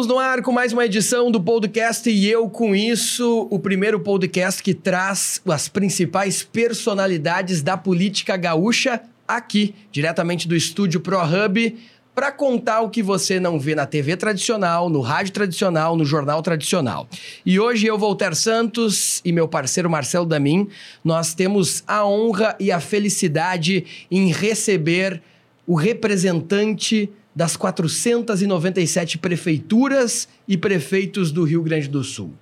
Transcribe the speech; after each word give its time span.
Estamos 0.00 0.06
no 0.06 0.18
ar 0.20 0.40
com 0.42 0.52
mais 0.52 0.72
uma 0.72 0.84
edição 0.84 1.30
do 1.30 1.40
podcast 1.40 2.08
e 2.08 2.30
eu 2.30 2.48
com 2.48 2.76
isso, 2.76 3.48
o 3.50 3.58
primeiro 3.58 3.98
podcast 3.98 4.62
que 4.62 4.72
traz 4.72 5.42
as 5.44 5.66
principais 5.66 6.44
personalidades 6.44 7.60
da 7.60 7.76
política 7.76 8.36
gaúcha 8.36 9.02
aqui, 9.36 9.74
diretamente 9.90 10.46
do 10.46 10.56
estúdio 10.56 11.00
ProHub, 11.00 11.76
para 12.14 12.32
contar 12.32 12.80
o 12.80 12.90
que 12.90 13.02
você 13.02 13.38
não 13.38 13.58
vê 13.58 13.74
na 13.74 13.86
TV 13.86 14.16
tradicional, 14.16 14.90
no 14.90 15.00
rádio 15.00 15.32
tradicional, 15.32 15.96
no 15.96 16.04
jornal 16.04 16.42
tradicional. 16.42 17.08
E 17.46 17.58
hoje 17.58 17.86
eu, 17.86 17.96
Voltaire 17.96 18.36
Santos 18.36 19.20
e 19.24 19.32
meu 19.32 19.48
parceiro 19.48 19.88
Marcelo 19.88 20.26
Damin, 20.26 20.68
nós 21.04 21.34
temos 21.34 21.82
a 21.86 22.04
honra 22.04 22.56
e 22.60 22.70
a 22.70 22.80
felicidade 22.80 24.06
em 24.10 24.30
receber 24.32 25.22
o 25.66 25.74
representante 25.74 27.10
das 27.34 27.56
497 27.56 29.16
prefeituras 29.18 30.28
e 30.46 30.56
prefeitos 30.56 31.30
do 31.30 31.44
Rio 31.44 31.62
Grande 31.62 31.88
do 31.88 32.02
Sul. 32.02 32.34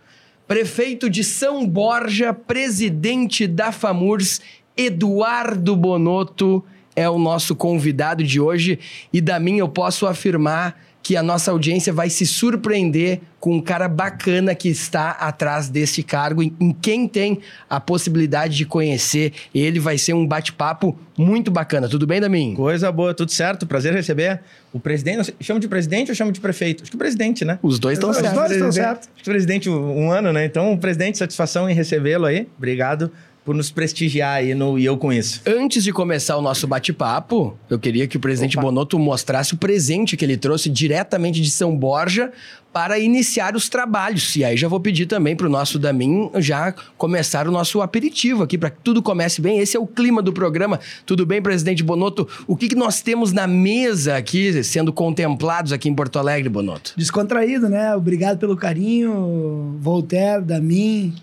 Prefeito 0.46 1.10
de 1.10 1.22
São 1.22 1.66
Borja, 1.66 2.32
presidente 2.32 3.46
da 3.46 3.70
FAMURS, 3.70 4.40
Eduardo 4.74 5.76
Bonotto 5.76 6.64
é 6.98 7.08
o 7.08 7.16
nosso 7.16 7.54
convidado 7.54 8.24
de 8.24 8.40
hoje 8.40 8.76
e 9.12 9.20
da 9.20 9.38
mim 9.38 9.58
eu 9.58 9.68
posso 9.68 10.04
afirmar 10.04 10.76
que 11.00 11.16
a 11.16 11.22
nossa 11.22 11.52
audiência 11.52 11.92
vai 11.92 12.10
se 12.10 12.26
surpreender 12.26 13.20
com 13.38 13.54
um 13.54 13.60
cara 13.60 13.88
bacana 13.88 14.52
que 14.52 14.68
está 14.68 15.12
atrás 15.12 15.68
desse 15.68 16.02
cargo, 16.02 16.42
em, 16.42 16.52
em 16.58 16.72
quem 16.72 17.06
tem 17.06 17.38
a 17.70 17.78
possibilidade 17.78 18.56
de 18.56 18.66
conhecer 18.66 19.32
ele. 19.54 19.78
Vai 19.78 19.96
ser 19.96 20.12
um 20.12 20.26
bate-papo 20.26 20.98
muito 21.16 21.52
bacana. 21.52 21.88
Tudo 21.88 22.04
bem, 22.04 22.20
Damin? 22.20 22.54
Coisa 22.54 22.90
boa, 22.90 23.14
tudo 23.14 23.30
certo. 23.30 23.64
Prazer 23.64 23.94
receber 23.94 24.40
o 24.72 24.80
presidente. 24.80 25.32
Chama 25.40 25.60
de 25.60 25.68
presidente 25.68 26.10
ou 26.10 26.16
chama 26.16 26.32
de 26.32 26.40
prefeito? 26.40 26.82
Acho 26.82 26.90
que 26.90 26.98
presidente, 26.98 27.44
né? 27.44 27.60
Os 27.62 27.78
dois 27.78 27.96
estão 27.96 28.12
certos. 28.12 28.32
Os 28.32 28.36
dois 28.36 28.52
estão 28.52 28.72
certos. 28.72 29.08
Acho 29.14 29.24
que 29.24 29.30
presidente 29.30 29.70
um 29.70 30.10
ano, 30.10 30.32
né? 30.32 30.44
Então, 30.44 30.76
presidente, 30.76 31.16
satisfação 31.16 31.70
em 31.70 31.74
recebê-lo 31.74 32.26
aí. 32.26 32.48
Obrigado 32.58 33.10
por 33.48 33.54
nos 33.54 33.70
prestigiar 33.70 34.34
aí 34.34 34.54
no 34.54 34.78
E 34.78 34.84
Eu 34.84 34.98
Com 34.98 35.10
Isso. 35.10 35.40
Antes 35.46 35.82
de 35.82 35.90
começar 35.90 36.36
o 36.36 36.42
nosso 36.42 36.66
bate-papo, 36.66 37.56
eu 37.70 37.78
queria 37.78 38.06
que 38.06 38.18
o 38.18 38.20
presidente 38.20 38.58
Opa. 38.58 38.66
Bonotto 38.66 38.98
mostrasse 38.98 39.54
o 39.54 39.56
presente 39.56 40.18
que 40.18 40.24
ele 40.26 40.36
trouxe 40.36 40.68
diretamente 40.68 41.40
de 41.40 41.50
São 41.50 41.74
Borja 41.74 42.30
para 42.74 42.98
iniciar 42.98 43.56
os 43.56 43.70
trabalhos. 43.70 44.36
E 44.36 44.44
aí 44.44 44.54
já 44.54 44.68
vou 44.68 44.78
pedir 44.78 45.06
também 45.06 45.34
para 45.34 45.46
o 45.46 45.48
nosso 45.48 45.78
Damin 45.78 46.30
já 46.34 46.74
começar 46.98 47.48
o 47.48 47.50
nosso 47.50 47.80
aperitivo 47.80 48.42
aqui, 48.42 48.58
para 48.58 48.68
que 48.68 48.82
tudo 48.84 49.02
comece 49.02 49.40
bem. 49.40 49.60
Esse 49.60 49.78
é 49.78 49.80
o 49.80 49.86
clima 49.86 50.20
do 50.20 50.30
programa. 50.30 50.78
Tudo 51.06 51.24
bem, 51.24 51.40
presidente 51.40 51.82
Bonotto? 51.82 52.28
O 52.46 52.54
que, 52.54 52.68
que 52.68 52.76
nós 52.76 53.00
temos 53.00 53.32
na 53.32 53.46
mesa 53.46 54.18
aqui, 54.18 54.62
sendo 54.62 54.92
contemplados 54.92 55.72
aqui 55.72 55.88
em 55.88 55.94
Porto 55.94 56.18
Alegre, 56.18 56.50
Bonotto? 56.50 56.92
Descontraído, 56.98 57.66
né? 57.66 57.96
Obrigado 57.96 58.36
pelo 58.36 58.58
carinho, 58.58 59.78
Voltaire, 59.80 60.44
Damin, 60.44 61.14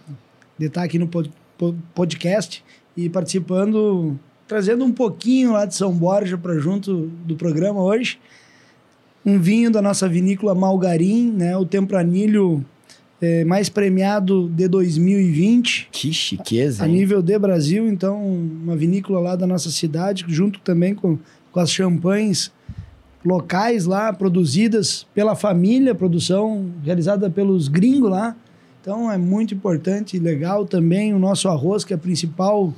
de 0.57 0.65
estar 0.65 0.81
aqui 0.81 0.97
no 0.97 1.07
podcast 1.07 1.44
podcast 1.93 2.63
e 2.95 3.09
participando, 3.09 4.17
trazendo 4.47 4.85
um 4.85 4.91
pouquinho 4.91 5.53
lá 5.53 5.65
de 5.65 5.75
São 5.75 5.93
Borja 5.93 6.37
para 6.37 6.57
junto 6.59 7.07
do 7.25 7.35
programa 7.35 7.81
hoje. 7.81 8.19
Um 9.25 9.39
vinho 9.39 9.71
da 9.71 9.81
nossa 9.81 10.07
vinícola 10.07 10.53
Malgarim, 10.53 11.31
né? 11.31 11.57
O 11.57 11.65
Tempranilho 11.65 12.63
é, 13.21 13.43
mais 13.43 13.69
premiado 13.69 14.49
de 14.49 14.67
2020. 14.67 15.89
Que 15.91 16.13
chiqueza! 16.13 16.83
A, 16.83 16.85
a 16.85 16.87
nível 16.87 17.21
de 17.21 17.37
Brasil, 17.39 17.87
então, 17.87 18.23
uma 18.23 18.75
vinícola 18.75 19.19
lá 19.19 19.35
da 19.35 19.47
nossa 19.47 19.71
cidade, 19.71 20.25
junto 20.27 20.59
também 20.59 20.93
com, 20.93 21.17
com 21.51 21.59
as 21.59 21.71
champanhes 21.71 22.51
locais 23.25 23.85
lá, 23.85 24.13
produzidas 24.13 25.07
pela 25.13 25.35
família, 25.35 25.95
produção 25.95 26.71
realizada 26.83 27.29
pelos 27.29 27.67
gringos 27.67 28.11
lá. 28.11 28.35
Então 28.85 29.11
é 29.11 29.17
muito 29.17 29.55
importante 29.55 30.15
e 30.15 30.19
legal 30.19 30.63
também 30.63 31.11
o 31.11 31.17
nosso 31.17 31.49
arroz, 31.49 31.83
que 31.83 31.91
é 31.91 31.95
a 31.95 31.97
principal 31.97 32.71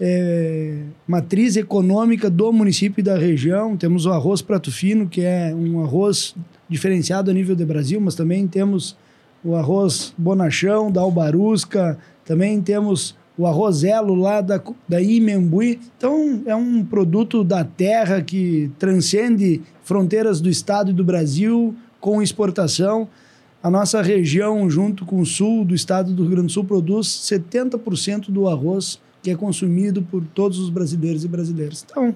é, 0.00 0.78
matriz 1.06 1.54
econômica 1.54 2.30
do 2.30 2.50
município 2.50 3.02
e 3.02 3.04
da 3.04 3.18
região. 3.18 3.76
Temos 3.76 4.06
o 4.06 4.10
arroz 4.10 4.40
prato 4.40 4.72
fino, 4.72 5.06
que 5.06 5.20
é 5.20 5.54
um 5.54 5.84
arroz 5.84 6.34
diferenciado 6.66 7.30
a 7.30 7.34
nível 7.34 7.54
de 7.54 7.62
Brasil, 7.62 8.00
mas 8.00 8.14
também 8.14 8.48
temos 8.48 8.96
o 9.44 9.54
arroz 9.54 10.14
bonachão, 10.16 10.90
da 10.90 11.02
Albarusca, 11.02 11.98
também 12.24 12.62
temos 12.62 13.14
o 13.36 13.46
arroz 13.46 13.84
elo 13.84 14.14
lá 14.14 14.40
da, 14.40 14.58
da 14.88 15.02
Imembuí. 15.02 15.78
Então, 15.98 16.42
é 16.46 16.56
um 16.56 16.82
produto 16.82 17.44
da 17.44 17.62
terra 17.62 18.22
que 18.22 18.70
transcende 18.78 19.60
fronteiras 19.82 20.40
do 20.40 20.48
estado 20.48 20.90
e 20.90 20.94
do 20.94 21.04
Brasil 21.04 21.74
com 22.00 22.22
exportação. 22.22 23.06
A 23.64 23.70
nossa 23.70 24.02
região, 24.02 24.68
junto 24.68 25.06
com 25.06 25.18
o 25.18 25.24
sul 25.24 25.64
do 25.64 25.74
estado 25.74 26.12
do 26.12 26.22
Rio 26.24 26.32
Grande 26.32 26.48
do 26.48 26.52
Sul, 26.52 26.64
produz 26.64 27.06
70% 27.06 28.26
do 28.26 28.46
arroz 28.46 29.00
que 29.22 29.30
é 29.30 29.34
consumido 29.34 30.02
por 30.02 30.22
todos 30.34 30.58
os 30.58 30.68
brasileiros 30.68 31.24
e 31.24 31.28
brasileiras. 31.28 31.82
Então, 31.90 32.14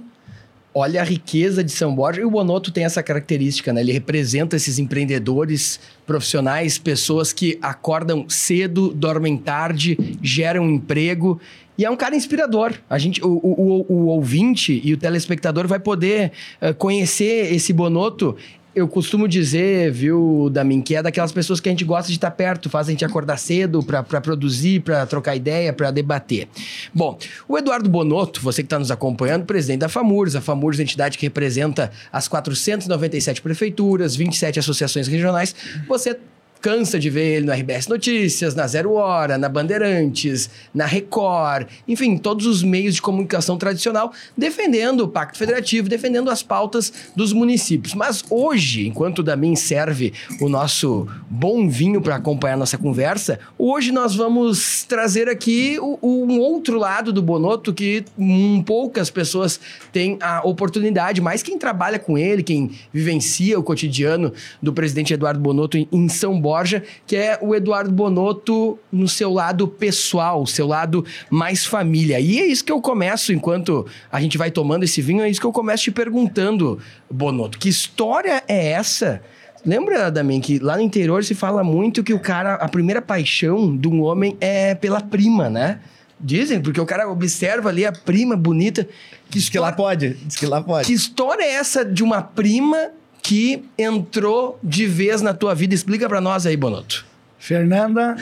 Olha 0.74 1.00
a 1.00 1.04
riqueza 1.04 1.64
de 1.64 1.72
São 1.72 1.94
Borja. 1.94 2.20
E 2.20 2.24
o 2.24 2.30
Bonoto 2.30 2.70
tem 2.70 2.84
essa 2.84 3.02
característica, 3.02 3.72
né? 3.72 3.80
Ele 3.80 3.90
representa 3.90 4.54
esses 4.54 4.78
empreendedores 4.78 5.80
profissionais, 6.06 6.78
pessoas 6.78 7.32
que 7.32 7.58
acordam 7.62 8.28
cedo, 8.28 8.92
dormem 8.94 9.36
tarde, 9.38 9.98
geram 10.22 10.70
emprego. 10.70 11.40
E 11.76 11.84
é 11.84 11.90
um 11.90 11.96
cara 11.96 12.14
inspirador. 12.14 12.74
A 12.88 12.98
gente, 12.98 13.24
o, 13.24 13.28
o, 13.28 13.86
o, 13.88 13.92
o 13.92 14.06
ouvinte 14.06 14.80
e 14.84 14.92
o 14.92 14.96
telespectador 14.96 15.66
vai 15.66 15.80
poder 15.80 16.32
uh, 16.60 16.74
conhecer 16.74 17.52
esse 17.52 17.72
Bonoto 17.72 18.36
eu 18.78 18.88
costumo 18.88 19.26
dizer, 19.26 19.90
viu, 19.90 20.48
Damin, 20.50 20.80
que 20.80 20.94
é 20.94 21.02
daquelas 21.02 21.32
pessoas 21.32 21.60
que 21.60 21.68
a 21.68 21.72
gente 21.72 21.84
gosta 21.84 22.08
de 22.08 22.16
estar 22.16 22.30
perto, 22.30 22.70
faz 22.70 22.88
a 22.88 22.90
gente 22.90 23.04
acordar 23.04 23.36
cedo 23.36 23.82
para 23.82 24.02
produzir, 24.20 24.80
para 24.80 25.04
trocar 25.06 25.34
ideia, 25.34 25.72
para 25.72 25.90
debater. 25.90 26.48
Bom, 26.94 27.18
o 27.48 27.58
Eduardo 27.58 27.88
Bonotto, 27.88 28.40
você 28.40 28.62
que 28.62 28.66
está 28.66 28.78
nos 28.78 28.90
acompanhando, 28.90 29.44
presidente 29.44 29.80
da 29.80 29.88
FAMURS, 29.88 30.36
a 30.36 30.40
FAMURS 30.40 30.78
é 30.78 30.82
a 30.82 30.84
entidade 30.84 31.18
que 31.18 31.26
representa 31.26 31.90
as 32.12 32.28
497 32.28 33.42
prefeituras, 33.42 34.14
27 34.14 34.58
associações 34.58 35.08
regionais, 35.08 35.54
você 35.86 36.16
cansa 36.60 36.98
de 36.98 37.08
ver 37.08 37.36
ele 37.36 37.46
no 37.46 37.52
RBS 37.52 37.88
Notícias, 37.88 38.54
na 38.54 38.66
Zero 38.66 38.92
Hora, 38.94 39.38
na 39.38 39.48
Bandeirantes, 39.48 40.50
na 40.74 40.86
Record, 40.86 41.68
enfim, 41.86 42.16
todos 42.16 42.46
os 42.46 42.62
meios 42.62 42.96
de 42.96 43.02
comunicação 43.02 43.56
tradicional, 43.56 44.12
defendendo 44.36 45.02
o 45.02 45.08
Pacto 45.08 45.38
Federativo, 45.38 45.88
defendendo 45.88 46.30
as 46.30 46.42
pautas 46.42 46.92
dos 47.14 47.32
municípios. 47.32 47.94
Mas 47.94 48.24
hoje, 48.28 48.86
enquanto 48.86 49.20
o 49.20 49.22
Damin 49.22 49.54
serve 49.54 50.12
o 50.40 50.48
nosso 50.48 51.06
bom 51.30 51.68
vinho 51.68 52.00
para 52.00 52.16
acompanhar 52.16 52.56
nossa 52.56 52.78
conversa, 52.78 53.38
hoje 53.56 53.92
nós 53.92 54.14
vamos 54.14 54.84
trazer 54.84 55.28
aqui 55.28 55.78
o, 55.80 55.98
o, 56.00 56.24
um 56.24 56.40
outro 56.40 56.78
lado 56.78 57.12
do 57.12 57.22
Bonoto 57.22 57.72
que 57.72 58.04
um, 58.18 58.62
poucas 58.62 59.10
pessoas 59.10 59.60
têm 59.92 60.16
a 60.20 60.46
oportunidade, 60.46 61.20
mas 61.20 61.42
quem 61.42 61.58
trabalha 61.58 61.98
com 61.98 62.18
ele, 62.18 62.42
quem 62.42 62.72
vivencia 62.92 63.58
o 63.58 63.62
cotidiano 63.62 64.32
do 64.62 64.72
presidente 64.72 65.14
Eduardo 65.14 65.40
Bonoto 65.40 65.76
em, 65.76 65.88
em 65.92 66.08
São 66.08 66.40
Paulo, 66.40 66.47
Borja, 66.48 66.82
que 67.06 67.14
é 67.14 67.38
o 67.42 67.54
Eduardo 67.54 67.90
Bonotto 67.90 68.78
no 68.90 69.06
seu 69.06 69.30
lado 69.30 69.68
pessoal, 69.68 70.46
seu 70.46 70.66
lado 70.66 71.04
mais 71.28 71.66
família. 71.66 72.18
E 72.18 72.38
é 72.38 72.46
isso 72.46 72.64
que 72.64 72.72
eu 72.72 72.80
começo, 72.80 73.34
enquanto 73.34 73.86
a 74.10 74.18
gente 74.18 74.38
vai 74.38 74.50
tomando 74.50 74.82
esse 74.82 75.02
vinho, 75.02 75.20
é 75.20 75.28
isso 75.28 75.40
que 75.40 75.46
eu 75.46 75.52
começo 75.52 75.84
te 75.84 75.90
perguntando, 75.90 76.78
Bonotto, 77.10 77.58
que 77.58 77.68
história 77.68 78.42
é 78.48 78.70
essa? 78.70 79.20
Lembra, 79.66 80.10
Damin, 80.10 80.40
que 80.40 80.58
lá 80.58 80.76
no 80.76 80.82
interior 80.82 81.22
se 81.22 81.34
fala 81.34 81.62
muito 81.62 82.02
que 82.02 82.14
o 82.14 82.18
cara, 82.18 82.54
a 82.54 82.68
primeira 82.68 83.02
paixão 83.02 83.76
de 83.76 83.86
um 83.86 84.00
homem 84.00 84.34
é 84.40 84.74
pela 84.74 85.02
prima, 85.02 85.50
né? 85.50 85.80
Dizem, 86.18 86.62
porque 86.62 86.80
o 86.80 86.86
cara 86.86 87.10
observa 87.10 87.68
ali 87.68 87.84
a 87.84 87.92
prima 87.92 88.34
bonita. 88.34 88.88
Que 89.30 89.38
Diz 89.38 89.50
que 89.50 89.58
lá 89.58 89.70
pode. 89.70 90.14
Diz 90.24 90.36
que 90.36 90.46
lá 90.46 90.62
pode. 90.62 90.86
Que 90.86 90.94
história 90.94 91.44
é 91.44 91.52
essa 91.52 91.84
de 91.84 92.02
uma 92.02 92.22
prima 92.22 92.92
que 93.28 93.62
entrou 93.76 94.58
de 94.64 94.86
vez 94.86 95.20
na 95.20 95.34
tua 95.34 95.54
vida? 95.54 95.74
Explica 95.74 96.08
para 96.08 96.18
nós 96.18 96.46
aí, 96.46 96.56
Bonotto. 96.56 97.04
Fernanda, 97.38 98.16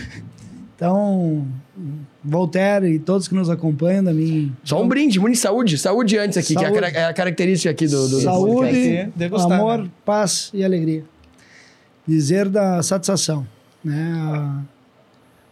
então, 0.74 1.46
Voltaire 2.24 2.88
e 2.88 2.98
todos 2.98 3.28
que 3.28 3.34
nos 3.36 3.48
acompanham 3.48 4.02
da 4.02 4.12
minha... 4.12 4.52
Só 4.64 4.82
um 4.82 4.88
brinde, 4.88 5.20
muito 5.20 5.38
saúde. 5.38 5.78
Saúde 5.78 6.18
antes 6.18 6.36
aqui, 6.36 6.54
saúde. 6.54 6.72
que 6.72 6.96
é 6.96 7.04
a, 7.04 7.14
característica 7.14 7.70
aqui 7.70 7.86
do... 7.86 8.08
do 8.08 8.20
saúde, 8.20 9.04
do 9.14 9.36
amor, 9.36 9.84
né? 9.84 9.90
paz 10.04 10.50
e 10.52 10.64
alegria. 10.64 11.04
Dizer 12.04 12.48
da 12.48 12.82
satisfação. 12.82 13.46
Né? 13.84 14.12
A, 14.12 14.62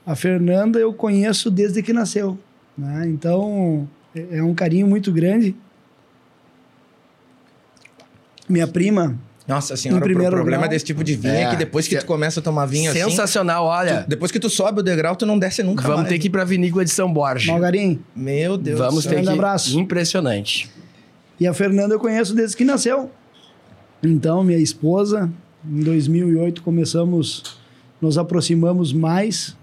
a, 0.05 0.17
Fernanda 0.17 0.81
eu 0.81 0.93
conheço 0.93 1.49
desde 1.49 1.81
que 1.81 1.93
nasceu. 1.93 2.37
Né? 2.77 3.07
Então, 3.07 3.89
é, 4.17 4.39
é 4.39 4.43
um 4.43 4.53
carinho 4.53 4.89
muito 4.89 5.13
grande 5.13 5.55
Minha 8.49 8.67
prima, 8.67 9.17
Nossa 9.47 9.77
senhora, 9.77 9.99
Em 9.99 10.01
o 10.01 10.05
primeiro 10.05 10.35
problema 10.35 10.63
grau. 10.63 10.71
desse 10.71 10.85
tipo 10.87 11.05
de 11.05 11.15
vinho 11.17 11.35
é, 11.35 11.43
É. 11.43 11.51
que 11.51 11.57
depois 11.57 11.87
que 11.87 11.97
tu 11.99 12.07
começa 12.07 12.41
a 12.41 12.43
tomar 12.43 12.65
vinho 12.65 12.91
assim, 12.91 13.01
Sensacional, 13.05 13.67
olha. 13.67 14.03
tu- 14.05 14.09
depois 14.09 14.33
que 14.33 14.41
tu 14.41 14.49
sobe 14.49 14.81
o 14.81 14.83
degrau, 14.83 15.15
tu 15.17 15.27
não 15.27 15.39
desce 15.39 15.63
nunca 15.63 15.83
Vamos 15.83 15.99
mais. 15.99 16.09
ter 16.09 16.19
que 16.19 16.29
ir 16.29 16.31
pra 16.31 16.45
vinícola 16.45 16.83
de 16.85 16.91
São 16.91 17.13
Borja. 17.13 17.53
Malgarim. 17.53 18.01
Meu 18.17 18.57
Deus 18.57 18.79
Vamos 18.79 19.05
ter 19.05 19.11
Grande 19.17 19.27
que 19.29 19.35
abraço. 19.35 19.79
Impressionante. 19.79 20.71
E 21.39 21.47
a 21.47 21.53
Fernanda 21.53 21.95
eu 21.95 21.99
conheço 22.01 22.35
desde 22.35 22.57
que 22.57 22.65
nasceu. 22.65 23.11
Então, 24.03 24.43
minha 24.43 24.59
esposa, 24.59 25.31
em 25.69 25.81
2008 25.81 26.63
começamos, 26.63 27.43
nos 28.01 28.17
aproximamos 28.17 28.93
mais 28.95 29.55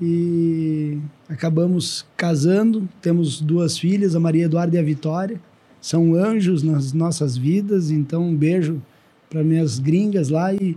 e 0.00 0.98
acabamos 1.28 2.06
casando. 2.16 2.88
Temos 3.02 3.40
duas 3.40 3.76
filhas, 3.78 4.14
a 4.16 4.20
Maria 4.20 4.44
Eduarda 4.46 4.76
e 4.76 4.78
a 4.78 4.82
Vitória. 4.82 5.40
São 5.80 6.14
anjos 6.14 6.62
nas 6.62 6.92
nossas 6.92 7.36
vidas, 7.36 7.90
então 7.90 8.22
um 8.28 8.34
beijo 8.34 8.80
para 9.30 9.42
minhas 9.42 9.78
gringas 9.78 10.28
lá 10.28 10.52
e 10.52 10.76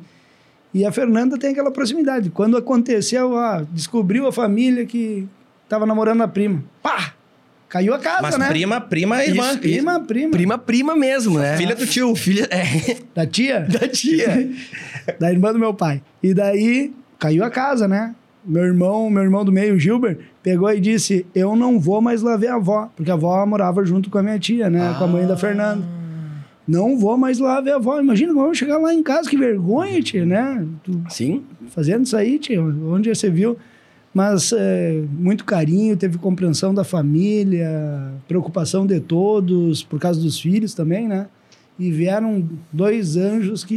e 0.73 0.83
a 0.85 0.91
Fernanda 0.91 1.38
tem 1.38 1.51
aquela 1.51 1.69
proximidade. 1.69 2.31
Quando 2.31 2.57
aconteceu, 2.57 3.38
ah, 3.38 3.63
descobriu 3.71 4.25
a 4.25 4.31
família 4.31 4.85
que 4.85 5.27
estava 5.63 5.85
namorando 5.85 6.21
a 6.23 6.27
prima. 6.27 6.63
Pá! 6.81 7.13
Caiu 7.69 7.94
a 7.94 8.00
casa, 8.00 8.21
Mas 8.21 8.38
né? 8.38 8.47
prima, 8.47 8.81
prima 8.81 9.21
é 9.21 9.29
irmã. 9.29 9.50
Isso, 9.50 9.59
Prima, 9.59 10.00
prima. 10.00 10.31
Prima, 10.31 10.57
prima 10.59 10.95
mesmo, 10.95 11.39
né? 11.39 11.57
Filha 11.57 11.75
do 11.75 11.85
tio. 11.88 12.15
Filha, 12.15 12.47
é, 12.51 12.97
Da 13.15 13.25
tia? 13.25 13.61
da 13.69 13.88
tia. 13.88 14.51
da 15.19 15.31
irmã 15.31 15.51
do 15.51 15.59
meu 15.59 15.73
pai. 15.73 16.01
E 16.21 16.33
daí 16.33 16.94
caiu 17.17 17.44
a 17.44 17.50
casa, 17.50 17.88
né? 17.88 18.13
Meu 18.45 18.63
irmão, 18.63 19.09
meu 19.09 19.23
irmão 19.23 19.44
do 19.44 19.51
meio, 19.51 19.79
Gilbert, 19.79 20.17
pegou 20.44 20.71
e 20.71 20.79
disse: 20.79 21.25
Eu 21.33 21.55
não 21.55 21.79
vou 21.79 22.00
mais 22.01 22.21
lá 22.21 22.35
ver 22.38 22.50
a 22.50 22.55
avó, 22.55 22.91
porque 22.95 23.09
a 23.09 23.15
avó 23.15 23.44
morava 23.45 23.83
junto 23.85 24.09
com 24.09 24.17
a 24.19 24.23
minha 24.23 24.38
tia, 24.38 24.69
né? 24.69 24.95
Com 25.00 25.05
a 25.05 25.07
mãe 25.07 25.25
da 25.25 25.38
Fernanda. 25.38 25.83
Não 26.68 26.98
vou 26.98 27.18
mais 27.18 27.39
lá 27.39 27.60
ver 27.60 27.71
a 27.71 27.75
avó. 27.75 28.00
Imagina 28.00 28.33
como 28.33 28.48
eu 28.48 28.54
chegar 28.54 28.77
lá 28.77 28.94
em 28.94 29.04
casa, 29.04 29.30
que 29.30 29.38
vergonha, 29.38 30.01
tia, 30.01 30.25
né? 30.25 30.65
Tu 30.83 31.04
Sim. 31.10 31.44
fazendo 31.68 32.06
isso 32.06 32.15
aí, 32.15 32.39
tia, 32.39 32.62
onde 32.62 33.13
você 33.13 33.30
viu? 33.30 33.57
Mas 34.13 34.54
é, 34.54 35.04
muito 35.12 35.44
carinho, 35.44 35.98
teve 35.98 36.18
compreensão 36.18 36.74
da 36.74 36.83
família, 36.83 38.13
preocupação 38.27 38.86
de 38.86 39.00
todos, 39.00 39.83
por 39.83 40.00
causa 40.00 40.21
dos 40.21 40.39
filhos 40.39 40.74
também, 40.74 41.07
né? 41.07 41.27
E 41.80 41.92
vieram 41.92 42.48
dois 42.71 43.18
anjos 43.18 43.63
que 43.63 43.74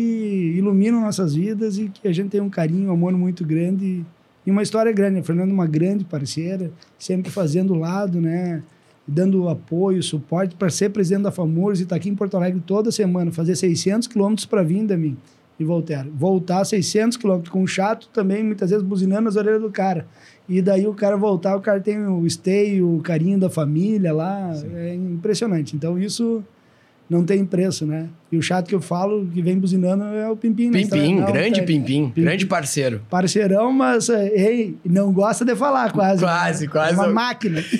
iluminam 0.56 1.00
nossas 1.00 1.34
vidas 1.34 1.78
e 1.78 1.88
que 1.88 2.06
a 2.06 2.12
gente 2.12 2.28
tem 2.28 2.42
um 2.42 2.50
carinho, 2.50 2.90
um 2.90 2.92
amor 2.92 3.12
muito 3.12 3.44
grande 3.44 4.04
e 4.46 4.50
uma 4.50 4.62
história 4.62 4.92
grande. 4.92 5.18
A 5.20 5.22
Fernanda 5.22 5.50
é 5.50 5.54
uma 5.54 5.66
grande 5.66 6.04
parceira, 6.04 6.70
sempre 6.98 7.32
fazendo 7.32 7.72
o 7.72 7.78
lado, 7.78 8.20
né? 8.20 8.62
Dando 9.08 9.48
apoio, 9.48 10.02
suporte 10.02 10.56
para 10.56 10.68
ser 10.68 10.90
presidente 10.90 11.22
da 11.22 11.30
FAMURS 11.30 11.80
e 11.80 11.82
estar 11.84 11.96
aqui 11.96 12.08
em 12.08 12.14
Porto 12.14 12.36
Alegre 12.36 12.60
toda 12.66 12.90
semana, 12.90 13.30
fazer 13.30 13.54
600 13.54 14.08
quilômetros 14.08 14.46
para 14.46 14.62
vir 14.62 14.84
da 14.84 14.96
mim 14.96 15.16
e 15.58 15.64
voltar. 15.64 16.06
Voltar 16.08 16.64
600 16.64 17.16
quilômetros 17.16 17.50
com 17.50 17.62
um 17.62 17.66
chato 17.66 18.08
também, 18.12 18.42
muitas 18.42 18.70
vezes 18.70 18.84
buzinando 18.84 19.22
nas 19.22 19.36
orelhas 19.36 19.62
do 19.62 19.70
cara. 19.70 20.06
E 20.48 20.60
daí 20.60 20.86
o 20.86 20.94
cara 20.94 21.16
voltar, 21.16 21.56
o 21.56 21.60
cara 21.60 21.80
tem 21.80 22.06
o 22.06 22.28
stay, 22.28 22.82
o 22.82 23.00
carinho 23.00 23.38
da 23.38 23.48
família 23.48 24.12
lá, 24.12 24.52
é 24.74 24.94
impressionante. 24.94 25.74
Então 25.74 25.98
isso 25.98 26.44
não 27.08 27.24
tem 27.24 27.44
preço, 27.44 27.86
né? 27.86 28.08
E 28.30 28.36
o 28.36 28.42
chato 28.42 28.66
que 28.66 28.74
eu 28.74 28.80
falo, 28.80 29.24
que 29.32 29.40
vem 29.40 29.56
buzinando, 29.56 30.02
é 30.02 30.28
o 30.28 30.36
Pimpim. 30.36 30.68
né? 30.68 30.80
Pimpim, 30.80 31.14
Não, 31.20 31.30
grande 31.30 31.60
tá- 31.60 31.66
Pimpim, 31.66 32.06
Pimpim. 32.06 32.22
grande 32.22 32.44
parceiro. 32.44 33.00
Parceirão, 33.08 33.72
mas 33.72 34.08
é, 34.08 34.26
ei, 34.34 34.76
não 34.84 35.12
gosta 35.12 35.44
de 35.44 35.54
falar 35.54 35.92
quase. 35.92 36.20
Quase, 36.22 36.64
né? 36.66 36.72
quase. 36.72 36.92
É 36.92 36.94
uma 36.94 37.08
máquina. 37.08 37.62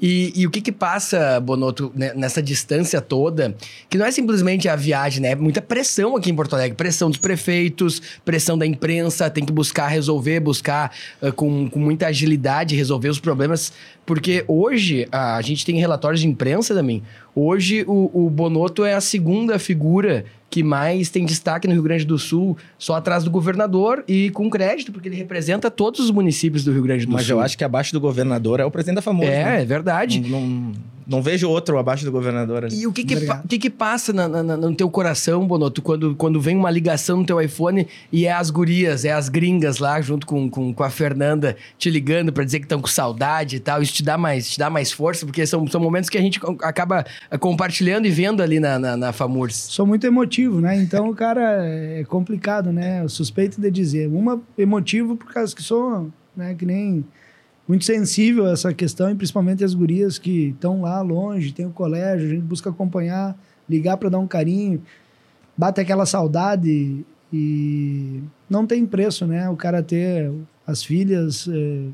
E, 0.00 0.32
e 0.36 0.46
o 0.46 0.50
que 0.50 0.60
que 0.60 0.70
passa, 0.70 1.40
Bonoto, 1.40 1.90
né, 1.94 2.12
nessa 2.14 2.40
distância 2.40 3.00
toda, 3.00 3.54
que 3.90 3.98
não 3.98 4.06
é 4.06 4.10
simplesmente 4.12 4.68
a 4.68 4.76
viagem, 4.76 5.20
né? 5.20 5.32
É 5.32 5.34
muita 5.34 5.60
pressão 5.60 6.16
aqui 6.16 6.30
em 6.30 6.36
Porto 6.36 6.54
Alegre. 6.54 6.76
Pressão 6.76 7.10
dos 7.10 7.18
prefeitos, 7.18 8.00
pressão 8.24 8.56
da 8.56 8.64
imprensa, 8.64 9.28
tem 9.28 9.44
que 9.44 9.52
buscar 9.52 9.88
resolver, 9.88 10.38
buscar 10.40 10.92
ah, 11.20 11.32
com, 11.32 11.68
com 11.68 11.78
muita 11.80 12.06
agilidade 12.06 12.76
resolver 12.76 13.08
os 13.08 13.18
problemas. 13.18 13.72
Porque 14.06 14.44
hoje, 14.46 15.06
ah, 15.10 15.36
a 15.36 15.42
gente 15.42 15.66
tem 15.66 15.76
relatórios 15.78 16.20
de 16.20 16.28
imprensa 16.28 16.74
também. 16.74 17.02
Hoje, 17.34 17.84
o, 17.86 18.26
o 18.26 18.30
Bonoto 18.30 18.84
é 18.84 18.94
a 18.94 19.00
segunda 19.00 19.58
figura 19.68 20.24
que 20.50 20.62
mais 20.62 21.10
tem 21.10 21.24
destaque 21.26 21.66
no 21.68 21.74
Rio 21.74 21.82
Grande 21.82 22.04
do 22.06 22.18
Sul, 22.18 22.56
só 22.78 22.94
atrás 22.94 23.22
do 23.24 23.30
governador 23.30 24.02
e 24.08 24.30
com 24.30 24.48
crédito, 24.48 24.90
porque 24.92 25.08
ele 25.08 25.16
representa 25.16 25.70
todos 25.70 26.00
os 26.00 26.10
municípios 26.10 26.64
do 26.64 26.72
Rio 26.72 26.82
Grande 26.82 27.04
do 27.06 27.12
Mas 27.12 27.26
Sul. 27.26 27.36
eu 27.36 27.40
acho 27.40 27.56
que 27.58 27.64
abaixo 27.64 27.92
do 27.92 28.00
governador 28.00 28.58
é 28.60 28.64
o 28.64 28.70
presidente 28.70 28.96
da 28.96 29.02
FAMURS. 29.02 29.28
É, 29.30 29.44
né? 29.44 29.62
é 29.62 29.64
verdade. 29.64 30.20
Não, 30.20 30.40
não, 30.40 30.72
não 31.06 31.22
vejo 31.22 31.48
outro 31.48 31.78
abaixo 31.78 32.04
do 32.04 32.12
governador 32.12 32.64
ali. 32.64 32.80
E 32.80 32.86
o 32.86 32.92
que 32.92 33.04
que, 33.04 33.16
pa- 33.26 33.42
o 33.44 33.48
que, 33.48 33.58
que 33.58 33.68
passa 33.70 34.12
na- 34.12 34.28
na- 34.28 34.56
no 34.56 34.74
teu 34.74 34.88
coração, 34.90 35.46
Bonoto, 35.46 35.82
quando, 35.82 36.14
quando 36.14 36.40
vem 36.40 36.56
uma 36.56 36.70
ligação 36.70 37.18
no 37.18 37.24
teu 37.26 37.40
iPhone 37.40 37.86
e 38.12 38.24
é 38.26 38.32
as 38.32 38.48
gurias, 38.50 39.04
é 39.04 39.12
as 39.12 39.28
gringas 39.28 39.78
lá, 39.78 40.00
junto 40.00 40.26
com, 40.26 40.48
com, 40.48 40.72
com 40.72 40.82
a 40.82 40.88
Fernanda, 40.90 41.56
te 41.78 41.90
ligando 41.90 42.32
pra 42.32 42.44
dizer 42.44 42.58
que 42.60 42.64
estão 42.64 42.80
com 42.80 42.88
saudade 42.88 43.56
e 43.56 43.60
tal. 43.60 43.82
Isso 43.82 43.92
te 43.92 44.02
dá 44.02 44.16
mais, 44.16 44.50
te 44.50 44.58
dá 44.58 44.70
mais 44.70 44.92
força, 44.92 45.26
porque 45.26 45.46
são, 45.46 45.66
são 45.66 45.80
momentos 45.80 46.08
que 46.08 46.16
a 46.16 46.22
gente 46.22 46.40
acaba 46.62 47.04
compartilhando 47.38 48.06
e 48.06 48.10
vendo 48.10 48.42
ali 48.42 48.58
na, 48.60 48.78
na, 48.78 48.96
na 48.96 49.12
FAMURS. 49.12 49.54
Sou 49.54 49.86
muito 49.86 50.06
emotivo, 50.06 50.37
né? 50.46 50.76
Então, 50.80 51.12
cara, 51.14 51.64
é 51.64 52.04
complicado, 52.04 52.72
né? 52.72 53.02
Eu 53.02 53.08
suspeito 53.08 53.60
de 53.60 53.70
dizer. 53.70 54.08
Uma, 54.08 54.40
emotivo 54.56 55.16
por 55.16 55.32
causa 55.32 55.54
que 55.54 55.62
sou, 55.62 56.10
né, 56.36 56.54
que 56.54 56.64
nem 56.64 57.04
muito 57.66 57.84
sensível 57.84 58.46
a 58.46 58.52
essa 58.52 58.72
questão, 58.72 59.10
e 59.10 59.14
principalmente 59.14 59.62
as 59.62 59.74
gurias 59.74 60.18
que 60.18 60.48
estão 60.48 60.82
lá 60.82 61.02
longe, 61.02 61.52
tem 61.52 61.66
o 61.66 61.70
colégio, 61.70 62.26
a 62.26 62.30
gente 62.30 62.42
busca 62.42 62.70
acompanhar, 62.70 63.38
ligar 63.68 63.98
para 63.98 64.08
dar 64.08 64.18
um 64.18 64.26
carinho, 64.26 64.82
bate 65.56 65.80
aquela 65.80 66.06
saudade 66.06 67.04
e 67.30 68.22
não 68.48 68.66
tem 68.66 68.86
preço, 68.86 69.26
né? 69.26 69.50
O 69.50 69.56
cara 69.56 69.82
ter 69.82 70.32
as 70.66 70.82
filhas 70.82 71.46
eh, 71.46 71.88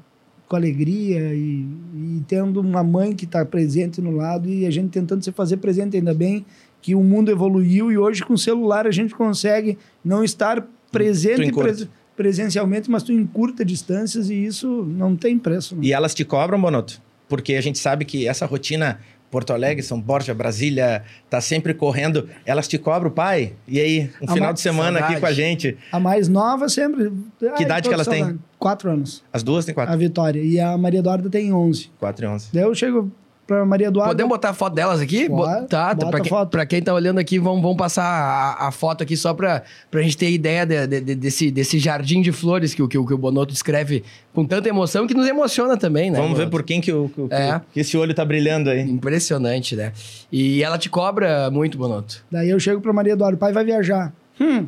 com 0.46 0.54
alegria 0.54 1.34
e, 1.34 1.66
e 1.94 2.22
tendo 2.28 2.60
uma 2.60 2.84
mãe 2.84 3.14
que 3.14 3.24
está 3.24 3.44
presente 3.44 4.00
no 4.00 4.12
lado 4.12 4.48
e 4.48 4.66
a 4.66 4.70
gente 4.70 4.90
tentando 4.90 5.24
se 5.24 5.32
fazer 5.32 5.56
presente 5.56 5.96
ainda 5.96 6.14
bem 6.14 6.44
que 6.84 6.94
o 6.94 7.02
mundo 7.02 7.30
evoluiu 7.30 7.90
e 7.90 7.96
hoje 7.96 8.22
com 8.22 8.34
o 8.34 8.38
celular 8.38 8.86
a 8.86 8.90
gente 8.90 9.14
consegue 9.14 9.78
não 10.04 10.22
estar 10.22 10.62
presente 10.92 11.50
pres- 11.50 11.88
presencialmente, 12.14 12.90
mas 12.90 13.02
tu 13.02 13.10
encurta 13.10 13.64
distâncias 13.64 14.28
e 14.28 14.34
isso 14.44 14.84
não 14.86 15.16
tem 15.16 15.38
preço. 15.38 15.74
Né? 15.76 15.80
E 15.86 15.92
elas 15.94 16.12
te 16.14 16.26
cobram, 16.26 16.60
Bonoto? 16.60 17.00
Porque 17.26 17.54
a 17.54 17.60
gente 17.62 17.78
sabe 17.78 18.04
que 18.04 18.28
essa 18.28 18.44
rotina 18.44 19.00
Porto 19.30 19.54
Alegre, 19.54 19.82
São 19.82 19.98
Borja, 19.98 20.34
Brasília, 20.34 21.02
tá 21.30 21.40
sempre 21.40 21.72
correndo. 21.72 22.28
Elas 22.44 22.68
te 22.68 22.76
cobram, 22.76 23.10
pai? 23.10 23.54
E 23.66 23.80
aí, 23.80 24.10
um 24.20 24.26
Ah, 24.28 24.32
final 24.34 24.52
de 24.52 24.60
semana 24.60 24.98
saudade. 24.98 25.12
aqui 25.14 25.20
com 25.22 25.26
a 25.26 25.32
gente. 25.32 25.78
A 25.90 25.98
mais 25.98 26.28
nova 26.28 26.68
sempre. 26.68 27.10
Que 27.56 27.62
idade 27.62 27.88
que 27.88 27.94
elas 27.94 28.06
têm? 28.06 28.38
Quatro 28.58 28.90
anos. 28.90 29.24
As 29.32 29.42
duas 29.42 29.64
têm 29.64 29.74
quatro. 29.74 29.92
A 29.92 29.96
Vitória. 29.96 30.40
E 30.40 30.60
a 30.60 30.76
Maria 30.76 31.00
Eduarda 31.00 31.30
tem 31.30 31.50
11. 31.50 31.90
Quatro 31.98 32.26
e 32.26 32.28
onze. 32.28 32.48
Daí 32.52 32.62
eu 32.62 32.74
chego 32.74 33.10
pra 33.46 33.64
Maria 33.64 33.88
Eduarda. 33.88 34.10
Podemos 34.12 34.28
botar 34.30 34.50
a 34.50 34.54
foto 34.54 34.74
delas 34.74 35.00
aqui? 35.00 35.28
Bo- 35.28 35.36
Bora, 35.36 35.62
tá, 35.62 35.88
tá 35.88 35.94
bota 35.94 36.06
pra, 36.10 36.18
a 36.18 36.22
quem, 36.22 36.30
foto. 36.30 36.48
pra 36.50 36.66
quem 36.66 36.82
tá 36.82 36.94
olhando 36.94 37.18
aqui, 37.18 37.38
vamos, 37.38 37.60
vamos 37.62 37.76
passar 37.76 38.04
a, 38.04 38.68
a 38.68 38.70
foto 38.70 39.02
aqui 39.02 39.16
só 39.16 39.34
pra, 39.34 39.62
pra 39.90 40.00
gente 40.02 40.16
ter 40.16 40.30
ideia 40.30 40.64
de- 40.64 40.86
de- 40.86 41.00
de- 41.00 41.14
desse, 41.14 41.50
desse 41.50 41.78
jardim 41.78 42.22
de 42.22 42.32
flores 42.32 42.72
que, 42.74 42.82
o- 42.82 42.88
que, 42.88 42.96
o- 42.98 43.06
que 43.06 43.14
o 43.14 43.18
Bonoto 43.18 43.52
descreve 43.52 44.02
com 44.32 44.44
tanta 44.44 44.68
emoção 44.68 45.06
que 45.06 45.14
nos 45.14 45.26
emociona 45.28 45.76
também, 45.76 46.10
né? 46.10 46.16
Vamos 46.18 46.32
ver 46.32 46.44
Bonoto? 46.46 46.50
por 46.50 46.62
quem 46.62 46.80
que, 46.80 46.92
o, 46.92 47.08
que, 47.08 47.34
É. 47.34 47.60
que 47.72 47.80
esse 47.80 47.96
olho 47.96 48.14
tá 48.14 48.24
brilhando 48.24 48.70
aí. 48.70 48.80
Impressionante, 48.82 49.76
né? 49.76 49.92
E 50.32 50.62
ela 50.62 50.78
te 50.78 50.88
cobra 50.88 51.50
muito, 51.50 51.76
Bonoto. 51.78 52.24
Daí 52.30 52.50
eu 52.50 52.58
chego 52.58 52.80
pra 52.80 52.92
Maria 52.92 53.12
Eduarda, 53.12 53.36
o 53.36 53.38
pai 53.38 53.52
vai 53.52 53.64
viajar. 53.64 54.12
Hum, 54.40 54.66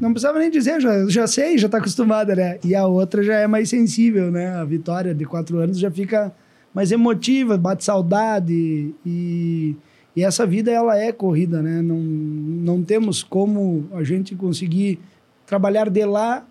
não 0.00 0.12
precisava 0.12 0.38
nem 0.38 0.50
dizer, 0.50 0.80
já, 0.80 1.06
já 1.08 1.26
sei, 1.26 1.58
já 1.58 1.68
tá 1.68 1.78
acostumada, 1.78 2.34
né? 2.34 2.58
E 2.64 2.74
a 2.74 2.86
outra 2.86 3.22
já 3.22 3.34
é 3.34 3.46
mais 3.46 3.68
sensível, 3.68 4.30
né? 4.30 4.48
A 4.56 4.64
Vitória, 4.64 5.14
de 5.14 5.24
quatro 5.24 5.58
anos, 5.58 5.78
já 5.78 5.90
fica 5.90 6.32
mais 6.74 6.92
emotiva, 6.92 7.56
bate 7.56 7.84
saudade 7.84 8.94
e... 9.06 9.76
E 10.16 10.22
essa 10.22 10.46
vida, 10.46 10.70
ela 10.70 10.96
é 10.96 11.10
corrida, 11.10 11.60
né? 11.60 11.82
Não, 11.82 11.96
não 11.96 12.84
temos 12.84 13.20
como 13.20 13.88
a 13.92 14.04
gente 14.04 14.36
conseguir 14.36 15.00
trabalhar 15.44 15.90
de 15.90 16.04
lá 16.04 16.46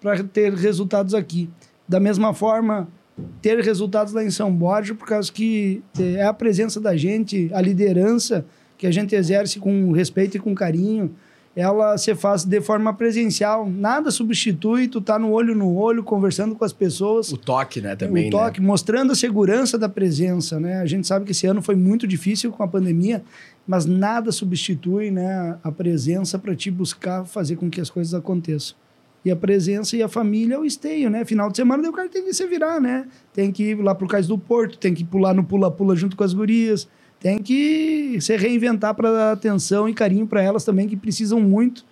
para 0.00 0.22
ter 0.24 0.52
resultados 0.52 1.14
aqui. 1.14 1.48
Da 1.86 2.00
mesma 2.00 2.34
forma, 2.34 2.88
ter 3.40 3.60
resultados 3.60 4.12
lá 4.12 4.24
em 4.24 4.30
São 4.30 4.52
Borja, 4.52 4.94
por 4.94 5.06
causa 5.06 5.32
que 5.32 5.82
eh, 5.98 6.14
é 6.14 6.24
a 6.24 6.32
presença 6.32 6.80
da 6.80 6.96
gente, 6.96 7.50
a 7.52 7.60
liderança 7.60 8.44
que 8.76 8.86
a 8.86 8.90
gente 8.90 9.14
exerce 9.14 9.58
com 9.58 9.92
respeito 9.92 10.36
e 10.36 10.40
com 10.40 10.54
carinho, 10.54 11.14
ela 11.58 11.98
se 11.98 12.14
faz 12.14 12.44
de 12.44 12.60
forma 12.60 12.94
presencial. 12.94 13.68
Nada 13.68 14.12
substitui 14.12 14.86
tu 14.86 15.00
tá 15.00 15.18
no 15.18 15.32
olho 15.32 15.56
no 15.56 15.74
olho, 15.74 16.04
conversando 16.04 16.54
com 16.54 16.64
as 16.64 16.72
pessoas. 16.72 17.32
O 17.32 17.36
toque, 17.36 17.80
né, 17.80 17.96
também, 17.96 18.28
o 18.28 18.30
toque, 18.30 18.60
mostrando 18.60 19.10
a 19.10 19.14
segurança 19.16 19.76
da 19.76 19.88
presença, 19.88 20.60
né? 20.60 20.80
A 20.80 20.86
gente 20.86 21.04
sabe 21.08 21.24
que 21.24 21.32
esse 21.32 21.48
ano 21.48 21.60
foi 21.60 21.74
muito 21.74 22.06
difícil 22.06 22.52
com 22.52 22.62
a 22.62 22.68
pandemia, 22.68 23.24
mas 23.66 23.86
nada 23.86 24.30
substitui, 24.30 25.10
né, 25.10 25.58
a 25.64 25.72
presença 25.72 26.38
para 26.38 26.54
te 26.54 26.70
buscar 26.70 27.24
fazer 27.24 27.56
com 27.56 27.68
que 27.68 27.80
as 27.80 27.90
coisas 27.90 28.14
aconteçam. 28.14 28.76
E 29.24 29.30
a 29.32 29.34
presença 29.34 29.96
e 29.96 30.02
a 30.02 30.08
família 30.08 30.54
é 30.54 30.58
o 30.58 30.64
esteio, 30.64 31.10
né? 31.10 31.24
Final 31.24 31.50
de 31.50 31.56
semana 31.56 31.82
daí 31.82 31.90
o 31.90 31.94
cara 31.94 32.08
tem 32.08 32.22
que 32.22 32.32
se 32.32 32.46
virar, 32.46 32.80
né? 32.80 33.08
Tem 33.34 33.50
que 33.50 33.70
ir 33.70 33.82
lá 33.82 33.96
pro 33.96 34.06
Cais 34.06 34.28
do 34.28 34.38
Porto, 34.38 34.78
tem 34.78 34.94
que 34.94 35.02
pular 35.02 35.34
no 35.34 35.42
pula-pula 35.42 35.96
junto 35.96 36.16
com 36.16 36.22
as 36.22 36.32
gurias, 36.32 36.88
tem 37.20 37.42
que 37.42 38.18
se 38.20 38.36
reinventar 38.36 38.94
para 38.94 39.10
dar 39.10 39.32
atenção 39.32 39.88
e 39.88 39.94
carinho 39.94 40.26
para 40.26 40.42
elas 40.42 40.64
também, 40.64 40.88
que 40.88 40.96
precisam 40.96 41.40
muito. 41.40 41.84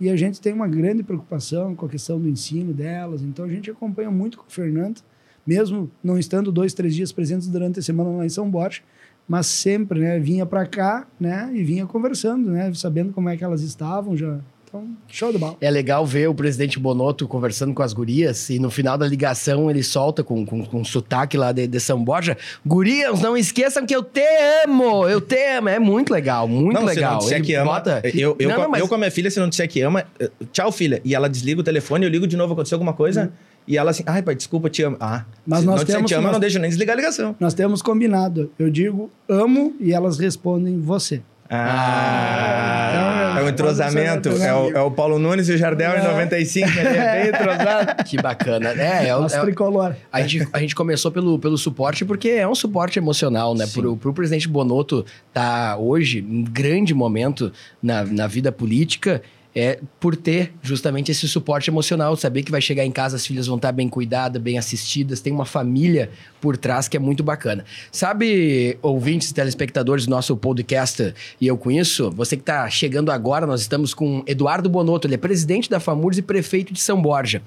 E 0.00 0.10
a 0.10 0.16
gente 0.16 0.40
tem 0.40 0.52
uma 0.52 0.68
grande 0.68 1.02
preocupação 1.02 1.74
com 1.74 1.86
a 1.86 1.88
questão 1.88 2.20
do 2.20 2.28
ensino 2.28 2.72
delas. 2.72 3.22
Então 3.22 3.44
a 3.44 3.48
gente 3.48 3.70
acompanha 3.70 4.10
muito 4.10 4.38
com 4.38 4.44
o 4.46 4.50
Fernando, 4.50 5.00
mesmo 5.46 5.90
não 6.02 6.18
estando 6.18 6.50
dois, 6.50 6.74
três 6.74 6.94
dias 6.94 7.12
presentes 7.12 7.46
durante 7.48 7.78
a 7.78 7.82
semana 7.82 8.10
lá 8.10 8.26
em 8.26 8.28
São 8.28 8.50
Borja, 8.50 8.82
mas 9.26 9.46
sempre, 9.46 10.00
né, 10.00 10.18
vinha 10.18 10.44
para 10.44 10.66
cá, 10.66 11.06
né, 11.18 11.50
e 11.54 11.62
vinha 11.62 11.86
conversando, 11.86 12.50
né, 12.50 12.72
sabendo 12.74 13.12
como 13.12 13.28
é 13.28 13.36
que 13.36 13.44
elas 13.44 13.62
estavam, 13.62 14.16
já 14.16 14.38
então, 14.74 14.88
show 15.08 15.30
de 15.30 15.38
bola. 15.38 15.56
É 15.60 15.70
legal 15.70 16.04
ver 16.04 16.28
o 16.28 16.34
presidente 16.34 16.78
Bonotto 16.78 17.28
conversando 17.28 17.72
com 17.72 17.82
as 17.82 17.92
gurias 17.92 18.50
e 18.50 18.58
no 18.58 18.70
final 18.70 18.98
da 18.98 19.06
ligação 19.06 19.70
ele 19.70 19.82
solta 19.82 20.24
com, 20.24 20.44
com, 20.44 20.64
com 20.64 20.84
sotaque 20.84 21.36
lá 21.36 21.52
de, 21.52 21.66
de 21.66 21.78
São 21.80 22.02
Borja. 22.02 22.36
Gurias, 22.66 23.20
não 23.20 23.36
esqueçam 23.36 23.86
que 23.86 23.94
eu 23.94 24.02
te 24.02 24.20
amo! 24.64 25.08
Eu 25.08 25.20
te 25.20 25.36
amo! 25.56 25.68
É 25.68 25.78
muito 25.78 26.12
legal, 26.12 26.48
muito 26.48 26.74
não, 26.74 26.84
legal. 26.84 26.94
Se 26.94 27.12
não 27.12 27.18
disser 27.18 27.38
Ele 27.38 27.46
que 27.46 27.54
ama, 27.54 27.72
bota- 27.72 28.02
eu, 28.14 28.36
eu, 28.38 28.48
Não, 28.48 28.56
com, 28.56 28.62
não, 28.62 28.70
mas- 28.70 28.80
eu 28.80 28.88
com 28.88 28.94
a 28.94 28.98
minha 28.98 29.10
filha, 29.10 29.30
se 29.30 29.38
não 29.38 29.48
disser 29.48 29.68
que 29.68 29.80
ama, 29.80 30.04
eh, 30.18 30.30
tchau, 30.52 30.72
filha. 30.72 31.00
E 31.04 31.14
ela 31.14 31.28
desliga 31.28 31.60
o 31.60 31.64
telefone, 31.64 32.04
eu 32.04 32.10
ligo 32.10 32.26
de 32.26 32.36
novo, 32.36 32.52
aconteceu 32.54 32.76
alguma 32.76 32.92
coisa? 32.92 33.32
E 33.66 33.78
ela 33.78 33.92
assim, 33.92 34.02
ai, 34.06 34.22
pai, 34.22 34.34
desculpa, 34.34 34.68
te 34.68 34.82
amo. 34.82 34.96
Ah, 35.00 35.24
Mas 35.46 35.60
se 35.60 35.66
nós 35.66 35.76
não 35.76 35.84
disser 35.84 35.96
temos- 35.96 36.10
te 36.10 36.14
amo, 36.14 36.20
eu 36.22 36.26
nós- 36.26 36.32
não 36.32 36.40
deixo 36.40 36.58
nem 36.58 36.68
desligar 36.68 36.94
a 36.94 36.96
ligação. 36.96 37.34
Nós 37.40 37.54
temos 37.54 37.80
combinado. 37.80 38.50
Eu 38.58 38.68
digo 38.68 39.10
amo 39.28 39.74
e 39.80 39.92
elas 39.92 40.18
respondem 40.18 40.78
você. 40.80 41.22
Ah, 41.54 43.34
Ah, 43.36 43.40
é 43.40 43.42
o 43.42 43.48
entrosamento. 43.48 44.28
é, 44.30 44.46
É 44.46 44.54
o, 44.54 44.70
é 44.76 44.80
o 44.80 44.90
Paulo 44.90 45.18
Nunes 45.18 45.48
e 45.48 45.52
o 45.52 45.58
Jardel 45.58 45.92
em 45.92 45.98
É. 46.00 46.02
95, 46.08 46.68
ele 46.78 46.88
é 46.88 47.20
bem 47.22 47.28
entrosado. 47.34 48.04
Que 48.04 48.16
bacana. 48.20 48.70
É, 48.70 49.08
é, 49.08 49.16
o- 49.16 49.26
é, 49.26 49.40
tricolor. 49.40 49.94
A 50.12 50.22
gente, 50.22 50.48
a 50.52 50.58
gente 50.58 50.74
começou 50.74 51.10
pelo, 51.10 51.38
pelo 51.38 51.58
suporte 51.58 52.04
porque 52.04 52.28
é 52.30 52.46
um 52.46 52.54
suporte 52.54 52.98
emocional, 52.98 53.54
né? 53.54 53.66
Pro, 53.72 53.96
pro 53.96 54.12
presidente 54.14 54.48
Bonotto 54.48 55.04
tá 55.32 55.76
hoje 55.76 56.24
um 56.28 56.44
grande 56.44 56.94
momento 56.94 57.52
na, 57.82 58.04
na 58.04 58.26
vida 58.26 58.50
política 58.52 59.20
é 59.54 59.78
por 60.00 60.16
ter 60.16 60.52
justamente 60.62 61.12
esse 61.12 61.28
suporte 61.28 61.70
emocional, 61.70 62.16
saber 62.16 62.42
que 62.42 62.50
vai 62.50 62.60
chegar 62.60 62.84
em 62.84 62.90
casa, 62.90 63.16
as 63.16 63.26
filhas 63.26 63.46
vão 63.46 63.56
estar 63.56 63.72
bem 63.72 63.88
cuidadas, 63.88 64.42
bem 64.42 64.58
assistidas, 64.58 65.20
tem 65.20 65.32
uma 65.32 65.44
família 65.44 66.10
por 66.40 66.56
trás 66.56 66.88
que 66.88 66.96
é 66.96 67.00
muito 67.00 67.22
bacana. 67.22 67.64
Sabe, 67.92 68.78
ouvintes 68.82 69.30
telespectadores 69.32 70.06
do 70.06 70.10
nosso 70.10 70.36
podcast 70.36 71.14
e 71.40 71.46
eu 71.46 71.56
com 71.56 71.70
isso, 71.70 72.10
você 72.10 72.36
que 72.36 72.42
está 72.42 72.68
chegando 72.68 73.12
agora, 73.12 73.46
nós 73.46 73.60
estamos 73.60 73.94
com 73.94 74.22
Eduardo 74.26 74.68
Bonotto, 74.68 75.06
ele 75.06 75.14
é 75.14 75.18
presidente 75.18 75.70
da 75.70 75.78
FAMURS 75.78 76.18
e 76.18 76.22
prefeito 76.22 76.72
de 76.72 76.80
São 76.80 77.00
Borja. 77.00 77.42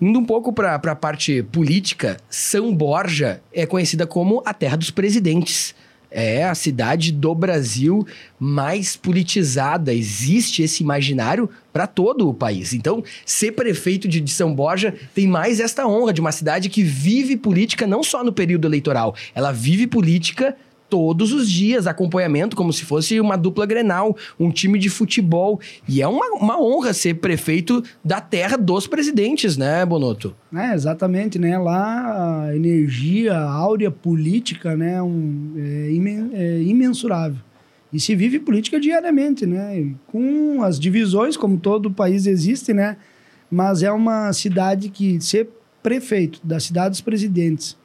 Indo 0.00 0.18
um 0.18 0.24
pouco 0.24 0.52
para 0.52 0.74
a 0.74 0.94
parte 0.94 1.42
política, 1.44 2.18
São 2.28 2.74
Borja 2.74 3.40
é 3.52 3.64
conhecida 3.64 4.06
como 4.06 4.42
a 4.44 4.52
terra 4.52 4.76
dos 4.76 4.90
presidentes. 4.90 5.74
É 6.10 6.44
a 6.44 6.54
cidade 6.54 7.12
do 7.12 7.34
Brasil 7.34 8.06
mais 8.38 8.96
politizada. 8.96 9.92
Existe 9.92 10.62
esse 10.62 10.82
imaginário 10.82 11.48
para 11.72 11.86
todo 11.86 12.28
o 12.28 12.34
país. 12.34 12.72
Então, 12.72 13.02
ser 13.24 13.52
prefeito 13.52 14.08
de, 14.08 14.26
São 14.30 14.54
Borja 14.54 14.94
tem 15.14 15.26
mais 15.26 15.60
esta 15.60 15.86
honra 15.86 16.12
de 16.12 16.20
uma 16.20 16.32
cidade 16.32 16.68
que 16.68 16.82
vive 16.82 17.36
política 17.36 17.86
não 17.86 18.02
só 18.02 18.24
no 18.24 18.32
período 18.32 18.66
eleitoral, 18.66 19.14
ela 19.34 19.52
vive 19.52 19.86
política 19.86 20.56
todos 20.88 21.32
os 21.32 21.50
dias, 21.50 21.86
acompanhamento 21.86 22.56
como 22.56 22.72
se 22.72 22.84
fosse 22.84 23.20
uma 23.20 23.36
dupla 23.36 23.66
Grenal, 23.66 24.16
um 24.38 24.50
time 24.50 24.78
de 24.78 24.88
futebol. 24.88 25.60
E 25.88 26.00
é 26.00 26.08
uma, 26.08 26.26
uma 26.34 26.60
honra 26.60 26.92
ser 26.92 27.14
prefeito 27.14 27.82
da 28.04 28.20
terra 28.20 28.56
dos 28.56 28.86
presidentes, 28.86 29.56
né, 29.56 29.84
Bonotto? 29.84 30.34
É, 30.54 30.74
exatamente, 30.74 31.38
né? 31.38 31.58
Lá 31.58 32.46
a 32.46 32.56
energia, 32.56 33.34
a 33.34 33.50
áurea 33.52 33.90
política, 33.90 34.76
né? 34.76 35.02
Um, 35.02 35.52
é, 35.56 35.90
imen- 35.90 36.30
é 36.32 36.62
imensurável. 36.62 37.38
E 37.92 38.00
se 38.00 38.14
vive 38.14 38.38
política 38.38 38.78
diariamente, 38.80 39.46
né? 39.46 39.92
Com 40.08 40.62
as 40.62 40.78
divisões, 40.78 41.36
como 41.36 41.56
todo 41.56 41.90
país 41.90 42.26
existe, 42.26 42.72
né? 42.72 42.96
Mas 43.50 43.82
é 43.82 43.90
uma 43.90 44.32
cidade 44.32 44.88
que 44.88 45.20
ser 45.20 45.48
prefeito 45.82 46.40
da 46.42 46.58
cidade 46.58 46.90
dos 46.90 47.00
presidentes, 47.00 47.76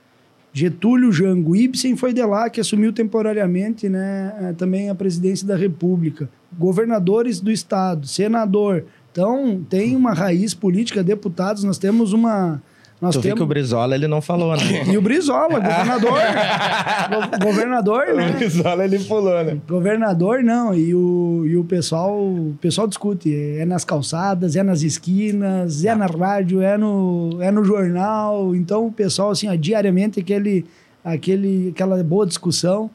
Getúlio 0.53 1.11
Jango 1.11 1.55
Ibsen 1.55 1.95
foi 1.95 2.13
de 2.13 2.23
lá 2.23 2.49
que 2.49 2.59
assumiu 2.59 2.91
temporariamente, 2.91 3.87
né? 3.87 4.33
eh, 4.41 4.53
Também 4.53 4.89
a 4.89 4.95
presidência 4.95 5.47
da 5.47 5.55
República, 5.55 6.29
governadores 6.57 7.39
do 7.39 7.49
estado, 7.51 8.05
senador. 8.05 8.83
Então 9.11 9.65
tem 9.69 9.95
uma 9.95 10.13
raiz 10.13 10.53
política, 10.53 11.03
deputados. 11.03 11.63
Nós 11.63 11.77
temos 11.77 12.11
uma 12.13 12.61
nós 13.01 13.15
tu 13.15 13.21
temos 13.21 13.39
que 13.39 13.43
o 13.43 13.47
Brizola, 13.47 13.95
ele 13.95 14.07
não 14.07 14.21
falou, 14.21 14.55
né? 14.55 14.83
e 14.85 14.95
o 14.95 15.01
Brizola, 15.01 15.59
governador. 15.59 16.19
Go- 17.09 17.45
governador, 17.45 18.13
né? 18.13 18.31
Brizola, 18.33 18.85
ele 18.85 18.99
pulou, 18.99 19.43
né? 19.43 19.57
Governador, 19.67 20.43
não. 20.43 20.71
E 20.75 20.93
o, 20.93 21.43
e 21.47 21.57
o 21.57 21.63
pessoal 21.63 22.15
o 22.15 22.55
pessoal 22.61 22.87
discute. 22.87 23.35
É 23.35 23.65
nas 23.65 23.83
calçadas, 23.83 24.55
é 24.55 24.61
nas 24.61 24.83
esquinas, 24.83 25.83
é 25.83 25.95
na 25.95 26.05
rádio, 26.05 26.61
é 26.61 26.77
no, 26.77 27.37
é 27.41 27.49
no 27.49 27.63
jornal. 27.63 28.55
Então, 28.55 28.85
o 28.85 28.91
pessoal, 28.91 29.31
assim, 29.31 29.49
ó, 29.49 29.55
diariamente, 29.55 30.19
aquele, 30.19 30.63
aquele, 31.03 31.69
aquela 31.69 32.03
boa 32.03 32.27
discussão. 32.27 32.89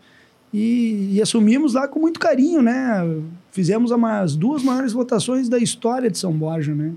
E, 0.54 1.10
e 1.14 1.20
assumimos 1.20 1.74
lá 1.74 1.88
com 1.88 1.98
muito 1.98 2.20
carinho, 2.20 2.62
né? 2.62 3.04
Fizemos 3.50 3.90
as 3.90 4.36
duas 4.36 4.62
maiores 4.62 4.92
votações 4.92 5.48
da 5.48 5.58
história 5.58 6.08
de 6.08 6.16
São 6.16 6.32
Borja, 6.32 6.72
né? 6.74 6.92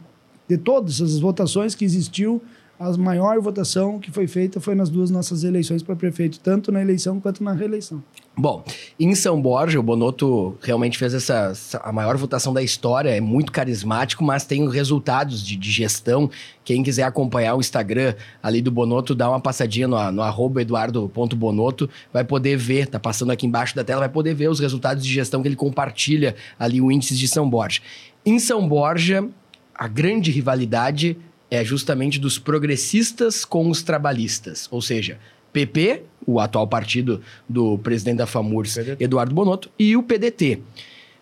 De 0.48 0.58
todas 0.58 1.02
as 1.02 1.20
votações 1.20 1.74
que 1.74 1.84
existiu, 1.84 2.42
a 2.80 2.96
maior 2.98 3.40
votação 3.42 4.00
que 4.00 4.10
foi 4.10 4.26
feita 4.26 4.62
foi 4.62 4.74
nas 4.74 4.90
duas 4.90 5.12
nossas 5.12 5.44
eleições 5.44 5.84
para 5.84 5.98
prefeito, 5.98 6.40
tanto 6.40 6.72
na 6.72 6.82
eleição 6.82 7.20
quanto 7.20 7.44
na 7.44 7.52
reeleição. 7.52 8.02
Bom, 8.38 8.64
em 8.98 9.14
São 9.16 9.42
Borja, 9.42 9.78
o 9.78 9.84
Bonotto 9.84 10.58
realmente 10.62 10.98
fez 10.98 11.14
essa, 11.14 11.52
a 11.84 11.92
maior 11.92 12.16
votação 12.16 12.54
da 12.54 12.64
história, 12.64 13.10
é 13.10 13.20
muito 13.20 13.52
carismático, 13.52 14.24
mas 14.24 14.46
tem 14.46 14.66
os 14.66 14.74
resultados 14.74 15.46
de, 15.46 15.58
de 15.58 15.70
gestão. 15.70 16.30
Quem 16.64 16.82
quiser 16.82 17.04
acompanhar 17.04 17.56
o 17.56 17.60
Instagram 17.60 18.16
ali 18.42 18.62
do 18.62 18.72
Bonotto, 18.72 19.14
dá 19.14 19.30
uma 19.30 19.42
passadinha 19.42 19.90
no, 19.90 20.12
no 20.14 20.22
arroba 20.22 20.62
eduardo.bonotto, 20.62 21.90
vai 22.14 22.24
poder 22.24 22.56
ver, 22.56 22.88
tá 22.88 22.98
passando 22.98 23.34
aqui 23.34 23.46
embaixo 23.46 23.76
da 23.76 23.84
tela, 23.84 24.00
vai 24.00 24.10
poder 24.10 24.34
ver 24.34 24.50
os 24.50 24.62
resultados 24.62 25.04
de 25.04 25.14
gestão 25.14 25.42
que 25.42 25.50
ele 25.50 25.58
compartilha 25.58 26.34
ali, 26.58 26.80
o 26.80 26.90
índice 26.90 27.18
de 27.18 27.28
São 27.28 27.50
Borja. 27.50 27.82
Em 28.26 28.40
São 28.40 28.66
Borja, 28.66 29.28
a 29.76 29.88
grande 29.88 30.32
rivalidade 30.32 31.18
é 31.50 31.64
justamente 31.64 32.20
dos 32.20 32.38
progressistas 32.38 33.44
com 33.44 33.70
os 33.70 33.82
trabalhistas, 33.82 34.68
ou 34.72 34.82
seja, 34.82 35.20
PP, 35.52 36.04
o 36.26 36.40
atual 36.40 36.68
partido 36.68 37.22
do 37.48 37.78
presidente 37.80 38.18
da 38.18 38.28
FAMURS, 38.28 38.76
PDT. 38.76 39.04
Eduardo 39.04 39.34
Bonotto, 39.34 39.72
e 39.80 39.98
o 39.98 40.04
PDT. 40.04 40.62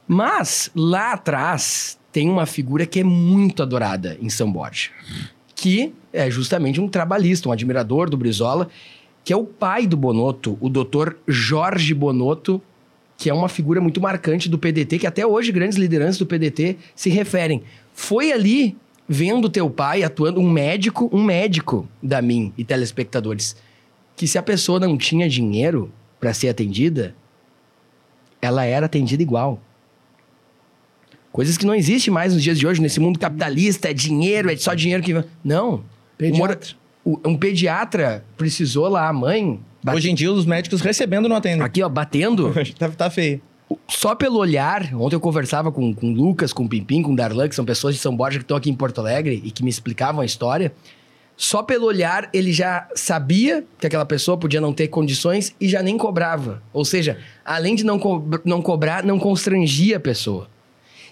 Mas 0.07 0.69
lá 0.75 1.13
atrás 1.13 1.97
tem 2.11 2.29
uma 2.29 2.45
figura 2.45 2.85
que 2.85 2.99
é 2.99 3.03
muito 3.03 3.61
adorada 3.61 4.17
em 4.21 4.29
São 4.29 4.51
Borja, 4.51 4.89
que 5.55 5.93
é 6.11 6.29
justamente 6.29 6.79
um 6.81 6.87
trabalhista, 6.87 7.49
um 7.49 7.51
admirador 7.51 8.09
do 8.09 8.17
Brizola, 8.17 8.69
que 9.23 9.33
é 9.33 9.35
o 9.35 9.43
pai 9.43 9.85
do 9.85 9.97
Bonotto, 9.97 10.57
o 10.61 10.69
doutor 10.69 11.17
Jorge 11.27 11.93
Bonotto, 11.93 12.61
que 13.17 13.29
é 13.29 13.33
uma 13.33 13.49
figura 13.49 13.81
muito 13.81 13.99
marcante 13.99 14.47
do 14.47 14.57
PDT, 14.57 14.99
que 14.99 15.07
até 15.07 15.25
hoje 15.25 15.51
grandes 15.51 15.77
lideranças 15.77 16.17
do 16.17 16.25
PDT 16.25 16.77
se 16.95 17.09
referem. 17.09 17.63
Foi 17.93 18.31
ali, 18.31 18.77
vendo 19.07 19.49
teu 19.49 19.69
pai 19.69 20.03
atuando, 20.03 20.39
um 20.39 20.49
médico, 20.49 21.09
um 21.13 21.23
médico 21.23 21.87
da 22.01 22.21
mim 22.21 22.53
e 22.57 22.63
telespectadores, 22.63 23.55
que 24.15 24.27
se 24.27 24.37
a 24.37 24.43
pessoa 24.43 24.79
não 24.79 24.97
tinha 24.97 25.29
dinheiro 25.29 25.91
para 26.19 26.33
ser 26.33 26.49
atendida, 26.49 27.15
ela 28.41 28.65
era 28.65 28.85
atendida 28.87 29.21
igual. 29.23 29.59
Coisas 31.31 31.57
que 31.57 31.65
não 31.65 31.75
existem 31.75 32.11
mais 32.11 32.33
nos 32.33 32.41
dias 32.41 32.57
de 32.57 32.65
hoje, 32.65 32.81
nesse 32.81 32.99
mundo 32.99 33.19
capitalista, 33.19 33.89
é 33.89 33.93
dinheiro, 33.93 34.51
é 34.51 34.57
só 34.57 34.73
dinheiro 34.73 35.03
que... 35.03 35.23
Não. 35.43 35.83
Pediatra. 36.17 36.75
Um 37.05 37.37
pediatra 37.37 38.25
precisou 38.35 38.87
lá, 38.87 39.07
a 39.07 39.13
mãe... 39.13 39.59
bate- 39.83 39.97
Hoje 39.97 40.09
em 40.11 40.15
dia, 40.15 40.31
os 40.31 40.45
médicos 40.45 40.81
recebendo 40.81 41.29
não 41.29 41.35
atendem. 41.35 41.61
Aqui, 41.61 41.83
ó, 41.83 41.87
batendo... 41.89 42.51
tá, 42.77 42.89
tá 42.89 43.09
feio. 43.09 43.41
Só 43.89 44.15
pelo 44.15 44.37
olhar, 44.37 44.93
ontem 44.95 45.15
eu 45.15 45.19
conversava 45.19 45.71
com, 45.71 45.93
com 45.93 46.07
o 46.11 46.13
Lucas, 46.13 46.53
com 46.53 46.63
o 46.63 46.69
Pimpim, 46.69 47.01
com 47.01 47.11
o 47.11 47.15
Darlan, 47.15 47.49
que 47.49 47.55
são 47.55 47.65
pessoas 47.65 47.95
de 47.95 48.01
São 48.01 48.15
Borja 48.15 48.37
que 48.39 48.43
estão 48.45 48.55
aqui 48.55 48.69
em 48.69 48.73
Porto 48.75 48.99
Alegre 48.99 49.41
e 49.43 49.51
que 49.51 49.63
me 49.63 49.69
explicavam 49.69 50.21
a 50.21 50.25
história. 50.25 50.73
Só 51.35 51.61
pelo 51.61 51.85
olhar 51.85 52.29
ele 52.33 52.51
já 52.51 52.87
sabia 52.95 53.63
que 53.79 53.85
aquela 53.85 54.05
pessoa 54.05 54.37
podia 54.37 54.61
não 54.61 54.73
ter 54.73 54.87
condições 54.87 55.53
e 55.59 55.67
já 55.67 55.83
nem 55.83 55.97
cobrava. 55.97 56.63
Ou 56.73 56.85
seja, 56.85 57.19
além 57.45 57.75
de 57.75 57.83
não, 57.83 57.99
co- 57.99 58.23
não 58.45 58.61
cobrar, 58.61 59.03
não 59.03 59.19
constrangia 59.19 59.97
a 59.97 59.99
pessoa. 59.99 60.47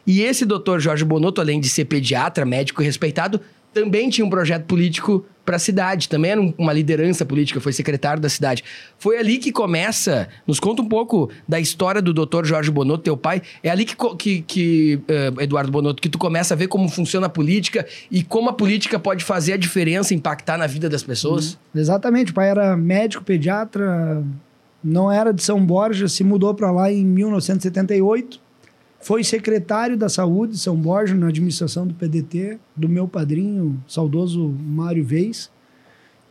E 0.08 0.22
esse 0.22 0.46
doutor 0.46 0.80
Jorge 0.80 1.04
Bonotto, 1.04 1.42
além 1.42 1.60
de 1.60 1.68
ser 1.70 1.86
pediatra, 1.86 2.46
médico 2.46 2.82
respeitado, 2.82 3.42
também 3.74 4.10
tinha 4.10 4.26
um 4.26 4.30
projeto 4.30 4.64
político 4.66 5.26
para 5.46 5.58
a 5.58 5.60
cidade, 5.60 6.10
também 6.10 6.32
era 6.32 6.42
um- 6.42 6.54
uma 6.58 6.74
liderança 6.74 7.24
política, 7.24 7.62
foi 7.62 7.72
secretário 7.72 8.22
da 8.22 8.28
cidade. 8.30 8.64
Foi 8.98 9.18
ali 9.18 9.38
que 9.38 9.52
começa, 9.52 10.28
nos 10.48 10.60
conta 10.60 10.82
um 10.82 10.88
pouco 10.88 11.30
da 11.48 11.60
história 11.60 12.02
do 12.02 12.14
doutor 12.14 12.46
Jorge 12.46 12.72
Bonotto, 12.72 13.04
teu 13.04 13.16
pai, 13.16 13.42
é 13.62 13.70
ali 13.70 13.86
que, 13.86 13.96
que, 14.18 14.42
que, 14.42 15.00
eh, 15.08 15.32
Eduardo 15.44 15.72
Bonotto, 15.72 16.02
que 16.02 16.10
tu 16.10 16.18
começa 16.18 16.54
a 16.54 16.58
ver 16.58 16.68
como 16.68 16.90
funciona 16.90 17.28
a 17.28 17.30
política 17.30 17.86
e 18.10 18.24
como 18.24 18.50
a 18.50 18.54
política 18.54 18.98
pode 18.98 19.24
fazer 19.24 19.54
a 19.54 19.58
diferença, 19.58 20.14
impactar 20.14 20.58
na 20.58 20.68
vida 20.68 20.90
das 20.90 21.04
pessoas. 21.04 21.58
Exatamente, 21.76 22.32
o 22.32 22.34
pai 22.34 22.50
era 22.50 22.76
médico, 22.76 23.24
pediatra, 23.24 24.24
não 24.84 25.12
era 25.12 25.32
de 25.34 25.44
São 25.44 25.64
Borja, 25.64 26.08
se 26.08 26.24
mudou 26.24 26.54
para 26.54 26.72
lá 26.72 26.92
em 26.92 27.04
1978. 27.06 28.40
Foi 29.06 29.24
secretário 29.24 29.96
da 29.96 30.10
Saúde 30.10 30.54
de 30.54 30.58
São 30.58 30.76
Borja 30.76 31.14
na 31.14 31.28
administração 31.28 31.86
do 31.86 31.94
PDT, 31.94 32.58
do 32.76 32.90
meu 32.90 33.08
padrinho, 33.08 33.80
saudoso 33.88 34.50
Mário 34.50 35.06
Vez. 35.06 35.52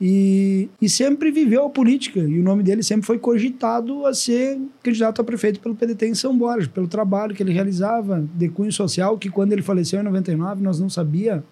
E, 0.00 0.68
e 0.82 0.88
sempre 0.88 1.30
viveu 1.30 1.66
a 1.66 1.70
política. 1.70 2.18
E 2.18 2.40
o 2.40 2.42
nome 2.42 2.64
dele 2.64 2.82
sempre 2.82 3.06
foi 3.06 3.16
cogitado 3.16 4.04
a 4.04 4.12
ser 4.12 4.60
candidato 4.82 5.20
a 5.20 5.24
prefeito 5.24 5.60
pelo 5.60 5.76
PDT 5.76 6.08
em 6.08 6.14
São 6.16 6.36
Borja, 6.36 6.68
pelo 6.68 6.88
trabalho 6.88 7.32
que 7.32 7.44
ele 7.44 7.52
realizava 7.52 8.28
de 8.34 8.48
cunho 8.48 8.72
social, 8.72 9.16
que 9.18 9.30
quando 9.30 9.52
ele 9.52 9.62
faleceu 9.62 10.00
em 10.00 10.02
99, 10.02 10.60
nós 10.60 10.80
não 10.80 10.90
sabia 10.90 11.44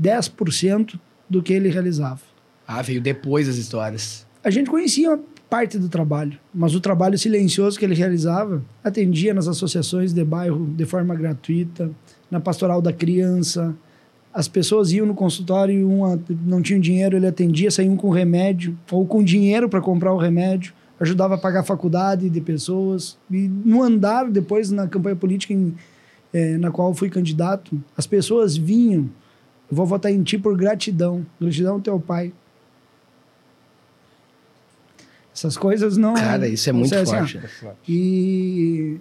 10% 0.00 0.98
do 1.28 1.42
que 1.42 1.52
ele 1.52 1.68
realizava. 1.68 2.22
Ah, 2.66 2.80
veio 2.80 3.02
depois 3.02 3.46
as 3.46 3.56
histórias. 3.56 4.26
A 4.42 4.48
gente 4.48 4.70
conhecia 4.70 5.20
parte 5.52 5.78
do 5.78 5.86
trabalho, 5.86 6.38
mas 6.54 6.74
o 6.74 6.80
trabalho 6.80 7.18
silencioso 7.18 7.78
que 7.78 7.84
ele 7.84 7.94
realizava 7.94 8.62
atendia 8.82 9.34
nas 9.34 9.46
associações 9.46 10.10
de 10.10 10.24
bairro 10.24 10.64
de 10.64 10.86
forma 10.86 11.14
gratuita, 11.14 11.90
na 12.30 12.40
pastoral 12.40 12.80
da 12.80 12.90
criança, 12.90 13.76
as 14.32 14.48
pessoas 14.48 14.92
iam 14.92 15.04
no 15.04 15.12
consultório 15.14 15.78
e 15.78 15.84
uma 15.84 16.18
não 16.46 16.62
tinham 16.62 16.80
dinheiro, 16.80 17.18
ele 17.18 17.26
atendia, 17.26 17.70
saíam 17.70 17.98
com 17.98 18.08
remédio 18.08 18.78
ou 18.90 19.04
com 19.04 19.22
dinheiro 19.22 19.68
para 19.68 19.82
comprar 19.82 20.14
o 20.14 20.16
remédio, 20.16 20.72
ajudava 20.98 21.34
a 21.34 21.38
pagar 21.38 21.60
a 21.60 21.64
faculdade 21.64 22.30
de 22.30 22.40
pessoas. 22.40 23.18
E 23.30 23.46
no 23.46 23.82
andar, 23.82 24.30
depois 24.30 24.70
na 24.70 24.88
campanha 24.88 25.16
política 25.16 25.52
em, 25.52 25.74
é, 26.32 26.56
na 26.56 26.70
qual 26.70 26.94
fui 26.94 27.10
candidato, 27.10 27.78
as 27.94 28.06
pessoas 28.06 28.56
vinham, 28.56 29.02
eu 29.70 29.76
vou 29.76 29.84
votar 29.84 30.10
em 30.10 30.22
ti 30.22 30.38
por 30.38 30.56
gratidão, 30.56 31.26
gratidão 31.38 31.74
ao 31.74 31.80
teu 31.82 32.00
pai. 32.00 32.32
Essas 35.34 35.56
coisas 35.56 35.96
não. 35.96 36.14
Cara, 36.14 36.46
isso 36.46 36.68
é 36.68 36.72
muito 36.72 36.94
assim, 36.94 37.16
forte. 37.16 37.40
E 37.88 39.00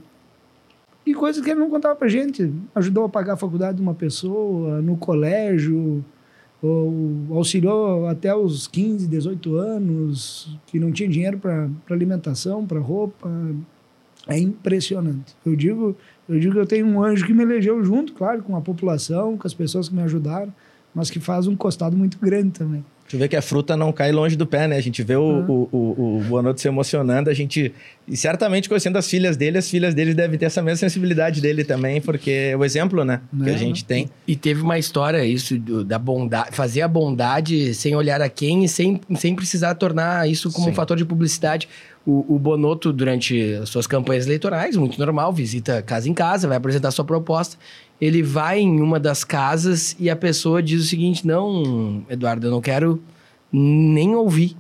e 1.05 1.13
coisas 1.13 1.43
que 1.43 1.49
ele 1.49 1.59
não 1.59 1.69
contava 1.69 1.95
pra 1.95 2.07
gente. 2.07 2.53
Ajudou 2.75 3.05
a 3.05 3.09
pagar 3.09 3.33
a 3.33 3.37
faculdade 3.37 3.77
de 3.77 3.81
uma 3.81 3.93
pessoa, 3.93 4.81
no 4.81 4.95
colégio, 4.95 6.05
ou 6.61 7.25
auxiliou 7.31 8.07
até 8.07 8.33
os 8.35 8.67
15, 8.67 9.07
18 9.07 9.55
anos, 9.55 10.57
que 10.67 10.79
não 10.79 10.91
tinha 10.91 11.09
dinheiro 11.09 11.37
para 11.39 11.69
alimentação, 11.89 12.65
para 12.65 12.79
roupa. 12.79 13.29
É 14.27 14.37
impressionante. 14.37 15.35
Eu 15.43 15.55
digo, 15.55 15.95
eu 16.29 16.39
digo 16.39 16.53
que 16.53 16.59
eu 16.59 16.67
tenho 16.67 16.85
um 16.85 17.03
anjo 17.03 17.25
que 17.25 17.33
me 17.33 17.41
elegeu 17.41 17.83
junto, 17.83 18.13
claro, 18.13 18.43
com 18.43 18.55
a 18.55 18.61
população, 18.61 19.35
com 19.35 19.47
as 19.47 19.53
pessoas 19.53 19.89
que 19.89 19.95
me 19.95 20.03
ajudaram, 20.03 20.53
mas 20.93 21.09
que 21.09 21.19
faz 21.19 21.47
um 21.47 21.55
costado 21.55 21.97
muito 21.97 22.19
grande 22.19 22.51
também. 22.51 22.85
Tu 23.11 23.17
vê 23.17 23.27
que 23.27 23.35
a 23.35 23.41
fruta 23.41 23.75
não 23.75 23.91
cai 23.91 24.09
longe 24.09 24.37
do 24.37 24.47
pé, 24.47 24.69
né? 24.69 24.77
A 24.77 24.81
gente 24.81 25.03
vê 25.03 25.17
o, 25.17 25.21
uhum. 25.21 25.67
o, 25.69 25.77
o, 25.77 26.17
o 26.19 26.23
Bonoto 26.29 26.61
se 26.61 26.67
emocionando, 26.69 27.29
a 27.29 27.33
gente... 27.33 27.73
E 28.07 28.15
certamente 28.15 28.69
conhecendo 28.69 28.97
as 28.97 29.09
filhas 29.09 29.35
dele, 29.35 29.57
as 29.57 29.69
filhas 29.69 29.93
dele 29.93 30.13
devem 30.13 30.39
ter 30.39 30.45
essa 30.45 30.61
mesma 30.61 30.77
sensibilidade 30.77 31.41
dele 31.41 31.65
também, 31.65 31.99
porque 31.99 32.31
é 32.31 32.55
o 32.55 32.63
exemplo, 32.63 33.03
né? 33.03 33.19
que 33.43 33.49
a 33.49 33.57
gente 33.57 33.83
tem. 33.83 34.09
E 34.25 34.33
teve 34.33 34.61
uma 34.61 34.79
história, 34.79 35.25
isso, 35.25 35.59
do, 35.59 35.83
da 35.83 35.99
bondade... 35.99 36.55
Fazer 36.55 36.83
a 36.83 36.87
bondade 36.87 37.73
sem 37.73 37.93
olhar 37.97 38.21
a 38.21 38.29
quem 38.29 38.63
e 38.63 38.69
sem, 38.69 39.01
sem 39.17 39.35
precisar 39.35 39.75
tornar 39.75 40.29
isso 40.29 40.49
como 40.49 40.67
Sim. 40.67 40.71
um 40.71 40.73
fator 40.73 40.95
de 40.95 41.03
publicidade. 41.03 41.67
O, 42.05 42.35
o 42.35 42.39
Bonoto, 42.39 42.93
durante 42.93 43.55
as 43.61 43.67
suas 43.67 43.85
campanhas 43.85 44.25
eleitorais, 44.25 44.77
muito 44.77 44.97
normal, 44.97 45.33
visita 45.33 45.81
casa 45.81 46.07
em 46.07 46.13
casa, 46.13 46.47
vai 46.47 46.55
apresentar 46.55 46.91
sua 46.91 47.03
proposta 47.03 47.57
ele 48.01 48.23
vai 48.23 48.59
em 48.59 48.81
uma 48.81 48.99
das 48.99 49.23
casas 49.23 49.95
e 49.99 50.09
a 50.09 50.15
pessoa 50.15 50.61
diz 50.61 50.83
o 50.83 50.87
seguinte: 50.87 51.25
Não, 51.25 52.03
Eduardo, 52.09 52.47
eu 52.47 52.51
não 52.51 52.59
quero 52.59 53.01
nem 53.53 54.15
ouvir. 54.15 54.57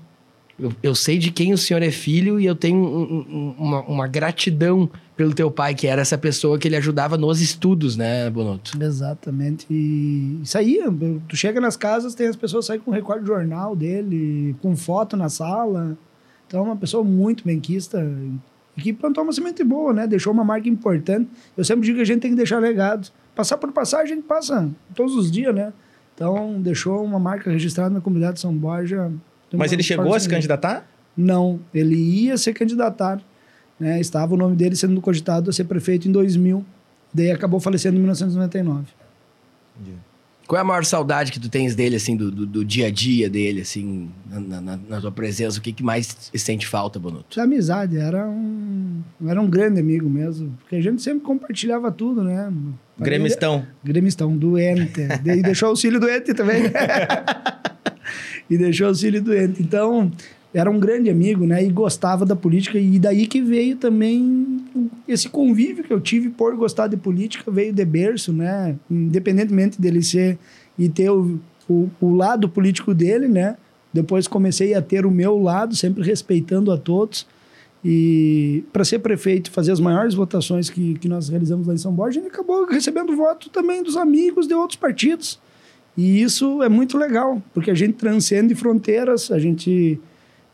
Eu, 0.59 0.71
eu 0.83 0.93
sei 0.93 1.17
de 1.17 1.31
quem 1.31 1.51
o 1.51 1.57
senhor 1.57 1.81
é 1.81 1.89
filho 1.89 2.39
e 2.39 2.45
eu 2.45 2.55
tenho 2.55 2.77
um, 2.77 3.25
um, 3.31 3.55
uma, 3.57 3.81
uma, 3.81 4.07
gratidão 4.07 4.87
pelo 5.17 5.33
teu 5.33 5.49
pai, 5.49 5.73
que 5.73 5.87
era 5.87 6.03
essa 6.03 6.19
pessoa 6.19 6.59
que 6.59 6.67
ele 6.67 6.75
ajudava 6.75 7.17
nos 7.17 7.41
estudos, 7.41 7.97
né, 7.97 8.29
Bonotto? 8.29 8.77
Exatamente. 8.79 9.65
E 9.71 10.39
isso 10.43 10.55
aí, 10.55 10.79
tu 11.27 11.35
chega 11.35 11.59
nas 11.59 11.75
casas, 11.75 12.13
tem 12.13 12.27
as 12.27 12.35
pessoas 12.35 12.67
saem 12.67 12.79
com 12.79 12.91
recorde 12.91 13.23
de 13.23 13.27
jornal 13.27 13.75
dele, 13.75 14.55
com 14.61 14.75
foto 14.75 15.17
na 15.17 15.29
sala. 15.29 15.97
Então, 16.45 16.59
é 16.59 16.63
uma 16.63 16.75
pessoa 16.75 17.03
muito 17.03 17.43
benquista 17.43 18.07
que 18.77 18.93
plantou 18.93 19.23
uma 19.23 19.33
semente 19.33 19.63
boa, 19.63 19.93
né? 19.93 20.05
Deixou 20.05 20.31
uma 20.31 20.43
marca 20.43 20.69
importante. 20.69 21.29
Eu 21.57 21.63
sempre 21.63 21.85
digo 21.85 21.97
que 21.97 22.03
a 22.03 22.05
gente 22.05 22.19
tem 22.19 22.31
que 22.31 22.37
deixar 22.37 22.59
legado. 22.59 23.11
Passar 23.35 23.57
por 23.57 23.71
passar, 23.71 24.01
a 24.01 24.05
gente 24.05 24.23
passa 24.23 24.69
todos 24.93 25.15
os 25.15 25.31
dias, 25.31 25.53
né? 25.53 25.73
Então, 26.13 26.61
deixou 26.61 27.03
uma 27.03 27.19
marca 27.19 27.49
registrada 27.49 27.89
na 27.89 28.01
comunidade 28.01 28.35
de 28.35 28.41
São 28.41 28.53
Borja. 28.53 29.11
Mas 29.53 29.71
ele 29.71 29.83
chegou 29.83 30.13
a 30.13 30.19
se 30.19 30.29
candidatar? 30.29 30.87
Não, 31.15 31.59
ele 31.73 31.95
ia 31.95 32.37
se 32.37 32.53
candidatar. 32.53 33.21
Né? 33.79 33.99
Estava 33.99 34.33
o 34.33 34.37
nome 34.37 34.55
dele 34.55 34.75
sendo 34.75 34.99
cogitado 35.01 35.49
a 35.49 35.53
ser 35.53 35.63
prefeito 35.63 36.07
em 36.07 36.11
2000. 36.11 36.63
Daí 37.13 37.31
acabou 37.31 37.59
falecendo 37.59 37.97
em 37.97 37.99
1999. 37.99 38.85
Entendi. 39.79 39.97
Qual 40.51 40.59
é 40.59 40.61
a 40.63 40.65
maior 40.65 40.83
saudade 40.83 41.31
que 41.31 41.39
tu 41.39 41.47
tens 41.47 41.75
dele, 41.75 41.95
assim, 41.95 42.13
do, 42.13 42.29
do, 42.29 42.45
do 42.45 42.65
dia 42.65 42.87
a 42.87 42.91
dia 42.91 43.29
dele, 43.29 43.61
assim, 43.61 44.09
na, 44.29 44.59
na, 44.59 44.77
na, 44.77 44.99
tua 44.99 45.09
presença? 45.09 45.57
O 45.57 45.61
que, 45.61 45.71
que 45.71 45.81
mais 45.81 46.29
sente 46.35 46.67
falta, 46.67 46.99
Bonuto? 46.99 47.39
A 47.39 47.45
amizade, 47.45 47.97
era 47.97 48.27
um, 48.27 49.01
era 49.25 49.41
um 49.41 49.49
grande 49.49 49.79
amigo 49.79 50.09
mesmo. 50.09 50.53
Porque 50.59 50.75
a 50.75 50.81
gente 50.81 51.01
sempre 51.01 51.21
compartilhava 51.21 51.89
tudo, 51.89 52.21
né? 52.21 52.51
Gremistão. 52.99 53.65
Gremistão, 53.81 54.35
doente. 54.35 54.99
e 55.23 55.41
deixou 55.41 55.71
o 55.71 55.77
filho 55.77 56.01
doente 56.01 56.33
também. 56.33 56.63
e 58.49 58.57
deixou 58.57 58.91
o 58.91 58.95
filho 58.95 59.23
doente. 59.23 59.63
Então, 59.63 60.11
era 60.53 60.69
um 60.69 60.79
grande 60.79 61.09
amigo, 61.09 61.45
né? 61.45 61.63
E 61.63 61.69
gostava 61.69 62.25
da 62.25 62.35
política. 62.35 62.77
E 62.77 62.99
daí 62.99 63.25
que 63.25 63.41
veio 63.41 63.77
também 63.77 64.61
esse 65.07 65.29
convívio 65.29 65.83
que 65.83 65.93
eu 65.93 66.01
tive 66.01 66.29
por 66.29 66.55
gostar 66.55 66.87
de 66.87 66.97
política, 66.97 67.49
veio 67.49 67.71
de 67.71 67.85
berço, 67.85 68.33
né? 68.33 68.75
Independentemente 68.89 69.79
dele 69.79 70.01
ser 70.01 70.37
e 70.77 70.89
ter 70.89 71.09
o, 71.09 71.39
o, 71.69 71.89
o 72.01 72.15
lado 72.15 72.49
político 72.49 72.93
dele, 72.93 73.27
né? 73.27 73.55
Depois 73.93 74.27
comecei 74.27 74.73
a 74.73 74.81
ter 74.81 75.05
o 75.05 75.11
meu 75.11 75.41
lado, 75.41 75.75
sempre 75.75 76.03
respeitando 76.03 76.71
a 76.71 76.77
todos. 76.77 77.25
E 77.83 78.63
para 78.71 78.85
ser 78.85 78.99
prefeito, 78.99 79.49
fazer 79.51 79.71
as 79.71 79.79
maiores 79.79 80.13
votações 80.13 80.69
que, 80.69 80.95
que 80.95 81.07
nós 81.07 81.29
realizamos 81.29 81.65
lá 81.65 81.73
em 81.73 81.77
São 81.77 81.91
Borja, 81.91 82.19
ele 82.19 82.27
acabou 82.27 82.65
recebendo 82.65 83.15
voto 83.15 83.49
também 83.49 83.81
dos 83.81 83.97
amigos 83.97 84.47
de 84.47 84.53
outros 84.53 84.77
partidos. 84.77 85.39
E 85.97 86.21
isso 86.21 86.61
é 86.61 86.69
muito 86.69 86.97
legal, 86.97 87.41
porque 87.53 87.71
a 87.71 87.73
gente 87.73 87.93
transcende 87.93 88.53
fronteiras, 88.53 89.31
a 89.31 89.39
gente 89.39 89.99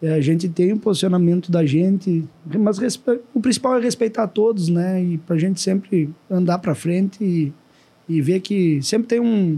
é, 0.01 0.13
a 0.13 0.21
gente 0.21 0.47
tem 0.47 0.73
o 0.73 0.77
posicionamento 0.77 1.51
da 1.51 1.65
gente, 1.65 2.23
mas 2.45 2.77
o 3.33 3.41
principal 3.41 3.77
é 3.77 3.81
respeitar 3.81 4.27
todos, 4.27 4.69
né? 4.69 5.03
E 5.03 5.17
para 5.17 5.35
a 5.35 5.39
gente 5.39 5.59
sempre 5.59 6.09
andar 6.29 6.59
para 6.59 6.75
frente 6.75 7.23
e, 7.23 7.53
e 8.07 8.21
ver 8.21 8.41
que 8.41 8.79
sempre 8.83 9.07
tem 9.07 9.19
um, 9.19 9.57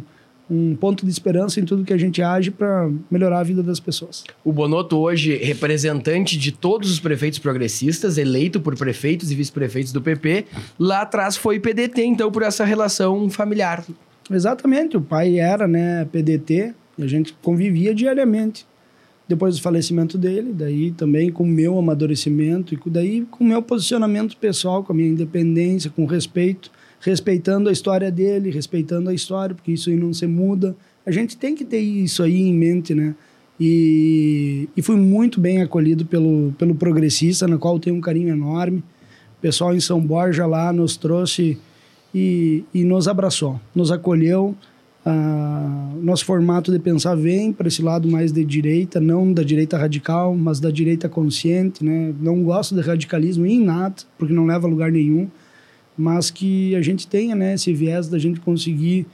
um 0.50 0.76
ponto 0.76 1.06
de 1.06 1.12
esperança 1.12 1.60
em 1.60 1.66
tudo 1.66 1.84
que 1.84 1.92
a 1.92 1.98
gente 1.98 2.22
age 2.22 2.52
para 2.52 2.90
melhorar 3.12 3.40
a 3.40 3.44
vida 3.44 3.62
das 3.62 3.82
pessoas. 3.82 4.24
O 4.42 4.54
Bonotto 4.54 4.98
hoje 4.98 5.36
representante 5.36 6.38
de 6.38 6.54
todos 6.54 6.90
os 6.90 7.02
prefeitos 7.02 7.38
progressistas, 7.38 8.18
eleito 8.18 8.62
por 8.62 8.78
prefeitos 8.78 9.32
e 9.32 9.36
vice-prefeitos 9.36 9.92
do 9.92 10.02
PP, 10.02 10.46
lá 10.80 11.02
atrás 11.02 11.36
foi 11.36 11.60
PDT, 11.60 12.02
então 12.04 12.32
por 12.32 12.44
essa 12.44 12.64
relação 12.64 13.30
familiar. 13.30 13.84
Exatamente, 14.32 14.96
o 14.96 15.02
pai 15.02 15.38
era, 15.38 15.68
né, 15.68 16.06
PDT, 16.06 16.74
e 16.98 17.04
a 17.04 17.08
gente 17.08 17.34
convivia 17.42 17.94
diariamente 17.94 18.69
depois 19.30 19.56
do 19.56 19.62
falecimento 19.62 20.18
dele, 20.18 20.52
daí 20.52 20.90
também 20.90 21.32
com 21.32 21.44
o 21.44 21.48
meu 21.48 21.78
amadurecimento 21.78 22.74
e 22.74 22.90
daí 22.90 23.28
com 23.30 23.44
o 23.44 23.48
meu 23.48 23.62
posicionamento 23.62 24.36
pessoal, 24.36 24.84
com 24.84 24.92
a 24.92 24.96
minha 24.96 25.08
independência, 25.08 25.92
com 25.92 26.04
respeito, 26.06 26.72
respeitando 27.00 27.70
a 27.70 27.72
história 27.72 28.12
dele, 28.12 28.50
respeitando 28.50 29.08
a 29.08 29.14
história, 29.14 29.54
porque 29.54 29.72
isso 29.72 29.92
aí 29.92 29.96
não 29.96 30.12
se 30.16 30.26
muda. 30.26 30.76
A 31.06 31.12
gente 31.12 31.38
tem 31.38 31.54
que 31.54 31.64
ter 31.64 31.78
isso 31.78 32.24
aí 32.24 32.42
em 32.42 32.56
mente, 32.56 32.96
né? 32.96 33.14
E, 33.60 34.68
e 34.76 34.82
fui 34.82 34.96
muito 34.96 35.40
bem 35.40 35.62
acolhido 35.62 36.06
pelo, 36.06 36.52
pelo 36.58 36.74
progressista, 36.74 37.48
na 37.48 37.60
qual 37.60 37.80
tenho 37.80 37.98
um 37.98 38.02
carinho 38.02 38.30
enorme. 38.30 38.80
O 39.38 39.42
pessoal 39.42 39.76
em 39.76 39.80
São 39.80 40.02
Borja 40.02 40.48
lá 40.48 40.74
nos 40.74 40.98
trouxe 40.98 41.56
e, 42.16 42.64
e 42.74 42.84
nos 42.84 43.08
abraçou, 43.08 43.62
nos 43.76 43.92
acolheu 43.92 44.56
ah, 45.06 45.94
nosso 46.02 46.26
formato 46.26 46.72
de 46.72 46.80
pensar 46.80 47.16
vem 47.16 47.54
para 47.54 47.68
esse 47.68 47.82
lado 47.82 48.08
mais 48.08 48.32
de 48.32 48.44
direita, 48.44 49.00
não 49.00 49.32
da 49.32 49.44
direita 49.44 49.78
radical, 49.78 50.36
mas 50.36 50.60
da 50.60 50.70
direita 50.70 51.08
consciente, 51.08 51.84
né? 51.84 52.14
Não 52.20 52.44
gosto 52.44 52.76
de 52.76 52.82
radicalismo 52.82 53.46
inato, 53.46 54.06
porque 54.18 54.34
não 54.34 54.46
leva 54.46 54.68
a 54.68 54.70
lugar 54.70 54.92
nenhum, 54.92 55.30
mas 55.98 56.30
que 56.30 56.76
a 56.76 56.82
gente 56.82 57.08
tenha, 57.08 57.36
né, 57.36 57.56
esse 57.56 57.74
viés 57.74 58.08
da 58.08 58.18
gente 58.18 58.40
conseguir 58.40 59.06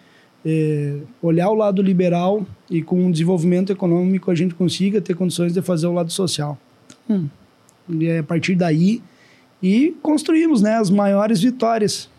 é, 0.45 0.97
olhar 1.21 1.49
o 1.49 1.55
lado 1.55 1.81
liberal 1.81 2.45
e 2.69 2.81
com 2.81 3.07
o 3.07 3.11
desenvolvimento 3.11 3.71
econômico 3.71 4.29
a 4.29 4.35
gente 4.35 4.53
consiga 4.53 5.01
ter 5.01 5.15
condições 5.15 5.53
de 5.53 5.61
fazer 5.61 5.87
o 5.87 5.93
lado 5.93 6.11
social. 6.11 6.57
Hum. 7.09 7.27
E 7.89 8.05
é 8.07 8.19
a 8.19 8.23
partir 8.23 8.55
daí 8.55 9.01
e 9.61 9.95
construímos, 10.01 10.61
né, 10.61 10.77
as 10.77 10.89
maiores 10.89 11.41
vitórias 11.41 12.09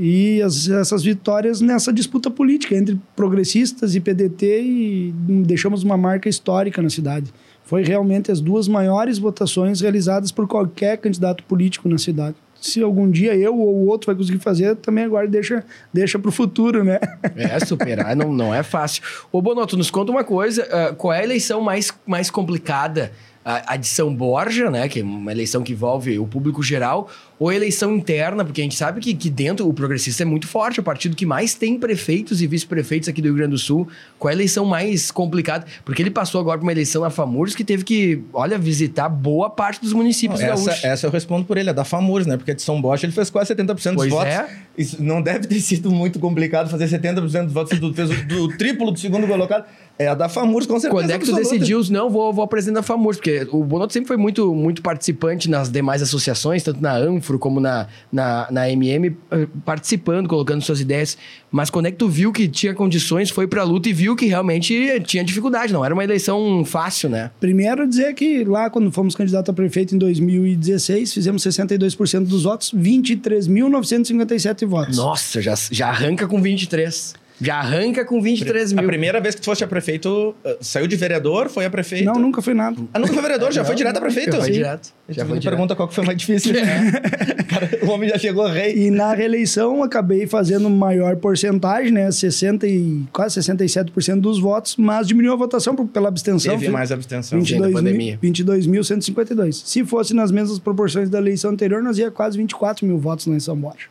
e 0.00 0.42
as, 0.42 0.68
essas 0.68 1.02
vitórias 1.02 1.60
nessa 1.60 1.92
disputa 1.92 2.30
política 2.30 2.74
entre 2.74 2.98
progressistas 3.14 3.94
e 3.94 4.00
PDT 4.00 4.62
e 4.62 5.14
deixamos 5.44 5.82
uma 5.82 5.96
marca 5.96 6.28
histórica 6.28 6.82
na 6.82 6.90
cidade. 6.90 7.32
Foi 7.64 7.82
realmente 7.82 8.30
as 8.30 8.40
duas 8.40 8.68
maiores 8.68 9.18
votações 9.18 9.80
realizadas 9.80 10.30
por 10.30 10.46
qualquer 10.46 10.98
candidato 10.98 11.44
político 11.44 11.88
na 11.88 11.96
cidade. 11.96 12.36
Se 12.60 12.82
algum 12.82 13.10
dia 13.10 13.36
eu 13.36 13.56
ou 13.56 13.86
outro 13.86 14.06
vai 14.06 14.14
conseguir 14.14 14.38
fazer, 14.38 14.74
também 14.76 15.04
agora 15.04 15.28
deixa, 15.28 15.64
deixa 15.92 16.18
para 16.18 16.28
o 16.28 16.32
futuro, 16.32 16.82
né? 16.82 16.98
É, 17.36 17.58
superar 17.60 18.16
não, 18.16 18.32
não 18.32 18.54
é 18.54 18.62
fácil. 18.62 19.02
Ô, 19.30 19.42
Bonoto, 19.42 19.76
nos 19.76 19.90
conta 19.90 20.10
uma 20.10 20.24
coisa: 20.24 20.62
uh, 20.64 20.94
qual 20.94 21.12
é 21.12 21.20
a 21.20 21.24
eleição 21.24 21.60
mais, 21.60 21.92
mais 22.06 22.30
complicada 22.30 23.12
a, 23.44 23.74
a 23.74 23.76
de 23.76 23.86
São 23.86 24.14
Borja, 24.14 24.70
né? 24.70 24.88
Que 24.88 25.00
é 25.00 25.02
uma 25.02 25.30
eleição 25.30 25.62
que 25.62 25.72
envolve 25.72 26.18
o 26.18 26.26
público 26.26 26.62
geral, 26.62 27.10
ou 27.38 27.52
eleição 27.52 27.94
interna, 27.94 28.44
porque 28.44 28.60
a 28.60 28.64
gente 28.64 28.76
sabe 28.76 29.00
que, 29.00 29.12
que 29.12 29.28
dentro 29.28 29.68
o 29.68 29.74
progressista 29.74 30.22
é 30.22 30.26
muito 30.26 30.46
forte, 30.46 30.78
é 30.78 30.80
o 30.80 30.84
partido 30.84 31.16
que 31.16 31.26
mais 31.26 31.54
tem 31.54 31.78
prefeitos 31.78 32.40
e 32.40 32.46
vice-prefeitos 32.46 33.08
aqui 33.08 33.20
do 33.20 33.26
Rio 33.26 33.34
Grande 33.34 33.50
do 33.50 33.58
Sul. 33.58 33.88
Qual 34.18 34.30
é 34.30 34.32
a 34.32 34.36
eleição 34.36 34.64
mais 34.64 35.10
complicada? 35.10 35.66
Porque 35.84 36.00
ele 36.00 36.10
passou 36.10 36.40
agora 36.40 36.58
por 36.58 36.64
uma 36.64 36.72
eleição 36.72 37.02
na 37.02 37.10
FAMURS 37.10 37.54
que 37.54 37.64
teve 37.64 37.84
que, 37.84 38.22
olha, 38.32 38.56
visitar 38.56 39.08
boa 39.08 39.50
parte 39.50 39.80
dos 39.80 39.92
municípios 39.92 40.40
essa, 40.40 40.54
gaúchos. 40.54 40.84
Essa 40.84 41.06
eu 41.06 41.10
respondo 41.10 41.44
por 41.44 41.58
ele, 41.58 41.70
é 41.70 41.72
da 41.72 41.84
FAMURS, 41.84 42.26
né? 42.26 42.36
Porque 42.36 42.54
de 42.54 42.62
São 42.62 42.80
Borja 42.80 43.04
ele 43.04 43.12
fez 43.12 43.30
quase 43.30 43.54
70% 43.54 43.74
dos 43.74 43.94
Pois 43.94 44.10
votos. 44.10 44.32
é. 44.32 44.48
Isso 44.76 45.02
não 45.02 45.20
deve 45.20 45.46
ter 45.46 45.60
sido 45.60 45.90
muito 45.90 46.18
complicado 46.18 46.68
fazer 46.68 46.86
70% 46.86 47.44
dos 47.44 47.52
votos, 47.52 47.78
tu 47.78 47.92
fez 47.94 48.10
o, 48.10 48.26
do, 48.26 48.56
triplo 48.56 48.90
do 48.90 48.98
segundo 48.98 49.26
colocado. 49.26 49.66
É 49.98 50.08
a 50.08 50.14
da 50.14 50.28
FAMURS, 50.28 50.66
com 50.66 50.74
certeza. 50.80 50.90
Quando 50.90 51.10
é 51.10 51.18
que 51.18 51.24
tu 51.24 51.30
absoluta. 51.30 51.58
decidiu, 51.58 51.80
não, 51.92 52.10
vou, 52.10 52.32
vou 52.32 52.44
apresentar 52.44 52.80
a 52.80 52.82
FAMURS? 52.82 53.18
Porque 53.18 53.46
o 53.52 53.62
Bonoto 53.62 53.92
sempre 53.92 54.08
foi 54.08 54.16
muito, 54.16 54.52
muito 54.52 54.82
participante 54.82 55.48
nas 55.48 55.70
demais 55.70 56.02
associações, 56.02 56.64
tanto 56.64 56.80
na 56.82 56.96
Anfro 56.96 57.38
como 57.38 57.60
na, 57.60 57.86
na, 58.10 58.48
na 58.50 58.68
MM, 58.68 59.16
participando, 59.64 60.28
colocando 60.28 60.62
suas 60.62 60.80
ideias. 60.80 61.16
Mas 61.50 61.70
quando 61.70 61.86
é 61.86 61.92
que 61.92 61.96
tu 61.96 62.08
viu 62.08 62.32
que 62.32 62.48
tinha 62.48 62.74
condições, 62.74 63.30
foi 63.30 63.46
pra 63.46 63.62
luta 63.62 63.88
e 63.88 63.92
viu 63.92 64.16
que 64.16 64.26
realmente 64.26 65.00
tinha 65.06 65.22
dificuldade? 65.22 65.72
Não 65.72 65.84
era 65.84 65.94
uma 65.94 66.02
eleição 66.02 66.64
fácil, 66.64 67.08
né? 67.08 67.30
Primeiro 67.38 67.86
dizer 67.86 68.14
que 68.14 68.42
lá, 68.44 68.68
quando 68.68 68.90
fomos 68.90 69.14
candidato 69.14 69.52
a 69.52 69.54
prefeito 69.54 69.94
em 69.94 69.98
2016, 69.98 71.14
fizemos 71.14 71.44
62% 71.44 72.26
dos 72.26 72.42
votos, 72.42 72.72
23.957 72.74 74.66
votos. 74.66 74.96
Nossa, 74.96 75.40
já, 75.40 75.54
já 75.70 75.88
arranca 75.88 76.26
com 76.26 76.42
23. 76.42 77.22
Já 77.40 77.56
arranca 77.56 78.04
com 78.04 78.22
23 78.22 78.72
A 78.72 78.76
mil. 78.76 78.86
primeira 78.86 79.20
vez 79.20 79.34
que 79.34 79.40
tu 79.40 79.46
foste 79.46 79.64
a 79.64 79.66
prefeito, 79.66 80.34
uh, 80.44 80.56
saiu 80.60 80.86
de 80.86 80.94
vereador, 80.96 81.48
foi 81.48 81.64
a 81.64 81.70
prefeito? 81.70 82.04
Não, 82.04 82.14
nunca 82.14 82.40
foi 82.40 82.54
nada. 82.54 82.76
Ah, 82.92 82.98
nunca 82.98 83.12
foi 83.12 83.22
vereador, 83.22 83.52
já 83.52 83.60
Não, 83.62 83.66
foi 83.66 83.74
direto 83.74 83.96
a 83.96 84.00
prefeito? 84.00 84.32
Já 84.32 84.40
foi 84.40 84.50
direto. 84.50 84.92
Já 85.08 85.24
foi 85.26 85.38
direto. 85.38 85.52
pergunta 85.52 85.74
qual 85.76 85.88
que 85.88 85.94
foi 85.94 86.04
mais 86.04 86.16
difícil. 86.16 86.54
Cara, 87.50 87.70
o 87.82 87.90
homem 87.90 88.08
já 88.08 88.18
chegou 88.18 88.46
rei. 88.46 88.86
E 88.86 88.90
na 88.90 89.12
reeleição 89.14 89.82
acabei 89.82 90.26
fazendo 90.26 90.70
maior 90.70 91.16
porcentagem, 91.16 91.90
né? 91.92 92.10
60 92.10 92.66
e 92.68 93.02
quase 93.12 93.40
67% 93.40 94.20
dos 94.20 94.38
votos, 94.40 94.76
mas 94.76 95.06
diminuiu 95.08 95.32
a 95.32 95.36
votação 95.36 95.74
por- 95.74 95.86
pela 95.88 96.08
abstenção. 96.08 96.56
Teve 96.56 96.70
mais 96.70 96.92
abstenção. 96.92 97.38
22 97.38 97.72
da 97.72 97.78
pandemia. 97.78 98.18
22.152. 98.22 99.62
Se 99.66 99.84
fosse 99.84 100.14
nas 100.14 100.30
mesmas 100.30 100.58
proporções 100.58 101.10
da 101.10 101.18
eleição 101.18 101.50
anterior, 101.50 101.82
nós 101.82 101.98
ia 101.98 102.10
quase 102.10 102.36
24 102.38 102.86
mil 102.86 102.98
votos 102.98 103.26
lá 103.26 103.34
em 103.34 103.40
São 103.40 103.56
Borja. 103.56 103.86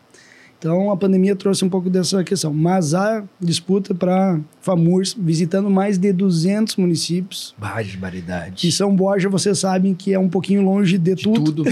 Então 0.63 0.89
a 0.89 0.95
pandemia 0.95 1.35
trouxe 1.35 1.65
um 1.65 1.69
pouco 1.69 1.89
dessa 1.89 2.23
questão. 2.23 2.53
Mas 2.53 2.93
a 2.93 3.21
disputa 3.37 3.93
para 3.93 4.39
FAMURS, 4.61 5.13
visitando 5.19 5.69
mais 5.69 5.97
de 5.97 6.13
200 6.13 6.77
municípios. 6.77 7.53
Barbaridade. 7.57 8.65
E 8.65 8.71
São 8.71 8.95
Borja, 8.95 9.27
vocês 9.27 9.59
sabem 9.59 9.93
que 9.93 10.13
é 10.13 10.19
um 10.19 10.29
pouquinho 10.29 10.61
longe 10.61 10.97
de, 10.97 11.15
De 11.15 11.23
tudo. 11.23 11.51
tudo. 11.51 11.63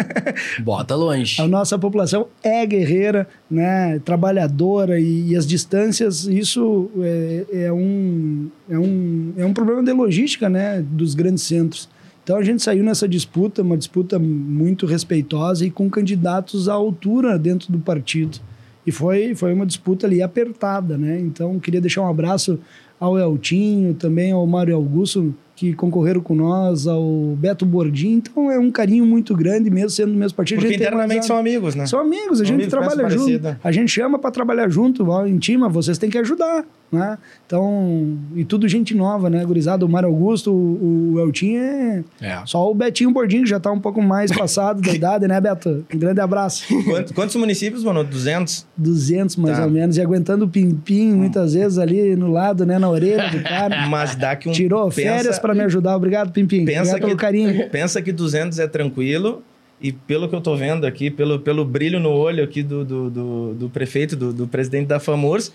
Bota 0.64 0.94
longe. 0.94 1.42
A 1.42 1.46
nossa 1.46 1.78
população 1.78 2.26
é 2.42 2.64
guerreira, 2.64 3.28
né, 3.50 3.98
trabalhadora 3.98 4.98
e, 4.98 5.28
e 5.28 5.36
as 5.36 5.46
distâncias, 5.46 6.24
isso 6.24 6.90
é, 7.00 7.44
é 7.64 7.72
um, 7.72 8.48
é, 8.70 8.78
um, 8.78 9.32
é 9.36 9.44
um 9.44 9.52
problema 9.52 9.82
de 9.82 9.92
logística 9.92 10.48
né, 10.48 10.82
dos 10.90 11.14
grandes 11.14 11.42
centros. 11.42 11.86
Então 12.28 12.36
a 12.36 12.42
gente 12.42 12.62
saiu 12.62 12.84
nessa 12.84 13.08
disputa, 13.08 13.62
uma 13.62 13.74
disputa 13.74 14.18
muito 14.18 14.84
respeitosa 14.84 15.64
e 15.64 15.70
com 15.70 15.88
candidatos 15.88 16.68
à 16.68 16.74
altura 16.74 17.38
dentro 17.38 17.72
do 17.72 17.78
partido. 17.78 18.38
E 18.86 18.92
foi, 18.92 19.34
foi 19.34 19.54
uma 19.54 19.64
disputa 19.64 20.06
ali 20.06 20.20
apertada, 20.20 20.98
né? 20.98 21.18
Então 21.18 21.58
queria 21.58 21.80
deixar 21.80 22.02
um 22.02 22.06
abraço 22.06 22.58
ao 23.00 23.18
Eltinho, 23.18 23.94
também 23.94 24.30
ao 24.30 24.46
Mário 24.46 24.76
Augusto, 24.76 25.34
que 25.56 25.72
concorreram 25.72 26.20
com 26.20 26.34
nós, 26.34 26.86
ao 26.86 27.34
Beto 27.34 27.64
Bordim. 27.64 28.16
Então 28.16 28.50
é 28.50 28.58
um 28.58 28.70
carinho 28.70 29.06
muito 29.06 29.34
grande, 29.34 29.70
mesmo 29.70 29.88
sendo 29.88 30.12
do 30.12 30.18
mesmo 30.18 30.36
partido. 30.36 30.58
a 30.58 30.60
Porque 30.60 30.76
internamente 30.76 31.24
são 31.24 31.38
amigos, 31.38 31.74
né? 31.74 31.86
são 31.86 31.98
amigos, 31.98 32.42
a 32.42 32.44
São 32.44 32.44
gente 32.44 32.64
amigos, 32.64 32.70
trabalha 32.70 33.08
junto. 33.08 33.20
parecida. 33.22 33.60
A 33.64 33.72
gente 33.72 33.88
chama 33.90 34.18
para 34.18 34.30
trabalhar 34.30 34.68
junto, 34.68 35.08
ó, 35.08 35.24
time, 35.38 35.66
vocês 35.70 35.96
têm 35.96 36.10
que 36.10 36.18
ajudar, 36.18 36.62
né? 36.90 37.18
Então, 37.46 38.18
e 38.34 38.44
tudo 38.44 38.66
gente 38.68 38.94
nova, 38.94 39.28
né? 39.28 39.44
Gurizada, 39.44 39.84
o 39.84 39.88
Mário 39.88 40.08
Augusto, 40.08 40.50
o, 40.52 41.14
o 41.14 41.20
Eltinho 41.20 41.60
é... 41.60 42.04
É. 42.20 42.38
Só 42.46 42.70
o 42.70 42.74
Betinho 42.74 43.10
Bordinho, 43.10 43.42
que 43.44 43.48
já 43.50 43.60
tá 43.60 43.70
um 43.70 43.80
pouco 43.80 44.00
mais 44.02 44.30
passado 44.34 44.80
da 44.80 44.92
idade, 44.94 45.26
né, 45.28 45.40
Beto? 45.40 45.84
Um 45.94 45.98
grande 45.98 46.20
abraço. 46.20 46.64
Quantos, 46.84 47.12
quantos 47.12 47.36
municípios, 47.36 47.84
mano? 47.84 48.02
200? 48.04 48.66
200 48.76 49.36
mais 49.36 49.58
Tá. 49.58 49.64
ou 49.64 49.70
menos, 49.70 49.96
e 49.96 50.00
aguentando 50.02 50.44
o 50.44 50.48
pimpim 50.48 51.12
muitas 51.12 51.54
vezes 51.54 51.78
ali 51.78 52.14
no 52.16 52.30
lado, 52.30 52.64
né, 52.64 52.78
na 52.78 52.88
orelha 52.88 53.28
do 53.30 53.42
cara. 53.42 53.86
Mas 53.88 54.14
dá 54.14 54.34
que 54.36 54.48
um... 54.48 54.52
Tirou 54.52 54.84
pensa- 54.88 55.00
férias 55.02 55.38
para 55.38 55.54
me 55.54 55.60
ajudar. 55.62 55.96
Obrigado, 55.96 56.32
Pimpim. 56.32 56.64
Pensa 56.64 56.90
Obrigado 56.92 57.10
que- 57.10 57.16
carinho. 57.16 57.68
Pensa 57.70 58.00
que 58.02 58.12
200 58.12 58.58
é 58.58 58.66
tranquilo 58.66 59.42
e 59.80 59.92
pelo 59.92 60.28
que 60.28 60.34
eu 60.34 60.40
tô 60.40 60.56
vendo 60.56 60.86
aqui, 60.86 61.10
pelo, 61.10 61.38
pelo 61.38 61.64
brilho 61.64 62.00
no 62.00 62.10
olho 62.10 62.42
aqui 62.42 62.62
do, 62.62 62.84
do, 62.84 63.10
do, 63.10 63.54
do 63.54 63.68
prefeito, 63.68 64.16
do, 64.16 64.32
do 64.32 64.48
presidente 64.48 64.86
da 64.88 64.98
FAMURS, 64.98 65.52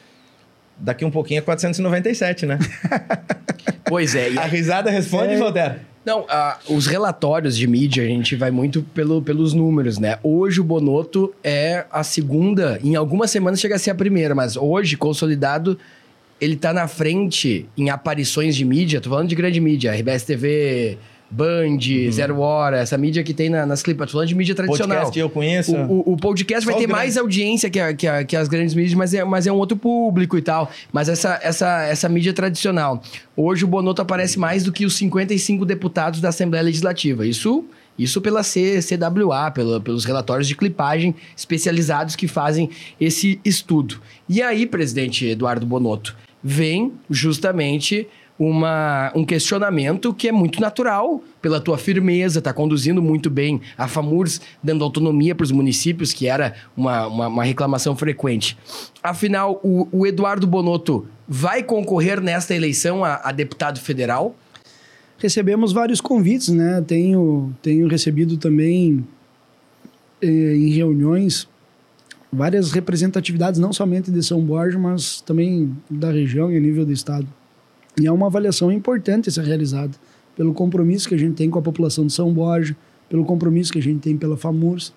daqui 0.78 1.06
um 1.06 1.12
pouquinho 1.12 1.40
é 1.40 1.42
497, 1.42 2.46
né? 2.46 2.60
Pois 3.86 4.16
é. 4.16 4.30
A 4.38 4.46
risada 4.46 4.90
responde, 4.90 5.34
É. 5.34 5.38
Valter? 5.38 5.80
Não, 6.06 6.26
ah, 6.28 6.58
os 6.68 6.86
relatórios 6.86 7.56
de 7.56 7.66
mídia, 7.66 8.04
a 8.04 8.08
gente 8.08 8.36
vai 8.36 8.52
muito 8.52 8.84
pelo, 8.84 9.22
pelos 9.22 9.54
números, 9.54 9.98
né? 10.00 10.18
Hoje 10.22 10.60
o 10.60 10.64
Bonoto 10.64 11.34
é 11.42 11.86
a 11.90 12.04
segunda, 12.04 12.78
em 12.84 12.96
algumas 12.96 13.32
semanas 13.32 13.60
chega 13.60 13.76
a 13.76 13.80
ser 13.80 13.92
a 13.92 13.96
primeira, 13.96 14.36
mas 14.36 14.58
hoje, 14.58 14.98
consolidado, 14.98 15.78
ele 16.42 16.58
tá 16.58 16.74
na 16.74 16.90
frente 16.90 17.70
em 17.78 17.90
aparições 17.90 18.54
de 18.56 18.66
mídia, 18.66 19.00
tô 19.00 19.10
falando 19.10 19.30
de 19.30 19.36
grande 19.36 19.62
mídia, 19.62 19.94
RBS 19.94 20.24
TV, 20.24 20.98
Band, 21.34 21.80
Zero 22.12 22.40
Hora, 22.40 22.78
essa 22.78 22.98
mídia 22.98 23.24
que 23.24 23.34
tem 23.34 23.50
na, 23.50 23.66
nas 23.66 23.82
clipas, 23.82 24.12
falando 24.12 24.28
de 24.28 24.36
mídia 24.36 24.54
tradicional. 24.54 24.98
Podcast 24.98 25.20
eu 25.20 25.30
conheço. 25.30 25.76
O, 25.76 26.10
o- 26.10 26.14
o 26.14 26.18
podcast 26.18 26.66
vai 26.66 26.74
Só 26.76 26.80
ter 26.80 26.86
os 26.86 26.90
grandes. 26.92 27.04
mais 27.06 27.18
audiência 27.18 27.70
que, 27.70 27.80
a- 27.80 27.94
que, 27.94 28.08
a- 28.08 28.24
que 28.24 28.36
as 28.36 28.48
grandes 28.48 28.74
mídias, 28.76 28.94
mas 28.94 29.14
é, 29.14 29.24
mas 29.24 29.48
é 29.48 29.52
um 29.52 29.56
outro 29.58 29.76
público 29.76 30.38
e 30.38 30.42
tal. 30.42 30.70
Mas 30.92 31.10
essa, 31.10 31.40
essa, 31.42 31.82
essa 31.84 32.08
mídia 32.08 32.34
tradicional. 32.34 33.02
Hoje 33.36 33.66
o 33.66 33.68
Bonoto 33.68 34.02
aparece 34.02 34.38
mais 34.38 34.64
do 34.64 34.72
que 34.72 34.86
os 34.86 34.96
55 34.96 35.66
deputados 35.66 36.22
da 36.22 36.30
Assembleia 36.30 36.64
Legislativa. 36.64 37.26
Isso, 37.26 37.66
isso 37.98 38.22
pela 38.22 38.44
C, 38.44 38.80
CWA, 38.82 39.50
pela, 39.52 39.80
pelos 39.82 40.06
relatórios 40.06 40.48
de 40.48 40.56
clipagem 40.56 41.16
especializados 41.36 42.16
que 42.16 42.28
fazem 42.28 42.70
esse 43.02 43.40
estudo. 43.44 44.00
E 44.30 44.42
aí, 44.42 44.66
presidente 44.66 45.26
Eduardo 45.28 45.66
Bonotto, 45.66 46.16
vem 46.44 46.92
justamente 47.10 48.08
uma, 48.38 49.12
um 49.16 49.26
questionamento 49.26 50.14
que 50.14 50.28
é 50.28 50.32
muito 50.32 50.60
natural 50.60 51.22
pela 51.42 51.60
tua 51.60 51.78
firmeza, 51.78 52.42
tá 52.42 52.54
conduzindo 52.54 53.02
muito 53.02 53.30
bem 53.30 53.62
a 53.78 53.88
FAMURS, 53.88 54.42
dando 54.62 54.84
autonomia 54.84 55.36
para 55.36 55.44
os 55.44 55.52
municípios, 55.52 56.12
que 56.14 56.28
era 56.28 56.54
uma, 56.76 57.08
uma, 57.08 57.28
uma 57.28 57.44
reclamação 57.44 57.96
frequente. 57.96 58.58
Afinal, 59.02 59.60
o, 59.64 59.88
o 59.92 60.08
Eduardo 60.08 60.48
Bonotto 60.48 61.08
vai 61.28 61.64
concorrer 61.64 62.20
nesta 62.22 62.56
eleição 62.56 63.04
a, 63.04 63.22
a 63.24 63.32
deputado 63.32 63.80
federal? 63.80 64.36
recebemos 65.24 65.72
vários 65.72 66.02
convites, 66.02 66.50
né? 66.50 66.84
Tenho, 66.86 67.56
tenho 67.62 67.88
recebido 67.88 68.36
também 68.36 69.08
eh, 70.22 70.56
em 70.56 70.70
reuniões 70.70 71.48
várias 72.32 72.72
representatividades, 72.72 73.58
não 73.58 73.72
somente 73.72 74.12
de 74.12 74.22
São 74.22 74.42
Borja, 74.42 74.78
mas 74.78 75.22
também 75.22 75.74
da 75.90 76.12
região 76.12 76.52
e 76.52 76.58
a 76.58 76.60
nível 76.60 76.86
do 76.86 76.92
estado. 76.92 77.28
E 78.00 78.08
é 78.08 78.12
uma 78.12 78.28
avaliação 78.28 78.72
importante 78.72 79.32
ser 79.32 79.44
realizada 79.44 79.94
pelo 80.36 80.54
compromisso 80.54 81.08
que 81.08 81.16
a 81.16 81.18
gente 81.18 81.36
tem 81.36 81.50
com 81.50 81.60
a 81.60 81.62
população 81.62 82.08
de 82.08 82.14
São 82.14 82.34
Borja, 82.34 82.76
pelo 83.10 83.24
compromisso 83.24 83.72
que 83.72 83.80
a 83.80 83.84
gente 83.84 84.00
tem 84.00 84.18
pela 84.18 84.36
FAMURS. 84.36 84.94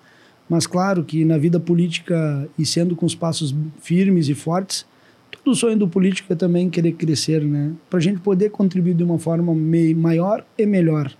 Mas 0.49 0.65
claro 0.65 1.03
que 1.03 1.23
na 1.25 1.37
vida 1.37 1.59
política 1.59 2.47
e 2.57 2.65
sendo 2.65 2.95
com 2.95 3.05
os 3.05 3.13
passos 3.13 3.53
firmes 3.81 4.29
e 4.29 4.33
fortes, 4.33 4.85
todo 5.43 5.55
sonho 5.55 5.77
do 5.77 5.87
político 5.87 6.31
é 6.33 6.35
também 6.35 6.69
querer 6.69 6.93
crescer, 6.93 7.43
né? 7.43 7.71
Para 7.89 7.99
a 7.99 8.01
gente 8.01 8.19
poder 8.19 8.49
contribuir 8.49 8.95
de 8.95 9.03
uma 9.03 9.19
forma 9.19 9.53
maior 9.53 10.43
e 10.57 10.65
melhor. 10.65 11.13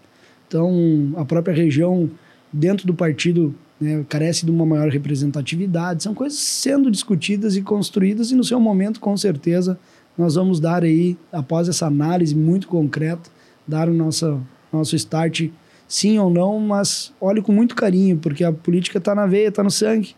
Então, 0.47 1.13
a 1.17 1.25
própria 1.25 1.53
região 1.53 2.09
dentro 2.51 2.87
do 2.87 2.93
partido 2.93 3.53
né, 3.79 4.05
carece 4.07 4.45
de 4.45 4.51
uma 4.51 4.65
maior 4.65 4.89
representatividade. 4.89 6.03
São 6.03 6.13
coisas 6.13 6.39
sendo 6.39 6.89
discutidas 6.89 7.55
e 7.55 7.61
construídas 7.61 8.31
e 8.31 8.35
no 8.35 8.43
seu 8.43 8.59
momento, 8.59 8.99
com 8.99 9.15
certeza, 9.15 9.77
nós 10.17 10.35
vamos 10.35 10.59
dar 10.59 10.83
aí, 10.83 11.15
após 11.31 11.69
essa 11.69 11.85
análise 11.85 12.35
muito 12.35 12.67
concreta, 12.67 13.29
dar 13.67 13.87
o 13.87 13.93
nosso, 13.93 14.41
nosso 14.73 14.95
start, 14.95 15.49
sim 15.87 16.17
ou 16.17 16.29
não, 16.29 16.59
mas 16.59 17.13
olhe 17.21 17.41
com 17.41 17.51
muito 17.51 17.75
carinho, 17.75 18.17
porque 18.17 18.43
a 18.43 18.51
política 18.51 18.97
está 18.97 19.13
na 19.13 19.25
veia, 19.27 19.49
está 19.49 19.61
no 19.61 19.69
sangue. 19.69 20.15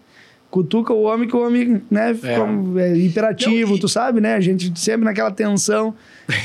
cutuca 0.50 0.94
o 0.94 1.04
homem 1.04 1.28
que 1.28 1.36
o 1.36 1.46
homem, 1.46 1.82
né, 1.92 2.14
fica 2.14 2.48
é. 2.78 2.98
hiperativo, 2.98 3.72
Não, 3.72 3.78
e... 3.78 3.80
tu 3.80 3.88
sabe, 3.88 4.22
né? 4.22 4.36
A 4.36 4.40
gente 4.40 4.80
sempre 4.80 5.06
naquela 5.06 5.32
tensão. 5.32 5.94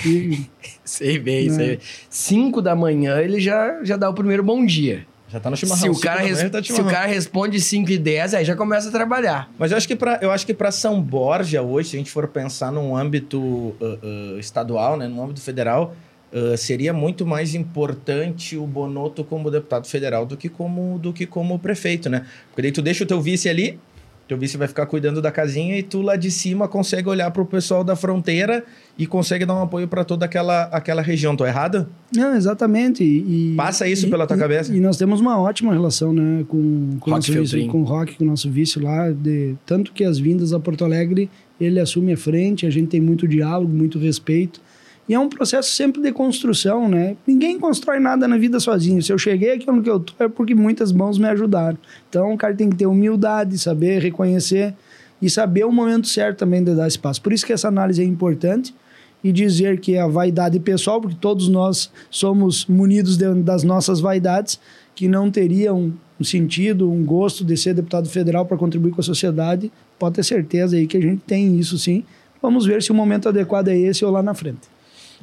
E... 0.04 0.46
sei 0.84 1.18
bem, 1.18 1.48
né? 1.48 1.54
sei 1.54 1.66
bem. 1.68 1.78
Cinco 2.10 2.60
da 2.60 2.74
manhã 2.74 3.20
ele 3.20 3.40
já, 3.40 3.82
já 3.82 3.96
dá 3.96 4.10
o 4.10 4.14
primeiro 4.14 4.42
bom 4.42 4.66
dia. 4.66 5.06
Já 5.28 5.40
tá 5.40 5.50
no 5.50 5.56
chimarrão. 5.56 5.82
Se 5.82 5.88
o 5.88 6.00
cara, 6.00 6.20
res... 6.20 6.50
tá 6.50 6.62
se 6.62 6.80
o 6.80 6.84
cara 6.84 7.06
responde 7.06 7.60
5 7.60 7.90
e 7.90 7.98
10, 7.98 8.34
aí 8.34 8.44
já 8.44 8.54
começa 8.54 8.88
a 8.88 8.92
trabalhar. 8.92 9.50
Mas 9.58 9.70
eu 9.70 9.76
acho 9.76 9.88
que 9.88 9.96
para 9.96 10.18
eu 10.22 10.30
acho 10.30 10.46
que 10.46 10.54
para 10.54 10.70
São 10.70 11.00
Borja 11.00 11.62
hoje, 11.62 11.90
se 11.90 11.96
a 11.96 11.98
gente 11.98 12.10
for 12.10 12.28
pensar 12.28 12.70
num 12.70 12.96
âmbito 12.96 13.38
uh, 13.38 13.76
uh, 13.80 14.38
estadual, 14.38 14.96
né, 14.96 15.08
no 15.08 15.22
âmbito 15.22 15.40
federal, 15.40 15.96
uh, 16.32 16.56
seria 16.56 16.92
muito 16.92 17.26
mais 17.26 17.54
importante 17.54 18.56
o 18.56 18.66
Bonoto 18.66 19.24
como 19.24 19.50
deputado 19.50 19.86
federal 19.86 20.26
do 20.26 20.36
que 20.36 20.48
como 20.48 20.98
do 20.98 21.12
que 21.12 21.26
como 21.26 21.58
prefeito, 21.58 22.08
né? 22.08 22.26
Porque 22.48 22.62
daí 22.62 22.72
tu 22.72 22.82
deixa 22.82 23.04
o 23.04 23.06
teu 23.06 23.20
vice 23.20 23.48
ali, 23.48 23.78
teu 24.26 24.38
vice 24.38 24.56
vai 24.56 24.66
ficar 24.66 24.86
cuidando 24.86 25.20
da 25.20 25.30
casinha 25.30 25.78
e 25.78 25.82
tu 25.82 26.00
lá 26.00 26.16
de 26.16 26.30
cima 26.30 26.66
consegue 26.66 27.08
olhar 27.08 27.30
para 27.30 27.42
o 27.42 27.46
pessoal 27.46 27.84
da 27.84 27.94
fronteira 27.94 28.64
e 28.98 29.06
consegue 29.06 29.44
dar 29.44 29.54
um 29.54 29.62
apoio 29.62 29.86
para 29.86 30.04
toda 30.04 30.24
aquela, 30.24 30.62
aquela 30.64 31.02
região. 31.02 31.36
Tô 31.36 31.44
errado? 31.44 31.86
Não, 32.14 32.34
exatamente. 32.34 33.04
E, 33.04 33.54
Passa 33.56 33.86
isso 33.86 34.06
e, 34.06 34.10
pela 34.10 34.26
tua 34.26 34.36
e, 34.36 34.40
cabeça? 34.40 34.74
E 34.74 34.80
nós 34.80 34.96
temos 34.96 35.20
uma 35.20 35.38
ótima 35.38 35.72
relação 35.72 36.12
né, 36.12 36.44
com, 36.48 36.96
com, 37.00 37.10
nosso 37.10 37.32
vice, 37.32 37.66
com 37.66 37.82
o 37.82 37.84
Rock, 37.84 38.16
com 38.16 38.24
o 38.24 38.26
nosso 38.26 38.50
vice 38.50 38.78
lá. 38.78 39.10
De, 39.10 39.56
tanto 39.66 39.92
que 39.92 40.04
as 40.04 40.18
vindas 40.18 40.52
a 40.52 40.60
Porto 40.60 40.84
Alegre, 40.84 41.28
ele 41.60 41.78
assume 41.78 42.12
a 42.14 42.16
frente, 42.16 42.66
a 42.66 42.70
gente 42.70 42.88
tem 42.88 43.00
muito 43.00 43.28
diálogo, 43.28 43.72
muito 43.72 43.98
respeito. 43.98 44.60
E 45.08 45.12
é 45.14 45.18
um 45.18 45.28
processo 45.28 45.70
sempre 45.70 46.00
de 46.00 46.12
construção, 46.12 46.88
né? 46.88 47.16
Ninguém 47.26 47.58
constrói 47.58 47.98
nada 47.98 48.26
na 48.26 48.38
vida 48.38 48.58
sozinho. 48.58 49.02
Se 49.02 49.12
eu 49.12 49.18
cheguei 49.18 49.52
aqui 49.52 49.70
onde 49.70 49.88
eu 49.88 50.00
tô, 50.00 50.14
é 50.18 50.28
porque 50.28 50.54
muitas 50.54 50.92
mãos 50.92 51.18
me 51.18 51.26
ajudaram. 51.28 51.76
Então, 52.08 52.32
o 52.32 52.38
cara 52.38 52.54
tem 52.54 52.70
que 52.70 52.76
ter 52.76 52.86
humildade, 52.86 53.58
saber 53.58 54.00
reconhecer 54.00 54.74
e 55.20 55.28
saber 55.28 55.64
o 55.64 55.72
momento 55.72 56.08
certo 56.08 56.38
também 56.38 56.64
de 56.64 56.74
dar 56.74 56.88
espaço. 56.88 57.20
Por 57.20 57.32
isso 57.32 57.44
que 57.44 57.52
essa 57.52 57.68
análise 57.68 58.00
é 58.00 58.04
importante 58.04 58.74
e 59.22 59.30
dizer 59.30 59.78
que 59.80 59.96
a 59.96 60.06
vaidade 60.06 60.58
pessoal, 60.60 61.00
porque 61.00 61.16
todos 61.20 61.48
nós 61.48 61.90
somos 62.10 62.66
munidos 62.66 63.16
de, 63.16 63.32
das 63.34 63.62
nossas 63.62 64.00
vaidades, 64.00 64.58
que 64.94 65.08
não 65.08 65.30
teriam 65.30 65.92
um 66.20 66.24
sentido, 66.24 66.90
um 66.90 67.04
gosto 67.04 67.44
de 67.44 67.56
ser 67.56 67.74
deputado 67.74 68.08
federal 68.08 68.46
para 68.46 68.56
contribuir 68.56 68.92
com 68.92 69.00
a 69.00 69.04
sociedade, 69.04 69.70
pode 69.98 70.16
ter 70.16 70.24
certeza 70.24 70.76
aí 70.76 70.86
que 70.86 70.96
a 70.96 71.00
gente 71.00 71.22
tem 71.26 71.58
isso 71.58 71.78
sim. 71.78 72.04
Vamos 72.40 72.66
ver 72.66 72.82
se 72.82 72.90
o 72.90 72.94
momento 72.94 73.28
adequado 73.28 73.68
é 73.68 73.76
esse 73.76 74.04
ou 74.04 74.10
lá 74.10 74.22
na 74.22 74.34
frente. 74.34 74.73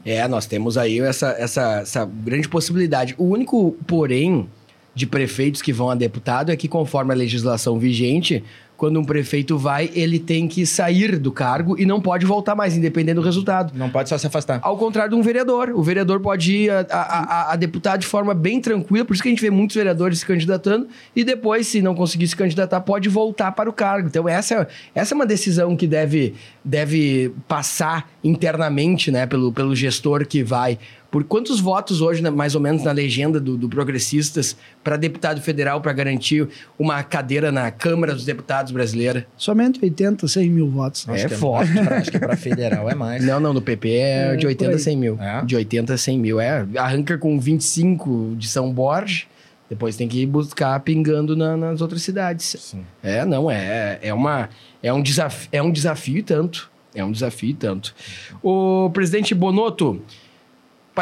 É, 0.06 0.28
nós 0.28 0.46
temos 0.46 0.78
aí 0.78 1.00
essa, 1.00 1.30
essa, 1.38 1.80
essa 1.82 2.06
grande 2.06 2.50
possibilidade. 2.50 3.16
O 3.18 3.26
único, 3.26 3.78
porém, 3.88 4.50
de 4.94 5.06
prefeitos 5.06 5.62
que 5.62 5.72
vão 5.72 5.90
a 5.90 5.96
deputado 5.96 6.52
é 6.52 6.56
que, 6.56 6.68
conforme 6.68 7.14
a 7.14 7.16
legislação 7.16 7.80
vigente, 7.80 8.44
quando 8.82 9.00
um 9.00 9.04
prefeito 9.04 9.60
vai, 9.60 9.92
ele 9.94 10.18
tem 10.18 10.48
que 10.48 10.66
sair 10.66 11.20
do 11.20 11.32
cargo 11.32 11.80
e 11.80 11.86
não 11.86 12.02
pode 12.02 12.26
voltar 12.26 12.56
mais, 12.56 12.76
independente 12.76 13.14
do 13.14 13.22
resultado. 13.22 13.78
Não 13.78 13.92
pode 13.92 14.10
só 14.10 14.18
se 14.18 14.26
afastar. 14.26 14.60
Ao 14.64 14.76
contrário 14.76 15.12
de 15.12 15.16
um 15.16 15.22
vereador. 15.22 15.70
O 15.76 15.84
vereador 15.84 16.20
pode 16.20 16.52
ir 16.52 16.72
a, 16.72 16.88
a, 16.90 16.96
a, 16.96 17.54
a 17.54 17.56
deputado 17.56 18.00
de 18.00 18.08
forma 18.08 18.34
bem 18.34 18.60
tranquila, 18.60 19.06
por 19.06 19.14
isso 19.14 19.22
que 19.22 19.30
a 19.30 19.32
gente 19.32 19.40
vê 19.40 19.52
muitos 19.52 19.76
vereadores 19.76 20.18
se 20.18 20.26
candidatando, 20.26 20.88
e 21.16 21.24
depois, 21.24 21.68
se 21.68 21.80
não 21.80 21.94
conseguir 21.94 22.28
se 22.28 22.36
candidatar, 22.36 22.82
pode 22.82 23.08
voltar 23.08 23.52
para 23.52 23.70
o 23.70 23.74
cargo. 23.74 24.08
Então, 24.08 24.28
essa, 24.28 24.68
essa 24.96 25.14
é 25.14 25.16
uma 25.16 25.28
decisão 25.28 25.78
que 25.78 25.86
deve, 25.86 26.34
deve 26.66 27.32
passar 27.48 28.10
internamente 28.24 29.12
né, 29.12 29.28
pelo, 29.28 29.54
pelo 29.54 29.76
gestor 29.76 30.26
que 30.26 30.44
vai 30.44 30.80
por 31.12 31.26
quantos 31.26 31.60
votos 31.60 32.00
hoje, 32.00 32.24
né, 32.24 32.30
mais 32.30 32.56
ou 32.56 32.62
menos, 32.62 32.84
na 32.84 32.92
legenda 32.94 33.38
do, 33.40 33.58
do 33.58 33.68
Progressistas 33.68 34.56
para 34.82 34.96
deputado 34.96 35.42
federal 35.42 35.82
para 35.82 35.92
garantir 35.92 36.48
uma 36.80 37.04
cadeira 37.04 37.52
na 37.52 37.70
Câmara 37.70 38.14
dos 38.14 38.24
Deputados 38.24 38.72
brasileira? 38.72 39.28
Somente 39.36 39.84
80, 39.84 40.26
100 40.26 40.50
mil 40.50 40.70
votos. 40.70 41.08
É, 41.10 41.24
é 41.24 41.30
forte. 41.30 41.78
É, 41.78 41.82
acho 41.98 42.12
que 42.12 42.18
para 42.18 42.38
federal 42.38 42.90
é 42.90 42.96
mais. 42.96 43.26
Não, 43.26 43.42
não, 43.42 43.54
no 43.54 43.62
PP 43.62 43.90
é, 43.90 44.34
é 44.34 44.36
de 44.38 44.48
80 44.48 44.76
a 44.76 44.80
100 44.80 44.98
mil. 44.98 45.18
É? 45.22 45.44
De 45.44 45.56
80 45.58 45.94
a 45.94 45.98
100 45.98 46.18
mil. 46.18 46.40
É, 46.40 46.66
arranca 46.78 47.18
com 47.18 47.38
25 47.38 48.36
de 48.38 48.48
São 48.48 48.72
Borges. 48.72 49.28
Depois 49.70 49.96
tem 49.96 50.08
que 50.08 50.22
ir 50.22 50.26
buscar 50.26 50.80
pingando 50.82 51.36
na, 51.36 51.58
nas 51.58 51.82
outras 51.82 52.02
cidades. 52.02 52.58
Sim. 52.60 52.84
É, 53.04 53.26
não, 53.26 53.52
é, 53.52 54.00
é, 54.02 54.14
uma, 54.14 54.50
é, 54.82 54.92
um 54.92 55.02
desafio, 55.02 55.50
é 55.52 55.62
um 55.62 55.72
desafio 55.72 56.18
e 56.18 56.24
tanto. 56.24 56.72
É 56.94 57.04
um 57.04 57.12
desafio 57.12 57.50
e 57.50 57.54
tanto. 57.54 57.96
O 58.44 58.90
presidente 58.90 59.34
Bonotto, 59.34 60.02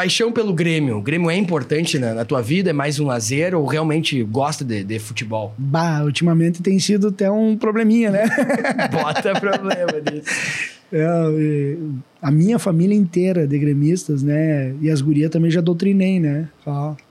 paixão 0.00 0.32
pelo 0.32 0.54
Grêmio. 0.54 0.96
O 0.96 1.02
Grêmio 1.02 1.30
é 1.30 1.36
importante 1.36 1.98
na, 1.98 2.14
na, 2.14 2.24
tua 2.24 2.40
vida? 2.40 2.70
É 2.70 2.72
mais 2.72 2.98
um 2.98 3.04
lazer 3.04 3.54
ou 3.54 3.66
realmente 3.66 4.22
gosta 4.22 4.64
de, 4.64 4.82
de, 4.82 4.98
futebol? 4.98 5.54
Bah, 5.58 6.02
ultimamente 6.02 6.62
tem 6.62 6.78
sido 6.78 7.08
até 7.08 7.30
um 7.30 7.54
probleminha, 7.54 8.10
né? 8.10 8.24
Bota 8.90 9.38
problema 9.38 9.92
nisso. 10.10 10.70
É, 10.90 11.76
a 12.22 12.30
minha 12.30 12.58
família 12.58 12.96
inteira 12.96 13.46
de 13.46 13.58
gremistas, 13.58 14.22
né? 14.22 14.74
E 14.80 14.90
as 14.90 15.02
gurias 15.02 15.30
também 15.30 15.50
já 15.50 15.60
doutrinei, 15.60 16.18
né? 16.18 16.48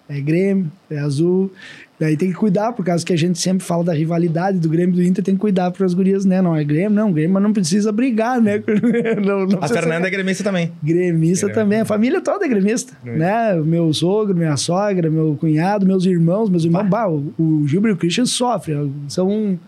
É 0.09 0.19
Grêmio, 0.19 0.71
é 0.89 0.97
azul. 0.97 1.51
Daí 1.99 2.15
tem 2.15 2.29
que 2.29 2.35
cuidar, 2.35 2.71
por 2.71 2.85
causa 2.85 3.05
que 3.05 3.11
a 3.11 3.17
gente 3.17 3.37
sempre 3.37 3.65
fala 3.65 3.83
da 3.83 3.93
rivalidade 3.93 4.57
do 4.57 4.69
Grêmio 4.69 4.93
e 4.93 4.95
do 4.95 5.03
Inter, 5.03 5.21
tem 5.21 5.35
que 5.35 5.41
cuidar 5.41 5.69
para 5.69 5.85
as 5.85 5.93
gurias, 5.93 6.23
né? 6.23 6.41
Não 6.41 6.55
é 6.55 6.63
Grêmio, 6.63 6.91
não, 6.91 7.11
Grêmio, 7.11 7.33
mas 7.33 7.43
não 7.43 7.51
precisa 7.51 7.91
brigar, 7.91 8.39
né? 8.39 8.63
não, 9.21 9.45
não 9.45 9.59
a 9.61 9.67
Fernanda 9.67 10.07
é 10.07 10.09
gremista 10.09 10.41
também. 10.41 10.71
Gremista 10.81 11.47
Grêmio. 11.47 11.61
também, 11.61 11.79
a 11.81 11.85
família 11.85 12.21
toda 12.21 12.45
é 12.45 12.47
gremista, 12.47 12.93
Grêmio. 13.03 13.19
né? 13.19 13.53
Meu 13.55 13.93
sogro, 13.93 14.33
minha 14.33 14.55
sogra, 14.55 15.09
meu 15.09 15.35
cunhado, 15.37 15.85
meus 15.85 16.05
irmãos, 16.05 16.49
meus 16.49 16.63
irmãos, 16.63 16.87
bah, 16.87 17.09
o, 17.09 17.33
o 17.37 17.67
Gilberto 17.67 17.95
e 17.95 17.97
o 17.97 17.99
Christian 17.99 18.25
sofrem, 18.25 18.93
são... 19.09 19.59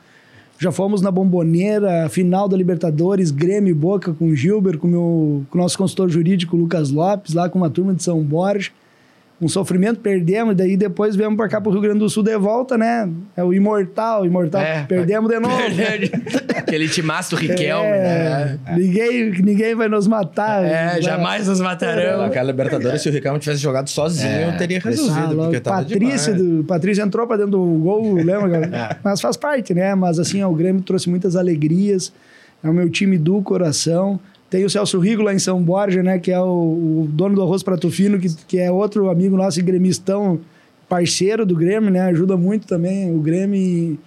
Já 0.58 0.72
fomos 0.72 1.02
na 1.02 1.10
bomboneira, 1.10 2.08
final 2.08 2.48
da 2.48 2.56
Libertadores, 2.56 3.32
Grêmio 3.32 3.72
e 3.72 3.74
Boca 3.74 4.14
com 4.14 4.28
o 4.28 4.36
Gilbert, 4.36 4.78
com, 4.78 4.88
meu, 4.88 5.44
com 5.50 5.58
o 5.58 5.62
nosso 5.62 5.76
consultor 5.76 6.08
jurídico 6.08 6.56
Lucas 6.56 6.92
Lopes, 6.92 7.34
lá 7.34 7.50
com 7.50 7.58
uma 7.58 7.70
turma 7.70 7.96
de 7.96 8.04
São 8.04 8.22
Borja 8.22 8.70
um 9.42 9.48
sofrimento, 9.48 10.00
perdemos, 10.00 10.56
daí 10.56 10.78
depois 10.78 11.16
viemos 11.16 11.36
para 11.36 11.50
cá 11.50 11.60
pro 11.60 11.72
Rio 11.72 11.82
Grande 11.82 11.98
do 11.98 12.10
Sul 12.10 12.22
de 12.22 12.38
volta, 12.38 12.78
né? 12.78 13.10
É 13.36 13.44
o 13.44 13.52
imortal, 13.52 14.24
imortal. 14.24 14.62
É, 14.62 14.84
perdemos 14.84 15.32
de 15.32 15.40
novo. 15.40 15.58
Aquele 16.56 16.88
timaço 16.88 17.32
do 17.32 17.36
Riquelme, 17.38 17.88
é, 17.88 18.60
né? 18.64 18.78
Ninguém, 18.78 19.32
ninguém 19.42 19.74
vai 19.74 19.90
nos 19.90 20.06
matar. 20.06 20.64
É, 20.64 20.70
né? 20.96 21.02
jamais 21.02 21.48
nos 21.48 21.60
matarão. 21.60 22.24
Aquela 22.24 22.52
Libertadores, 22.52 23.02
se 23.02 23.10
o 23.10 23.12
Riquelme 23.12 23.40
tivesse 23.40 23.62
jogado 23.62 23.90
sozinho, 23.90 24.32
é. 24.32 24.52
teria 24.58 24.80
resolvido. 24.80 25.42
Ah, 25.42 25.46
porque 25.46 25.60
Patrício, 25.60 26.36
do, 26.36 26.64
Patrício 26.64 27.04
entrou 27.04 27.26
para 27.26 27.38
dentro 27.38 27.54
do 27.54 27.66
gol, 27.80 28.14
lembra? 28.14 28.58
é. 28.94 28.98
Mas 29.04 29.20
faz 29.20 29.36
parte, 29.36 29.74
né? 29.74 29.96
Mas 29.96 30.20
assim, 30.20 30.44
o 30.44 30.54
Grêmio 30.54 30.84
trouxe 30.84 31.10
muitas 31.10 31.36
alegrias. 31.36 32.14
É 32.64 32.70
o 32.70 32.74
meu 32.74 32.92
time 32.92 33.18
do 33.18 33.42
coração. 33.42 34.20
Tem 34.52 34.66
o 34.66 34.70
Celso 34.70 35.00
Rigo 35.00 35.24
lá 35.24 35.34
em 35.34 35.40
São 35.40 35.64
Borja, 35.64 36.04
né? 36.04 36.20
Que 36.20 36.30
é 36.30 36.40
o, 36.40 36.44
o 36.44 37.10
dono 37.10 37.36
do 37.36 37.42
Arroz 37.42 37.64
Prato 37.64 37.90
Fino, 37.90 38.20
que, 38.20 38.28
que 38.46 38.60
é 38.60 38.70
outro 38.70 39.10
amigo 39.10 39.38
nosso, 39.38 39.64
gremistão, 39.64 40.42
parceiro 40.90 41.46
do 41.46 41.56
Grêmio, 41.56 41.90
né? 41.90 42.02
Ajuda 42.02 42.36
muito 42.36 42.68
também 42.68 43.16
o 43.16 43.20
Grêmio. 43.20 43.56
E, 43.56 44.00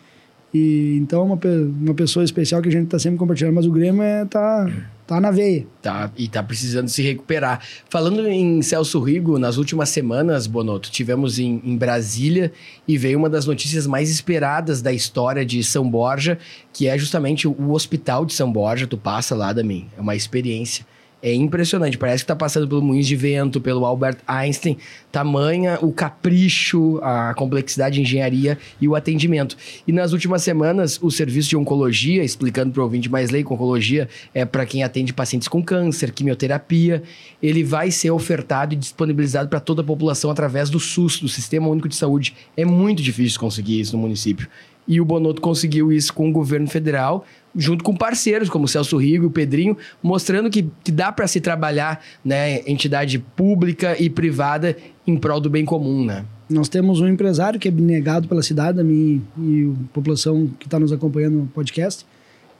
e 0.52 0.98
então 0.98 1.22
é 1.22 1.24
uma, 1.24 1.40
uma 1.80 1.94
pessoa 1.94 2.22
especial 2.22 2.61
que 2.61 2.68
a 2.68 2.72
gente 2.72 2.85
está 2.85 2.98
sempre 2.98 3.16
compartilhando. 3.16 3.54
Mas 3.54 3.64
o 3.64 3.70
Grêmio 3.70 4.02
é, 4.02 4.26
tá, 4.26 4.70
tá 5.07 5.21
na 5.21 5.31
veia. 5.31 5.67
Tá, 5.83 6.11
e 6.17 6.29
tá 6.29 6.43
precisando 6.43 6.88
se 6.88 7.03
recuperar. 7.03 7.61
Falando 7.88 8.27
em 8.29 8.62
Celso 8.62 9.01
Rigo, 9.01 9.38
nas 9.38 9.57
últimas 9.57 9.88
semanas, 9.88 10.47
Bonoto, 10.47 10.90
tivemos 10.90 11.38
em, 11.38 11.61
em, 11.64 11.77
Brasília 11.77 12.53
e 12.88 12.97
veio 12.97 13.19
uma 13.19 13.29
das 13.29 13.47
notícias 13.47 13.87
mais 13.87 14.11
esperadas 14.11 14.81
da 14.81 14.93
história 14.93 15.45
de 15.45 15.62
São 15.62 15.88
Borja, 15.88 16.38
que 16.73 16.88
é 16.88 16.97
justamente 16.99 17.47
o, 17.47 17.53
o 17.53 17.73
Hospital 17.73 18.25
de 18.25 18.35
São 18.35 18.51
Borja. 18.51 18.87
Tu 18.87 18.97
passa 18.97 19.35
lá, 19.35 19.53
mim 19.55 19.88
É 19.97 20.01
uma 20.01 20.17
experiência 20.17 20.87
é 21.25 21.33
impressionante. 21.33 21.97
Parece 21.97 22.19
que 22.19 22.25
está 22.25 22.37
passando 22.37 22.69
pelo 22.69 22.83
Moinhos 22.83 23.07
de 23.07 23.17
Vento, 23.17 23.59
pelo 23.59 23.87
Albert 23.87 24.19
Einstein. 24.27 24.77
Tamanha 25.11 25.79
o 25.81 25.91
capricho, 25.91 27.01
a 27.03 27.33
complexidade 27.33 27.95
de 27.95 28.03
engenharia 28.03 28.59
e 28.79 28.87
o 28.87 28.95
atendimento. 28.95 29.57
E 29.89 29.93
nas 29.93 30.13
últimas 30.13 30.43
semanas, 30.43 30.99
o 31.01 31.11
serviço 31.11 31.49
de 31.49 31.57
oncologia, 31.57 32.23
explicando 32.23 32.73
para 32.73 32.83
o 32.83 32.85
ouvinte 32.85 33.11
mais 33.11 33.31
leigo, 33.31 33.55
oncologia 33.55 34.07
é 34.35 34.45
para 34.45 34.67
quem 34.67 34.85
atende 34.85 35.15
pacientes 35.15 35.49
com 35.49 35.63
câncer, 35.65 36.13
quimioterapia, 36.13 37.03
ele 37.43 37.65
vai 37.65 37.91
ser 37.91 38.11
ofertado 38.11 38.75
e 38.75 38.77
disponibilizado 38.77 39.49
para 39.49 39.61
toda 39.61 39.81
a 39.81 39.85
população 39.85 40.31
através 40.31 40.69
do 40.69 40.79
SUS, 40.79 41.19
do 41.21 41.29
Sistema 41.29 41.69
Único 41.69 41.89
de 41.89 41.97
Saúde. 41.97 42.35
É 42.55 42.67
muito 42.67 43.03
difícil 43.03 43.41
conseguir 43.41 43.81
isso 43.81 43.97
no 43.97 44.03
município. 44.03 44.47
E 44.87 45.01
o 45.01 45.05
Bonotto 45.07 45.41
conseguiu 45.41 45.91
isso 45.91 46.13
com 46.13 46.29
o 46.29 46.33
governo 46.33 46.67
federal, 46.67 47.25
junto 47.55 47.85
com 47.85 47.95
parceiros 47.95 48.49
como 48.49 48.64
o 48.64 48.69
Celso 48.69 48.97
Rigo 48.97 49.27
o 49.27 49.31
Pedrinho, 49.31 49.77
mostrando 50.03 50.51
que, 50.51 50.69
que 50.83 50.90
dá 50.90 51.12
para 51.12 51.27
se 51.27 51.40
trabalhar, 51.40 52.01
né, 52.25 52.61
entidade 52.67 53.19
pública 53.19 54.01
e 54.01 54.11
privada 54.11 54.77
em 55.07 55.17
prol 55.17 55.40
do 55.40 55.49
bem 55.49 55.64
comum, 55.64 56.05
né? 56.05 56.25
Nós 56.49 56.69
temos 56.69 57.01
um 57.01 57.09
empresário 57.09 57.59
que 57.59 57.69
é 57.69 57.71
abnegado 57.71 58.29
pela 58.29 58.43
cidade, 58.43 58.79
a 58.79 58.85
mim 58.85 59.23
e 59.38 59.73
a 59.73 59.95
população 59.95 60.51
que 60.59 60.67
está 60.67 60.79
nos 60.79 60.93
acompanhando 60.93 61.38
no 61.38 61.47
podcast, 61.47 62.05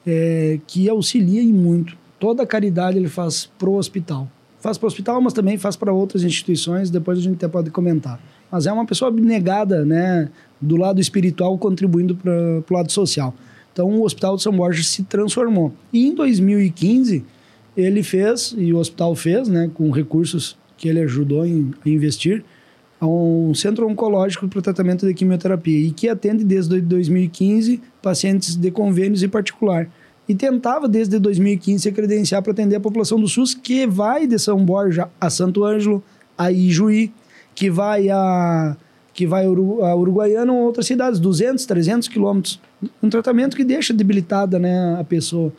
é, 0.07 0.59
que 0.66 0.88
auxilia 0.88 1.42
em 1.42 1.52
muito. 1.52 1.96
Toda 2.18 2.42
a 2.42 2.46
caridade 2.46 2.96
ele 2.96 3.09
faz 3.09 3.50
pro 3.59 3.74
hospital. 3.74 4.28
Faz 4.59 4.78
para 4.78 4.87
o 4.87 4.88
hospital, 4.88 5.20
mas 5.20 5.35
também 5.35 5.59
faz 5.59 5.76
para 5.76 5.92
outras 5.92 6.24
instituições, 6.24 6.88
depois 6.88 7.18
a 7.18 7.20
gente 7.20 7.37
até 7.37 7.46
pode 7.46 7.70
comentar. 7.70 8.18
Mas 8.50 8.66
é 8.66 8.72
uma 8.72 8.87
pessoa 8.87 9.11
abnegada, 9.11 9.85
né, 9.85 10.30
do 10.59 10.76
lado 10.76 11.00
espiritual, 11.00 11.59
contribuindo 11.59 12.16
para 12.16 12.33
o 12.33 12.74
lado 12.74 12.90
social. 12.90 13.35
Então 13.74 13.90
o 13.90 14.04
Hospital 14.04 14.37
de 14.37 14.42
São 14.42 14.52
Borja 14.52 14.84
se 14.84 15.02
transformou. 15.02 15.74
E 15.92 16.06
em 16.06 16.14
2015 16.14 17.24
ele 17.76 18.04
fez, 18.04 18.54
e 18.56 18.72
o 18.72 18.78
hospital 18.78 19.16
fez, 19.16 19.48
né, 19.48 19.68
com 19.74 19.90
recursos 19.90 20.56
que 20.76 20.88
ele 20.88 21.00
ajudou 21.00 21.44
em, 21.44 21.72
a 21.84 21.88
investir, 21.88 22.44
um 23.02 23.52
centro 23.52 23.87
oncológico 23.87 24.48
para 24.48 24.62
tratamento 24.62 25.06
de 25.06 25.12
quimioterapia 25.12 25.78
e 25.78 25.90
que 25.90 26.08
atende 26.08 26.44
desde 26.44 26.80
2015 26.80 27.82
pacientes 28.00 28.56
de 28.56 28.70
convênios 28.70 29.22
e 29.22 29.28
particular. 29.28 29.90
E 30.26 30.34
tentava 30.34 30.88
desde 30.88 31.18
2015 31.18 31.82
se 31.82 31.92
credenciar 31.92 32.42
para 32.42 32.52
atender 32.52 32.76
a 32.76 32.80
população 32.80 33.20
do 33.20 33.28
SUS 33.28 33.54
que 33.54 33.87
vai 33.87 34.26
de 34.26 34.38
São 34.38 34.64
Borja 34.64 35.10
a 35.20 35.28
Santo 35.28 35.64
Ângelo, 35.64 36.02
a 36.38 36.50
Ijuí, 36.50 37.12
que 37.54 37.68
vai 37.68 38.08
a 38.08 38.76
que 39.14 39.27
vai 39.27 39.46
a 39.46 39.96
Uruguaiana 39.96 40.53
ou 40.53 40.64
outras 40.64 40.87
cidades, 40.87 41.20
200, 41.20 41.64
300 41.64 42.09
quilômetros. 42.09 42.61
Um 43.00 43.09
tratamento 43.09 43.57
que 43.57 43.64
deixa 43.64 43.94
debilitada 43.94 44.59
né, 44.59 44.96
a 44.98 45.05
pessoa. 45.05 45.53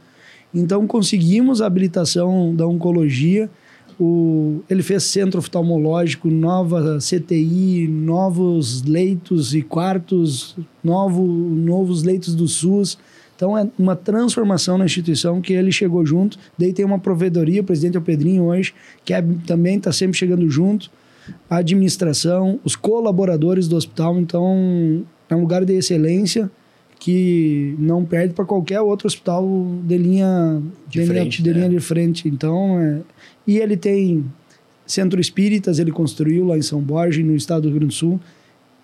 Então, 0.54 0.86
conseguimos 0.86 1.62
a 1.62 1.65
habilitação 1.65 2.54
da 2.54 2.68
oncologia. 2.68 3.50
O, 3.98 4.60
ele 4.70 4.84
fez 4.84 5.04
centro 5.04 5.39
oftalmológico, 5.39 6.30
nova 6.30 6.98
CTI, 7.00 7.88
novos 7.88 8.84
leitos 8.84 9.56
e 9.56 9.62
quartos, 9.62 10.58
novo, 10.84 11.26
novos 11.26 12.04
leitos 12.04 12.36
do 12.36 12.50
SUS. 12.50 12.98
Então, 13.38 13.58
é 13.58 13.70
uma 13.80 13.96
transformação 13.96 14.78
na 14.78 14.86
instituição 14.86 15.41
que 15.41 15.54
ele 15.54 15.72
chegou 15.72 16.06
junto. 16.06 16.38
Daí 16.58 16.74
tem 16.74 16.84
uma 16.84 17.00
provedoria, 17.00 17.62
o 17.62 17.65
presidente 17.65 17.96
é 17.96 18.00
o 18.00 18.04
Pedrinho 18.04 18.44
hoje, 18.44 18.74
que 19.06 19.13
é, 19.13 19.22
também 19.48 19.78
está 19.78 19.94
sempre 19.94 20.18
chegando 20.18 20.50
junto 20.50 20.91
a 21.49 21.57
administração, 21.57 22.59
os 22.63 22.75
colaboradores 22.75 23.67
do 23.67 23.75
hospital. 23.75 24.19
Então, 24.19 25.03
é 25.29 25.35
um 25.35 25.41
lugar 25.41 25.65
de 25.65 25.73
excelência 25.73 26.49
que 26.99 27.75
não 27.77 28.05
perde 28.05 28.33
para 28.33 28.45
qualquer 28.45 28.81
outro 28.81 29.07
hospital 29.07 29.47
de 29.83 29.97
linha 29.97 30.61
de, 30.88 31.01
de 31.01 31.05
frente. 31.05 31.41
Linha, 31.41 31.53
de, 31.53 31.59
linha 31.59 31.69
né? 31.69 31.75
de 31.75 31.79
frente. 31.79 32.27
Então, 32.27 32.79
é, 32.79 33.01
e 33.45 33.57
ele 33.57 33.77
tem 33.77 34.25
centro 34.85 35.19
espíritas, 35.19 35.79
ele 35.79 35.91
construiu 35.91 36.45
lá 36.45 36.57
em 36.57 36.61
São 36.61 36.81
Borja, 36.81 37.21
no 37.21 37.35
estado 37.35 37.63
do 37.63 37.69
Rio 37.69 37.79
Grande 37.79 37.93
do 37.93 37.97
Sul, 37.97 38.19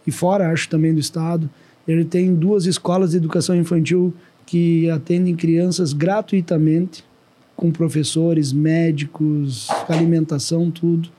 e 0.05 0.11
fora, 0.11 0.51
acho, 0.51 0.67
também 0.67 0.93
do 0.93 0.99
estado. 0.99 1.49
Ele 1.87 2.05
tem 2.05 2.33
duas 2.33 2.65
escolas 2.65 3.11
de 3.11 3.17
educação 3.17 3.55
infantil 3.55 4.13
que 4.45 4.89
atendem 4.89 5.35
crianças 5.35 5.93
gratuitamente, 5.93 7.03
com 7.55 7.71
professores, 7.71 8.51
médicos, 8.51 9.67
alimentação, 9.87 10.71
tudo. 10.71 11.09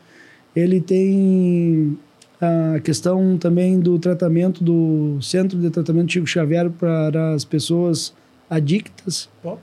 Ele 0.54 0.80
tem 0.80 1.98
a 2.40 2.80
questão 2.80 3.38
também 3.38 3.78
do 3.78 3.98
tratamento 3.98 4.64
do 4.64 5.18
Centro 5.22 5.58
de 5.58 5.70
Tratamento 5.70 6.12
Chico 6.12 6.26
Xavier 6.26 6.70
para 6.70 7.34
as 7.34 7.44
pessoas 7.44 8.12
adictas. 8.50 9.28
Oh. 9.44 9.56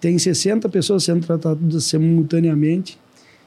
Tem 0.00 0.16
60 0.18 0.68
pessoas 0.68 1.04
sendo 1.04 1.26
tratadas 1.26 1.84
simultaneamente. 1.84 2.98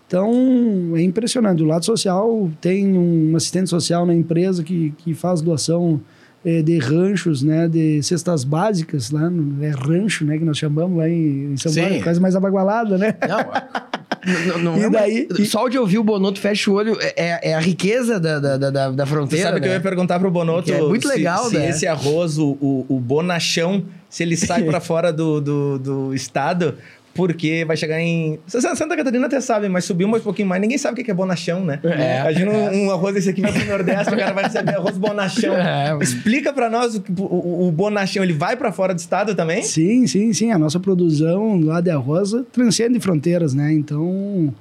Então, 0.06 0.94
é 0.98 1.02
impressionante. 1.02 1.64
O 1.64 1.66
lado 1.66 1.86
social 1.86 2.52
tem 2.60 2.98
um 2.98 3.34
assistente 3.36 3.70
social 3.70 4.06
na 4.06 4.14
empresa 4.14 4.62
que, 4.62 4.94
que 4.98 5.14
faz 5.14 5.42
doação 5.42 6.02
é, 6.44 6.62
de 6.62 6.80
ranchos, 6.80 7.44
né, 7.44 7.68
de 7.68 8.02
cestas 8.02 8.44
básicas, 8.44 9.12
lá 9.12 9.30
no, 9.30 9.64
é 9.64 9.70
rancho, 9.70 10.26
né, 10.26 10.38
que 10.38 10.44
nós 10.44 10.58
chamamos 10.58 10.98
lá 10.98 11.08
em, 11.08 11.54
em 11.54 11.58
São 11.58 11.74
Paulo, 11.74 12.04
quase 12.04 12.20
mais 12.20 12.36
abagualada, 12.36 12.98
né? 12.98 13.16
Não, 13.28 14.60
não, 14.60 14.60
não 14.60 14.78
e 14.78 14.84
é 14.84 14.90
daí, 14.90 15.28
uma... 15.30 15.46
Só 15.46 15.68
de 15.68 15.78
ouvir 15.78 15.98
o 15.98 16.04
Bonoto 16.04 16.40
fecha 16.40 16.70
o 16.70 16.76
olho 16.76 16.98
é, 17.00 17.50
é 17.52 17.56
a 17.56 17.60
riqueza 17.60 18.20
da, 18.20 18.40
da, 18.40 18.58
da, 18.58 18.92
da 18.92 19.06
fronteira. 19.06 19.46
Você 19.46 19.50
sabe 19.50 19.60
né? 19.60 19.62
que 19.62 19.68
eu 19.70 19.74
ia 19.74 19.82
perguntar 19.82 20.20
pro 20.20 20.30
Bonoto. 20.30 20.72
é 20.72 20.80
muito 20.80 21.08
legal, 21.08 21.46
se, 21.46 21.56
né? 21.56 21.64
Se 21.64 21.70
esse 21.70 21.88
arroz, 21.88 22.38
o, 22.38 22.58
o, 22.62 22.86
o 22.88 23.00
bonachão, 23.00 23.84
se 24.10 24.22
ele 24.22 24.38
sai 24.38 24.64
para 24.64 24.80
fora 24.82 25.12
do, 25.12 25.42
do, 25.42 25.80
do 25.80 26.14
estado, 26.14 26.76
porque 27.22 27.64
vai 27.66 27.78
chegar 27.78 28.02
em. 28.02 28.40
Santa 28.48 28.98
Catarina 28.98 29.28
até 29.28 29.40
sabe, 29.40 29.70
mas 29.70 29.86
subiu 29.86 30.08
mais 30.08 30.24
um 30.24 30.26
pouquinho 30.26 30.48
mais. 30.48 30.60
Ninguém 30.60 30.80
sabe 30.80 31.00
o 31.00 31.06
que 31.06 31.12
é 31.12 31.14
bonachão, 31.14 31.64
né? 31.64 31.80
É. 31.84 32.22
Imagina 32.22 32.52
um, 32.52 32.86
um 32.86 32.92
arroz 32.92 33.14
desse 33.14 33.30
aqui 33.30 33.42
vai 33.42 33.54
pro 33.54 33.64
Nordeste, 33.68 34.12
o 34.12 34.18
cara 34.18 34.34
vai 34.34 34.46
receber 34.46 34.76
arroz 34.76 34.98
bonachão. 34.98 35.52
É. 35.62 35.96
Explica 36.02 36.52
para 36.52 36.70
nós 36.70 36.96
o, 36.96 37.04
o, 37.20 37.68
o, 37.68 37.72
bonachão, 37.72 38.24
ele 38.24 38.34
vai 38.34 38.56
para 38.56 38.72
fora 38.72 38.94
do 38.96 38.98
estado 38.98 39.36
também? 39.36 39.62
Sim, 39.62 40.08
sim, 40.08 40.34
sim. 40.34 40.52
A 40.52 40.58
nossa 40.58 40.80
produção 40.80 41.62
lá 41.62 41.80
de 41.80 41.92
arroz 41.92 42.32
transcende 42.52 43.00
fronteiras, 43.00 43.54
né? 43.54 43.72
Então. 43.72 44.52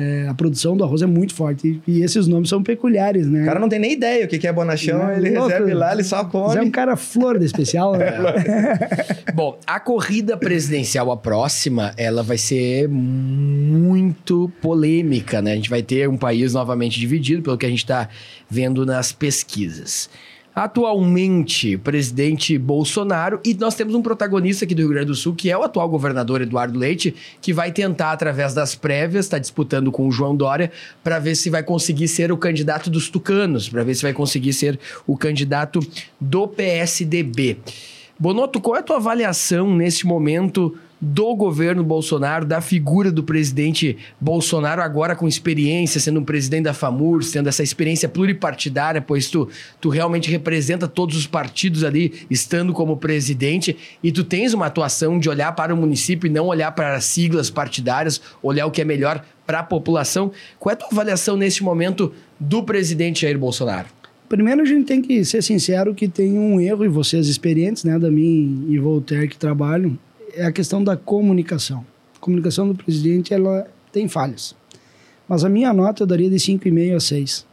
É, 0.00 0.28
a 0.28 0.34
produção 0.34 0.74
do 0.74 0.82
arroz 0.82 1.02
é 1.02 1.06
muito 1.06 1.34
forte. 1.34 1.80
E, 1.86 1.98
e, 1.98 2.02
esses 2.02 2.26
nomes 2.26 2.48
são 2.48 2.62
peculiares, 2.62 3.26
né? 3.26 3.42
O 3.42 3.44
cara 3.44 3.60
não 3.60 3.68
tem 3.68 3.78
nem 3.78 3.92
ideia 3.92 4.24
o 4.24 4.28
que 4.28 4.46
é 4.46 4.52
bonachão, 4.52 5.12
ele 5.12 5.30
louco, 5.30 5.48
recebe 5.48 5.74
lá, 5.74 5.92
ele 5.92 6.02
só 6.02 6.24
come. 6.24 6.56
é 6.56 6.62
um 6.62 6.70
cara 6.70 6.96
flor 6.96 7.38
de 7.38 7.44
especial, 7.44 7.92
né? 7.96 8.10
Bom, 9.34 9.58
a 9.66 9.78
corrida 9.78 10.36
presidencial, 10.36 11.12
a 11.12 11.16
próxima, 11.16 11.92
ela 11.98 12.22
vai 12.22 12.38
ser 12.38 12.88
muito 12.88 14.50
polêmica, 14.62 15.42
né? 15.42 15.52
A 15.52 15.56
gente 15.56 15.68
vai 15.68 15.82
ter 15.82 16.08
um 16.08 16.16
país 16.16 16.54
novamente 16.54 16.98
dividido, 16.98 17.42
pelo 17.42 17.58
que 17.58 17.66
a 17.66 17.70
gente 17.70 17.84
está 17.84 18.08
vendo 18.48 18.86
nas 18.86 19.12
pesquisas. 19.12 20.08
Atualmente, 20.54 21.76
presidente 21.78 22.58
Bolsonaro, 22.58 23.40
e 23.44 23.54
nós 23.54 23.76
temos 23.76 23.94
um 23.94 24.02
protagonista 24.02 24.64
aqui 24.64 24.74
do 24.74 24.82
Rio 24.82 24.90
Grande 24.90 25.06
do 25.06 25.14
Sul, 25.14 25.34
que 25.34 25.48
é 25.48 25.56
o 25.56 25.62
atual 25.62 25.88
governador 25.88 26.42
Eduardo 26.42 26.76
Leite, 26.76 27.14
que 27.40 27.52
vai 27.52 27.70
tentar, 27.70 28.10
através 28.10 28.52
das 28.52 28.74
prévias, 28.74 29.26
está 29.26 29.38
disputando 29.38 29.92
com 29.92 30.08
o 30.08 30.12
João 30.12 30.34
Dória, 30.34 30.72
para 31.04 31.20
ver 31.20 31.36
se 31.36 31.50
vai 31.50 31.62
conseguir 31.62 32.08
ser 32.08 32.32
o 32.32 32.36
candidato 32.36 32.90
dos 32.90 33.08
tucanos, 33.08 33.68
para 33.68 33.84
ver 33.84 33.94
se 33.94 34.02
vai 34.02 34.12
conseguir 34.12 34.52
ser 34.52 34.78
o 35.06 35.16
candidato 35.16 35.78
do 36.20 36.48
PSDB. 36.48 37.58
Bonoto, 38.18 38.60
qual 38.60 38.76
é 38.76 38.80
a 38.80 38.82
tua 38.82 38.96
avaliação 38.96 39.74
nesse 39.74 40.04
momento 40.04 40.76
do 41.00 41.34
governo 41.34 41.82
Bolsonaro, 41.82 42.44
da 42.44 42.60
figura 42.60 43.10
do 43.10 43.22
presidente 43.22 43.96
Bolsonaro, 44.20 44.82
agora 44.82 45.16
com 45.16 45.26
experiência, 45.26 45.98
sendo 45.98 46.20
um 46.20 46.24
presidente 46.24 46.64
da 46.64 46.74
FAMUR, 46.74 47.20
tendo 47.32 47.48
essa 47.48 47.62
experiência 47.62 48.08
pluripartidária, 48.08 49.00
pois 49.00 49.30
tu, 49.30 49.48
tu 49.80 49.88
realmente 49.88 50.30
representa 50.30 50.86
todos 50.86 51.16
os 51.16 51.26
partidos 51.26 51.84
ali, 51.84 52.26
estando 52.28 52.72
como 52.72 52.98
presidente, 52.98 53.76
e 54.02 54.12
tu 54.12 54.22
tens 54.22 54.52
uma 54.52 54.66
atuação 54.66 55.18
de 55.18 55.28
olhar 55.28 55.52
para 55.52 55.74
o 55.74 55.76
município 55.76 56.26
e 56.26 56.30
não 56.30 56.46
olhar 56.46 56.72
para 56.72 56.96
as 56.96 57.04
siglas 57.04 57.48
partidárias, 57.48 58.20
olhar 58.42 58.66
o 58.66 58.70
que 58.70 58.82
é 58.82 58.84
melhor 58.84 59.24
para 59.46 59.60
a 59.60 59.64
população. 59.64 60.30
Qual 60.58 60.70
é 60.70 60.74
a 60.74 60.76
tua 60.76 60.88
avaliação 60.92 61.36
neste 61.36 61.64
momento 61.64 62.12
do 62.38 62.62
presidente 62.62 63.22
Jair 63.22 63.38
Bolsonaro? 63.38 63.88
Primeiro, 64.28 64.62
a 64.62 64.64
gente 64.64 64.84
tem 64.84 65.02
que 65.02 65.24
ser 65.24 65.42
sincero 65.42 65.92
que 65.94 66.06
tem 66.06 66.38
um 66.38 66.60
erro, 66.60 66.84
e 66.84 66.88
vocês 66.88 67.26
experientes, 67.26 67.82
né, 67.82 67.98
da 67.98 68.10
mim 68.10 68.66
e 68.68 68.78
Voltaire 68.78 69.26
que 69.26 69.36
trabalham, 69.36 69.98
é 70.34 70.44
a 70.44 70.52
questão 70.52 70.82
da 70.82 70.96
comunicação. 70.96 71.84
A 72.16 72.18
comunicação 72.18 72.68
do 72.68 72.74
presidente 72.74 73.32
ela 73.32 73.66
tem 73.92 74.08
falhas. 74.08 74.54
Mas 75.28 75.44
a 75.44 75.48
minha 75.48 75.72
nota 75.72 76.02
eu 76.02 76.06
daria 76.06 76.28
de 76.28 76.36
5,5 76.36 76.96
a 76.96 77.00
6. 77.00 77.46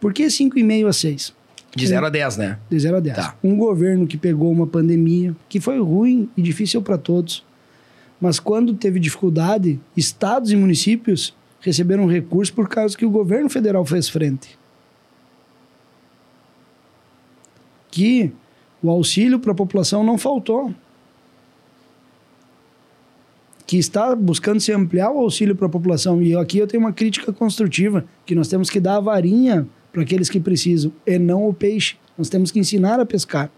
Por 0.00 0.12
que 0.12 0.26
5,5 0.26 0.86
a 0.86 0.92
6? 0.92 1.34
De 1.74 1.86
0 1.86 2.06
a 2.06 2.10
10, 2.10 2.36
né? 2.36 2.58
De 2.70 2.78
0 2.78 2.96
a 2.98 3.00
10. 3.00 3.16
Tá. 3.16 3.36
Um 3.42 3.56
governo 3.56 4.06
que 4.06 4.16
pegou 4.16 4.52
uma 4.52 4.66
pandemia, 4.66 5.34
que 5.48 5.60
foi 5.60 5.80
ruim 5.80 6.28
e 6.36 6.42
difícil 6.42 6.80
para 6.82 6.96
todos. 6.96 7.44
Mas 8.20 8.38
quando 8.38 8.74
teve 8.74 9.00
dificuldade, 9.00 9.80
estados 9.96 10.52
e 10.52 10.56
municípios 10.56 11.34
receberam 11.60 12.06
recursos 12.06 12.54
por 12.54 12.68
causa 12.68 12.96
que 12.96 13.04
o 13.04 13.10
governo 13.10 13.50
federal 13.50 13.84
fez 13.84 14.08
frente. 14.08 14.58
Que 17.90 18.32
o 18.82 18.90
auxílio 18.90 19.40
para 19.40 19.52
a 19.52 19.54
população 19.54 20.04
não 20.04 20.18
faltou 20.18 20.74
que 23.66 23.78
está 23.78 24.14
buscando 24.14 24.60
se 24.60 24.72
ampliar 24.72 25.10
o 25.10 25.18
auxílio 25.18 25.56
para 25.56 25.66
a 25.66 25.70
população. 25.70 26.22
E 26.22 26.36
aqui 26.36 26.58
eu 26.58 26.66
tenho 26.66 26.82
uma 26.82 26.92
crítica 26.92 27.32
construtiva, 27.32 28.04
que 28.26 28.34
nós 28.34 28.48
temos 28.48 28.68
que 28.68 28.78
dar 28.78 28.96
a 28.96 29.00
varinha 29.00 29.66
para 29.92 30.02
aqueles 30.02 30.28
que 30.28 30.40
precisam, 30.40 30.92
e 31.06 31.18
não 31.18 31.48
o 31.48 31.54
peixe. 31.54 31.96
Nós 32.18 32.28
temos 32.28 32.50
que 32.50 32.58
ensinar 32.58 33.00
a 33.00 33.06
pescar. 33.06 33.50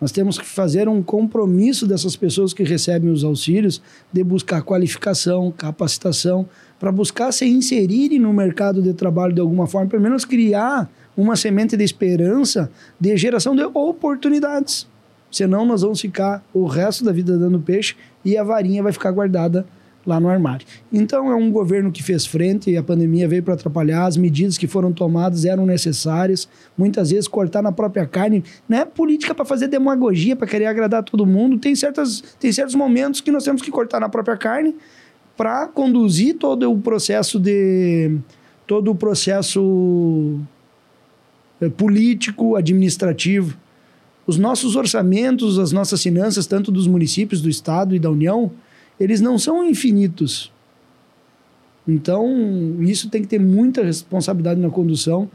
Nós 0.00 0.10
temos 0.10 0.36
que 0.36 0.44
fazer 0.44 0.88
um 0.88 1.00
compromisso 1.00 1.86
dessas 1.86 2.16
pessoas 2.16 2.52
que 2.52 2.64
recebem 2.64 3.08
os 3.08 3.22
auxílios 3.22 3.80
de 4.12 4.24
buscar 4.24 4.60
qualificação, 4.62 5.52
capacitação, 5.56 6.48
para 6.80 6.90
buscar 6.90 7.30
se 7.30 7.46
inserirem 7.46 8.18
no 8.18 8.32
mercado 8.32 8.82
de 8.82 8.92
trabalho 8.92 9.32
de 9.32 9.40
alguma 9.40 9.68
forma, 9.68 9.88
pelo 9.88 10.02
menos 10.02 10.24
criar 10.24 10.90
uma 11.16 11.36
semente 11.36 11.76
de 11.76 11.84
esperança 11.84 12.68
de 12.98 13.16
geração 13.16 13.54
de 13.54 13.62
oportunidades. 13.62 14.88
Senão 15.32 15.64
nós 15.64 15.80
vamos 15.80 15.98
ficar 15.98 16.44
o 16.52 16.66
resto 16.66 17.02
da 17.02 17.10
vida 17.10 17.38
dando 17.38 17.58
peixe 17.58 17.96
e 18.22 18.36
a 18.36 18.44
varinha 18.44 18.82
vai 18.82 18.92
ficar 18.92 19.10
guardada 19.10 19.66
lá 20.04 20.20
no 20.20 20.28
armário. 20.28 20.66
Então 20.92 21.30
é 21.30 21.34
um 21.34 21.50
governo 21.50 21.90
que 21.90 22.02
fez 22.02 22.26
frente 22.26 22.70
e 22.70 22.76
a 22.76 22.82
pandemia 22.82 23.26
veio 23.26 23.42
para 23.42 23.54
atrapalhar, 23.54 24.04
as 24.04 24.16
medidas 24.16 24.58
que 24.58 24.66
foram 24.66 24.92
tomadas 24.92 25.44
eram 25.44 25.64
necessárias, 25.64 26.48
muitas 26.76 27.10
vezes 27.10 27.26
cortar 27.26 27.62
na 27.62 27.72
própria 27.72 28.06
carne, 28.06 28.44
não 28.68 28.78
é 28.78 28.84
política 28.84 29.34
para 29.34 29.44
fazer 29.44 29.68
demagogia, 29.68 30.36
para 30.36 30.46
querer 30.46 30.66
agradar 30.66 31.02
todo 31.02 31.24
mundo, 31.24 31.58
tem, 31.58 31.74
certas, 31.74 32.22
tem 32.38 32.52
certos 32.52 32.74
momentos 32.74 33.20
que 33.20 33.30
nós 33.30 33.44
temos 33.44 33.62
que 33.62 33.70
cortar 33.70 34.00
na 34.00 34.08
própria 34.08 34.36
carne 34.36 34.76
para 35.36 35.66
conduzir 35.68 36.36
todo 36.36 36.70
o 36.70 36.78
processo 36.78 37.40
de 37.40 38.18
todo 38.66 38.90
o 38.90 38.94
processo 38.94 40.38
eh, 41.60 41.68
político, 41.70 42.54
administrativo 42.56 43.56
Os 44.26 44.38
nossos 44.38 44.76
orçamentos, 44.76 45.58
as 45.58 45.72
nossas 45.72 46.02
finanças, 46.02 46.46
tanto 46.46 46.70
dos 46.70 46.86
municípios, 46.86 47.40
do 47.40 47.48
Estado 47.48 47.94
e 47.94 47.98
da 47.98 48.10
União, 48.10 48.50
eles 48.98 49.20
não 49.20 49.38
são 49.38 49.68
infinitos. 49.68 50.52
Então, 51.86 52.76
isso 52.80 53.10
tem 53.10 53.22
que 53.22 53.28
ter 53.28 53.40
muita 53.40 53.82
responsabilidade 53.82 54.60
na 54.60 54.70
condução. 54.70 55.28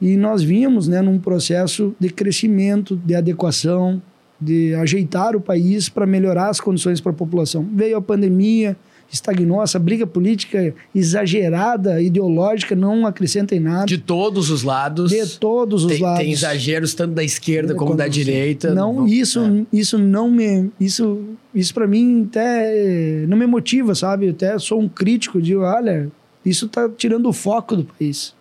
E 0.00 0.16
nós 0.16 0.42
vínhamos 0.42 0.86
né, 0.86 1.02
num 1.02 1.18
processo 1.18 1.94
de 1.98 2.10
crescimento, 2.10 2.96
de 2.96 3.16
adequação, 3.16 4.00
de 4.40 4.72
ajeitar 4.76 5.34
o 5.34 5.40
país 5.40 5.88
para 5.88 6.06
melhorar 6.06 6.48
as 6.48 6.60
condições 6.60 7.00
para 7.00 7.10
a 7.10 7.14
população. 7.14 7.68
Veio 7.74 7.96
a 7.96 8.02
pandemia, 8.02 8.76
estagnou, 9.10 9.62
essa 9.62 9.78
briga 9.78 10.06
política 10.06 10.74
exagerada, 10.94 12.00
ideológica, 12.00 12.76
não 12.76 13.06
acrescenta 13.06 13.54
em 13.54 13.60
nada. 13.60 13.86
De 13.86 13.98
todos 13.98 14.50
os 14.50 14.62
lados. 14.62 15.10
De 15.10 15.38
todos 15.38 15.84
os 15.84 15.92
tem, 15.92 16.02
lados. 16.02 16.20
Tem 16.20 16.32
exageros 16.32 16.94
tanto 16.94 17.14
da 17.14 17.24
esquerda 17.24 17.74
como 17.74 17.94
da 17.94 18.08
direita. 18.08 18.74
Não, 18.74 19.06
isso, 19.06 19.40
é. 19.40 19.66
isso 19.72 19.98
não 19.98 20.30
me. 20.30 20.70
Isso, 20.78 21.20
isso 21.54 21.72
para 21.72 21.86
mim 21.86 22.26
até 22.28 23.24
não 23.26 23.36
me 23.36 23.46
motiva, 23.46 23.94
sabe? 23.94 24.26
Eu 24.26 24.30
até 24.30 24.58
sou 24.58 24.80
um 24.80 24.88
crítico 24.88 25.40
de, 25.40 25.56
olha, 25.56 26.10
isso 26.44 26.66
está 26.66 26.88
tirando 26.88 27.28
o 27.28 27.32
foco 27.32 27.76
do 27.76 27.84
país 27.84 28.36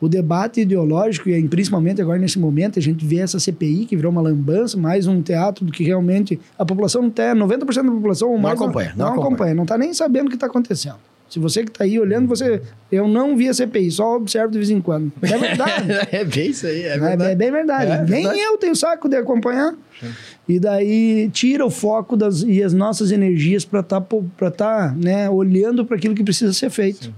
o 0.00 0.08
debate 0.08 0.62
ideológico, 0.62 1.28
e 1.28 1.48
principalmente 1.48 2.00
agora 2.00 2.18
nesse 2.18 2.38
momento, 2.38 2.78
a 2.78 2.82
gente 2.82 3.04
vê 3.04 3.18
essa 3.18 3.38
CPI 3.38 3.84
que 3.84 3.96
virou 3.96 4.10
uma 4.10 4.22
lambança, 4.22 4.76
mais 4.76 5.06
um 5.06 5.20
teatro 5.20 5.64
do 5.64 5.70
que 5.70 5.84
realmente 5.84 6.40
a 6.58 6.64
população 6.64 7.02
não 7.02 7.10
tem, 7.10 7.34
90% 7.34 7.74
da 7.74 7.90
população 7.90 8.38
não 8.38 8.48
acompanha, 8.48 8.94
não, 8.96 9.06
não, 9.06 9.12
acompanha, 9.12 9.26
acompanha, 9.26 9.54
não 9.54 9.62
está 9.64 9.76
nem 9.76 9.92
sabendo 9.92 10.26
o 10.26 10.30
que 10.30 10.36
está 10.36 10.46
acontecendo. 10.46 10.98
Se 11.30 11.38
você 11.38 11.62
que 11.62 11.70
está 11.70 11.84
aí 11.84 11.96
olhando, 11.96 12.26
você. 12.26 12.60
Eu 12.90 13.06
não 13.06 13.36
vi 13.36 13.48
a 13.48 13.54
CPI, 13.54 13.88
só 13.92 14.16
observo 14.16 14.50
de 14.50 14.58
vez 14.58 14.68
em 14.68 14.80
quando. 14.80 15.12
É 15.22 15.38
verdade. 15.38 15.86
é 16.10 16.24
bem 16.24 16.50
isso 16.50 16.66
aí, 16.66 16.82
é, 16.82 16.88
é 16.88 16.98
verdade. 16.98 17.22
É, 17.22 17.32
é 17.32 17.36
bem 17.36 17.52
verdade. 17.52 17.90
É, 17.92 17.96
Nem 17.98 18.22
verdade. 18.24 18.40
eu 18.40 18.58
tenho 18.58 18.74
saco 18.74 19.08
de 19.08 19.16
acompanhar. 19.16 19.72
E 20.48 20.58
daí 20.58 21.30
tira 21.32 21.64
o 21.64 21.70
foco 21.70 22.16
das, 22.16 22.42
e 22.42 22.60
as 22.60 22.72
nossas 22.72 23.12
energias 23.12 23.64
para 23.64 23.78
estar 23.78 24.00
tá, 24.00 24.50
tá, 24.50 24.94
né, 24.96 25.30
olhando 25.30 25.84
para 25.84 25.96
aquilo 25.96 26.16
que 26.16 26.24
precisa 26.24 26.52
ser 26.52 26.68
feito. 26.68 27.04
Sim. 27.04 27.14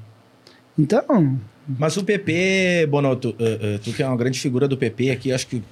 Então, 0.78 1.38
mas 1.66 1.96
o 1.96 2.04
PP, 2.04 2.86
Bonoto, 2.88 3.30
uh, 3.30 3.76
uh, 3.76 3.78
tu 3.78 3.92
que 3.92 4.02
é 4.02 4.06
uma 4.06 4.16
grande 4.16 4.38
figura 4.40 4.66
do 4.66 4.76
PP 4.76 5.10
aqui, 5.10 5.32
acho 5.32 5.46
que 5.46 5.62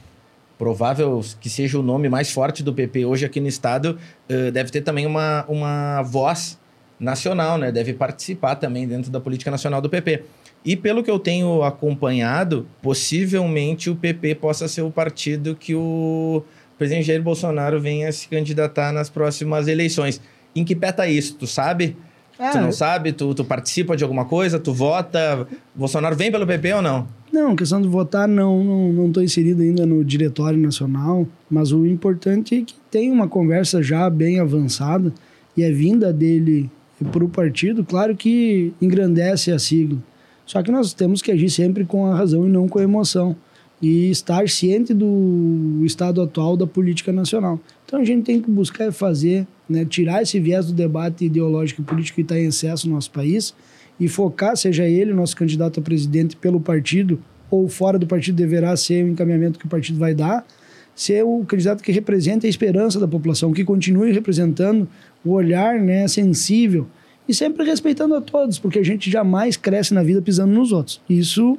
provável 0.58 1.20
que 1.40 1.48
seja 1.48 1.78
o 1.78 1.82
nome 1.82 2.08
mais 2.08 2.30
forte 2.30 2.62
do 2.62 2.72
PP 2.72 3.06
hoje 3.06 3.24
aqui 3.24 3.40
no 3.40 3.48
estado, 3.48 3.98
uh, 4.28 4.50
deve 4.52 4.70
ter 4.70 4.82
também 4.82 5.06
uma, 5.06 5.44
uma 5.48 6.02
voz 6.02 6.58
nacional, 6.98 7.56
né? 7.56 7.72
Deve 7.72 7.94
participar 7.94 8.56
também 8.56 8.86
dentro 8.86 9.10
da 9.10 9.18
política 9.18 9.50
nacional 9.50 9.80
do 9.80 9.88
PP. 9.88 10.22
E 10.64 10.76
pelo 10.76 11.02
que 11.02 11.10
eu 11.10 11.18
tenho 11.18 11.62
acompanhado, 11.62 12.66
possivelmente 12.82 13.88
o 13.88 13.96
PP 13.96 14.34
possa 14.34 14.68
ser 14.68 14.82
o 14.82 14.90
partido 14.90 15.56
que 15.56 15.74
o 15.74 16.44
presidente 16.76 17.06
Jair 17.06 17.22
Bolsonaro 17.22 17.80
venha 17.80 18.12
se 18.12 18.28
candidatar 18.28 18.92
nas 18.92 19.08
próximas 19.08 19.66
eleições. 19.66 20.20
Em 20.54 20.64
que 20.64 20.76
pé 20.76 20.92
tá 20.92 21.06
isso? 21.06 21.36
Tu 21.36 21.46
sabe? 21.46 21.96
É. 22.40 22.50
Tu 22.50 22.58
não 22.58 22.72
sabe? 22.72 23.12
Tu, 23.12 23.34
tu 23.34 23.44
participa 23.44 23.94
de 23.94 24.02
alguma 24.02 24.24
coisa? 24.24 24.58
Tu 24.58 24.72
vota? 24.72 25.46
Bolsonaro 25.74 26.16
vem 26.16 26.32
pelo 26.32 26.46
PP 26.46 26.72
ou 26.72 26.82
não? 26.82 27.06
Não, 27.30 27.54
questão 27.54 27.82
de 27.82 27.86
votar, 27.86 28.26
não. 28.26 28.92
Não 28.92 29.08
estou 29.08 29.22
inserido 29.22 29.60
ainda 29.60 29.84
no 29.84 30.02
Diretório 30.02 30.58
Nacional. 30.58 31.28
Mas 31.50 31.70
o 31.70 31.84
importante 31.84 32.54
é 32.54 32.62
que 32.62 32.74
tem 32.90 33.12
uma 33.12 33.28
conversa 33.28 33.82
já 33.82 34.08
bem 34.08 34.40
avançada 34.40 35.12
e 35.54 35.62
é 35.62 35.70
vinda 35.70 36.12
dele 36.12 36.70
para 37.12 37.24
o 37.24 37.28
partido, 37.28 37.84
claro 37.84 38.14
que 38.14 38.72
engrandece 38.80 39.50
a 39.50 39.58
sigla. 39.58 39.98
Só 40.44 40.62
que 40.62 40.70
nós 40.70 40.92
temos 40.92 41.22
que 41.22 41.30
agir 41.30 41.50
sempre 41.50 41.84
com 41.84 42.06
a 42.06 42.14
razão 42.14 42.46
e 42.46 42.50
não 42.50 42.68
com 42.68 42.78
a 42.78 42.82
emoção. 42.82 43.36
E 43.80 44.10
estar 44.10 44.46
ciente 44.48 44.92
do 44.92 45.80
estado 45.84 46.20
atual 46.20 46.56
da 46.56 46.66
política 46.66 47.12
nacional. 47.12 47.58
Então 47.86 48.00
a 48.00 48.04
gente 48.04 48.24
tem 48.24 48.40
que 48.40 48.50
buscar 48.50 48.92
fazer, 48.92 49.46
né, 49.70 49.84
tirar 49.84 50.22
esse 50.22 50.38
viés 50.40 50.66
do 50.66 50.72
debate 50.72 51.24
ideológico 51.24 51.80
e 51.80 51.84
político 51.84 52.16
que 52.16 52.22
está 52.22 52.38
em 52.38 52.46
excesso 52.46 52.88
no 52.88 52.94
nosso 52.94 53.10
país 53.10 53.54
e 53.98 54.08
focar, 54.08 54.56
seja 54.56 54.84
ele 54.84 55.12
nosso 55.12 55.36
candidato 55.36 55.78
a 55.78 55.82
presidente 55.82 56.36
pelo 56.36 56.60
partido 56.60 57.22
ou 57.50 57.68
fora 57.68 57.98
do 57.98 58.06
partido 58.06 58.36
deverá 58.36 58.76
ser 58.76 59.04
o 59.04 59.08
encaminhamento 59.08 59.58
que 59.58 59.66
o 59.66 59.68
partido 59.68 59.98
vai 59.98 60.14
dar, 60.14 60.44
ser 60.94 61.24
o 61.24 61.44
candidato 61.44 61.82
que 61.82 61.92
represente 61.92 62.46
a 62.46 62.48
esperança 62.48 62.98
da 62.98 63.08
população, 63.08 63.52
que 63.52 63.64
continue 63.64 64.12
representando 64.12 64.88
o 65.24 65.32
olhar 65.32 65.78
né, 65.78 66.06
sensível 66.08 66.86
e 67.28 67.34
sempre 67.34 67.64
respeitando 67.64 68.14
a 68.14 68.20
todos, 68.20 68.58
porque 68.58 68.78
a 68.78 68.84
gente 68.84 69.10
jamais 69.10 69.56
cresce 69.56 69.94
na 69.94 70.02
vida 70.02 70.20
pisando 70.20 70.52
nos 70.52 70.72
outros. 70.72 71.00
Isso 71.08 71.58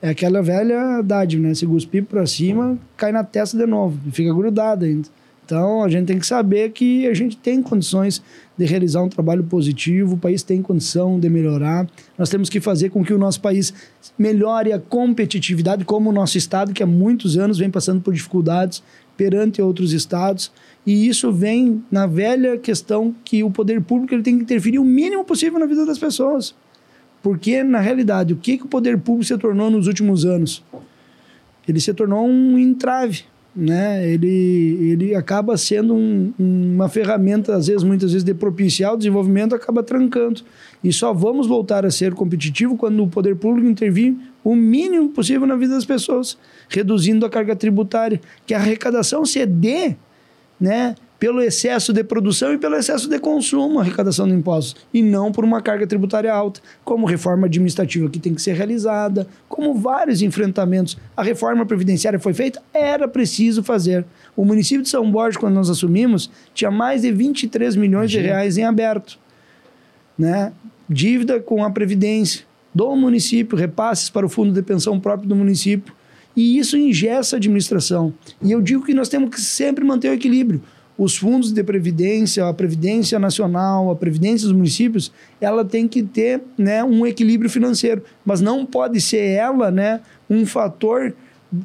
é 0.00 0.10
aquela 0.10 0.42
velha 0.42 1.02
dádiva, 1.02 1.48
né? 1.48 1.54
Se 1.54 1.66
cuspir 1.66 2.04
para 2.04 2.26
cima, 2.26 2.78
cai 2.96 3.10
na 3.10 3.24
testa 3.24 3.56
de 3.56 3.66
novo 3.66 3.98
fica 4.10 4.32
grudado 4.32 4.84
ainda. 4.84 5.08
Então, 5.44 5.84
a 5.84 5.88
gente 5.90 6.06
tem 6.06 6.18
que 6.18 6.26
saber 6.26 6.70
que 6.70 7.06
a 7.06 7.12
gente 7.12 7.36
tem 7.36 7.62
condições 7.62 8.22
de 8.56 8.64
realizar 8.64 9.02
um 9.02 9.08
trabalho 9.08 9.44
positivo, 9.44 10.14
o 10.14 10.18
país 10.18 10.42
tem 10.42 10.62
condição 10.62 11.20
de 11.20 11.28
melhorar. 11.28 11.86
Nós 12.16 12.30
temos 12.30 12.48
que 12.48 12.60
fazer 12.60 12.88
com 12.88 13.04
que 13.04 13.12
o 13.12 13.18
nosso 13.18 13.40
país 13.40 13.74
melhore 14.18 14.72
a 14.72 14.78
competitividade, 14.78 15.84
como 15.84 16.08
o 16.08 16.12
nosso 16.12 16.38
estado, 16.38 16.72
que 16.72 16.82
há 16.82 16.86
muitos 16.86 17.36
anos 17.36 17.58
vem 17.58 17.70
passando 17.70 18.00
por 18.00 18.14
dificuldades 18.14 18.82
perante 19.18 19.60
outros 19.60 19.92
estados. 19.92 20.50
E 20.86 21.06
isso 21.06 21.30
vem 21.30 21.84
na 21.90 22.06
velha 22.06 22.56
questão 22.56 23.14
que 23.24 23.42
o 23.44 23.50
poder 23.50 23.82
público 23.82 24.14
ele 24.14 24.22
tem 24.22 24.38
que 24.38 24.44
interferir 24.44 24.78
o 24.78 24.84
mínimo 24.84 25.24
possível 25.24 25.58
na 25.58 25.66
vida 25.66 25.84
das 25.84 25.98
pessoas. 25.98 26.54
Porque, 27.22 27.62
na 27.62 27.80
realidade, 27.80 28.32
o 28.32 28.36
que, 28.36 28.56
que 28.56 28.64
o 28.64 28.68
poder 28.68 28.98
público 28.98 29.24
se 29.26 29.36
tornou 29.36 29.70
nos 29.70 29.86
últimos 29.86 30.24
anos? 30.24 30.62
Ele 31.66 31.80
se 31.80 31.92
tornou 31.92 32.26
um 32.26 32.58
entrave 32.58 33.24
né, 33.56 34.06
ele, 34.08 34.90
ele 34.90 35.14
acaba 35.14 35.56
sendo 35.56 35.94
um, 35.94 36.32
uma 36.38 36.88
ferramenta, 36.88 37.54
às 37.54 37.68
vezes, 37.68 37.84
muitas 37.84 38.10
vezes, 38.10 38.24
de 38.24 38.34
propiciar 38.34 38.94
o 38.94 38.96
desenvolvimento, 38.96 39.54
acaba 39.54 39.82
trancando. 39.82 40.42
E 40.82 40.92
só 40.92 41.12
vamos 41.12 41.46
voltar 41.46 41.86
a 41.86 41.90
ser 41.90 42.14
competitivo 42.14 42.76
quando 42.76 43.02
o 43.02 43.08
poder 43.08 43.36
público 43.36 43.68
intervir 43.68 44.16
o 44.42 44.54
mínimo 44.56 45.10
possível 45.10 45.46
na 45.46 45.56
vida 45.56 45.74
das 45.74 45.84
pessoas, 45.84 46.36
reduzindo 46.68 47.24
a 47.24 47.30
carga 47.30 47.54
tributária, 47.54 48.20
que 48.44 48.54
a 48.54 48.58
arrecadação 48.58 49.24
se 49.24 49.44
dê 49.46 49.96
né, 50.60 50.94
pelo 51.24 51.40
excesso 51.40 51.90
de 51.90 52.04
produção 52.04 52.52
e 52.52 52.58
pelo 52.58 52.76
excesso 52.76 53.08
de 53.08 53.18
consumo, 53.18 53.78
a 53.78 53.82
arrecadação 53.82 54.28
de 54.28 54.34
impostos, 54.34 54.76
e 54.92 55.00
não 55.02 55.32
por 55.32 55.42
uma 55.42 55.62
carga 55.62 55.86
tributária 55.86 56.30
alta, 56.30 56.60
como 56.84 57.06
reforma 57.06 57.46
administrativa 57.46 58.10
que 58.10 58.18
tem 58.18 58.34
que 58.34 58.42
ser 58.42 58.52
realizada, 58.52 59.26
como 59.48 59.72
vários 59.72 60.20
enfrentamentos. 60.20 60.98
A 61.16 61.22
reforma 61.22 61.64
previdenciária 61.64 62.18
foi 62.18 62.34
feita, 62.34 62.62
era 62.74 63.08
preciso 63.08 63.62
fazer. 63.62 64.04
O 64.36 64.44
município 64.44 64.82
de 64.82 64.90
São 64.90 65.10
Borges, 65.10 65.38
quando 65.38 65.54
nós 65.54 65.70
assumimos, 65.70 66.30
tinha 66.52 66.70
mais 66.70 67.00
de 67.00 67.10
23 67.10 67.74
milhões 67.74 68.10
de 68.10 68.20
reais 68.20 68.58
em 68.58 68.64
aberto. 68.64 69.18
Né? 70.18 70.52
Dívida 70.86 71.40
com 71.40 71.64
a 71.64 71.70
Previdência 71.70 72.44
do 72.74 72.94
município, 72.94 73.56
repasses 73.56 74.10
para 74.10 74.26
o 74.26 74.28
fundo 74.28 74.52
de 74.52 74.60
pensão 74.60 75.00
próprio 75.00 75.26
do 75.26 75.34
município. 75.34 75.94
E 76.36 76.58
isso 76.58 76.76
ingessa 76.76 77.36
a 77.36 77.38
administração. 77.38 78.12
E 78.42 78.52
eu 78.52 78.60
digo 78.60 78.84
que 78.84 78.92
nós 78.92 79.08
temos 79.08 79.30
que 79.30 79.40
sempre 79.40 79.82
manter 79.82 80.10
o 80.10 80.12
equilíbrio 80.12 80.60
os 80.96 81.16
fundos 81.16 81.52
de 81.52 81.62
previdência, 81.64 82.46
a 82.46 82.54
previdência 82.54 83.18
nacional, 83.18 83.90
a 83.90 83.96
previdência 83.96 84.46
dos 84.46 84.56
municípios, 84.56 85.12
ela 85.40 85.64
tem 85.64 85.88
que 85.88 86.02
ter 86.02 86.40
né, 86.56 86.84
um 86.84 87.04
equilíbrio 87.04 87.50
financeiro, 87.50 88.02
mas 88.24 88.40
não 88.40 88.64
pode 88.64 89.00
ser 89.00 89.24
ela 89.30 89.70
né, 89.70 90.00
um 90.30 90.46
fator 90.46 91.14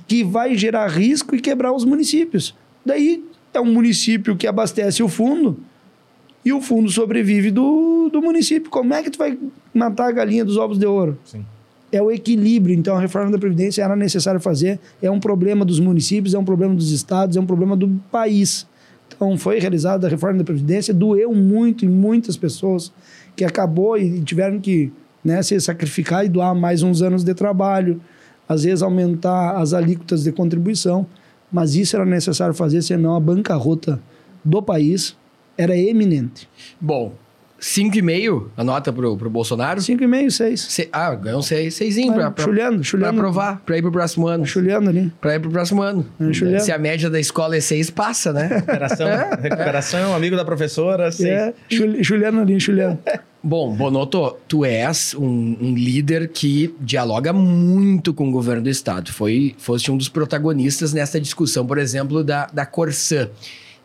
que 0.08 0.24
vai 0.24 0.56
gerar 0.56 0.88
risco 0.88 1.36
e 1.36 1.40
quebrar 1.40 1.72
os 1.74 1.86
municípios. 1.86 2.56
Daí 2.86 3.24
é 3.54 3.60
um 3.60 3.72
município 3.72 4.36
que 4.36 4.48
abastece 4.48 5.04
o 5.04 5.08
fundo 5.08 5.60
e 6.44 6.54
o 6.54 6.62
fundo 6.62 6.90
sobrevive 6.90 7.52
do, 7.52 8.10
do 8.10 8.22
município. 8.22 8.70
Como 8.70 8.94
é 8.94 9.04
que 9.04 9.10
tu 9.10 9.18
vai 9.18 9.38
matar 9.74 10.08
a 10.08 10.12
galinha 10.12 10.46
dos 10.46 10.58
ovos 10.58 10.78
de 10.78 10.86
ouro? 10.86 11.18
Sim. 11.26 11.46
É 11.92 12.02
o 12.02 12.12
equilíbrio. 12.12 12.76
Então, 12.76 12.96
a 12.96 13.00
reforma 13.00 13.32
da 13.32 13.38
Previdência 13.38 13.82
era 13.82 13.96
necessário 13.96 14.40
fazer. 14.40 14.80
É 15.02 15.10
um 15.10 15.20
problema 15.20 15.66
dos 15.66 15.80
municípios, 15.80 16.36
é 16.36 16.40
um 16.40 16.46
problema 16.46 16.76
dos 16.76 16.92
estados, 16.92 17.36
é 17.36 17.40
um 17.40 17.46
problema 17.46 17.76
do 17.76 18.00
país. 18.12 18.68
Então, 19.16 19.38
foi 19.38 19.60
realizada 19.60 20.08
a 20.08 20.10
reforma 20.10 20.38
da 20.38 20.44
Previdência, 20.44 20.94
doeu 20.94 21.34
muito 21.34 21.86
em 21.86 21.90
muitas 21.90 22.38
pessoas 22.38 22.92
que 23.36 23.44
acabou 23.44 23.98
e 23.98 24.22
tiveram 24.22 24.60
que 24.60 24.92
né, 25.24 25.42
se 25.44 25.60
sacrificar 25.60 26.26
e 26.26 26.30
doar 26.30 26.56
mais 26.56 26.84
uns 26.84 27.02
anos 27.02 27.24
de 27.24 27.34
trabalho, 27.34 28.02
às 28.48 28.64
vezes 28.64 28.82
aumentar 28.82 29.58
as 29.58 29.74
alíquotas 29.74 30.24
de 30.24 30.32
contribuição, 30.32 31.06
mas 31.52 31.76
isso 31.76 31.96
era 31.96 32.06
necessário 32.06 32.54
fazer, 32.54 32.82
senão 32.82 33.16
a 33.16 33.20
bancarrota 33.20 34.02
do 34.44 34.62
país 34.62 35.16
era 35.58 35.78
eminente. 35.78 36.50
Bom, 36.80 37.14
5,5 37.60 38.48
a 38.56 38.64
nota 38.64 38.92
pro, 38.92 39.18
pro 39.18 39.30
Bolsonaro? 39.30 39.80
5,5, 39.80 40.30
6. 40.32 40.62
Se, 40.62 40.90
ah, 40.92 41.14
ganhou 41.16 41.42
6, 41.42 41.74
6 41.74 41.98
é, 41.98 42.12
pra, 42.12 42.32
pra, 42.32 42.44
chulhando, 42.44 42.84
chulhando. 42.84 43.14
pra 43.14 43.20
aprovar, 43.20 43.62
pra 43.66 43.78
ir 43.78 43.82
pro 43.82 43.92
próximo 43.92 44.28
ano. 44.28 44.46
Chulhando 44.46 44.90
ali. 44.90 45.12
Pra 45.20 45.36
ir 45.36 45.40
pro 45.40 45.52
próximo 45.52 45.82
ano. 45.82 46.06
É, 46.20 46.60
Se 46.60 46.72
a 46.72 46.78
média 46.78 47.10
da 47.10 47.20
escola 47.20 47.56
é 47.56 47.62
6, 47.62 47.90
passa, 47.90 48.32
né? 48.32 48.48
Recuperação, 48.48 49.08
é. 49.10 49.40
recuperação, 49.42 50.16
amigo 50.16 50.36
da 50.36 50.46
professora, 50.46 51.12
6. 51.12 51.30
É, 51.30 51.54
chulhando 52.04 52.40
ali, 52.40 52.60
chulhando. 52.60 53.00
Bom, 53.42 53.74
Bonotto, 53.74 54.36
tu 54.50 54.66
és 54.66 55.16
um, 55.16 55.56
um, 55.62 55.74
líder 55.74 56.28
que 56.28 56.76
dialoga 56.78 57.32
muito 57.32 58.14
com 58.14 58.28
o 58.28 58.32
governo 58.32 58.64
do 58.64 58.70
estado. 58.70 59.14
Foi, 59.14 59.56
foste 59.58 59.90
um 59.90 59.98
dos 59.98 60.10
protagonistas 60.10 60.92
nessa 60.92 61.22
discussão, 61.22 61.66
por 61.66 61.78
exemplo, 61.78 62.22
da, 62.22 62.48
da 62.48 62.66
Corsã. 62.66 63.30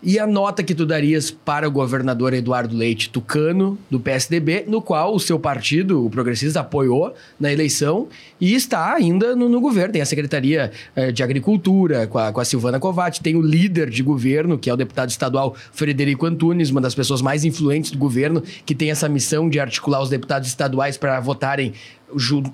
E 0.07 0.19
a 0.19 0.27
nota 0.27 0.63
que 0.63 0.75
tu 0.75 0.85
darias 0.85 1.31
para 1.31 1.67
o 1.67 1.71
governador 1.71 2.35
Eduardo 2.35 2.77
Leite 2.77 3.09
Tucano, 3.09 3.79
do 3.91 3.99
PSDB, 3.99 4.67
no 4.69 4.83
qual 4.83 5.15
o 5.15 5.19
seu 5.19 5.39
partido, 5.39 6.05
o 6.05 6.11
Progressista, 6.11 6.61
apoiou 6.61 7.15
na 7.41 7.51
eleição 7.51 8.09
e 8.39 8.55
está 8.55 8.93
ainda 8.93 9.35
no, 9.35 9.49
no 9.49 9.63
governo. 9.63 9.95
Tem 9.95 10.03
a 10.03 10.07
Secretaria 10.07 10.71
eh, 10.95 11.11
de 11.11 11.23
Agricultura 11.23 12.07
com 12.07 12.19
a, 12.19 12.31
com 12.31 12.39
a 12.39 12.45
Silvana 12.45 12.79
Covatti, 12.79 13.23
tem 13.23 13.35
o 13.35 13.41
líder 13.41 13.89
de 13.89 14.03
governo, 14.03 14.59
que 14.59 14.69
é 14.69 14.75
o 14.75 14.77
deputado 14.77 15.09
estadual 15.09 15.57
Frederico 15.73 16.27
Antunes, 16.27 16.69
uma 16.69 16.83
das 16.83 16.95
pessoas 16.95 17.23
mais 17.23 17.43
influentes 17.43 17.91
do 17.91 17.97
governo, 17.97 18.43
que 18.67 18.75
tem 18.75 18.91
essa 18.91 19.09
missão 19.09 19.49
de 19.49 19.59
articular 19.59 20.03
os 20.03 20.11
deputados 20.11 20.49
estaduais 20.49 20.99
para 20.99 21.19
votarem 21.19 21.73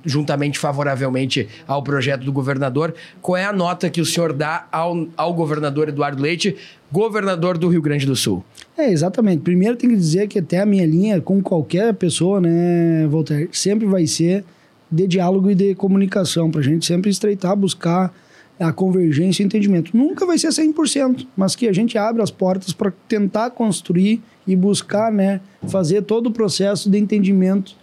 juntamente 0.05 0.59
favoravelmente 0.59 1.49
ao 1.67 1.83
projeto 1.83 2.25
do 2.25 2.33
governador. 2.33 2.95
Qual 3.21 3.37
é 3.37 3.45
a 3.45 3.53
nota 3.53 3.91
que 3.91 4.01
o 4.01 4.07
senhor 4.07 4.33
dá 4.33 4.67
ao, 4.71 5.07
ao 5.17 5.35
governador 5.35 5.89
Eduardo 5.89 6.23
Leite, 6.23 6.57
governador 6.91 7.59
do 7.59 7.69
Rio 7.69 7.83
Grande 7.83 8.07
do 8.07 8.17
Sul? 8.17 8.45
É, 8.77 8.91
exatamente. 8.91 9.43
Primeiro 9.43 9.77
tem 9.77 9.91
que 9.91 9.97
dizer 9.97 10.29
que 10.29 10.39
até 10.39 10.61
a 10.61 10.67
minha 10.67 10.87
linha, 10.87 11.21
com 11.21 11.43
qualquer 11.43 11.95
pessoa, 11.95 12.41
né, 12.41 13.07
Walter, 13.09 13.49
sempre 13.53 13.87
vai 13.87 14.07
ser 14.07 14.45
de 14.91 15.07
diálogo 15.07 15.51
e 15.51 15.55
de 15.55 15.75
comunicação, 15.75 16.51
para 16.51 16.61
a 16.61 16.65
gente 16.65 16.85
sempre 16.85 17.11
estreitar, 17.11 17.55
buscar 17.55 18.13
a 18.59 18.73
convergência 18.73 19.43
e 19.43 19.47
entendimento. 19.47 19.97
Nunca 19.97 20.27
vai 20.27 20.37
ser 20.37 20.49
100%, 20.49 21.27
mas 21.37 21.57
que 21.57 21.67
a 21.67 21.73
gente 21.73 21.97
abre 21.97 22.23
as 22.23 22.31
portas 22.31 22.73
para 22.73 22.93
tentar 23.09 23.51
construir 23.51 24.23
e 24.47 24.55
buscar 24.55 25.11
né, 25.11 25.41
fazer 25.69 26.03
todo 26.03 26.27
o 26.27 26.31
processo 26.31 26.91
de 26.91 26.99
entendimento 26.99 27.80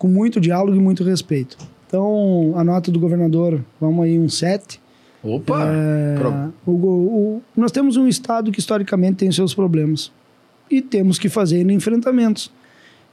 com 0.00 0.08
muito 0.08 0.40
diálogo 0.40 0.74
e 0.74 0.80
muito 0.80 1.04
respeito. 1.04 1.58
Então, 1.86 2.54
a 2.56 2.64
nota 2.64 2.90
do 2.90 2.98
governador, 2.98 3.62
vamos 3.78 4.02
aí 4.02 4.18
um 4.18 4.30
7. 4.30 4.80
Opa! 5.22 5.62
É, 5.66 6.48
o, 6.66 6.70
o, 6.70 7.42
nós 7.54 7.70
temos 7.70 7.98
um 7.98 8.08
Estado 8.08 8.50
que 8.50 8.58
historicamente 8.58 9.16
tem 9.16 9.30
seus 9.30 9.52
problemas 9.52 10.10
e 10.70 10.80
temos 10.80 11.18
que 11.18 11.28
fazer 11.28 11.70
enfrentamentos. 11.70 12.50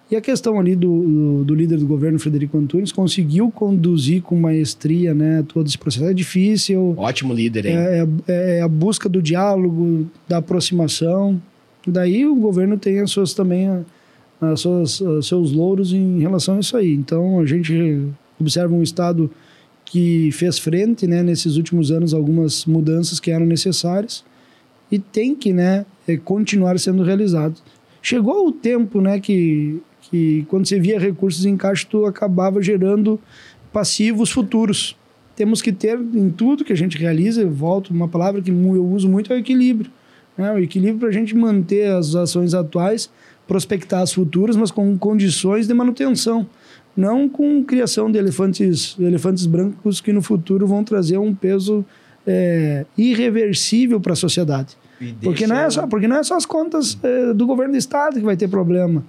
E 0.09 0.15
a 0.15 0.21
questão 0.21 0.57
ali 0.57 0.77
do, 0.77 1.01
do, 1.01 1.43
do, 1.43 1.55
líder 1.55 1.77
do 1.77 1.85
governo, 1.85 2.17
Frederico 2.17 2.57
Antunes, 2.57 2.93
conseguiu 2.93 3.51
conduzir 3.51 4.21
com 4.21 4.39
maestria 4.39 5.13
né, 5.13 5.43
todo 5.45 5.67
esse 5.67 5.77
processo. 5.77 6.05
É 6.05 6.13
difícil. 6.13 6.93
Ótimo 6.95 7.33
líder, 7.33 7.65
hein? 7.65 7.75
É, 7.75 8.07
é, 8.29 8.57
é 8.59 8.61
a 8.61 8.67
busca 8.69 9.09
do 9.09 9.21
diálogo, 9.21 10.07
da 10.25 10.38
aproximação. 10.38 11.41
Daí 11.85 12.25
o 12.25 12.35
governo 12.35 12.77
tem 12.77 13.01
as 13.01 13.11
suas 13.11 13.33
também 13.33 13.83
suas, 14.55 15.01
seus 15.23 15.51
louros 15.51 15.93
em 15.93 16.19
relação 16.19 16.57
a 16.57 16.59
isso 16.59 16.77
aí. 16.77 16.93
Então 16.93 17.39
a 17.39 17.45
gente 17.45 18.07
observa 18.39 18.73
um 18.73 18.83
Estado 18.83 19.29
que 19.85 20.31
fez 20.31 20.59
frente 20.59 21.07
né, 21.07 21.23
nesses 21.23 21.55
últimos 21.55 21.91
anos 21.91 22.13
algumas 22.13 22.65
mudanças 22.65 23.19
que 23.19 23.31
eram 23.31 23.45
necessárias 23.45 24.23
e 24.91 24.99
tem 24.99 25.33
que 25.33 25.53
né, 25.53 25.85
é, 26.07 26.17
continuar 26.17 26.77
sendo 26.79 27.03
realizado. 27.03 27.55
Chegou 28.01 28.47
o 28.47 28.51
tempo 28.51 29.01
né, 29.01 29.19
que, 29.19 29.81
que 30.01 30.45
quando 30.49 30.67
você 30.67 30.79
via 30.79 30.99
recursos 30.99 31.45
em 31.45 31.57
caixa, 31.57 31.88
tu 31.89 32.05
acabava 32.05 32.61
gerando 32.61 33.19
passivos 33.71 34.31
futuros. 34.31 34.95
Temos 35.35 35.61
que 35.61 35.71
ter 35.71 35.99
em 35.99 36.29
tudo 36.29 36.63
que 36.63 36.73
a 36.73 36.77
gente 36.77 36.97
realiza, 36.97 37.41
eu 37.41 37.51
volto, 37.51 37.91
uma 37.91 38.07
palavra 38.07 38.41
que 38.41 38.49
eu 38.49 38.85
uso 38.85 39.07
muito 39.07 39.31
é 39.31 39.35
o 39.35 39.39
equilíbrio. 39.39 39.91
Né? 40.38 40.51
O 40.51 40.59
equilíbrio 40.59 40.99
para 40.99 41.09
a 41.09 41.11
gente 41.11 41.35
manter 41.35 41.91
as 41.91 42.15
ações 42.15 42.53
atuais 42.53 43.09
prospectar 43.48 44.02
as 44.02 44.14
futuras, 44.14 44.56
mas 44.56 44.72
com 44.72 44.98
condições 44.98 45.68
de 45.68 45.74
manutenção, 45.74 46.48
não 46.95 47.30
com 47.30 47.64
criação 47.64 48.12
de 48.12 48.18
elefantes, 48.18 48.95
elefantes 49.00 49.45
brancos 49.45 50.02
que 50.02 50.12
no 50.12 50.22
futuro 50.22 50.68
vão 50.68 50.84
trazer 50.84 51.18
um 51.18 51.34
peso 51.34 51.86
é, 52.26 52.86
irreversível 52.98 54.00
para 54.02 54.14
a 54.14 54.16
sociedade. 54.16 54.76
Porque 55.22 55.45
não, 55.45 55.56
é 55.56 55.70
só, 55.70 55.86
porque 55.86 56.08
não 56.08 56.18
é 56.18 56.24
só 56.24 56.36
as 56.36 56.45
contas 56.45 56.98
é, 57.04 57.34
do 57.34 57.45
governo 57.45 57.74
do 57.74 57.78
estado 57.78 58.16
que 58.16 58.26
vai 58.26 58.36
ter 58.36 58.48
problema. 58.48 59.04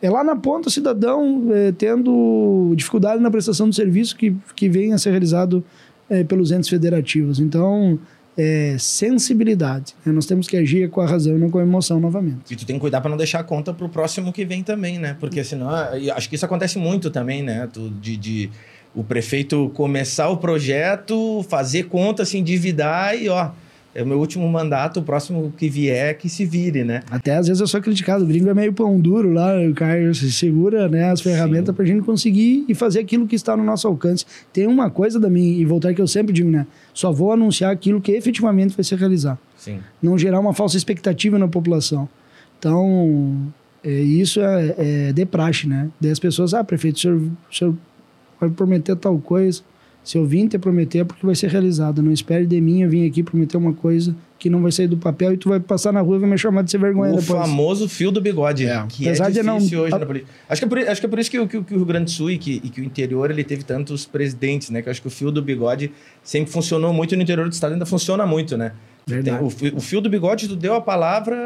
É 0.00 0.10
lá 0.10 0.24
na 0.24 0.34
ponta 0.34 0.68
o 0.68 0.70
cidadão 0.70 1.48
é, 1.52 1.72
tendo 1.72 2.72
dificuldade 2.74 3.22
na 3.22 3.30
prestação 3.30 3.68
do 3.68 3.74
serviço 3.74 4.16
que, 4.16 4.34
que 4.54 4.68
vem 4.68 4.92
a 4.92 4.98
ser 4.98 5.10
realizado 5.10 5.62
é, 6.08 6.24
pelos 6.24 6.50
entes 6.50 6.68
federativos. 6.68 7.38
Então, 7.38 7.98
é, 8.36 8.76
sensibilidade. 8.78 9.94
Né? 10.04 10.12
Nós 10.12 10.26
temos 10.26 10.46
que 10.46 10.56
agir 10.56 10.90
com 10.90 11.00
a 11.00 11.06
razão 11.06 11.36
e 11.36 11.38
não 11.38 11.50
com 11.50 11.58
a 11.58 11.62
emoção 11.62 11.98
novamente. 11.98 12.52
E 12.52 12.56
tu 12.56 12.66
tem 12.66 12.76
que 12.76 12.80
cuidar 12.80 13.00
para 13.00 13.10
não 13.10 13.16
deixar 13.16 13.40
a 13.40 13.44
conta 13.44 13.72
para 13.72 13.86
o 13.86 13.88
próximo 13.88 14.32
que 14.32 14.44
vem 14.44 14.62
também, 14.62 14.98
né? 14.98 15.16
Porque 15.18 15.42
senão, 15.42 15.68
acho 16.14 16.28
que 16.28 16.34
isso 16.34 16.44
acontece 16.44 16.78
muito 16.78 17.10
também, 17.10 17.42
né? 17.42 17.68
De, 18.00 18.16
de 18.16 18.50
o 18.94 19.04
prefeito 19.04 19.70
começar 19.74 20.28
o 20.28 20.36
projeto, 20.36 21.44
fazer 21.48 21.84
conta, 21.84 22.24
se 22.24 22.38
endividar 22.38 23.14
e 23.14 23.28
ó 23.28 23.50
é 23.96 24.02
o 24.02 24.06
meu 24.06 24.18
último 24.18 24.46
mandato, 24.46 25.00
o 25.00 25.02
próximo 25.02 25.50
que 25.56 25.70
vier, 25.70 26.18
que 26.18 26.28
se 26.28 26.44
vire, 26.44 26.84
né? 26.84 27.00
Até 27.10 27.34
às 27.34 27.46
vezes 27.46 27.62
eu 27.62 27.66
sou 27.66 27.80
criticado, 27.80 28.24
o 28.24 28.26
gringo 28.26 28.50
é 28.50 28.52
meio 28.52 28.70
pão 28.70 29.00
duro 29.00 29.32
lá, 29.32 29.58
o 29.58 29.72
Caio 29.72 30.14
segura 30.14 30.86
né, 30.86 31.10
as 31.10 31.22
ferramentas 31.22 31.74
para 31.74 31.82
a 31.82 31.86
gente 31.86 32.02
conseguir 32.02 32.66
e 32.68 32.74
fazer 32.74 33.00
aquilo 33.00 33.26
que 33.26 33.34
está 33.34 33.56
no 33.56 33.64
nosso 33.64 33.88
alcance. 33.88 34.26
Tem 34.52 34.66
uma 34.66 34.90
coisa 34.90 35.18
da 35.18 35.30
minha, 35.30 35.50
e 35.58 35.64
voltar 35.64 35.94
que 35.94 36.02
eu 36.02 36.06
sempre 36.06 36.34
digo, 36.34 36.50
né? 36.50 36.66
Só 36.92 37.10
vou 37.10 37.32
anunciar 37.32 37.72
aquilo 37.72 37.98
que 37.98 38.12
efetivamente 38.12 38.76
vai 38.76 38.84
se 38.84 38.94
realizar. 38.94 39.38
Sim. 39.56 39.78
Não 40.02 40.18
gerar 40.18 40.40
uma 40.40 40.52
falsa 40.52 40.76
expectativa 40.76 41.38
na 41.38 41.48
população. 41.48 42.06
Então, 42.58 43.50
é, 43.82 43.90
isso 43.90 44.42
é, 44.42 44.74
é 44.76 45.12
de 45.14 45.24
praxe, 45.24 45.66
né? 45.66 45.88
Daí 45.98 46.10
as 46.10 46.18
pessoas, 46.18 46.52
ah, 46.52 46.62
prefeito, 46.62 46.96
o 46.96 47.00
senhor, 47.00 47.16
o 47.16 47.54
senhor 47.54 47.74
vai 48.38 48.50
prometer 48.50 48.94
tal 48.96 49.18
coisa 49.18 49.62
se 50.06 50.16
eu 50.16 50.24
vim 50.24 50.46
te 50.46 50.56
prometer 50.56 51.00
é 51.00 51.04
porque 51.04 51.26
vai 51.26 51.34
ser 51.34 51.50
realizado. 51.50 52.00
Não 52.00 52.12
espere 52.12 52.46
de 52.46 52.60
mim 52.60 52.82
eu 52.82 52.88
vim 52.88 53.08
aqui 53.08 53.24
prometer 53.24 53.56
uma 53.56 53.72
coisa 53.72 54.14
que 54.38 54.48
não 54.48 54.62
vai 54.62 54.70
sair 54.70 54.86
do 54.86 54.96
papel 54.96 55.32
e 55.32 55.36
tu 55.36 55.48
vai 55.48 55.58
passar 55.58 55.92
na 55.92 56.00
rua 56.00 56.14
e 56.14 56.20
vai 56.20 56.30
me 56.30 56.38
chamar 56.38 56.62
de 56.62 56.70
ser 56.70 56.78
vergonha 56.78 57.12
o 57.12 57.16
depois. 57.16 57.40
O 57.40 57.42
famoso 57.42 57.88
fio 57.88 58.12
do 58.12 58.20
bigode, 58.20 58.66
é. 58.66 58.86
que 58.88 59.04
Apesar 59.04 59.24
é 59.24 59.30
difícil 59.30 59.78
não... 59.78 59.84
hoje 59.84 59.98
na 59.98 60.06
política. 60.06 60.32
Acho 60.48 60.60
que, 60.60 60.64
é 60.64 60.68
por, 60.68 60.78
acho 60.78 61.00
que 61.00 61.06
é 61.06 61.10
por 61.10 61.18
isso 61.18 61.28
que, 61.28 61.46
que, 61.48 61.60
que 61.60 61.74
o 61.74 61.76
Rio 61.78 61.84
Grande 61.84 62.04
do 62.04 62.10
Sul 62.12 62.30
e 62.30 62.38
que, 62.38 62.60
e 62.62 62.68
que, 62.68 62.80
o 62.80 62.84
interior 62.84 63.32
ele 63.32 63.42
teve 63.42 63.64
tantos 63.64 64.06
presidentes, 64.06 64.70
né? 64.70 64.80
Que 64.80 64.88
eu 64.88 64.92
acho 64.92 65.02
que 65.02 65.08
o 65.08 65.10
fio 65.10 65.32
do 65.32 65.42
bigode 65.42 65.90
sempre 66.22 66.52
funcionou 66.52 66.92
muito 66.92 67.16
no 67.16 67.22
interior 67.22 67.48
do 67.48 67.52
estado, 67.52 67.72
ainda 67.72 67.84
funciona 67.84 68.24
muito, 68.24 68.56
né? 68.56 68.74
Verdade. 69.08 69.56
Tem, 69.56 69.70
o, 69.72 69.76
o, 69.76 69.80
fio 69.80 70.00
do 70.00 70.08
bigode, 70.08 70.46
tu 70.46 70.54
deu 70.54 70.74
a 70.74 70.80
palavra, 70.80 71.36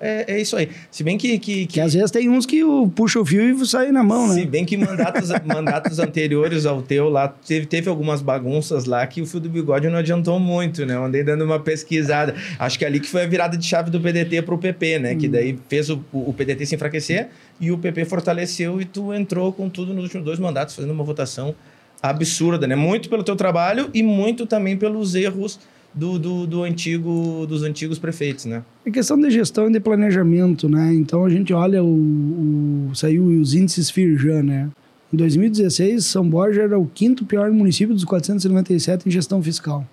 é, 0.00 0.34
é 0.34 0.40
isso 0.40 0.56
aí. 0.56 0.68
Se 0.90 1.02
bem 1.02 1.16
que, 1.16 1.38
que, 1.38 1.38
que... 1.38 1.66
que. 1.66 1.80
às 1.80 1.94
vezes 1.94 2.10
tem 2.10 2.28
uns 2.28 2.44
que 2.44 2.62
o, 2.64 2.88
puxa 2.88 3.20
o 3.20 3.24
fio 3.24 3.42
e 3.42 3.66
sai 3.66 3.90
na 3.90 4.02
mão, 4.02 4.28
né? 4.28 4.34
Se 4.34 4.46
bem 4.46 4.64
que 4.64 4.76
mandatos, 4.76 5.30
mandatos 5.44 5.98
anteriores 5.98 6.66
ao 6.66 6.82
teu 6.82 7.08
lá, 7.08 7.28
teve, 7.28 7.66
teve 7.66 7.88
algumas 7.88 8.20
bagunças 8.20 8.84
lá 8.84 9.06
que 9.06 9.22
o 9.22 9.26
fio 9.26 9.40
do 9.40 9.48
bigode 9.48 9.88
não 9.88 9.98
adiantou 9.98 10.38
muito, 10.38 10.84
né? 10.84 10.94
Eu 10.94 11.04
andei 11.04 11.22
dando 11.22 11.44
uma 11.44 11.58
pesquisada. 11.58 12.34
Acho 12.58 12.78
que 12.78 12.84
ali 12.84 13.00
que 13.00 13.08
foi 13.08 13.22
a 13.22 13.26
virada 13.26 13.56
de 13.56 13.64
chave 13.64 13.90
do 13.90 14.00
PDT 14.00 14.42
para 14.42 14.54
o 14.54 14.58
PP, 14.58 14.98
né? 14.98 15.12
Hum. 15.12 15.18
Que 15.18 15.28
daí 15.28 15.58
fez 15.68 15.90
o, 15.90 16.02
o 16.12 16.32
PDT 16.32 16.66
se 16.66 16.74
enfraquecer 16.74 17.28
e 17.60 17.70
o 17.70 17.78
PP 17.78 18.04
fortaleceu 18.04 18.80
e 18.80 18.84
tu 18.84 19.12
entrou 19.12 19.52
com 19.52 19.68
tudo 19.68 19.92
nos 19.92 20.04
últimos 20.04 20.24
dois 20.24 20.38
mandatos, 20.38 20.74
fazendo 20.74 20.92
uma 20.92 21.04
votação 21.04 21.54
absurda, 22.02 22.66
né? 22.66 22.76
Muito 22.76 23.08
pelo 23.08 23.22
teu 23.22 23.36
trabalho 23.36 23.90
e 23.92 24.02
muito 24.02 24.46
também 24.46 24.76
pelos 24.76 25.14
erros 25.14 25.58
do, 25.98 26.16
do, 26.16 26.46
do, 26.46 26.62
antigo, 26.62 27.44
dos 27.48 27.64
antigos 27.64 27.98
prefeitos, 27.98 28.44
né? 28.44 28.62
É 28.86 28.90
questão 28.90 29.18
de 29.18 29.28
gestão 29.30 29.68
e 29.68 29.72
de 29.72 29.80
planejamento, 29.80 30.68
né? 30.68 30.94
Então 30.94 31.24
a 31.24 31.28
gente 31.28 31.52
olha 31.52 31.82
o, 31.82 32.88
o 32.88 32.94
saiu 32.94 33.24
os 33.24 33.52
índices 33.52 33.90
Firjan, 33.90 34.44
né? 34.44 34.70
Em 35.12 35.16
2016, 35.16 36.06
São 36.06 36.28
Borja 36.28 36.62
era 36.62 36.78
o 36.78 36.86
quinto 36.86 37.24
pior 37.24 37.50
município 37.50 37.94
dos 37.94 38.04
497 38.04 39.08
em 39.08 39.10
gestão 39.10 39.42
fiscal. 39.42 39.84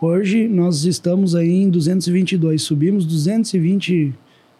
Hoje 0.00 0.48
nós 0.48 0.84
estamos 0.84 1.34
aí 1.34 1.50
em 1.50 1.68
222, 1.68 2.62
subimos 2.62 3.04
220 3.04 4.14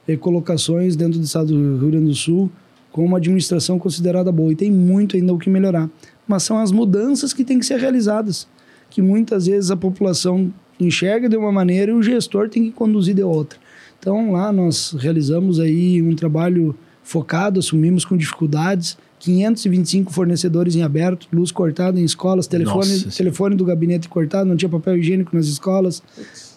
eh, 0.07 0.17
colocações 0.17 0.95
dentro 0.95 1.19
do 1.19 1.25
estado 1.25 1.49
do 1.49 1.79
Rio 1.79 1.91
Grande 1.91 2.07
do 2.07 2.15
Sul 2.15 2.51
com 2.93 3.05
uma 3.05 3.17
administração 3.17 3.79
considerada 3.79 4.31
boa 4.31 4.53
e 4.53 4.57
tem 4.57 4.71
muito 4.71 5.17
ainda 5.17 5.33
o 5.33 5.39
que 5.39 5.49
melhorar. 5.49 5.89
Mas 6.29 6.43
são 6.43 6.59
as 6.59 6.71
mudanças 6.71 7.33
que 7.33 7.45
têm 7.45 7.59
que 7.59 7.65
ser 7.65 7.79
realizadas 7.79 8.47
que 8.91 9.03
muitas 9.03 9.47
vezes 9.47 9.71
a 9.71 9.77
população 9.77 10.53
enxerga 10.79 11.29
de 11.29 11.37
uma 11.37 11.53
maneira 11.53 11.93
e 11.93 11.95
o 11.95 12.03
gestor 12.03 12.49
tem 12.49 12.65
que 12.65 12.71
conduzir 12.71 13.15
de 13.15 13.23
outra. 13.23 13.59
Então 13.99 14.33
lá 14.33 14.53
nós 14.53 14.95
realizamos 14.99 15.59
aí 15.59 16.03
um 16.03 16.15
trabalho 16.15 16.75
focado, 17.03 17.61
assumimos 17.61 18.05
com 18.05 18.17
dificuldades, 18.17 18.99
525 19.21 20.13
fornecedores 20.13 20.77
em 20.77 20.83
aberto, 20.83 21.27
luz 21.33 21.51
cortada 21.51 21.99
em 21.99 22.05
escolas, 22.05 22.47
telefone, 22.47 23.05
telefone 23.17 23.57
do 23.57 23.65
gabinete 23.65 24.09
cortado, 24.09 24.49
não 24.49 24.57
tinha 24.57 24.69
papel 24.69 24.97
higiênico 24.99 25.35
nas 25.35 25.47
escolas. 25.47 25.99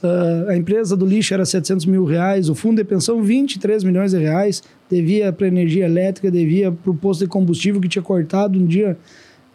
Uh, 0.03 0.49
a 0.49 0.57
empresa 0.57 0.95
do 0.95 1.05
lixo 1.05 1.33
era 1.33 1.45
700 1.45 1.85
mil 1.85 2.03
reais, 2.03 2.49
o 2.49 2.55
fundo 2.55 2.77
de 2.77 2.83
pensão 2.83 3.23
23 3.23 3.83
milhões 3.83 4.11
de 4.11 4.17
reais, 4.17 4.61
devia 4.89 5.31
para 5.31 5.47
energia 5.47 5.85
elétrica, 5.85 6.29
devia 6.29 6.71
para 6.71 6.91
o 6.91 6.95
posto 6.95 7.21
de 7.21 7.27
combustível 7.27 7.79
que 7.79 7.87
tinha 7.87 8.03
cortado 8.03 8.59
um 8.59 8.65
dia, 8.65 8.97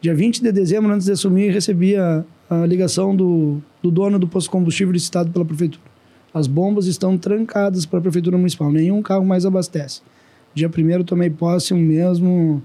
dia 0.01 0.15
20 0.15 0.43
de 0.43 0.51
dezembro, 0.53 0.93
antes 0.93 1.07
de 1.07 1.13
assumir, 1.13 1.51
recebia 1.53 2.25
a 2.63 2.67
ligação 2.67 3.15
do, 3.15 3.61
do 3.83 3.91
dono 3.91 4.19
do 4.19 4.29
posto 4.29 4.47
de 4.47 4.51
combustível 4.51 4.93
licitado 4.93 5.31
pela 5.31 5.45
prefeitura. 5.45 5.83
As 6.33 6.47
bombas 6.47 6.87
estão 6.87 7.17
trancadas 7.17 7.87
para 7.87 7.99
a 7.99 8.03
prefeitura 8.03 8.37
municipal, 8.37 8.71
nenhum 8.71 9.01
carro 9.03 9.25
mais 9.25 9.47
abastece. 9.47 10.03
Dia 10.55 10.69
primeiro 10.69 11.05
tomei 11.05 11.31
posse, 11.31 11.73
o 11.73 11.77
mesmo, 11.77 12.63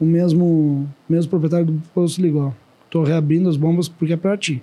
o 0.00 0.04
mesmo, 0.04 0.88
mesmo 1.08 1.30
proprietário 1.30 1.66
do 1.66 1.82
posto 1.94 2.20
ligou. 2.20 2.54
Tô 2.88 3.02
reabrindo 3.02 3.48
as 3.48 3.56
bombas 3.56 3.88
porque 3.88 4.12
é 4.12 4.16
para 4.16 4.36
ti. 4.36 4.62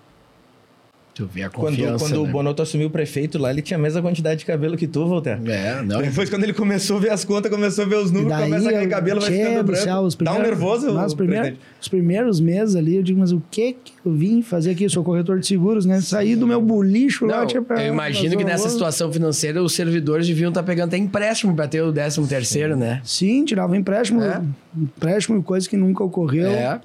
Tu 1.17 1.25
vê 1.25 1.41
a 1.41 1.49
Quando, 1.49 1.69
confiança, 1.75 2.05
quando 2.05 2.21
né? 2.23 2.29
o 2.29 2.31
Bonotto 2.31 2.61
assumiu 2.61 2.89
o 2.89 2.91
prefeito 2.91 3.39
lá, 3.39 3.49
ele 3.49 3.63
tinha 3.63 3.75
a 3.75 3.81
mesma 3.81 3.99
quantidade 4.03 4.39
de 4.41 4.45
cabelo 4.45 4.77
que 4.77 4.85
tu, 4.85 5.07
Voltaire. 5.07 5.41
É, 5.49 5.81
não. 5.81 5.99
Depois, 5.99 6.29
quando 6.29 6.43
ele 6.43 6.53
começou 6.53 6.97
a 6.97 6.99
ver 6.99 7.09
as 7.09 7.25
contas, 7.25 7.49
começou 7.49 7.85
a 7.85 7.87
ver 7.87 7.95
os 7.95 8.11
números, 8.11 8.39
começa 8.43 8.69
a 8.69 8.71
cair 8.71 8.83
eu- 8.83 8.89
cabelo, 8.91 9.19
vai 9.19 9.31
ficando 9.31 9.57
do 9.57 9.63
branco. 9.63 9.81
céu, 9.83 10.01
os 10.01 10.13
Dá 10.13 10.31
um 10.31 10.35
primeiros- 10.35 10.59
nervoso, 10.59 10.93
mas 10.93 11.05
os, 11.07 11.13
o 11.13 11.17
primeiros, 11.17 11.47
presidente. 11.47 11.71
os 11.81 11.87
primeiros 11.87 12.39
meses 12.39 12.75
ali, 12.75 12.97
eu 12.97 13.01
digo, 13.01 13.19
mas 13.19 13.31
o 13.31 13.41
que 13.49 13.73
que 13.73 13.93
eu 14.05 14.11
vim 14.13 14.43
fazer 14.43 14.69
aqui? 14.71 14.83
Eu 14.83 14.89
sou 14.91 15.03
corretor 15.03 15.39
de 15.39 15.47
seguros, 15.47 15.87
né? 15.87 15.99
Saí 16.01 16.35
do 16.35 16.45
meu 16.45 16.61
bolicho 16.61 17.25
lá, 17.25 17.39
Não, 17.39 17.47
tinha 17.47 17.63
pra- 17.63 17.83
eu 17.83 17.91
imagino 17.93 18.37
que 18.37 18.43
nessa 18.43 18.69
situação 18.69 19.11
financeira 19.11 19.63
os 19.63 19.73
servidores 19.73 20.27
deviam 20.27 20.49
estar 20.49 20.61
pegando 20.61 20.89
até 20.89 20.97
empréstimo 20.97 21.55
para 21.55 21.67
ter 21.67 21.81
o 21.81 21.91
13 21.91 22.27
terceiro, 22.27 22.75
né? 22.77 23.01
Sim, 23.03 23.43
tirava 23.43 23.75
empréstimo, 23.75 24.21
É. 24.21 24.39
empréstimo, 24.77 25.41
coisa 25.41 25.67
que 25.67 25.75
nunca 25.75 26.03
ocorreu. 26.03 26.47
É. 26.51 26.79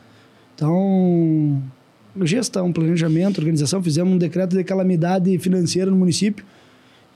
Então, 0.55 1.61
gestão, 2.23 2.73
planejamento, 2.73 3.39
organização, 3.39 3.83
fizemos 3.83 4.13
um 4.13 4.19
decreto 4.19 4.57
de 4.57 4.65
calamidade 4.65 5.37
financeira 5.39 5.91
no 5.91 5.97
município 5.97 6.45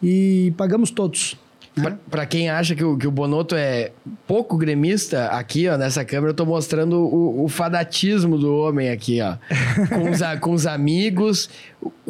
e 0.02 0.52
pagamos 0.56 0.90
todos. 0.90 1.36
Para 2.10 2.24
quem 2.24 2.48
acha 2.48 2.74
que 2.74 2.82
o, 2.82 2.96
que 2.96 3.06
o 3.06 3.10
Bonotto 3.10 3.54
é 3.54 3.92
pouco 4.26 4.56
gremista, 4.56 5.26
aqui, 5.26 5.68
ó, 5.68 5.76
nessa 5.76 6.06
câmera, 6.06 6.30
eu 6.30 6.34
tô 6.34 6.46
mostrando 6.46 6.96
o, 6.96 7.44
o 7.44 7.48
fadatismo 7.48 8.38
do 8.38 8.54
homem 8.56 8.88
aqui, 8.88 9.20
ó. 9.20 9.36
Com 9.94 10.10
os, 10.10 10.20
com 10.40 10.52
os 10.52 10.66
amigos. 10.66 11.50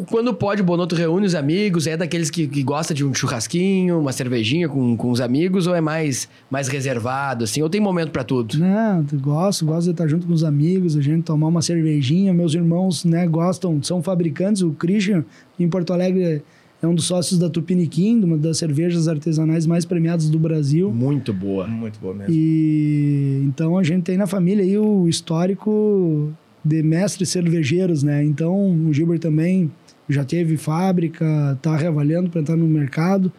Quando 0.09 0.33
pode, 0.33 0.61
o 0.61 0.65
Bonotto 0.65 0.95
reúne 0.95 1.25
os 1.25 1.35
amigos, 1.35 1.85
é 1.85 1.97
daqueles 1.97 2.29
que, 2.29 2.47
que 2.47 2.63
gosta 2.63 2.93
de 2.93 3.03
um 3.03 3.13
churrasquinho, 3.13 3.99
uma 3.99 4.13
cervejinha 4.13 4.69
com, 4.69 4.95
com 4.95 5.11
os 5.11 5.19
amigos, 5.19 5.67
ou 5.67 5.75
é 5.75 5.81
mais, 5.81 6.29
mais 6.49 6.69
reservado, 6.69 7.43
assim, 7.43 7.61
ou 7.61 7.69
tem 7.69 7.81
momento 7.81 8.11
para 8.11 8.23
tudo? 8.23 8.57
Não, 8.57 9.05
gosto, 9.19 9.65
gosto 9.65 9.85
de 9.85 9.91
estar 9.91 10.07
junto 10.07 10.25
com 10.25 10.33
os 10.33 10.45
amigos, 10.45 10.95
a 10.95 11.01
gente 11.01 11.23
tomar 11.23 11.47
uma 11.47 11.61
cervejinha. 11.61 12.33
Meus 12.33 12.53
irmãos, 12.53 13.03
né, 13.03 13.27
gostam, 13.27 13.83
são 13.83 14.01
fabricantes. 14.01 14.61
O 14.61 14.71
Christian, 14.71 15.25
em 15.59 15.67
Porto 15.67 15.91
Alegre, 15.91 16.41
é 16.81 16.87
um 16.87 16.93
dos 16.93 17.05
sócios 17.05 17.39
da 17.39 17.49
Tupiniquim, 17.49 18.23
uma 18.23 18.37
das 18.37 18.57
cervejas 18.57 19.07
artesanais 19.07 19.65
mais 19.65 19.83
premiadas 19.85 20.29
do 20.29 20.37
Brasil. 20.37 20.91
Muito 20.91 21.33
boa. 21.33 21.67
Muito 21.67 21.99
boa 21.99 22.13
mesmo. 22.13 22.33
E 22.33 23.41
então 23.45 23.77
a 23.77 23.83
gente 23.83 24.03
tem 24.03 24.17
na 24.17 24.27
família 24.27 24.63
aí 24.63 24.77
o 24.77 25.07
histórico 25.07 26.31
de 26.63 26.83
mestres 26.83 27.29
cervejeiros, 27.29 28.03
né? 28.03 28.23
Então 28.23 28.87
o 28.87 28.93
Gilbert 28.93 29.19
também 29.19 29.71
já 30.07 30.23
teve 30.23 30.55
fábrica, 30.55 31.57
tá 31.61 31.75
reavaliando 31.75 32.29
para 32.29 32.41
entrar 32.41 32.55
no 32.55 32.67
mercado. 32.67 33.31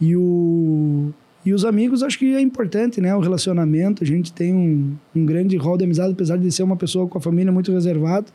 E 0.00 0.16
o 0.16 1.12
e 1.44 1.52
os 1.52 1.64
amigos 1.64 2.02
acho 2.02 2.18
que 2.18 2.34
é 2.34 2.40
importante, 2.40 3.02
né? 3.02 3.14
O 3.14 3.20
relacionamento, 3.20 4.02
a 4.02 4.06
gente 4.06 4.32
tem 4.32 4.54
um, 4.54 4.94
um 5.14 5.26
grande 5.26 5.56
rol 5.58 5.76
de 5.76 5.84
amizade, 5.84 6.12
apesar 6.12 6.38
de 6.38 6.50
ser 6.50 6.62
uma 6.62 6.76
pessoa 6.76 7.06
com 7.06 7.18
a 7.18 7.20
família 7.20 7.52
muito 7.52 7.70
reservada, 7.70 8.26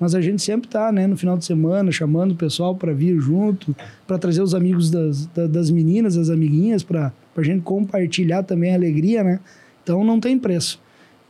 mas 0.00 0.14
a 0.14 0.20
gente 0.20 0.42
sempre 0.42 0.68
tá, 0.68 0.90
né, 0.92 1.06
no 1.06 1.16
final 1.16 1.36
de 1.36 1.44
semana, 1.44 1.90
chamando 1.90 2.32
o 2.32 2.36
pessoal 2.36 2.74
para 2.74 2.92
vir 2.92 3.18
junto, 3.20 3.74
para 4.06 4.18
trazer 4.18 4.42
os 4.42 4.54
amigos 4.54 4.90
das, 4.90 5.26
da- 5.26 5.46
das 5.46 5.70
meninas, 5.70 6.14
das 6.14 6.30
amiguinhas, 6.30 6.82
para 6.82 7.12
a 7.36 7.42
gente 7.42 7.62
compartilhar 7.62 8.42
também 8.42 8.72
a 8.72 8.74
alegria, 8.74 9.22
né? 9.24 9.40
Então 9.82 10.04
não 10.04 10.20
tem 10.20 10.38
preço. 10.38 10.80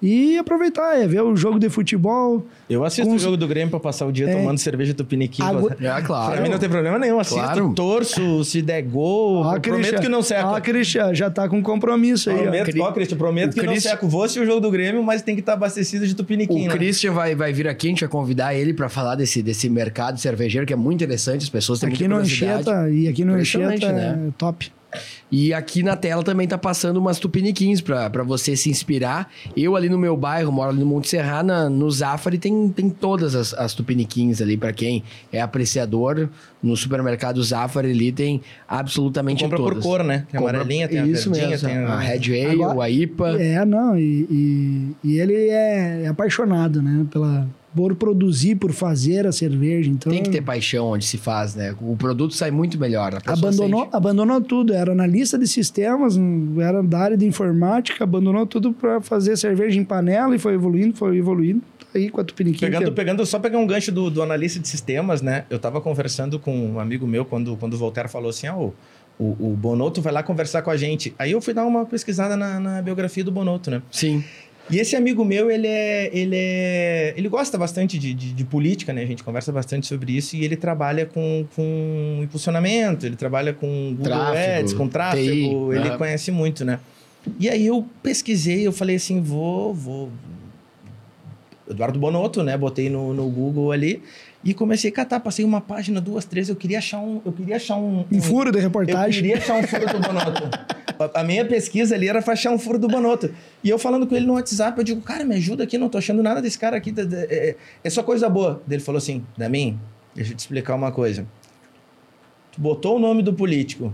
E 0.01 0.39
aproveitar, 0.39 0.97
é 0.97 1.09
ver 1.09 1.23
o 1.23 1.35
jogo 1.37 1.59
de 1.59 1.69
futebol. 1.69 2.47
Eu 2.71 2.85
assisto 2.85 3.09
Com- 3.11 3.17
o 3.17 3.19
jogo 3.19 3.37
do 3.37 3.49
Grêmio 3.49 3.69
pra 3.71 3.81
passar 3.81 4.07
o 4.07 4.13
dia 4.13 4.31
É. 4.31 4.33
tomando 4.37 4.57
cerveja 4.59 4.95
tupiniquim. 4.95 5.43
Água- 5.43 5.77
É, 5.81 6.01
claro. 6.03 6.33
Pra 6.35 6.41
mim 6.41 6.49
não 6.49 6.59
tem 6.59 6.69
problema 6.69 7.01
nenhum. 7.01 7.19
Assisto, 7.19 7.41
Claro. 7.43 7.73
torço, 7.75 8.45
se 8.45 8.63
der 8.63 8.83
gol. 8.83 9.43
Ó, 9.45 9.57
eu 9.57 9.61
prometo 9.61 9.81
Christian. 9.81 10.01
que 10.01 10.09
não 10.09 10.23
seco. 10.23 10.49
Ó, 10.51 10.61
Christian, 10.61 11.13
já 11.15 11.29
tá 11.29 11.49
com 11.49 11.61
compromisso 11.61 12.31
aí. 12.31 12.37
ó. 12.37 12.43
Prometo, 12.43 12.65
Cri- 12.71 12.81
ó, 12.81 12.93
Cristian, 12.93 13.19
prometo 13.19 13.51
o 13.51 13.55
que 13.55 13.63
não 13.67 13.73
Christian- 13.73 13.91
seco. 13.91 14.07
Vou 14.09 14.23
assistir 14.23 14.41
o 14.41 14.47
jogo 14.47 14.61
do 14.61 14.71
Grêmio, 14.71 15.03
mas 15.03 15.21
tem 15.23 15.35
que 15.35 15.41
estar 15.41 15.55
abastecido 15.55 16.07
de 16.07 16.15
tupiniquim, 16.15 16.67
O 16.67 16.69
né? 16.69 16.75
Christian 16.77 17.11
vai, 17.13 17.35
vai 17.35 17.53
vir 17.53 17.67
aqui, 17.67 17.89
a 17.89 17.91
gente 17.91 18.01
vai 18.01 18.09
convidar 18.09 18.55
ele 18.55 18.73
para 18.73 18.89
falar 18.89 19.17
desse, 19.17 19.43
desse 19.43 19.69
mercado 19.69 20.21
cervejeiro, 20.21 20.65
que 20.65 20.73
é 20.73 20.77
muito 20.77 20.95
interessante, 21.03 21.43
as 21.43 21.49
pessoas 21.51 21.81
têm 21.81 21.89
Aqui 21.89 22.05
muita 22.07 22.15
no 22.15 22.21
curiosidade. 22.21 22.71
Anchieta, 22.71 22.91
e 22.91 23.09
aqui 23.09 23.25
no 23.25 23.35
Anchieta 23.35 23.93
né? 23.93 24.29
é 24.29 24.31
top. 24.39 24.71
E 25.31 25.53
aqui 25.53 25.83
na 25.83 25.95
tela 25.97 26.23
também 26.23 26.49
tá 26.49 26.57
passando 26.57 26.97
umas 26.97 27.19
tupiniquins 27.19 27.81
pra 27.83 28.09
pra 28.09 28.23
você 28.23 28.57
se 28.57 28.71
inspirar. 28.71 29.31
Eu 29.57 29.77
ali 29.77 29.89
no 29.89 29.99
meu 29.99 30.17
bairro, 30.17 30.51
moro 30.51 30.71
ali 30.71 30.81
no 30.81 30.87
Monte 30.87 31.09
Serrana, 31.09 31.69
no 31.69 31.91
Zafari 31.91 32.39
tem, 32.39 32.71
tem 32.71 32.89
todas 32.89 33.35
as, 33.35 33.53
as 33.53 33.75
tupiniquins 33.75 34.41
ali 34.41 34.57
pra 34.57 34.73
quem 34.73 35.03
é 35.31 35.41
apreciador. 35.43 36.31
No 36.63 36.75
supermercado 36.77 37.43
Zafari 37.43 37.91
ali 37.91 38.11
tem 38.11 38.41
absolutamente 38.67 39.45
Compra 39.45 39.59
por 39.59 39.69
todas. 39.71 39.85
cor, 39.85 40.03
né? 40.03 40.25
Tem 40.31 40.39
a 40.39 40.43
Compra- 40.43 40.57
amarelinha, 40.61 40.89
tem 40.89 40.99
a 41.01 41.07
Isso 41.07 41.31
verdinha, 41.31 41.51
mesmo, 41.51 41.69
tem 41.69 41.79
a- 41.79 41.93
a 41.93 41.99
Red 42.01 42.47
Ale, 42.47 42.63
a 42.81 42.91
IPA. 42.91 43.43
É, 43.43 43.65
não, 43.65 43.99
e, 43.99 44.27
e, 44.31 44.97
e 45.05 45.19
ele 45.21 45.49
é, 45.51 46.07
apaixonado, 46.09 46.81
né? 46.83 47.05
Pela, 47.11 47.47
por 47.79 47.95
produzir, 47.95 48.57
por 48.57 48.73
fazer 48.73 49.25
a 49.25 49.31
cerveja. 49.31 49.89
Então, 49.89 50.11
Tem 50.11 50.21
que 50.21 50.31
ter 50.31 50.43
paixão 50.43 50.87
onde 50.89 51.05
se 51.05 51.17
faz, 51.17 51.55
né? 51.55 51.73
O 51.81 51.97
produto 51.97 52.35
sai 52.35 52.51
muito 52.51 52.77
melhor. 52.77 53.17
abandonou, 53.25 53.83
sente. 53.85 53.95
abandonou 53.97 54.41
tudo. 54.41 54.73
Era 54.75 54.91
analista 54.91 55.39
de 55.39 55.47
sistemas, 55.47 56.19
era 56.61 56.83
da 56.83 56.99
área 56.99 57.17
de 57.17 57.25
informática, 57.25 58.03
abandonou 58.03 58.45
tudo 58.47 58.73
para 58.73 59.01
fazer 59.01 59.37
cerveja 59.37 59.79
em 59.79 59.85
panela 59.85 60.35
e 60.35 60.41
foi 60.41 60.55
evoluindo, 60.55 60.97
foi 60.97 61.19
evoluindo. 61.19 61.61
Tá 61.79 61.87
Aí 61.95 62.11
com 62.11 62.21
a 62.21 62.25
Tupiniquim. 62.25 62.59
Pegando, 62.67 62.87
que- 62.87 62.91
pegando, 62.91 63.25
só 63.25 63.39
pegar 63.39 63.59
um 63.59 63.67
gancho 63.67 63.93
do, 63.93 64.11
do 64.11 64.21
analista 64.25 64.59
de 64.59 64.67
sistemas, 64.67 65.23
né? 65.23 65.45
Eu 65.49 65.61
tava 65.61 65.81
conversando 65.81 66.41
com 66.41 66.53
um 66.73 66.81
amigo 66.81 67.07
meu 67.07 67.25
quando, 67.25 67.57
quando 67.57 67.75
o 67.75 67.79
Voltaire 67.79 68.09
falou 68.09 68.31
assim: 68.31 68.49
ah, 68.49 68.57
o, 68.57 68.75
o, 69.19 69.53
o 69.53 69.57
Bonotto 69.57 70.03
vai 70.03 70.13
lá 70.13 70.23
conversar 70.25 70.63
com 70.63 70.71
a 70.71 70.77
gente. 70.77 71.15
Aí 71.17 71.31
eu 71.31 71.41
fui 71.41 71.55
dar 71.55 71.65
uma 71.65 71.87
pesquisada 71.87 72.37
na, 72.37 72.59
na 72.59 72.83
biografia 72.83 73.23
do 73.23 73.31
Bonotto, 73.31 73.71
né? 73.71 73.81
Sim. 73.91 74.25
E 74.71 74.79
esse 74.79 74.97
amigo 74.97 75.25
meu, 75.25 75.51
ele 75.51 75.67
é. 75.67 76.11
Ele, 76.13 76.37
é, 76.37 77.15
ele 77.17 77.29
gosta 77.29 77.57
bastante 77.57 77.99
de, 77.99 78.13
de, 78.15 78.33
de 78.33 78.45
política, 78.45 78.93
né? 78.93 79.03
A 79.03 79.07
gente 79.07 79.23
conversa 79.25 79.51
bastante 79.53 79.87
sobre 79.87 80.17
isso 80.17 80.37
e 80.37 80.45
ele 80.45 80.57
trabalha 80.57 81.07
com, 81.07 81.47
com 81.55 82.21
impulsionamento, 82.23 83.07
ele 83.07 83.17
trabalha 83.17 83.53
com 83.53 83.95
Google 83.97 84.05
Tráfego, 84.05 84.61
Ads, 84.61 84.73
com 84.75 84.89
tráfego, 84.89 85.73
TI, 85.73 85.77
ele 85.79 85.97
conhece 85.97 86.31
muito, 86.31 86.65
né? 86.65 86.81
E 87.39 87.49
aí 87.49 87.67
eu 87.67 87.87
pesquisei, 88.03 88.67
eu 88.67 88.73
falei 88.73 88.97
assim, 88.97 89.21
vou, 89.21 89.75
vou. 89.75 90.11
Eduardo 91.69 91.99
Bonotto, 91.99 92.43
né? 92.43 92.57
Botei 92.57 92.89
no, 92.89 93.13
no 93.13 93.29
Google 93.29 93.73
ali 93.73 94.03
e 94.45 94.55
comecei 94.55 94.91
a 94.91 94.93
catar, 94.95 95.21
passei 95.21 95.45
uma 95.45 95.61
página, 95.61 96.01
duas, 96.01 96.25
três, 96.25 96.49
eu 96.49 96.57
queria 96.57 96.79
achar 96.79 96.99
um. 97.01 97.21
Eu 97.25 97.33
queria 97.33 97.57
achar 97.57 97.77
um. 97.77 98.05
Um 98.11 98.21
furo 98.23 98.51
de 98.53 98.59
Eu 98.59 98.63
reportagem. 98.63 99.23
queria 99.23 99.39
achar 99.39 99.55
um 99.57 99.63
furo 99.67 99.87
do 99.87 99.99
Bonotto. 100.01 100.51
A- 101.15 101.25
minha 101.25 101.45
pesquisa 101.45 101.95
ali 101.95 102.09
era 102.09 102.23
pra 102.23 102.33
achar 102.35 102.51
um 102.53 102.59
furo 102.59 102.79
do 102.79 102.87
Bonotto. 102.89 103.33
E 103.63 103.69
eu 103.71 103.79
falando 103.79 104.07
com 104.07 104.15
ele 104.15 104.27
no 104.27 104.35
WhatsApp, 104.35 104.79
eu 104.79 104.85
digo, 104.85 105.01
cara, 105.01 105.25
me 105.25 105.35
ajuda 105.35 105.65
aqui, 105.65 105.77
não 105.77 105.89
tô 105.89 105.99
achando 105.99 106.23
nada 106.23 106.41
desse 106.41 106.59
cara 106.59 106.77
aqui. 106.77 106.93
da- 106.93 107.03
É, 107.25 107.57
é 107.83 107.91
só 107.91 108.03
coisa 108.03 108.29
boa. 108.29 108.63
Ele 108.71 108.81
falou 108.81 108.99
assim, 108.99 109.25
Damin, 109.37 109.79
deixa 110.15 110.33
eu 110.33 110.37
te 110.37 110.41
explicar 110.41 110.75
uma 110.77 110.93
coisa. 110.93 111.27
Tu 112.53 112.61
botou 112.61 112.97
o 112.97 112.99
nome 112.99 113.23
do 113.23 113.33
político 113.35 113.93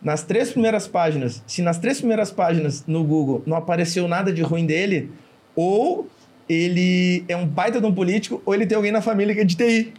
nas 0.00 0.22
três 0.22 0.50
primeiras 0.52 0.86
páginas. 0.86 1.42
Se 1.46 1.60
nas 1.60 1.78
três 1.78 1.98
primeiras 1.98 2.30
páginas 2.30 2.84
no 2.86 3.02
Google 3.04 3.42
não 3.46 3.56
apareceu 3.56 4.06
nada 4.06 4.32
de 4.32 4.42
ruim 4.42 4.64
dele, 4.64 5.10
ou 5.56 6.08
ele 6.48 7.24
é 7.28 7.36
um 7.36 7.46
baita 7.46 7.80
de 7.80 7.86
um 7.86 7.92
político, 7.92 8.40
ou 8.46 8.54
ele 8.54 8.64
tem 8.66 8.74
alguém 8.76 8.90
na 8.92 9.00
família 9.02 9.34
que 9.34 9.40
é 9.40 9.44
de 9.44 9.54
TI. 9.56 9.64
Ele 9.64 9.92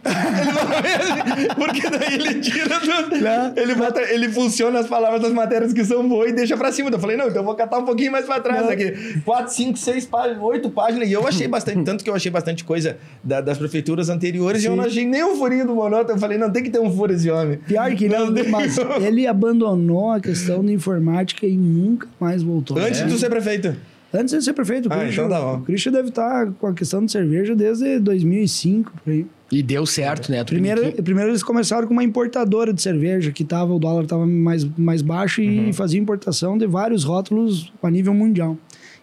Porque 1.54 1.88
daí 1.88 2.14
ele 2.14 2.40
tira 2.40 2.78
do, 2.80 3.16
Não. 3.18 3.52
ele, 3.56 3.74
bota, 3.74 4.00
ele 4.02 4.28
funciona 4.28 4.80
as 4.80 4.86
palavras 4.86 5.20
das 5.22 5.32
matérias 5.32 5.72
que 5.72 5.84
são 5.84 6.08
boas 6.08 6.30
e 6.30 6.32
deixa 6.32 6.56
pra 6.56 6.72
cima. 6.72 6.90
Eu 6.90 6.98
falei, 6.98 7.16
não, 7.16 7.26
então 7.28 7.38
eu 7.42 7.44
vou 7.46 7.54
catar 7.54 7.78
um 7.78 7.84
pouquinho 7.84 8.10
mais 8.12 8.26
pra 8.26 8.40
trás 8.40 8.62
Não. 8.62 8.70
aqui. 8.70 9.20
Quatro, 9.24 9.52
cinco, 9.52 9.78
seis 9.78 10.04
páginas, 10.06 10.42
oito 10.42 10.70
páginas. 10.70 11.08
E 11.08 11.12
eu 11.12 11.26
achei 11.26 11.46
bastante, 11.46 11.84
tanto 11.84 12.02
que 12.02 12.10
eu 12.10 12.14
achei 12.14 12.30
bastante 12.30 12.64
coisa 12.64 12.96
da- 13.22 13.40
das 13.40 13.58
prefeituras 13.58 14.08
anteriores 14.08 14.62
e 14.62 14.66
eu 14.66 14.72
Sim. 14.72 14.76
não 14.78 14.84
achei 14.84 15.06
nem 15.06 15.24
um 15.24 15.36
furinho 15.36 15.66
do 15.66 15.74
Monoto. 15.74 16.10
Eu 16.10 16.18
falei, 16.18 16.36
não, 16.38 16.50
tem 16.50 16.62
que 16.62 16.70
ter 16.70 16.80
um 16.80 16.90
furo 16.94 17.12
esse 17.12 17.30
homem. 17.30 17.58
Pior 17.58 17.90
que 17.94 18.08
não, 18.08 18.30
Não, 18.30 18.44
mas 18.50 18.76
ele 19.02 19.26
abandonou 19.26 20.10
a 20.12 20.20
questão 20.20 20.64
da 20.64 20.72
informática 20.72 21.46
e 21.46 21.56
nunca 21.56 22.08
mais 22.18 22.42
voltou. 22.42 22.78
Antes 22.78 23.00
É. 23.00 23.04
de 23.04 23.18
ser 23.18 23.28
prefeito. 23.28 23.74
Antes 24.12 24.34
de 24.34 24.42
ser 24.42 24.52
prefeito, 24.54 24.88
o 24.88 24.92
Ah, 24.92 24.98
Christian, 24.98 25.26
então 25.26 25.38
tá 25.40 25.52
o 25.54 25.60
Christian 25.62 25.92
deve 25.92 26.08
estar 26.08 26.50
com 26.58 26.66
a 26.66 26.72
questão 26.74 27.04
de 27.04 27.12
cerveja 27.12 27.54
desde 27.54 27.98
2005. 28.00 28.92
Por 29.04 29.10
aí. 29.12 29.26
E 29.52 29.62
deu 29.62 29.84
certo, 29.86 30.30
né? 30.30 30.42
Primeiro, 30.44 30.78
Tupiniquim- 30.80 31.02
primeiro 31.02 31.30
eles 31.30 31.42
começaram 31.42 31.86
com 31.86 31.92
uma 31.92 32.04
importadora 32.04 32.72
de 32.72 32.80
cerveja, 32.82 33.32
que 33.32 33.44
tava, 33.44 33.72
o 33.74 33.78
dólar 33.78 34.04
estava 34.04 34.26
mais, 34.26 34.64
mais 34.78 35.02
baixo 35.02 35.40
Uhum. 35.40 35.68
e 35.68 35.72
fazia 35.72 35.98
importação 36.00 36.56
de 36.56 36.66
vários 36.66 37.02
rótulos 37.04 37.72
a 37.82 37.90
nível 37.90 38.14
mundial. 38.14 38.56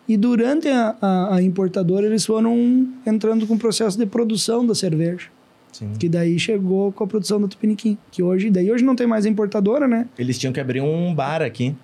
E 0.07 0.15
durante 0.15 0.67
a, 0.69 0.95
a- 1.01 1.35
a 1.35 1.41
importadora, 1.41 2.05
eles 2.05 2.25
foram 2.25 2.87
entrando 3.05 3.45
com 3.45 3.55
o 3.55 3.59
processo 3.59 3.97
de 3.97 4.05
produção 4.05 4.65
da 4.65 4.73
cerveja. 4.73 5.27
Sim. 5.73 5.91
Que 5.99 6.07
daí 6.07 6.39
chegou 6.39 6.91
com 6.93 7.03
a 7.03 7.07
produção 7.07 7.39
da 7.41 7.47
Tupiniquim. 7.47 7.97
Que 8.09 8.23
hoje, 8.23 8.49
daí 8.49 8.71
hoje 8.71 8.83
não 8.85 8.95
tem 8.95 9.05
mais 9.05 9.25
a 9.25 9.29
importadora, 9.29 9.85
né? 9.87 10.07
Eles 10.17 10.37
tinham 10.39 10.53
que 10.53 10.59
abrir 10.61 10.79
um 10.81 11.13
bar 11.13 11.41
aqui. 11.41 11.75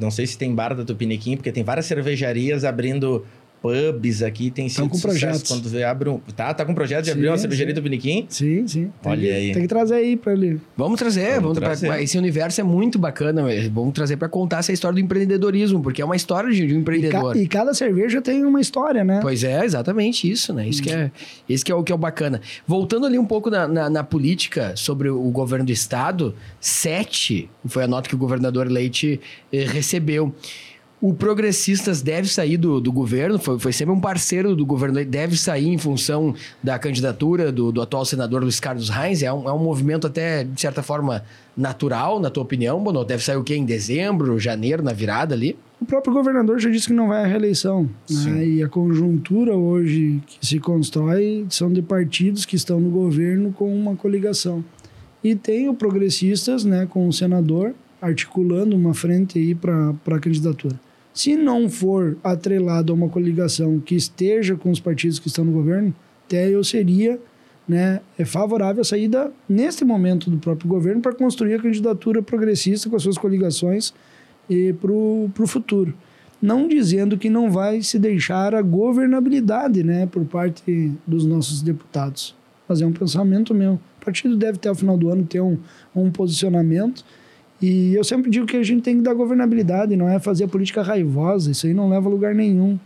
Não 0.00 0.10
sei 0.10 0.26
se 0.26 0.36
tem 0.36 0.54
bar 0.54 0.74
da 0.74 0.84
Tupiniquim, 0.84 1.36
porque 1.36 1.52
tem 1.52 1.64
várias 1.64 1.86
cervejarias 1.86 2.64
abrindo 2.64 3.24
pubs 3.62 4.22
aqui 4.22 4.50
têm 4.50 4.68
sido 4.68 4.88
com 4.88 4.96
sucesso. 4.96 5.06
projetos. 5.20 5.48
Quando 5.48 5.68
você 5.70 5.82
abre 5.84 6.08
um... 6.08 6.18
Tá, 6.36 6.52
tá 6.52 6.64
com 6.64 6.74
projeto 6.74 7.04
de 7.04 7.10
Sim, 7.10 7.12
abrir 7.12 7.28
uma 7.28 7.36
sim. 7.36 7.42
cervejaria 7.42 7.72
do 7.72 7.82
Piniquim? 7.82 8.26
Sim, 8.28 8.66
sim. 8.66 8.92
Tem 9.00 9.12
Olha 9.12 9.20
que, 9.20 9.30
aí. 9.32 9.52
Tem 9.52 9.62
que 9.62 9.68
trazer 9.68 9.94
aí 9.94 10.16
pra 10.16 10.32
ele. 10.32 10.60
Vamos 10.76 10.98
trazer, 10.98 11.26
Vamos 11.36 11.42
vamos 11.42 11.58
trazer. 11.58 11.86
pra- 11.86 12.02
esse 12.02 12.18
universo 12.18 12.60
é 12.60 12.64
muito 12.64 12.98
bacana, 12.98 13.44
velho. 13.44 13.70
vamos 13.72 13.92
trazer 13.94 14.16
pra 14.16 14.28
contar 14.28 14.58
essa 14.58 14.72
história 14.72 14.94
do 14.94 15.00
empreendedorismo, 15.00 15.80
porque 15.80 16.02
é 16.02 16.04
uma 16.04 16.16
história 16.16 16.50
de, 16.52 16.62
um 16.64 16.66
E, 16.66 16.74
empreendedor. 16.74 17.34
ca- 17.34 17.38
e 17.38 17.46
cada 17.46 17.72
cerveja 17.72 18.20
tem 18.20 18.44
uma 18.44 18.60
história, 18.60 19.04
né? 19.04 19.20
Pois 19.22 19.44
é, 19.44 19.64
exatamente 19.64 20.28
isso, 20.30 20.52
né? 20.52 20.66
Isso 20.68 20.82
que 20.82 20.90
é, 20.90 21.10
esse 21.48 21.64
que 21.64 21.70
é 21.70 21.74
o 21.74 21.84
que 21.84 21.92
é 21.92 21.94
o 21.94 21.98
bacana. 21.98 22.40
Voltando 22.66 23.06
ali 23.06 23.18
um 23.18 23.24
pouco 23.26 23.48
na, 23.48 23.68
na, 23.68 23.88
na 23.88 24.02
política 24.02 24.74
sobre 24.74 25.08
o 25.08 25.30
governo 25.30 25.64
do 25.66 25.72
estado, 25.72 26.34
sete 26.60 27.48
foi 27.66 27.84
a 27.84 27.86
nota 27.86 28.08
que 28.08 28.14
o 28.14 28.18
governador 28.18 28.66
Leite 28.68 29.20
eh, 29.52 29.64
recebeu. 29.64 30.34
O 31.02 31.12
Progressistas 31.12 32.00
deve 32.00 32.28
sair 32.28 32.56
do, 32.56 32.80
do 32.80 32.92
governo, 32.92 33.36
foi, 33.36 33.58
foi 33.58 33.72
sempre 33.72 33.92
um 33.92 33.98
parceiro 33.98 34.54
do 34.54 34.64
governo 34.64 35.04
deve 35.04 35.36
sair 35.36 35.66
em 35.66 35.76
função 35.76 36.32
da 36.62 36.78
candidatura 36.78 37.50
do, 37.50 37.72
do 37.72 37.82
atual 37.82 38.04
senador 38.04 38.40
Luiz 38.40 38.60
Carlos 38.60 38.88
Reis. 38.88 39.20
É 39.20 39.32
um, 39.32 39.48
é 39.48 39.52
um 39.52 39.58
movimento 39.58 40.06
até, 40.06 40.44
de 40.44 40.60
certa 40.60 40.80
forma, 40.80 41.24
natural, 41.56 42.20
na 42.20 42.30
tua 42.30 42.44
opinião, 42.44 42.80
Bono? 42.80 43.04
Deve 43.04 43.24
sair 43.24 43.36
o 43.36 43.42
quê? 43.42 43.56
Em 43.56 43.64
dezembro, 43.64 44.38
janeiro, 44.38 44.80
na 44.80 44.92
virada 44.92 45.34
ali? 45.34 45.56
O 45.80 45.84
próprio 45.84 46.14
governador 46.14 46.60
já 46.60 46.70
disse 46.70 46.86
que 46.86 46.92
não 46.92 47.08
vai 47.08 47.24
à 47.24 47.26
reeleição. 47.26 47.90
Né? 48.08 48.46
E 48.46 48.62
a 48.62 48.68
conjuntura 48.68 49.56
hoje 49.56 50.22
que 50.24 50.46
se 50.46 50.60
constrói 50.60 51.44
são 51.50 51.72
de 51.72 51.82
partidos 51.82 52.46
que 52.46 52.54
estão 52.54 52.78
no 52.78 52.90
governo 52.90 53.52
com 53.52 53.74
uma 53.74 53.96
coligação. 53.96 54.64
E 55.24 55.34
tem 55.34 55.68
o 55.68 55.74
Progressistas, 55.74 56.64
né, 56.64 56.86
com 56.86 57.08
o 57.08 57.12
senador, 57.12 57.74
articulando 58.00 58.76
uma 58.76 58.94
frente 58.94 59.40
aí 59.40 59.52
para 59.52 59.92
a 60.06 60.18
candidatura. 60.20 60.78
Se 61.14 61.36
não 61.36 61.68
for 61.68 62.16
atrelado 62.24 62.92
a 62.92 62.96
uma 62.96 63.08
coligação 63.08 63.78
que 63.80 63.94
esteja 63.94 64.56
com 64.56 64.70
os 64.70 64.80
partidos 64.80 65.18
que 65.18 65.28
estão 65.28 65.44
no 65.44 65.52
governo, 65.52 65.94
até 66.26 66.48
eu 66.48 66.64
seria 66.64 67.20
né, 67.68 68.00
é 68.18 68.24
favorável 68.24 68.82
à 68.82 68.84
saída, 68.84 69.32
neste 69.48 69.84
momento, 69.84 70.30
do 70.30 70.38
próprio 70.38 70.68
governo 70.68 71.00
para 71.00 71.14
construir 71.14 71.54
a 71.54 71.62
candidatura 71.62 72.22
progressista 72.22 72.90
com 72.90 72.96
as 72.96 73.02
suas 73.02 73.16
coligações 73.16 73.94
para 74.80 74.92
o 74.92 75.46
futuro. 75.46 75.94
Não 76.40 76.66
dizendo 76.66 77.16
que 77.16 77.30
não 77.30 77.50
vai 77.50 77.82
se 77.82 77.98
deixar 77.98 78.54
a 78.54 78.62
governabilidade 78.62 79.84
né, 79.84 80.06
por 80.06 80.24
parte 80.24 80.92
dos 81.06 81.24
nossos 81.24 81.62
deputados. 81.62 82.34
Mas 82.68 82.80
é 82.80 82.86
um 82.86 82.92
pensamento 82.92 83.54
meu. 83.54 83.74
O 83.74 84.04
partido 84.04 84.36
deve, 84.36 84.56
até 84.56 84.70
o 84.70 84.74
final 84.74 84.96
do 84.96 85.08
ano, 85.08 85.24
ter 85.24 85.40
um, 85.40 85.56
um 85.94 86.10
posicionamento. 86.10 87.04
E 87.62 87.94
eu 87.94 88.02
sempre 88.02 88.28
digo 88.28 88.44
que 88.44 88.56
a 88.56 88.62
gente 88.62 88.82
tem 88.82 88.96
que 88.96 89.02
dar 89.02 89.14
governabilidade, 89.14 89.96
não 89.96 90.08
é 90.08 90.18
fazer 90.18 90.48
política 90.48 90.82
raivosa. 90.82 91.52
Isso 91.52 91.66
aí 91.66 91.72
não 91.72 91.88
leva 91.88 92.08
a 92.08 92.10
lugar 92.10 92.34
nenhum. 92.34 92.76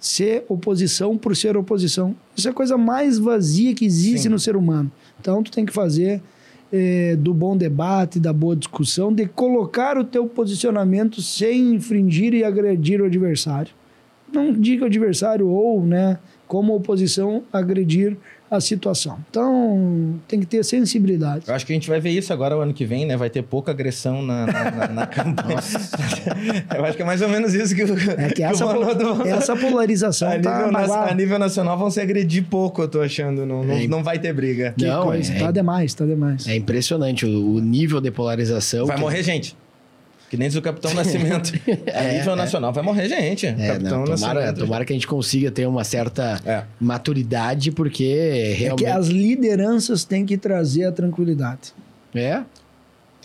Ser 0.00 0.44
oposição 0.48 1.16
por 1.16 1.36
ser 1.36 1.56
oposição. 1.56 2.14
Isso 2.36 2.48
é 2.48 2.50
a 2.50 2.54
coisa 2.54 2.76
mais 2.76 3.18
vazia 3.18 3.72
que 3.72 3.86
existe 3.86 4.24
Sim. 4.24 4.28
no 4.30 4.38
ser 4.38 4.56
humano. 4.56 4.90
Então, 5.20 5.44
tu 5.44 5.52
tem 5.52 5.64
que 5.64 5.72
fazer 5.72 6.20
eh, 6.72 7.14
do 7.16 7.32
bom 7.32 7.56
debate, 7.56 8.18
da 8.18 8.32
boa 8.32 8.56
discussão, 8.56 9.12
de 9.12 9.26
colocar 9.26 9.96
o 9.96 10.02
teu 10.02 10.26
posicionamento 10.26 11.22
sem 11.22 11.74
infringir 11.74 12.34
e 12.34 12.42
agredir 12.42 13.00
o 13.00 13.04
adversário. 13.04 13.72
Não 14.32 14.52
diga 14.52 14.82
o 14.82 14.86
adversário 14.86 15.46
ou, 15.46 15.84
né, 15.84 16.18
como 16.48 16.74
oposição, 16.74 17.44
agredir 17.52 18.16
a 18.50 18.60
situação. 18.60 19.18
Então, 19.28 20.14
tem 20.28 20.38
que 20.40 20.46
ter 20.46 20.64
sensibilidade. 20.64 21.44
Eu 21.48 21.54
acho 21.54 21.66
que 21.66 21.72
a 21.72 21.74
gente 21.74 21.88
vai 21.88 22.00
ver 22.00 22.10
isso 22.10 22.32
agora 22.32 22.56
o 22.56 22.60
ano 22.60 22.72
que 22.72 22.84
vem, 22.84 23.04
né? 23.04 23.16
Vai 23.16 23.28
ter 23.28 23.42
pouca 23.42 23.72
agressão 23.72 24.22
na, 24.22 24.46
na, 24.46 24.70
na- 24.70 24.88
na 24.88 25.06
campanha. 25.08 25.58
Eu 26.76 26.84
acho 26.84 26.96
que 26.96 27.02
é 27.02 27.04
mais 27.06 27.22
ou 27.22 27.28
menos 27.28 27.54
isso 27.54 27.74
que 27.74 27.82
o. 27.84 27.88
É 28.20 28.28
que 28.30 28.42
essa, 28.42 28.64
Ronaldo- 28.64 29.26
essa 29.26 29.56
polarização 29.56 30.28
a, 30.28 30.38
tá 30.38 30.56
nível, 30.66 30.72
na- 30.72 31.04
a 31.10 31.14
nível 31.14 31.38
nacional 31.38 31.76
vão 31.76 31.90
se 31.90 32.00
agredir 32.00 32.44
pouco, 32.44 32.82
eu 32.82 32.88
tô 32.88 33.00
achando. 33.00 33.44
Não, 33.44 33.64
não, 33.64 33.74
É. 33.74 33.86
não 33.86 34.02
vai 34.02 34.18
ter 34.18 34.32
briga. 34.32 34.74
Que 34.76 34.86
Não, 34.86 35.04
coisa, 35.04 35.32
é- 35.32 35.38
tá 35.40 35.50
demais, 35.50 35.92
tá 35.94 36.04
demais. 36.04 36.46
É 36.46 36.54
impressionante 36.56 37.26
o, 37.26 37.54
o 37.54 37.60
nível 37.60 38.00
de 38.00 38.10
polarização. 38.10 38.86
Vai 38.86 38.96
que- 38.96 39.02
morrer 39.02 39.22
gente. 39.22 39.56
Que 40.36 40.40
nem 40.40 40.48
diz 40.48 40.56
o 40.56 40.62
Capitão 40.62 40.92
Nascimento. 40.94 41.52
a 41.94 42.12
nível 42.12 42.36
nacional 42.36 42.72
vai 42.72 42.84
morrer 42.84 43.08
gente. 43.08 43.46
É, 43.46 43.52
Capitão 43.68 43.98
não, 44.00 44.04
tomara, 44.04 44.34
Nascimento. 44.40 44.58
tomara 44.58 44.84
que 44.84 44.92
a 44.92 44.96
gente 44.96 45.06
consiga 45.06 45.50
ter 45.50 45.66
uma 45.66 45.82
certa 45.82 46.38
É. 46.44 46.64
maturidade, 46.78 47.70
porque 47.72 48.04
É 48.04 48.52
realmente. 48.52 48.84
que 48.84 48.90
as 48.90 49.08
lideranças 49.08 50.04
têm 50.04 50.26
que 50.26 50.36
trazer 50.36 50.84
a 50.84 50.92
tranquilidade. 50.92 51.72
É, 52.14 52.42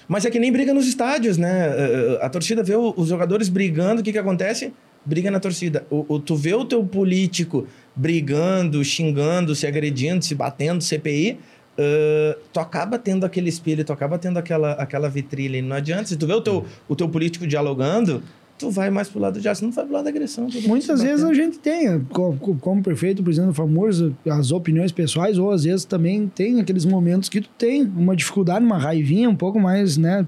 Mas 0.07 0.25
é 0.25 0.29
que 0.31 0.39
nem 0.39 0.51
briga 0.51 0.73
nos 0.73 0.87
estádios, 0.87 1.37
né? 1.37 1.69
Uh, 1.69 2.17
A 2.25 2.29
torcida 2.29 2.61
vê 2.63 2.75
os 2.75 3.07
jogadores 3.07 3.47
brigando, 3.47 4.01
o 4.01 4.03
que 4.03 4.11
que 4.11 4.17
acontece? 4.17 4.73
Briga 5.05 5.31
na 5.31 5.39
torcida. 5.39 5.85
O, 5.89 6.05
o- 6.15 6.19
tu 6.19 6.35
vê 6.35 6.53
o 6.53 6.65
teu 6.65 6.83
político 6.83 7.65
brigando, 7.95 8.83
xingando, 8.83 9.55
se 9.55 9.65
agredindo, 9.65 10.23
se 10.23 10.35
batendo, 10.35 10.81
CPI, 10.83 11.39
uh, 11.81 12.39
tu 12.53 12.59
acaba 12.59 12.97
tendo 12.99 13.25
aquele 13.25 13.49
espelho, 13.49 13.83
tu 13.83 13.91
acaba 13.93 14.17
tendo 14.17 14.37
aquela, 14.37 14.73
aquela 14.73 15.09
vitrine. 15.09 15.61
Não 15.61 15.75
adianta. 15.75 16.05
Se 16.05 16.15
tu 16.17 16.27
vê 16.27 16.33
o 16.33 16.41
teu, 16.41 16.65
o 16.87 16.95
teu 16.95 17.09
político 17.09 17.45
dialogando, 17.47 18.21
tu 18.57 18.69
vai 18.69 18.89
mais 18.89 19.09
pro 19.09 19.19
lado 19.19 19.41
de 19.41 19.47
ah, 19.49 19.55
você 19.55 19.65
não 19.65 19.71
vai 19.71 19.83
pro 19.85 19.93
lado 19.93 20.03
da 20.03 20.09
agressão. 20.09 20.47
Muitas 20.67 21.01
vezes 21.01 21.25
a 21.25 21.33
gente 21.33 21.57
tem, 21.59 21.99
co- 22.05 22.35
co- 22.39 22.55
como 22.55 22.83
prefeito, 22.83 23.23
presidente 23.23 23.55
famoso, 23.55 24.15
as 24.29 24.51
opiniões 24.51 24.91
pessoais, 24.91 25.37
ou 25.37 25.51
às 25.51 25.63
vezes 25.63 25.83
também 25.85 26.27
tem 26.27 26.59
aqueles 26.59 26.85
momentos 26.85 27.27
que 27.27 27.41
tu 27.41 27.49
tem 27.57 27.81
uma 27.83 28.15
dificuldade, 28.15 28.63
uma 28.63 28.77
raivinha 28.77 29.29
um 29.29 29.35
pouco 29.35 29.59
mais, 29.59 29.97
né? 29.97 30.25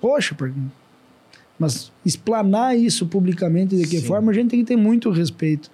Poxa, 0.00 0.36
mas 1.58 1.92
explanar 2.04 2.76
isso 2.76 3.06
publicamente 3.06 3.76
de 3.76 3.86
que 3.86 4.00
Sim. 4.00 4.06
forma, 4.06 4.32
a 4.32 4.34
gente 4.34 4.50
tem 4.50 4.60
que 4.60 4.66
ter 4.66 4.76
muito 4.76 5.10
respeito. 5.10 5.70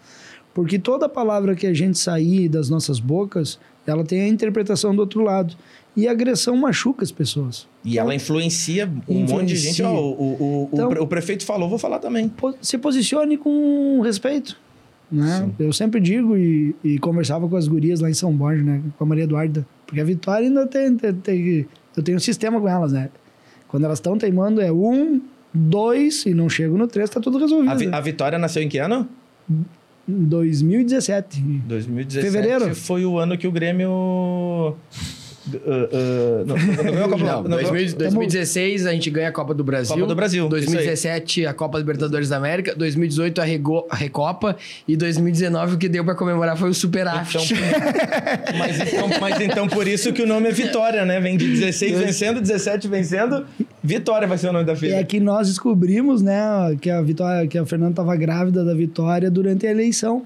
Porque 0.52 0.78
toda 0.78 1.08
palavra 1.08 1.54
que 1.54 1.66
a 1.66 1.72
gente 1.72 1.98
sair 1.98 2.48
das 2.48 2.68
nossas 2.68 2.98
bocas, 3.00 3.58
ela 3.90 4.04
tem 4.04 4.20
a 4.22 4.28
interpretação 4.28 4.94
do 4.94 5.00
outro 5.00 5.22
lado. 5.22 5.54
E 5.96 6.06
a 6.06 6.12
agressão 6.12 6.56
machuca 6.56 7.02
as 7.02 7.10
pessoas. 7.10 7.66
E 7.84 7.98
ela 7.98 8.14
influencia 8.14 8.88
um 9.08 9.20
monte 9.20 9.46
de 9.46 9.56
gente. 9.56 9.80
Influencia. 9.82 9.88
Ó, 9.88 10.00
o, 10.00 10.22
o, 10.22 10.70
Então- 10.72 10.86
o 10.86 10.90
pre- 10.90 11.00
o 11.00 11.06
prefeito 11.06 11.44
falou, 11.44 11.68
vou 11.68 11.78
falar 11.78 11.98
também. 11.98 12.32
se 12.62 12.78
posicione 12.78 13.36
com 13.36 14.00
respeito. 14.00 14.56
Né? 15.10 15.48
Eu 15.58 15.72
sempre 15.72 16.00
digo 16.00 16.36
e, 16.36 16.76
e 16.84 16.98
conversava 16.98 17.48
com 17.48 17.56
as 17.56 17.66
gurias 17.66 17.98
lá 18.00 18.10
em 18.10 18.14
São 18.14 18.30
Borja, 18.32 18.62
né? 18.62 18.82
Com 18.98 19.04
a 19.04 19.06
Maria 19.06 19.24
Eduarda. 19.24 19.66
Porque 19.86 20.00
a 20.00 20.04
Vitória 20.04 20.46
ainda 20.46 20.66
tem, 20.66 20.94
tem, 20.96 21.14
tem- 21.14 21.66
Eu 21.96 22.02
tenho 22.02 22.18
um 22.18 22.20
sistema 22.20 22.60
com 22.60 22.68
elas, 22.68 22.92
né? 22.92 23.08
Quando 23.66 23.84
elas 23.84 23.98
estão 23.98 24.16
teimando 24.18 24.60
é 24.60 24.70
um, 24.70 25.20
dois 25.52 26.26
e 26.26 26.34
não 26.34 26.48
chego 26.48 26.76
no 26.76 26.86
três, 26.86 27.08
tá 27.10 27.20
tudo 27.20 27.38
resolvido. 27.38 27.70
A, 27.70 27.74
vi- 27.74 27.86
né? 27.86 27.96
a 27.96 28.00
Vitória 28.00 28.38
nasceu 28.38 28.62
em 28.62 28.68
que 28.68 28.76
ano? 28.78 29.08
Em 30.08 30.24
2017. 30.24 31.40
2017 31.66 32.32
Fevereiro. 32.32 32.74
foi 32.74 33.04
o 33.04 33.18
ano 33.18 33.36
que 33.36 33.46
o 33.46 33.52
Grêmio. 33.52 34.74
Uh, 35.56 36.42
uh, 36.42 36.46
não, 36.46 36.56
não 36.56 36.84
ganhou 36.84 37.04
a 37.04 37.08
Copa, 37.08 37.24
Não, 37.24 37.42
não 37.42 37.56
ganhou- 37.56 37.70
2000 37.72 37.96
2016 37.98 38.86
a 38.86 38.92
gente 38.92 39.10
ganha 39.10 39.28
a 39.28 39.32
Copa 39.32 39.54
do 39.54 39.64
Brasil. 39.64 39.94
Copa 39.94 40.06
do 40.06 40.14
Brasil, 40.14 40.46
isso 40.46 40.54
aí. 40.56 40.62
2017 40.62 41.46
a 41.46 41.54
Copa 41.54 41.78
Libertadores 41.78 42.28
da 42.28 42.36
América. 42.36 42.74
2018 42.76 43.40
a, 43.40 43.44
Rego- 43.44 43.86
a 43.90 43.96
Recopa. 43.96 44.56
E 44.86 44.96
2019 44.96 45.74
o 45.74 45.78
que 45.78 45.88
deu 45.88 46.04
pra 46.04 46.14
comemorar 46.14 46.56
foi 46.56 46.70
o 46.70 46.74
Super 46.74 47.02
Então, 47.06 47.18
Aft. 47.18 47.52
mas, 48.58 48.80
então, 48.80 49.08
mas 49.20 49.40
então 49.40 49.68
por 49.68 49.86
isso 49.86 50.12
que 50.12 50.22
o 50.22 50.26
nome 50.26 50.48
é 50.48 50.52
Vitória, 50.52 51.04
né? 51.04 51.20
Vem 51.20 51.36
de 51.36 51.46
16 51.48 51.98
vencendo, 51.98 52.40
17 52.40 52.88
vencendo. 52.88 53.44
Vitória 53.82 54.26
vai 54.26 54.36
ser 54.38 54.48
o 54.48 54.52
nome 54.52 54.64
da 54.64 54.72
É 54.72 54.76
filha. 54.76 55.04
que 55.04 55.20
nós 55.20 55.48
descobrimos, 55.48 56.20
né, 56.22 56.38
que 56.80 56.90
a 56.90 57.00
Vitória, 57.00 57.46
que 57.46 57.56
a 57.56 57.64
Fernanda 57.64 57.92
estava 57.92 58.14
grávida 58.16 58.64
da 58.64 58.74
Vitória 58.74 59.30
durante 59.30 59.66
a 59.66 59.70
eleição. 59.70 60.22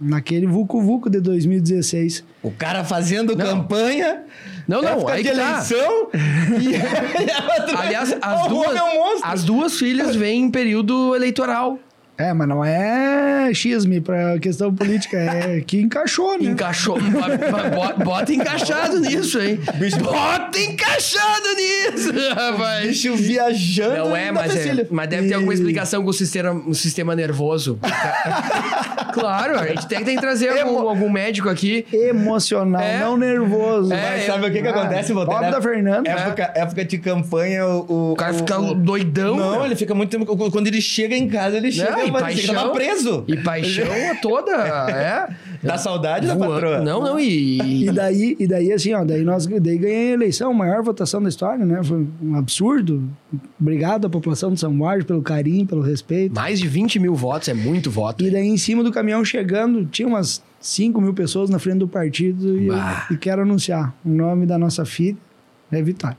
Naquele 0.00 0.46
Vucu 0.46 0.80
Vucu 0.82 1.08
de 1.08 1.20
2016. 1.20 2.22
O 2.42 2.50
cara 2.50 2.84
fazendo 2.84 3.34
Não. 3.34 3.44
campanha. 3.44 4.24
Não, 4.68 4.82
não, 4.82 5.08
aí 5.08 5.22
de 5.22 5.30
tá. 5.30 5.34
eleição. 5.34 6.08
e 6.60 6.74
ela- 6.74 7.80
Aliás, 7.80 8.16
as 8.20 8.46
o 8.46 8.48
duas, 8.48 8.76
é 8.76 8.82
um 8.82 9.18
as 9.22 9.44
duas 9.44 9.78
filhas 9.78 10.14
vêm 10.14 10.42
em 10.42 10.50
período 10.50 11.14
eleitoral. 11.14 11.78
É, 12.18 12.32
mas 12.32 12.48
não 12.48 12.64
é 12.64 13.52
xisme 13.52 14.00
pra 14.00 14.38
questão 14.38 14.74
política, 14.74 15.18
é 15.18 15.60
que 15.60 15.80
encaixou, 15.80 16.38
né? 16.38 16.50
Encaixou. 16.50 16.98
bota, 16.98 18.04
bota 18.04 18.32
encaixado 18.32 18.98
nisso, 19.00 19.38
hein? 19.40 19.60
Bota 20.02 20.58
encaixado 20.58 21.46
nisso, 21.56 22.12
rapaz. 22.34 22.86
Bicho 22.86 23.14
viajando. 23.16 23.96
Não 23.96 24.16
é, 24.16 24.32
mas, 24.32 24.56
é, 24.56 24.86
mas 24.90 25.08
deve 25.08 25.28
ter 25.28 25.34
alguma 25.34 25.52
explicação 25.52 26.02
com 26.02 26.08
o 26.10 26.12
sistema, 26.12 26.52
o 26.66 26.74
sistema 26.74 27.14
nervoso. 27.14 27.78
claro, 29.12 29.58
a 29.58 29.66
gente 29.66 29.86
tem, 29.86 30.04
tem 30.04 30.14
que 30.16 30.20
trazer 30.20 30.48
algum, 30.60 30.88
algum 30.88 31.10
médico 31.10 31.48
aqui. 31.48 31.86
Emocional, 31.92 32.80
É. 32.80 32.98
não 33.00 33.16
nervoso. 33.16 33.92
É, 33.92 34.10
Mas 34.16 34.26
sabe 34.26 34.46
o 34.46 34.52
que, 34.52 34.62
que 34.62 34.68
Ah, 34.68 34.70
acontece, 34.70 35.12
Walter? 35.12 35.32
pobre 35.32 35.50
da 35.50 35.60
Fernanda. 35.62 36.10
Época, 36.10 36.52
época 36.54 36.84
de 36.84 36.98
campanha, 36.98 37.66
o. 37.66 38.12
O 38.12 38.16
cara 38.16 38.32
fica 38.34 38.58
doidão. 38.58 39.36
Não, 39.36 39.52
meu. 39.52 39.64
ele 39.66 39.76
fica 39.76 39.94
muito 39.94 40.10
tempo. 40.10 40.50
Quando 40.50 40.66
ele 40.66 40.80
chega 40.80 41.14
em 41.14 41.28
casa, 41.28 41.56
ele 41.56 41.70
chega 41.72 41.90
Não, 41.92 42.05
e 42.08 42.12
paixão. 42.12 42.72
preso. 42.72 43.24
E 43.26 43.36
paixão 43.36 44.10
a 44.10 44.14
toda, 44.16 44.52
é. 44.90 45.28
Da 45.62 45.78
saudade 45.78 46.26
da 46.26 46.34
Voando- 46.34 46.54
patroa. 46.54 46.80
Não, 46.80 47.00
não, 47.02 47.18
e... 47.18 47.84
E 47.86 47.90
daí, 47.92 48.36
e 48.38 48.46
daí 48.46 48.72
assim, 48.72 48.92
ó, 48.92 49.04
daí 49.04 49.22
nós 49.22 49.46
daí 49.46 49.78
ganhei 49.78 50.10
a 50.10 50.14
eleição, 50.14 50.52
maior 50.52 50.82
votação 50.82 51.22
da 51.22 51.28
história, 51.28 51.64
né? 51.64 51.82
Foi 51.82 52.06
um 52.22 52.36
absurdo. 52.36 53.02
Obrigado 53.60 54.06
à 54.06 54.10
população 54.10 54.52
de 54.52 54.60
São 54.60 54.72
Borges 54.76 55.04
pelo 55.04 55.22
carinho, 55.22 55.66
pelo 55.66 55.80
respeito. 55.82 56.34
Mais 56.34 56.58
de 56.60 56.68
20 56.68 56.98
mil 56.98 57.14
votos, 57.14 57.48
é 57.48 57.54
muito 57.54 57.90
voto. 57.90 58.24
E 58.24 58.30
daí 58.30 58.46
em 58.46 58.56
cima 58.58 58.82
do 58.84 58.92
caminhão 58.92 59.24
chegando, 59.24 59.84
tinha 59.86 60.06
umas 60.06 60.42
5 60.60 61.00
mil 61.00 61.14
pessoas 61.14 61.50
na 61.50 61.58
frente 61.58 61.78
do 61.78 61.88
partido 61.88 62.58
e, 62.58 62.68
eu, 62.68 62.74
e 63.10 63.16
quero 63.16 63.42
anunciar 63.42 63.94
o 64.04 64.08
nome 64.08 64.46
da 64.46 64.58
nossa 64.58 64.84
filha 64.84 65.16
é 65.72 65.82
Vitória. 65.82 66.18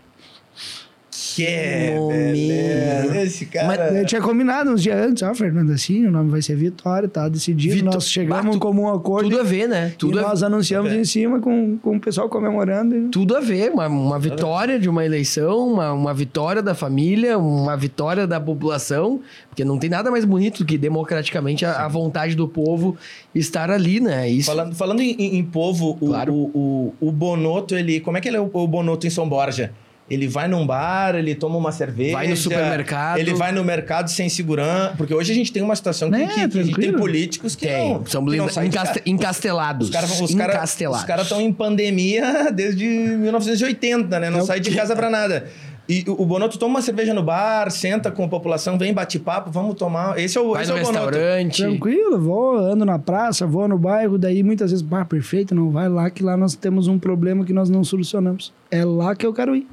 Que 1.38 1.46
é. 1.46 3.24
Esse 3.24 3.46
cara... 3.46 3.92
Eu 3.94 4.06
tinha 4.08 4.20
combinado 4.20 4.72
uns 4.72 4.82
dias 4.82 4.98
antes, 5.00 5.22
ó, 5.22 5.36
Fernando, 5.36 5.72
assim, 5.72 6.04
o 6.08 6.10
nome 6.12 6.32
vai 6.32 6.42
ser 6.42 6.56
Vitória, 6.56 7.08
tá 7.08 7.30
decidido. 7.30 7.76
Vitó- 7.76 7.92
nós 7.92 8.10
chegamos 8.10 8.58
Bah, 8.58 8.66
a 8.68 8.72
um 8.72 8.90
acordo 8.90 9.30
Tudo 9.30 9.40
a 9.42 9.44
ver, 9.44 9.68
né? 9.70 9.94
Tudo 10.00 10.18
e 10.18 10.20
a 10.20 10.24
nós 10.24 10.42
anunciamos 10.42 10.92
em 10.92 11.04
cima 11.04 11.40
com, 11.40 11.78
com 11.78 11.98
o 11.98 12.00
pessoal 12.00 12.28
comemorando. 12.28 12.96
e- 12.98 13.10
Tudo 13.10 13.38
a 13.38 13.40
ver, 13.40 13.70
uma, 13.72 13.88
uma 13.88 14.18
vitória 14.18 14.80
de 14.80 14.90
uma 14.90 15.06
eleição, 15.06 15.74
uma, 15.74 15.94
uma 15.94 16.12
vitória 16.12 16.64
da 16.64 16.74
família, 16.74 17.38
uma 17.38 17.78
vitória 17.78 18.26
da 18.26 18.40
população, 18.40 19.22
porque 19.50 19.64
não 19.64 19.78
tem 19.78 19.92
nada 19.92 20.10
mais 20.10 20.26
bonito 20.26 20.60
do 20.60 20.66
que 20.66 20.76
democraticamente 20.76 21.66
a, 21.66 21.86
a 21.86 21.88
vontade 21.88 22.36
do 22.36 22.48
povo 22.48 22.98
estar 23.36 23.70
ali, 23.70 24.00
né? 24.00 24.28
Isso. 24.28 24.50
Falando, 24.50 24.74
falando 24.76 25.02
em, 25.02 25.12
em- 25.38 25.44
povo, 25.44 25.98
o, 26.02 26.08
Claro. 26.08 26.34
o, 26.34 26.94
o, 27.00 27.08
o 27.10 27.12
Bonoto, 27.12 27.76
ele. 27.76 28.00
Como 28.00 28.18
é 28.18 28.22
que 28.22 28.28
ele 28.28 28.38
é 28.38 28.42
o, 28.42 28.50
o 28.52 28.68
Bonoto 28.68 29.06
em 29.06 29.10
São 29.12 29.30
Borja? 29.30 29.72
Ele 30.10 30.26
vai 30.28 30.48
num 30.48 30.66
bar, 30.66 31.16
ele 31.16 31.36
toma 31.36 31.58
uma 31.58 31.72
cerveja. 31.72 32.14
Vai 32.14 32.28
no 32.28 32.38
supermercado. 32.38 33.18
Ele 33.18 33.34
vai 33.34 33.52
no 33.52 33.62
mercado 33.64 34.10
sem 34.10 34.30
segurança. 34.30 34.94
Porque 34.98 35.14
hoje 35.14 35.34
a 35.34 35.36
gente 35.36 35.52
tem 35.52 35.62
uma 35.62 35.76
situação 35.76 36.10
que, 36.10 36.18
Né, 36.18 36.28
que- 36.28 36.48
que 36.48 36.60
a 36.60 36.64
gente 36.64 36.80
tem 36.80 36.94
políticos 36.94 37.56
que 37.58 37.68
Tem, 37.68 37.94
não. 37.94 38.06
são 38.06 38.26
que 38.26 38.38
não 38.38 38.48
saem 38.48 38.72
encastelados. 39.06 39.88
Os 39.90 39.94
caras 39.94 40.22
os 40.22 40.34
cara, 40.34 40.64
os 40.64 41.04
cara 41.04 41.22
estão 41.24 41.42
em 41.42 41.52
pandemia 41.52 42.52
desde 42.56 42.86
1980, 42.86 44.20
né? 44.20 44.30
Não 44.30 44.40
É 44.40 44.42
o 44.44 44.46
sai 44.46 44.60
de 44.60 44.72
casa 44.74 44.96
pra 44.96 45.10
nada. 45.10 45.48
E 45.90 46.04
o 46.06 46.26
Bonoto 46.26 46.58
toma 46.60 46.76
uma 46.76 46.82
cerveja 46.82 47.14
no 47.14 47.24
bar, 47.24 47.70
senta 47.72 48.12
com 48.12 48.26
a 48.26 48.28
população, 48.28 48.78
vem 48.78 48.94
bate 48.94 49.18
papo, 49.18 49.50
vamos 49.50 49.76
tomar. 49.76 50.20
Esse 50.20 50.38
é 50.38 50.42
o, 50.42 50.52
Vai 50.52 50.64
esse 50.64 50.72
no 50.72 50.78
é 50.78 50.82
o 50.82 50.86
restaurante. 50.86 51.58
Tranquilo, 51.64 52.20
vou, 52.20 52.58
ando 52.58 52.84
na 52.84 53.00
praça, 53.00 53.48
vou 53.48 53.70
no 53.70 53.78
bairro, 53.78 54.18
daí 54.18 54.44
muitas 54.44 54.72
vezes, 54.72 54.82
bah, 54.82 55.06
perfeito, 55.06 55.56
não 55.56 55.70
vai 55.72 55.88
lá, 55.88 56.10
que 56.10 56.22
lá 56.22 56.36
nós 56.36 56.56
temos 56.56 56.90
um 56.90 57.00
problema 57.00 57.46
que 57.46 57.54
nós 57.54 57.70
não 57.70 57.86
solucionamos. 57.86 58.54
É 58.70 58.84
lá 58.84 59.16
que 59.16 59.26
eu 59.26 59.34
quero 59.34 59.56
ir. 59.56 59.66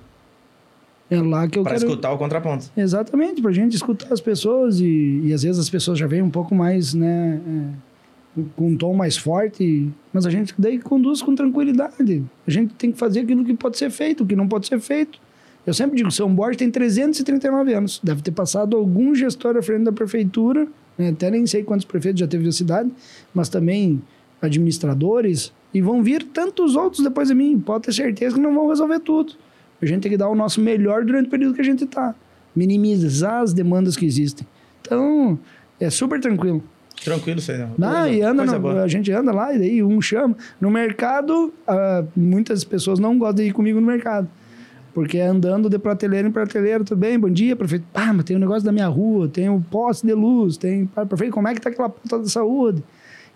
É 1.14 1.22
lá 1.22 1.48
que 1.48 1.58
eu 1.58 1.62
Pra 1.62 1.72
quero 1.72 1.84
escutar 1.84 2.12
o 2.12 2.18
contraponto. 2.18 2.70
Exatamente, 2.76 3.40
pra 3.40 3.52
gente 3.52 3.74
escutar 3.74 4.12
as 4.12 4.20
pessoas 4.20 4.80
e, 4.80 5.20
e 5.24 5.32
às 5.32 5.42
vezes 5.42 5.58
as 5.58 5.70
pessoas 5.70 5.98
já 5.98 6.06
vêm 6.06 6.22
um 6.22 6.30
pouco 6.30 6.54
mais, 6.54 6.94
né, 6.94 7.40
é, 7.46 8.40
com 8.56 8.68
um 8.70 8.76
tom 8.76 8.94
mais 8.94 9.16
forte, 9.16 9.90
mas 10.12 10.26
a 10.26 10.30
gente 10.30 10.54
daí 10.58 10.78
conduz 10.78 11.22
com 11.22 11.34
tranquilidade. 11.34 12.24
A 12.46 12.50
gente 12.50 12.74
tem 12.74 12.90
que 12.90 12.98
fazer 12.98 13.20
aquilo 13.20 13.44
que 13.44 13.54
pode 13.54 13.78
ser 13.78 13.90
feito, 13.90 14.24
o 14.24 14.26
que 14.26 14.34
não 14.34 14.48
pode 14.48 14.66
ser 14.66 14.80
feito. 14.80 15.18
Eu 15.66 15.72
sempre 15.72 15.96
digo, 15.96 16.10
São 16.10 16.32
Borges 16.34 16.58
tem 16.58 16.70
339 16.70 17.72
anos, 17.72 18.00
deve 18.02 18.20
ter 18.20 18.32
passado 18.32 18.76
algum 18.76 19.14
gestor 19.14 19.56
à 19.56 19.62
frente 19.62 19.84
da 19.84 19.92
prefeitura, 19.92 20.66
né, 20.98 21.08
até 21.08 21.30
nem 21.30 21.46
sei 21.46 21.62
quantos 21.62 21.86
prefeitos 21.86 22.20
já 22.20 22.26
teve 22.26 22.46
a 22.48 22.52
cidade, 22.52 22.90
mas 23.32 23.48
também 23.48 24.02
administradores, 24.42 25.52
e 25.72 25.80
vão 25.80 26.02
vir 26.02 26.22
tantos 26.22 26.76
outros 26.76 27.02
depois 27.02 27.28
de 27.28 27.34
mim, 27.34 27.58
pode 27.58 27.84
ter 27.84 27.92
certeza 27.92 28.34
que 28.34 28.40
não 28.40 28.54
vão 28.54 28.68
resolver 28.68 29.00
tudo. 29.00 29.32
A 29.85 29.89
gente 29.89 30.03
tem 30.03 30.11
que 30.11 30.18
dar 30.18 30.28
o 30.28 30.35
nosso 30.35 30.61
melhor 30.61 31.05
durante 31.05 31.26
o 31.26 31.30
período 31.30 31.55
que 31.55 31.61
a 31.61 31.64
gente 31.64 31.85
está. 31.85 32.14
Minimizar 32.55 33.43
as 33.43 33.53
demandas 33.53 33.97
que 33.97 34.05
existem. 34.05 34.47
Então, 34.80 35.39
é 35.80 35.91
super 35.91 36.20
tranquilo. 36.20 36.62
Tranquilo, 37.03 37.41
aí. 37.49 37.59
né? 37.59 37.70
Não, 37.76 38.09
e 38.09 38.22
anda, 38.22 38.59
boa. 38.59 38.82
a 38.82 38.89
gente 38.89 39.11
anda 39.12 39.32
lá 39.32 39.55
e 39.55 39.59
daí 39.59 39.82
um 39.82 40.01
chama. 40.01 40.37
No 40.61 40.70
mercado, 40.70 41.53
ah, 41.66 42.05
muitas 42.16 42.64
pessoas 42.64 42.99
não 42.99 43.18
gostam 43.18 43.45
de 43.45 43.51
ir 43.51 43.53
comigo 43.53 43.80
no 43.80 43.87
mercado. 43.87 44.28
Porque 44.95 45.18
é 45.18 45.26
andando 45.26 45.68
de 45.68 45.76
prateleira 45.78 46.28
em 46.28 46.30
prateleira, 46.30 46.85
tudo 46.85 46.99
bem, 46.99 47.18
bom 47.18 47.28
dia, 47.28 47.57
prefeito. 47.57 47.85
Ah, 47.93 48.12
mas 48.12 48.24
tem 48.24 48.37
um 48.37 48.41
negócio 48.41 48.62
da 48.62 48.70
minha 48.70 48.87
rua, 48.87 49.28
tem 49.28 49.49
o 49.49 49.61
poste 49.61 50.07
de 50.07 50.14
luz, 50.14 50.57
tem. 50.57 50.89
Ah, 50.95 51.05
prefeito, 51.05 51.32
como 51.32 51.49
é 51.49 51.55
que 51.55 51.61
tá 51.61 51.68
aquela 51.68 51.89
pauta 51.89 52.20
da 52.20 52.28
saúde? 52.28 52.82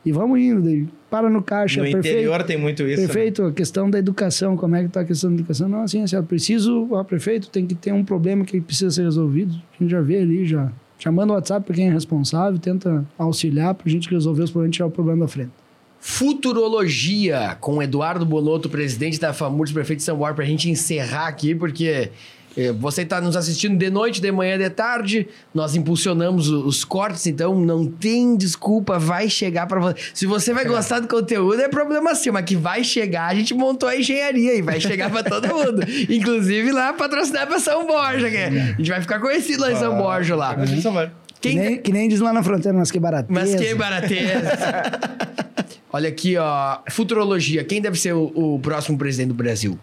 E 0.05 0.13
vamos 0.13 0.39
indo, 0.39 0.63
daí 0.63 0.87
para 1.11 1.31
no 1.31 1.43
caixa, 1.43 1.81
No 1.83 1.91
prefeito. 1.91 2.07
interior 2.07 2.43
tem 2.45 2.59
muito 2.59 2.83
isso. 2.83 3.01
né? 3.01 3.07
Prefeito, 3.09 3.43
a 3.45 3.53
questão 3.53 3.89
da 3.91 3.99
educação, 3.99 4.57
como 4.57 4.77
é 4.77 4.81
que 4.81 4.87
está 4.89 5.01
a 5.01 5.05
questão 5.05 5.31
da 5.31 5.37
educação? 5.37 5.69
Não, 5.69 5.83
assim, 5.83 6.03
assim, 6.03 6.23
preciso, 6.23 6.87
ó, 6.91 7.03
prefeito, 7.03 7.49
tem 7.49 7.67
que 7.67 7.75
ter 7.75 7.93
um 7.93 8.05
problema 8.05 8.45
que 8.45 8.61
precisa 8.61 8.91
ser 8.91 9.03
resolvido. 9.05 9.55
A 9.79 9.83
gente 9.83 9.91
já 9.91 10.01
vê 10.01 10.19
ali, 10.19 10.47
já, 10.47 10.71
manda 11.11 11.33
o 11.33 11.37
WhatsApp 11.37 11.65
para 11.65 11.75
quem 11.75 11.89
é 11.89 11.91
responsável, 11.91 12.59
tenta 12.59 13.05
auxiliar 13.17 13.75
para 13.75 13.89
a 13.89 13.91
gente 13.91 14.09
resolver 14.11 14.43
os 14.43 14.51
problemas 14.51 14.75
e 14.75 14.77
tirar 14.77 14.87
o 14.87 14.91
problema 14.91 15.21
da 15.25 15.29
frente. 15.29 15.51
Futurologia 16.01 17.57
com 17.61 17.83
Eduardo 17.83 18.25
Bonotto, 18.25 18.69
presidente 18.69 19.19
da 19.19 19.33
FAMURS, 19.33 19.73
prefeito 19.73 19.99
de 19.99 20.05
São 20.05 20.17
Borja, 20.17 20.35
pra 20.35 20.45
gente 20.45 20.71
encerrar 20.71 21.27
aqui, 21.27 21.55
porque 21.55 22.11
você 22.79 23.03
está 23.03 23.21
nos 23.21 23.37
assistindo 23.37 23.77
de 23.77 23.91
noite, 23.91 24.21
de 24.21 24.33
manhã, 24.33 24.59
de 24.59 24.69
tarde, 24.71 25.29
nós 25.55 25.77
impulsionamos 25.77 26.49
os 26.49 26.85
cortes, 26.85 27.27
então 27.27 27.59
não 27.59 27.87
tem 27.87 28.37
desculpa, 28.37 28.99
vai 28.99 29.29
chegar 29.29 29.67
para 29.67 29.81
você. 29.81 29.97
Se 30.13 30.27
você 30.27 30.53
vai 30.53 30.65
gostar 30.65 31.01
do 31.01 31.09
conteúdo, 31.09 31.61
é 31.61 31.69
problema 31.69 32.15
seu, 32.15 32.33
mas 32.33 32.45
que 32.45 32.57
vai 32.57 32.83
chegar, 32.83 33.27
a 33.27 33.35
gente 33.35 33.55
montou 33.55 33.89
a 33.89 33.97
engenharia 33.97 34.55
e 34.55 34.63
vai 34.63 34.81
chegar 34.81 35.11
para 35.11 35.23
todo 35.23 35.49
mundo. 35.49 35.83
Inclusive 36.09 36.73
lá 36.73 36.93
patrocinar 36.93 37.47
para 37.47 37.61
São 37.61 37.87
Borja, 37.87 38.31
que 38.31 38.37
a 38.37 38.51
gente 38.51 38.91
vai 38.91 39.01
ficar 39.01 39.21
conhecido 39.21 39.63
lá 39.63 39.73
em 39.73 39.77
São 39.77 39.97
Borja 39.97 40.35
lá. 40.35 40.57
Isso 40.65 40.91
vai. 40.91 41.11
Que, 41.41 41.51
Quem 41.51 41.59
nem, 41.59 41.77
que 41.79 41.93
nem 41.93 42.09
diz 42.09 42.19
lá 42.21 42.33
na 42.33 42.43
fronteira, 42.43 42.77
mas 42.77 42.91
que 42.91 42.99
barato. 42.99 43.33
mas 43.33 43.55
que 43.55 43.75
barateza. 43.75 44.43
Olha 45.93 46.09
aqui, 46.09 46.37
ó. 46.37 46.79
Futurologia. 46.91 47.65
Quem 47.65 47.81
deve 47.81 47.99
ser 47.99 48.13
o, 48.13 48.33
o 48.35 48.59
próximo 48.59 48.99
presidente 48.99 49.29
do 49.29 49.35
Brasil? 49.35 49.79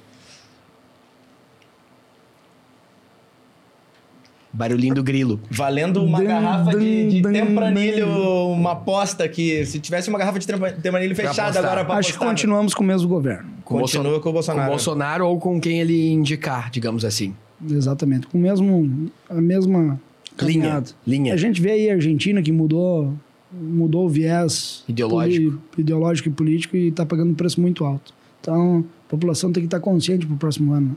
Barulhinho 4.55 4.95
do 4.95 5.03
grilo. 5.03 5.39
Valendo 5.51 6.03
uma 6.03 6.19
Dum, 6.19 6.25
garrafa 6.25 6.71
de, 6.79 7.09
de 7.09 7.21
dum, 7.21 7.31
tempranilho, 7.31 8.07
uma 8.51 8.71
aposta 8.71 9.27
que 9.27 9.65
se 9.65 9.79
tivesse 9.79 10.07
uma 10.09 10.17
garrafa 10.17 10.39
de 10.39 10.47
tempranilho 10.47 11.15
fechada 11.15 11.59
agora 11.59 11.83
pra 11.83 11.95
Acho 11.95 12.09
que 12.09 12.15
apostar. 12.15 12.29
continuamos 12.29 12.73
com 12.73 12.83
o 12.83 12.87
mesmo 12.87 13.07
governo. 13.07 13.49
Com 13.63 13.79
Continua 13.79 14.03
Bolson- 14.05 14.21
com 14.21 14.29
o 14.29 14.33
Bolsonaro. 14.33 14.65
Com 14.65 14.69
Bolsonaro 14.71 15.27
ou 15.27 15.39
com 15.39 15.59
quem 15.59 15.81
ele 15.81 16.09
indicar, 16.11 16.69
digamos 16.71 17.03
assim. 17.03 17.33
Exatamente, 17.69 18.27
com 18.27 18.37
o 18.37 18.41
mesmo, 18.41 19.09
a 19.29 19.41
mesma 19.41 19.79
Linha. 19.79 19.99
caminhada. 20.37 20.89
Linha. 21.05 21.33
A 21.33 21.37
gente 21.37 21.61
vê 21.61 21.71
aí 21.71 21.89
a 21.89 21.93
Argentina 21.93 22.41
que 22.41 22.51
mudou, 22.51 23.13
mudou 23.51 24.05
o 24.05 24.09
viés 24.09 24.83
Ideológico. 24.87 25.51
poli- 25.51 25.61
ideológico 25.77 26.29
e 26.29 26.31
político 26.31 26.77
e 26.77 26.87
está 26.89 27.05
pagando 27.05 27.31
um 27.31 27.35
preço 27.35 27.59
muito 27.59 27.83
alto. 27.85 28.13
Então, 28.41 28.85
a 29.07 29.09
população 29.09 29.51
tem 29.51 29.61
que 29.63 29.67
estar 29.67 29.79
consciente 29.79 30.25
para 30.25 30.35
o 30.35 30.37
próximo 30.37 30.71
ano. 30.73 30.95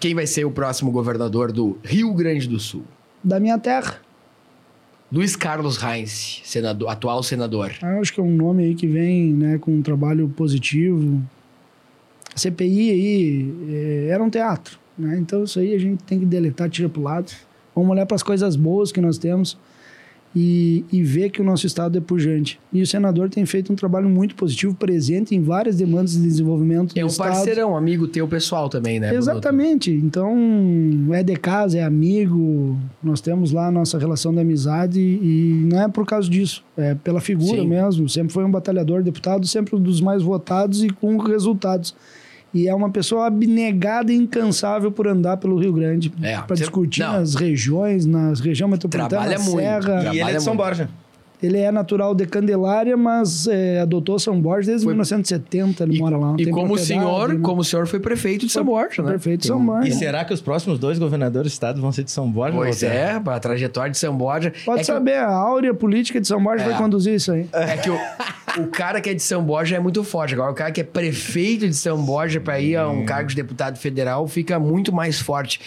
Quem 0.00 0.14
vai 0.14 0.26
ser 0.26 0.46
o 0.46 0.50
próximo 0.50 0.90
governador 0.90 1.52
do 1.52 1.78
Rio 1.84 2.14
Grande 2.14 2.48
do 2.48 2.58
Sul? 2.58 2.82
Da 3.22 3.38
minha 3.38 3.58
terra, 3.58 4.00
Luiz 5.12 5.36
Carlos 5.36 5.76
Reis, 5.76 6.40
senador, 6.42 6.88
atual 6.88 7.22
senador. 7.22 7.70
acho 8.00 8.14
que 8.14 8.18
é 8.18 8.22
um 8.22 8.34
nome 8.34 8.64
aí 8.64 8.74
que 8.74 8.86
vem 8.86 9.34
né, 9.34 9.58
com 9.58 9.72
um 9.72 9.82
trabalho 9.82 10.26
positivo. 10.30 11.20
A 12.34 12.38
CPI 12.38 12.90
aí 12.90 13.54
eh, 13.68 14.08
era 14.10 14.24
um 14.24 14.30
teatro, 14.30 14.78
né? 14.96 15.18
Então 15.18 15.44
isso 15.44 15.58
aí 15.58 15.74
a 15.74 15.78
gente 15.78 16.02
tem 16.04 16.18
que 16.18 16.24
deletar, 16.24 16.70
tira 16.70 16.88
para 16.88 17.02
lado. 17.02 17.32
Vamos 17.74 17.90
olhar 17.90 18.06
para 18.06 18.14
as 18.14 18.22
coisas 18.22 18.56
boas 18.56 18.90
que 18.90 19.02
nós 19.02 19.18
temos 19.18 19.58
e, 20.34 20.84
e 20.92 21.02
ver 21.02 21.30
que 21.30 21.40
o 21.40 21.44
nosso 21.44 21.66
estado 21.66 21.98
é 21.98 22.00
pujante. 22.00 22.60
E 22.72 22.80
o 22.82 22.86
senador 22.86 23.28
tem 23.28 23.44
feito 23.44 23.72
um 23.72 23.76
trabalho 23.76 24.08
muito 24.08 24.34
positivo, 24.34 24.74
presente 24.74 25.34
em 25.34 25.42
várias 25.42 25.76
demandas 25.76 26.12
de 26.12 26.22
desenvolvimento 26.22 26.96
É 26.96 27.04
um 27.04 27.08
estado. 27.08 27.32
parceirão, 27.32 27.76
amigo 27.76 28.06
teu 28.06 28.28
pessoal 28.28 28.68
também, 28.68 29.00
né? 29.00 29.14
Exatamente. 29.14 29.90
Então, 29.90 30.36
é 31.12 31.22
de 31.22 31.36
casa, 31.36 31.78
é 31.78 31.82
amigo. 31.82 32.76
Nós 33.02 33.20
temos 33.20 33.50
lá 33.50 33.66
a 33.66 33.70
nossa 33.70 33.98
relação 33.98 34.32
de 34.32 34.40
amizade 34.40 35.00
e 35.00 35.66
não 35.70 35.82
é 35.82 35.88
por 35.88 36.06
causa 36.06 36.28
disso. 36.28 36.62
É 36.76 36.94
pela 36.94 37.20
figura 37.20 37.60
Sim. 37.60 37.68
mesmo. 37.68 38.08
Sempre 38.08 38.32
foi 38.32 38.44
um 38.44 38.50
batalhador, 38.50 39.02
deputado, 39.02 39.46
sempre 39.46 39.74
um 39.74 39.80
dos 39.80 40.00
mais 40.00 40.22
votados 40.22 40.84
e 40.84 40.90
com 40.90 41.16
resultados. 41.16 41.94
E 42.52 42.68
é 42.68 42.74
uma 42.74 42.90
pessoa 42.90 43.26
abnegada 43.26 44.12
e 44.12 44.16
incansável 44.16 44.90
por 44.90 45.06
andar 45.06 45.36
pelo 45.36 45.56
Rio 45.58 45.72
Grande 45.72 46.12
É, 46.20 46.36
para 46.38 46.56
discutir 46.56 47.02
não. 47.02 47.12
nas 47.12 47.34
regiões, 47.34 48.06
nas 48.06 48.40
região 48.40 48.68
metropolitana, 48.68 49.08
Trabalha 49.08 49.38
na 49.38 49.44
muito. 49.44 49.58
Serra. 49.60 49.92
E 49.94 49.98
ele 50.00 50.08
é 50.08 50.12
Trabalha 50.14 50.38
de 50.38 50.42
São 50.42 50.54
muito. 50.54 50.64
Borja. 50.66 50.88
Ele 51.42 51.58
é 51.58 51.70
natural 51.72 52.14
de 52.14 52.26
Candelária, 52.26 52.96
mas 52.96 53.46
é, 53.46 53.80
adotou 53.80 54.18
São 54.18 54.38
Borges 54.40 54.66
desde 54.66 54.84
Foi- 54.84 54.92
1970. 54.92 55.84
Ele 55.84 55.96
E, 55.96 55.98
mora 55.98 56.16
lá. 56.16 56.34
e 56.38 56.44
tem 56.44 56.52
como 56.52 56.74
o 56.74 56.78
senhor, 56.78 57.30
né? 57.30 57.40
como 57.42 57.62
o 57.62 57.64
senhor 57.64 57.86
foi 57.86 57.98
prefeito 57.98 58.44
de 58.46 58.52
São 58.52 58.64
Borja, 58.64 59.02
né? 59.02 59.10
Prefeito 59.10 59.40
de 59.42 59.46
São 59.46 59.64
Borja. 59.64 59.88
E 59.88 59.92
será 59.92 60.24
que 60.24 60.34
os 60.34 60.40
próximos 60.40 60.78
dois 60.78 60.98
governadores 60.98 61.50
do 61.50 61.54
estado 61.54 61.80
vão 61.80 61.90
ser 61.92 62.04
de 62.04 62.10
São 62.10 62.30
Borja? 62.30 62.54
Pois 62.56 62.82
é, 62.82 63.12
a 63.24 63.40
trajetória 63.40 63.90
de 63.90 63.98
São 63.98 64.14
Borja. 64.16 64.52
Pode 64.64 64.78
é 64.78 64.80
que 64.82 64.86
saber, 64.86 65.14
a 65.16 65.30
áurea 65.30 65.72
política 65.72 66.20
de 66.20 66.26
São 66.28 66.42
Borges 66.42 66.66
É. 66.66 66.68
vai 66.70 66.78
conduzir 66.78 67.14
isso 67.14 67.32
aí. 67.32 67.48
É 67.52 67.76
que 67.78 67.88
o, 67.90 67.98
o 68.58 68.66
cara 68.66 69.00
que 69.00 69.08
é 69.08 69.14
de 69.14 69.22
São 69.22 69.42
Borja 69.42 69.76
é 69.76 69.80
muito 69.80 70.04
forte. 70.04 70.34
Agora, 70.34 70.50
o 70.50 70.54
cara 70.54 70.70
que 70.70 70.80
é 70.80 70.84
prefeito 70.84 71.66
de 71.66 71.74
São 71.74 71.96
Borja 72.04 72.38
para 72.40 72.60
ir 72.60 72.76
a 72.76 72.88
um 72.88 73.04
cargo 73.06 73.30
de 73.30 73.36
deputado 73.36 73.78
federal 73.78 74.28
fica 74.28 74.58
muito 74.58 74.92
mais 74.92 75.18
forte. 75.20 75.60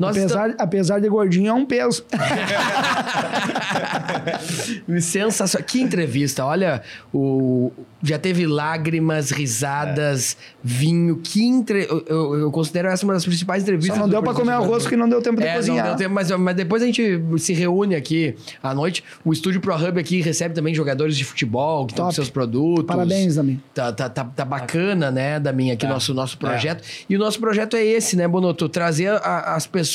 Nós 0.00 0.16
apesar, 0.16 0.54
apesar 0.58 0.98
de 0.98 1.08
gordinho, 1.10 1.50
é 1.50 1.52
um 1.52 1.66
peso. 1.66 2.04
Sensacional. 5.00 5.66
Que 5.66 5.80
entrevista. 5.80 6.44
Olha, 6.44 6.82
o... 7.12 7.70
já 8.02 8.18
teve 8.18 8.46
lágrimas, 8.46 9.30
risadas, 9.30 10.36
vinho. 10.64 11.16
Que 11.22 11.44
entre... 11.44 11.86
eu, 12.08 12.34
eu, 12.38 12.50
considero 12.50 12.88
essa 12.88 13.04
uma 13.04 13.12
das 13.12 13.24
principais 13.26 13.62
entrevistas. 13.62 13.94
Só 13.96 14.02
não 14.02 14.08
deu 14.08 14.22
pra 14.22 14.32
comer 14.32 14.52
arroz 14.52 14.84
porque 14.84 14.96
não 14.96 15.08
deu 15.08 15.20
tempo 15.20 15.38
de 15.40 15.46
É, 15.46 15.56
cozinhar. 15.56 15.84
não 15.84 15.90
deu 15.94 15.98
tempo, 15.98 16.14
mas, 16.14 16.30
mas 16.30 16.56
depois 16.56 16.82
a 16.82 16.86
gente 16.86 17.20
se 17.38 17.52
reúne 17.52 17.94
aqui 17.94 18.34
à 18.62 18.74
noite. 18.74 19.04
O 19.22 19.32
Estúdio 19.34 19.60
Pro 19.60 19.74
Hub 19.76 20.00
aqui 20.00 20.22
recebe 20.22 20.54
também 20.54 20.74
jogadores 20.74 21.14
de 21.16 21.24
futebol 21.24 21.84
que 21.86 21.92
estão 21.92 22.06
com 22.06 22.12
seus 22.12 22.30
produtos. 22.30 22.86
Parabéns, 22.86 23.34
Dami. 23.36 23.60
Tá, 23.74 23.92
tá, 23.92 24.08
tá, 24.08 24.24
tá 24.24 24.44
bacana, 24.46 25.10
né, 25.10 25.38
da 25.38 25.52
minha 25.52 25.74
aqui, 25.74 25.86
Tá. 25.86 25.92
nosso, 25.92 26.14
nosso 26.14 26.38
projeto. 26.38 26.82
E 27.08 27.16
o 27.16 27.18
nosso 27.18 27.38
projeto 27.38 27.76
é 27.76 27.84
esse, 27.84 28.16
né, 28.16 28.26
Bonoto? 28.26 28.66
Trazer 28.68 29.08
a- 29.08 29.54
as 29.56 29.66
pessoas 29.66 29.89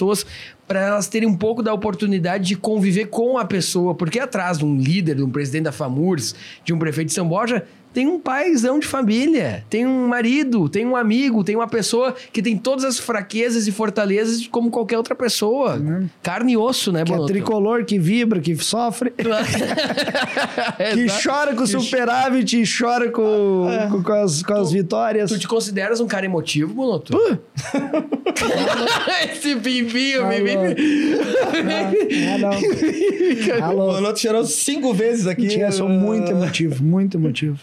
para 0.68 0.82
elas 0.82 1.08
terem 1.08 1.28
um 1.28 1.38
pouco 1.38 1.62
da 1.62 1.74
oportunidade 1.74 2.46
de 2.46 2.56
conviver 2.56 3.06
com 3.06 3.38
a 3.38 3.46
pessoa. 3.46 3.94
Porque 3.94 4.20
atrás 4.20 4.58
de 4.58 4.66
um 4.66 4.78
líder, 4.78 5.16
de 5.16 5.24
um 5.24 5.30
presidente 5.30 5.64
da 5.64 5.72
FAMURS, 5.72 6.36
de 6.64 6.74
um 6.74 6.80
prefeito 6.80 7.10
de 7.10 7.14
São 7.14 7.28
Borja, 7.28 7.66
tem 7.96 8.08
um 8.08 8.20
paizão 8.20 8.78
de 8.78 8.86
família, 8.86 9.64
tem 9.70 9.88
um 9.88 10.06
marido, 10.06 10.68
tem 10.68 10.86
um 10.86 10.98
amigo, 10.98 11.46
tem 11.46 11.56
uma 11.56 11.66
pessoa 11.66 12.14
que 12.34 12.42
tem 12.42 12.58
todas 12.58 12.84
as 12.84 13.00
fraquezas 13.00 13.68
e 13.68 13.72
fortalezas 13.72 14.46
como 14.48 14.70
qualquer 14.70 14.98
outra 14.98 15.16
pessoa. 15.16 15.82
Carne 16.22 16.52
e 16.52 16.58
osso, 16.58 16.92
né, 16.92 17.06
Que 17.06 17.14
é 17.14 17.16
Bonoto? 17.16 17.32
tricolor, 17.32 17.86
que 17.86 17.98
vibra, 17.98 18.42
que 18.42 18.54
sofre, 18.58 19.12
que 19.16 21.08
chora 21.24 21.56
com 21.56 21.64
o 21.64 21.68
superávit 21.68 22.62
e 22.62 22.66
chora 22.68 23.10
com, 23.10 23.66
com, 23.90 24.04
com 24.04 24.12
as, 24.12 24.44
com 24.44 24.54
as 24.56 24.74
vitórias. 24.74 25.32
Tu 25.32 25.40
te 25.40 25.48
consideras 25.48 26.02
um 26.02 26.06
cara 26.06 26.26
emotivo, 26.26 26.74
Bonoto? 26.74 27.14
Esse 29.32 29.56
pimpinho, 29.56 30.26
Alô. 30.26 30.36
pimpinho. 30.36 30.76
Ah, 32.34 32.38
não. 32.40 32.52
O 33.62 33.64
Alô. 33.64 33.94
Bonoto 33.94 34.20
chorou 34.20 34.44
cinco 34.44 34.94
vezes 34.94 35.28
aqui. 35.28 35.48
Tinha, 35.48 35.72
sou 35.72 35.88
muito 35.88 36.30
emotivo, 36.30 36.84
muito 36.84 37.16
emotivo. 37.16 37.58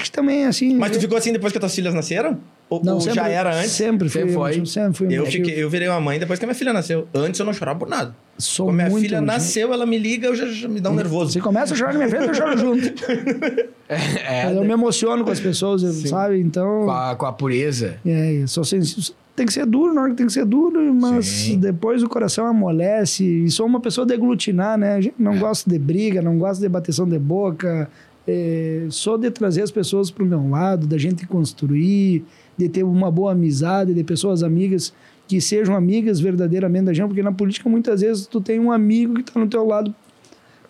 Acho 0.00 0.10
que 0.10 0.16
também, 0.16 0.44
assim... 0.46 0.76
Mas 0.76 0.92
tu 0.92 1.00
ficou 1.00 1.16
assim 1.18 1.32
depois 1.32 1.52
que 1.52 1.58
as 1.58 1.62
tuas 1.62 1.74
filhas 1.74 1.94
nasceram? 1.94 2.38
Ou, 2.70 2.82
não, 2.84 2.94
ou 2.94 3.00
sempre, 3.00 3.16
já 3.16 3.28
era 3.28 3.56
antes? 3.56 3.70
Sempre 3.70 4.08
fui 4.10 4.20
Sempre 4.20 4.34
foi. 4.34 4.50
emotivo, 4.50 4.66
sempre 4.66 4.98
fui 4.98 5.06
Eu, 5.10 5.24
fiquei, 5.26 5.62
eu 5.62 5.70
virei 5.70 5.88
uma 5.88 6.00
mãe 6.00 6.18
depois 6.18 6.38
que 6.38 6.44
a 6.44 6.48
minha 6.48 6.54
filha 6.54 6.72
nasceu. 6.72 7.08
Antes 7.14 7.40
eu 7.40 7.46
não 7.46 7.52
chorava 7.54 7.78
por 7.78 7.88
nada. 7.88 8.14
Sou 8.36 8.66
Quando 8.66 8.76
minha 8.76 8.90
muito 8.90 9.02
filha 9.04 9.16
emotivo. 9.16 9.32
nasceu, 9.32 9.72
ela 9.72 9.86
me 9.86 9.98
liga, 9.98 10.28
eu 10.28 10.34
já, 10.36 10.46
já 10.46 10.68
me 10.68 10.78
dá 10.80 10.90
um 10.90 10.94
nervoso. 10.94 11.32
Você 11.32 11.40
começa 11.40 11.72
a 11.72 11.76
chorar 11.76 11.92
na 11.94 11.98
minha 11.98 12.10
frente, 12.10 12.28
eu 12.28 12.34
choro 12.34 12.58
junto. 12.58 12.92
É, 13.90 14.44
Mas 14.44 14.56
eu 14.56 14.64
me 14.64 14.72
emociono 14.72 15.24
com 15.24 15.30
as 15.30 15.40
pessoas, 15.40 15.80
sabe? 16.06 16.38
Então... 16.38 16.84
com, 16.84 16.90
a, 16.90 17.16
com 17.16 17.24
a 17.24 17.32
pureza. 17.32 17.96
É, 18.04 18.44
sou 18.46 18.62
sensível. 18.62 19.14
Tem 19.34 19.46
que 19.46 19.52
ser 19.52 19.64
duro 19.64 19.94
na 19.94 20.02
hora 20.02 20.10
que 20.10 20.16
tem 20.16 20.26
que 20.26 20.32
ser 20.32 20.44
duro, 20.44 20.92
mas 20.92 21.24
Sim. 21.24 21.58
depois 21.58 22.02
o 22.02 22.08
coração 22.08 22.44
amolece. 22.44 23.24
E 23.24 23.50
sou 23.50 23.64
uma 23.64 23.80
pessoa 23.80 24.04
de 24.06 24.12
aglutinar, 24.12 24.76
né? 24.76 24.96
A 24.96 25.00
gente 25.00 25.14
não 25.18 25.38
gosta 25.38 25.70
de 25.70 25.78
briga, 25.78 26.20
não 26.20 26.36
gosta 26.38 26.60
de 26.60 26.68
bateção 26.68 27.08
de 27.08 27.18
boca. 27.18 27.88
É, 28.30 28.86
sou 28.90 29.16
de 29.16 29.30
trazer 29.30 29.62
as 29.62 29.70
pessoas 29.70 30.10
para 30.10 30.22
o 30.22 30.26
meu 30.26 30.50
lado, 30.50 30.86
da 30.86 30.98
gente 30.98 31.26
construir, 31.26 32.24
de 32.56 32.68
ter 32.68 32.82
uma 32.82 33.10
boa 33.10 33.32
amizade, 33.32 33.94
de 33.94 34.04
pessoas 34.04 34.42
amigas 34.42 34.92
que 35.26 35.40
sejam 35.40 35.74
amigas 35.74 36.20
verdadeiramente 36.20 36.84
da 36.84 36.92
gente, 36.92 37.08
porque 37.08 37.22
na 37.22 37.32
política 37.32 37.68
muitas 37.68 38.00
vezes 38.02 38.26
tu 38.26 38.40
tem 38.40 38.60
um 38.60 38.70
amigo 38.70 39.14
que 39.14 39.20
está 39.22 39.40
no 39.40 39.46
teu 39.46 39.66
lado, 39.66 39.94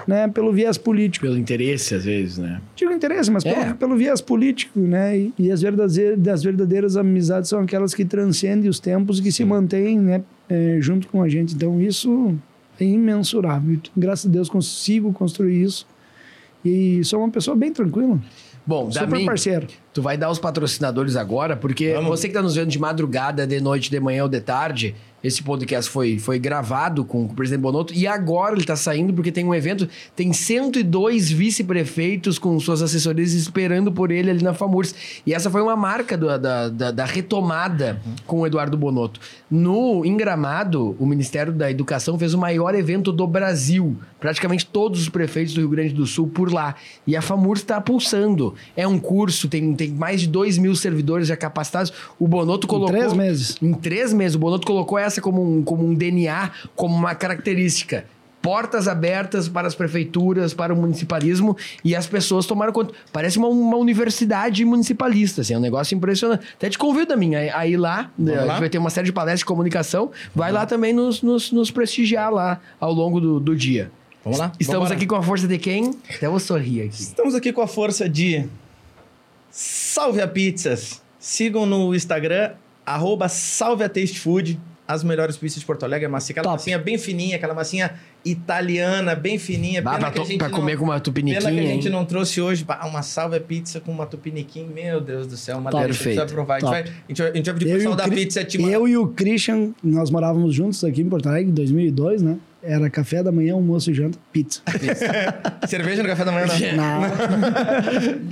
né, 0.07 0.29
pelo 0.29 0.53
viés 0.53 0.79
político. 0.79 1.27
Pelo 1.27 1.37
interesse, 1.37 1.95
às 1.95 2.05
vezes, 2.05 2.39
né? 2.39 2.61
Digo 2.77 2.93
interesse, 2.93 3.31
mas 3.31 3.45
É. 3.45 3.53
pelo, 3.53 3.75
pelo 3.75 3.97
viés 3.97 4.21
político, 4.21 4.79
né? 4.79 5.19
E, 5.19 5.33
e 5.39 5.51
as, 5.51 5.61
verdadeiras, 5.61 6.29
as 6.29 6.43
verdadeiras 6.43 6.97
amizades 6.97 7.51
são 7.51 7.61
aquelas 7.61 7.93
que 7.95 8.05
transcendem 8.05 8.71
os 8.71 8.79
tempos 8.79 9.19
e 9.19 9.23
que 9.23 9.33
se 9.33 9.45
mantêm, 9.45 9.99
né? 9.99 10.23
é, 10.49 10.79
junto 10.81 11.09
com 11.09 11.23
a 11.23 11.29
gente. 11.29 11.55
Então, 11.55 11.81
isso 11.81 12.35
é 12.81 12.85
imensurável. 12.85 13.79
Graças 13.97 14.27
a 14.27 14.29
Deus 14.33 14.49
consigo 14.49 15.13
construir 15.13 15.63
isso. 15.63 15.87
E 16.65 17.03
sou 17.05 17.21
uma 17.21 17.31
pessoa 17.31 17.57
bem 17.57 17.73
tranquila. 17.73 18.19
Bom, 18.67 18.91
Super 18.93 19.07
Damin, 19.09 19.25
parceiro. 19.25 19.67
tu 19.95 20.03
vai 20.03 20.19
dar 20.19 20.31
os 20.31 20.39
patrocinadores 20.39 21.17
agora, 21.17 21.57
porque 21.57 21.95
Vamos. 21.95 22.11
você 22.11 22.29
que 22.29 22.35
tá 22.35 22.43
nos 22.43 22.55
vendo 22.55 22.69
de 22.69 22.79
madrugada, 22.79 23.47
de 23.47 23.61
noite, 23.61 23.91
de 23.91 23.99
manhã 23.99 24.25
ou 24.25 24.29
de 24.29 24.41
tarde, 24.43 24.95
esse 25.23 25.43
podcast 25.43 25.91
foi, 25.91 26.19
foi 26.19 26.39
gravado 26.39 27.05
com 27.05 27.25
o 27.25 27.29
presidente 27.29 27.61
Bonotto 27.63 27.93
e 27.95 28.07
agora 28.07 28.55
ele 28.55 28.65
tá 28.65 28.77
saindo 28.77 29.13
porque 29.13 29.33
tem 29.33 29.45
um 29.45 29.55
evento, 29.55 29.89
tem 30.15 30.33
102 30.33 31.31
vice-prefeitos 31.31 32.39
com 32.39 32.59
suas 32.61 32.83
assessorias 32.83 33.33
esperando 33.33 33.91
por 33.91 34.11
ele 34.11 34.31
ali 34.31 34.43
na 34.43 34.55
FAMURS. 34.55 34.95
E 35.27 35.35
essa 35.35 35.51
foi 35.51 35.61
uma 35.61 35.77
marca 35.77 36.17
do- 36.17 36.39
da, 36.39 36.69
da, 36.69 36.91
da 36.91 37.05
retomada 37.05 38.01
com 38.27 38.41
o 38.41 38.47
Eduardo 38.47 38.77
Bonotto. 38.77 39.19
No 39.51 40.05
em 40.05 40.17
Gramado, 40.17 40.95
o 40.99 41.07
Ministério 41.07 41.53
da 41.53 41.71
Educação 41.71 42.19
fez 42.19 42.33
o 42.35 42.39
maior 42.39 42.75
evento 42.75 43.11
do 43.13 43.27
Brasil. 43.27 43.97
Praticamente 44.21 44.67
todos 44.67 45.01
os 45.01 45.09
prefeitos 45.09 45.55
do 45.55 45.61
Rio 45.61 45.69
Grande 45.71 45.95
do 45.95 46.07
Sul 46.07 46.29
por 46.29 46.53
lá. 46.53 46.75
E 47.07 47.17
a 47.17 47.23
FAMURS 47.23 47.61
está 47.63 47.81
pulsando. 47.81 48.55
É 48.77 48.87
um 48.87 48.99
curso, 48.99 49.49
tem, 49.49 49.75
tem 49.75 49.91
mais 49.91 50.21
de 50.23 50.29
2 50.29 50.59
mil 50.59 50.75
servidores 50.75 51.27
já 51.29 51.37
capacitados. 51.37 51.93
O 52.19 52.27
Bonotto 52.29 52.67
colocou... 52.67 52.95
três 52.95 53.13
meses. 53.13 53.57
Em 53.63 53.73
três 53.73 54.13
meses. 54.13 54.35
O 54.37 54.39
Bonotto 54.39 54.67
colocou 54.67 54.99
essa 54.99 55.08
como 55.21 55.43
um, 55.43 55.63
como 55.63 55.87
um 55.87 55.95
DNA, 55.95 56.51
como 56.77 56.95
uma 56.95 57.15
característica. 57.15 58.05
Portas 58.41 58.87
abertas 58.87 59.49
para 59.49 59.67
as 59.67 59.75
prefeituras, 59.75 60.55
para 60.55 60.73
o 60.73 60.77
municipalismo 60.77 61.57
e 61.85 61.97
as 61.97 62.07
pessoas 62.07 62.47
tomaram 62.47 62.73
conta. 62.73 62.95
Parece 63.13 63.37
uma, 63.37 63.49
uma 63.49 63.77
universidade 63.77 64.65
municipalista, 64.65 65.41
assim, 65.41 65.55
é 65.55 65.59
um 65.59 65.61
negócio 65.61 65.97
impressionante. 65.97 66.47
Até 66.55 66.71
te 66.71 66.79
convido, 66.79 67.13
a 67.13 67.17
mim, 67.17 67.35
a, 67.35 67.67
ir 67.67 67.77
lá. 67.77 68.11
A 68.19 68.23
lá? 68.23 68.41
gente 68.53 68.61
vai 68.61 68.69
ter 68.69 68.79
uma 68.79 68.91
série 68.91 69.07
de 69.07 69.13
palestras 69.13 69.41
de 69.41 69.45
comunicação. 69.45 70.13
Vai 70.35 70.53
lá 70.53 70.65
também 70.67 70.93
nos, 70.93 71.21
nos, 71.21 71.51
nos 71.51 71.71
prestigiar 71.73 72.33
lá 72.33 72.61
ao 72.79 72.93
longo 72.93 73.21
do, 73.21 73.41
do 73.41 73.57
dia. 73.57 73.91
Vamos 74.25 74.39
lá? 74.39 74.53
Estamos 74.61 74.81
Vambora. 74.81 74.95
aqui 74.95 75.07
com 75.07 75.17
a 75.17 75.23
força 75.23 75.49
de 75.49 75.59
quem? 75.59 75.95
Até 76.09 76.29
vou 76.29 76.39
sorrir 76.39 76.83
aqui. 76.83 77.03
Estamos 77.03 77.35
aqui 77.35 77.53
com 77.53 77.63
a 77.63 77.67
força 77.67 78.09
de 78.09 78.47
Salve 79.51 80.21
a 80.21 80.29
Pizzas. 80.29 81.03
Sigam 81.19 81.67
no 81.67 81.95
Instagram, 81.95 82.53
arroba 82.85 83.29
Salve 83.29 83.85
a 83.85 83.89
Taste 83.89 84.21
Food. 84.21 84.61
As 84.89 85.05
melhores 85.05 85.37
pizzas 85.37 85.61
de 85.61 85.67
Porto 85.67 85.83
Alegre, 85.85 86.09
macia. 86.09 86.33
Aquela 86.33 86.45
Top. 86.45 86.55
massinha 86.57 86.79
bem 86.79 86.97
fininha, 86.97 87.37
aquela 87.37 87.53
massinha 87.53 87.93
italiana, 88.25 89.15
bem 89.15 89.39
fininha. 89.39 89.83
Pena 89.83 89.99
pra, 89.99 90.11
que 90.11 90.19
a 90.19 90.23
to- 90.23 90.29
gente 90.29 90.39
pra 90.39 90.49
não- 90.49 90.57
comer 90.59 90.79
com 90.79 90.85
uma 90.85 90.95
Pena 90.95 91.01
tupiniquinha, 91.05 91.41
que 91.43 91.47
a 91.61 91.63
gente 91.67 91.87
hein? 91.89 91.93
não 91.93 92.05
trouxe 92.07 92.41
hoje 92.41 92.65
bah, 92.65 92.81
uma 92.87 93.03
salve 93.03 93.37
a 93.37 93.41
pizza 93.41 93.81
com 93.81 93.93
uma 93.93 94.07
tupiniquim. 94.07 94.65
Meu 94.65 94.99
Deus 95.01 95.27
do 95.27 95.37
céu, 95.37 95.59
uma 95.59 95.71
Top. 95.71 95.83
delícia. 95.83 96.03
Precisa 96.05 96.23
Perfeito. 96.23 96.35
provar. 96.35 96.55
A 96.57 96.61
gente, 96.61 96.69
Top. 96.71 96.73
vai, 96.73 96.83
a, 96.83 97.09
gente 97.09 97.23
vai, 97.23 97.31
a 97.31 97.35
gente 97.37 97.45
vai 97.51 97.55
pedir 97.55 97.65
pro 97.67 97.69
Eu 97.69 97.75
e, 97.75 97.79
pessoal 97.79 97.93
o 97.93 97.97
da 97.97 98.05
Cri- 98.05 98.17
pizza 98.17 98.45
te 98.45 98.63
eu 98.63 98.89
e 98.89 98.97
o 98.97 99.09
Christian, 99.09 99.71
nós 99.85 100.11
morávamos 100.11 100.55
juntos 100.55 100.83
aqui 100.83 101.03
em 101.03 101.09
Porto 101.09 101.29
Alegre 101.29 101.51
em 101.51 101.55
2002, 101.55 102.23
né? 102.23 102.39
Era 102.63 102.91
café 102.91 103.23
da 103.23 103.31
manhã, 103.31 103.55
almoço 103.55 103.91
e 103.91 103.95
janta, 103.95 104.19
pizza. 104.33 104.63
Cerveja 105.69 106.03
no 106.03 106.09
café 106.09 106.25
da 106.25 106.33
manhã, 106.33 106.47
não. 106.75 107.01
Não. 107.01 107.09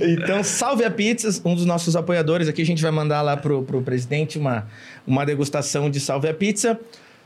Então, 0.05 0.43
salve 0.43 0.83
a 0.83 0.91
Pizzas, 0.91 1.41
um 1.45 1.55
dos 1.55 1.65
nossos 1.65 1.95
apoiadores 1.95 2.47
aqui. 2.47 2.61
A 2.61 2.65
gente 2.65 2.81
vai 2.81 2.91
mandar 2.91 3.21
lá 3.21 3.37
pro, 3.37 3.63
pro 3.63 3.81
presidente 3.81 4.37
uma, 4.37 4.67
uma 5.05 5.25
degustação 5.25 5.89
de 5.89 5.99
salve 5.99 6.27
a 6.27 6.33
pizza. 6.33 6.77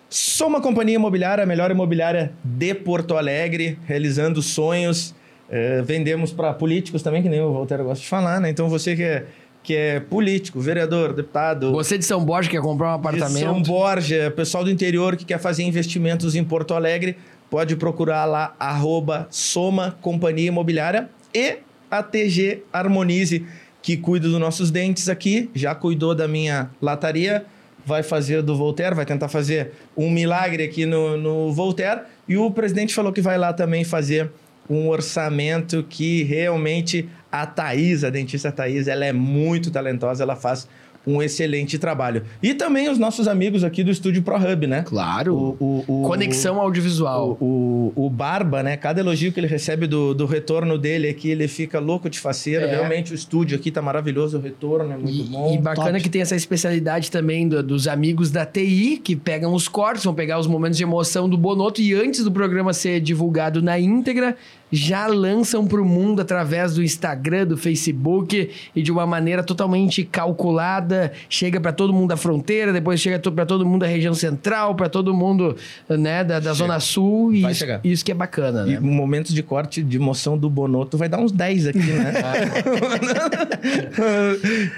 Sou 0.10 0.48
uma 0.48 0.62
companhia 0.62 0.96
imobiliária, 0.96 1.44
a 1.44 1.48
melhor 1.48 1.72
imobiliária 1.72 2.34
de 2.44 2.74
Porto 2.76 3.18
Alegre, 3.18 3.80
realizando 3.88 4.42
sonhos. 4.42 5.16
Eh, 5.50 5.82
vendemos 5.84 6.32
para 6.32 6.54
políticos 6.54 7.02
também, 7.02 7.24
que 7.24 7.28
nem 7.28 7.42
o 7.42 7.52
Voltaire 7.52 7.84
gosta 7.84 8.02
de 8.02 8.08
falar, 8.08 8.40
né? 8.40 8.50
Então, 8.50 8.70
você 8.70 8.96
que 8.96 9.04
é, 9.04 9.26
que 9.64 9.76
é 9.76 10.00
político, 10.00 10.60
vereador, 10.60 11.14
deputado, 11.14 11.72
Você 11.72 11.98
de 11.98 12.06
São 12.06 12.24
Borja 12.24 12.50
quer 12.50 12.62
comprar 12.62 12.96
um 12.96 13.00
de 13.00 13.20
São 13.20 13.28
apartamento? 13.28 13.68
Borja, 13.68 14.32
pessoal 14.36 14.64
do 14.64 14.72
interior 14.72 15.16
que 15.16 15.26
quer 15.26 15.40
fazer 15.40 15.64
investimentos 15.64 16.36
em 16.36 16.44
Porto 16.44 16.74
Alegre, 16.74 17.18
pode 17.50 17.76
procurar 17.76 18.26
lá, 18.26 18.56
arroba 18.60 19.28
Soma 19.30 19.98
Companhia 20.02 20.48
Imobiliária 20.48 21.10
e 21.34 21.58
a 21.90 22.02
TG 22.02 22.64
Harmonize, 22.72 23.46
que 23.82 23.98
cuida 23.98 24.28
dos 24.30 24.40
nossos 24.40 24.72
dentes 24.72 25.10
aqui, 25.10 25.50
já 25.54 25.76
cuidou 25.76 26.16
da 26.16 26.28
minha 26.28 26.70
lataria, 26.82 27.46
vai 27.86 28.04
fazer 28.04 28.42
do 28.42 28.56
Voltaire, 28.56 28.96
vai 28.96 29.06
tentar 29.06 29.28
fazer 29.28 29.72
um 29.98 30.10
milagre 30.10 30.64
aqui 30.64 30.86
no, 30.86 31.18
no 31.18 31.52
Voltaire, 31.52 32.02
e 32.28 32.38
o 32.38 32.50
presidente 32.50 32.94
falou 32.94 33.12
que 33.12 33.22
vai 33.22 33.38
lá 33.38 33.52
também 33.52 33.84
fazer 33.84 34.32
um 34.70 34.88
orçamento 34.88 35.84
que 35.90 36.24
realmente 36.24 37.10
a 37.32 37.46
Thaís, 37.46 38.04
a 38.04 38.10
dentista 38.10 38.52
Thaís, 38.52 38.88
ela 38.88 39.06
é 39.06 39.14
muito 39.14 39.72
talentosa, 39.72 40.24
ela 40.24 40.36
faz 40.36 40.68
um 41.08 41.20
excelente 41.20 41.80
trabalho. 41.80 42.22
E 42.44 42.54
também 42.54 42.88
os 42.88 43.00
nossos 43.00 43.28
amigos 43.28 43.64
aqui 43.64 43.84
do 43.84 43.90
Estúdio 43.90 44.22
Pro 44.22 44.36
Hub, 44.36 44.68
né? 44.68 44.84
Claro. 44.86 45.36
O, 45.60 45.84
o- 45.88 46.04
o- 46.04 46.08
Conexão 46.08 46.62
audiovisual. 46.62 47.36
O 47.42 48.08
Barba, 48.08 48.62
né? 48.62 48.78
Cada 48.78 49.00
elogio 49.02 49.32
que 49.34 49.40
ele 49.40 49.48
recebe 49.48 49.88
do, 49.88 50.14
do 50.14 50.28
retorno 50.28 50.78
dele 50.78 51.10
aqui, 51.10 51.32
ele 51.32 51.48
fica 51.48 51.80
louco 51.80 52.08
de 52.08 52.20
faceira. 52.20 52.68
É. 52.68 52.70
Realmente 52.76 53.14
o 53.14 53.16
estúdio 53.16 53.58
aqui 53.58 53.72
tá 53.72 53.82
maravilhoso, 53.82 54.38
o 54.38 54.42
retorno 54.42 54.94
é 54.94 54.98
muito 54.98 55.12
E, 55.22 55.24
bom. 55.24 55.56
e 55.56 55.58
bacana 55.58 55.92
top. 55.94 56.04
que 56.04 56.10
tem 56.10 56.22
essa 56.22 56.36
especialidade 56.36 57.10
também 57.10 57.48
do- 57.48 57.64
dos 57.64 57.88
amigos 57.88 58.30
da 58.30 58.46
TI, 58.46 59.02
que 59.04 59.16
pegam 59.16 59.56
os 59.56 59.68
cortes, 59.68 60.04
vão 60.04 60.14
pegar 60.14 60.38
os 60.38 60.46
momentos 60.46 60.78
de 60.78 60.84
emoção 60.84 61.28
do 61.28 61.36
Bonoto 61.36 61.82
e 61.82 61.96
antes 61.96 62.24
do 62.24 62.32
programa 62.32 62.74
ser 62.74 63.00
divulgado 63.02 63.60
na 63.60 63.80
íntegra, 63.80 64.36
já 64.72 65.08
lançam 65.08 65.68
para 65.68 65.82
o 65.82 65.86
mundo 65.86 66.22
através 66.22 66.76
do 66.76 66.84
Instagram, 66.84 67.48
do 67.48 67.58
Facebook 67.58 68.50
e 68.76 68.82
de 68.82 68.92
uma 68.92 69.06
maneira 69.06 69.44
totalmente 69.44 70.04
calculada. 70.04 71.12
Chega 71.30 71.60
para 71.60 71.74
todo 71.74 71.92
mundo 71.92 72.10
da 72.10 72.18
fronteira, 72.18 72.72
depois 72.72 73.00
chega 73.00 73.20
para 73.20 73.46
todo 73.46 73.66
mundo 73.66 73.82
da 73.82 73.88
região 73.88 74.14
central, 74.14 74.76
para 74.76 74.88
todo 74.88 75.14
mundo 75.14 75.56
né, 75.90 76.24
da, 76.24 76.40
da 76.40 76.54
Zona 76.54 76.80
Sul. 76.80 77.34
E 77.34 77.52
isso, 77.52 77.66
isso, 77.84 78.06
que 78.06 78.12
é 78.12 78.16
bacana, 78.16 78.66
né? 78.66 78.74
E 78.74 78.80
momentos 78.80 79.34
de 79.34 79.44
corte 79.44 79.84
de 79.84 79.98
emoção 79.98 80.38
do 80.38 80.50
Bonoto 80.50 80.98
vai 80.98 81.10
dar 81.10 81.20
uns 81.20 81.32
10 81.32 81.68
aqui, 81.68 81.80
né? 81.80 82.14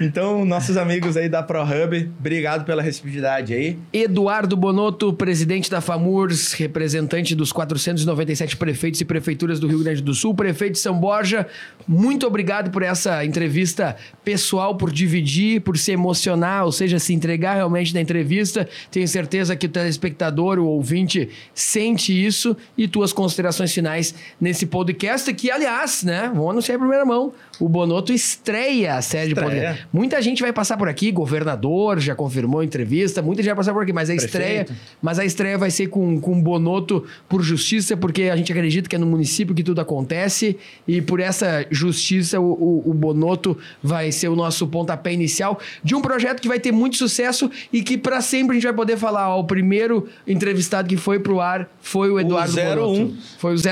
então, 0.00 0.44
nossos 0.44 0.76
amigos 0.76 1.16
aí 1.16 1.28
da 1.28 1.42
ProHub, 1.42 2.10
obrigado 2.18 2.64
pela 2.64 2.82
receptividade 2.82 3.54
aí. 3.54 3.78
Eduardo 3.92 4.56
Bonoto, 4.56 5.12
presidente 5.12 5.70
da 5.70 5.80
FAMURS, 5.80 6.52
representante 6.54 7.34
dos 7.34 7.52
497 7.52 8.56
prefeitos 8.56 9.00
e 9.00 9.04
prefeituras 9.04 9.60
do 9.60 9.66
Rio 9.66 9.83
Grande 9.84 10.02
do 10.02 10.14
Sul, 10.14 10.34
prefeito 10.34 10.72
de 10.72 10.78
São 10.80 10.98
Borja, 10.98 11.46
muito 11.86 12.26
obrigado 12.26 12.70
por 12.70 12.82
essa 12.82 13.24
entrevista 13.24 13.94
pessoal, 14.24 14.74
por 14.76 14.90
dividir, 14.90 15.60
por 15.60 15.76
se 15.76 15.92
emocionar, 15.92 16.64
ou 16.64 16.72
seja, 16.72 16.98
se 16.98 17.12
entregar 17.12 17.54
realmente 17.54 17.92
na 17.92 18.00
entrevista. 18.00 18.66
Tenho 18.90 19.06
certeza 19.06 19.54
que 19.54 19.66
o 19.66 19.68
telespectador, 19.68 20.58
o 20.58 20.66
ouvinte, 20.66 21.28
sente 21.54 22.12
isso 22.12 22.56
e 22.76 22.88
tuas 22.88 23.12
considerações 23.12 23.72
finais 23.72 24.14
nesse 24.40 24.64
podcast, 24.64 25.32
que, 25.34 25.50
aliás, 25.50 26.02
né, 26.02 26.32
vou 26.34 26.50
anunciar 26.50 26.76
em 26.76 26.80
primeira 26.80 27.04
mão, 27.04 27.32
o 27.60 27.68
Bonoto 27.68 28.12
estreia 28.12 28.94
a 28.96 29.02
série 29.02 29.28
estreia. 29.28 29.50
podcast. 29.50 29.88
Muita 29.92 30.22
gente 30.22 30.42
vai 30.42 30.52
passar 30.52 30.76
por 30.76 30.88
aqui, 30.88 31.10
governador 31.10 31.98
já 32.00 32.14
confirmou 32.14 32.60
a 32.60 32.64
entrevista, 32.64 33.22
muita 33.22 33.42
gente 33.42 33.50
vai 33.50 33.56
passar 33.56 33.72
por 33.72 33.82
aqui, 33.82 33.92
mas 33.92 34.10
a 34.10 34.14
Prefeito. 34.14 34.36
estreia, 34.36 34.66
mas 35.00 35.18
a 35.18 35.24
estreia 35.24 35.58
vai 35.58 35.70
ser 35.70 35.88
com, 35.88 36.20
com 36.20 36.40
Bonoto 36.40 37.04
por 37.28 37.42
justiça, 37.42 37.96
porque 37.96 38.24
a 38.24 38.36
gente 38.36 38.52
acredita 38.52 38.88
que 38.88 38.96
é 38.96 38.98
no 38.98 39.06
município 39.06 39.54
que 39.54 39.62
tudo 39.62 39.80
acontece 39.80 40.56
e 40.86 41.00
por 41.00 41.20
essa 41.20 41.66
justiça 41.70 42.40
o, 42.40 42.52
o, 42.52 42.90
o 42.90 42.94
Bonoto 42.94 43.56
vai 43.82 44.10
ser 44.12 44.28
o 44.28 44.36
nosso 44.36 44.66
pontapé 44.66 45.12
inicial 45.12 45.58
de 45.82 45.94
um 45.94 46.00
projeto 46.00 46.40
que 46.40 46.48
vai 46.48 46.60
ter 46.60 46.72
muito 46.72 46.96
sucesso 46.96 47.50
e 47.72 47.82
que 47.82 47.96
para 47.96 48.20
sempre 48.20 48.52
a 48.52 48.54
gente 48.54 48.64
vai 48.64 48.74
poder 48.74 48.96
falar, 48.96 49.34
ó, 49.34 49.40
o 49.40 49.44
primeiro 49.44 50.08
entrevistado 50.26 50.88
que 50.88 50.96
foi 50.96 51.18
pro 51.18 51.40
ar 51.40 51.68
foi 51.80 52.10
o 52.10 52.18
Eduardo 52.18 52.54
o 52.56 52.94
01. 52.94 53.16
Foi 53.38 53.54
o 53.54 53.56
01. 53.56 53.60
01. 53.60 53.64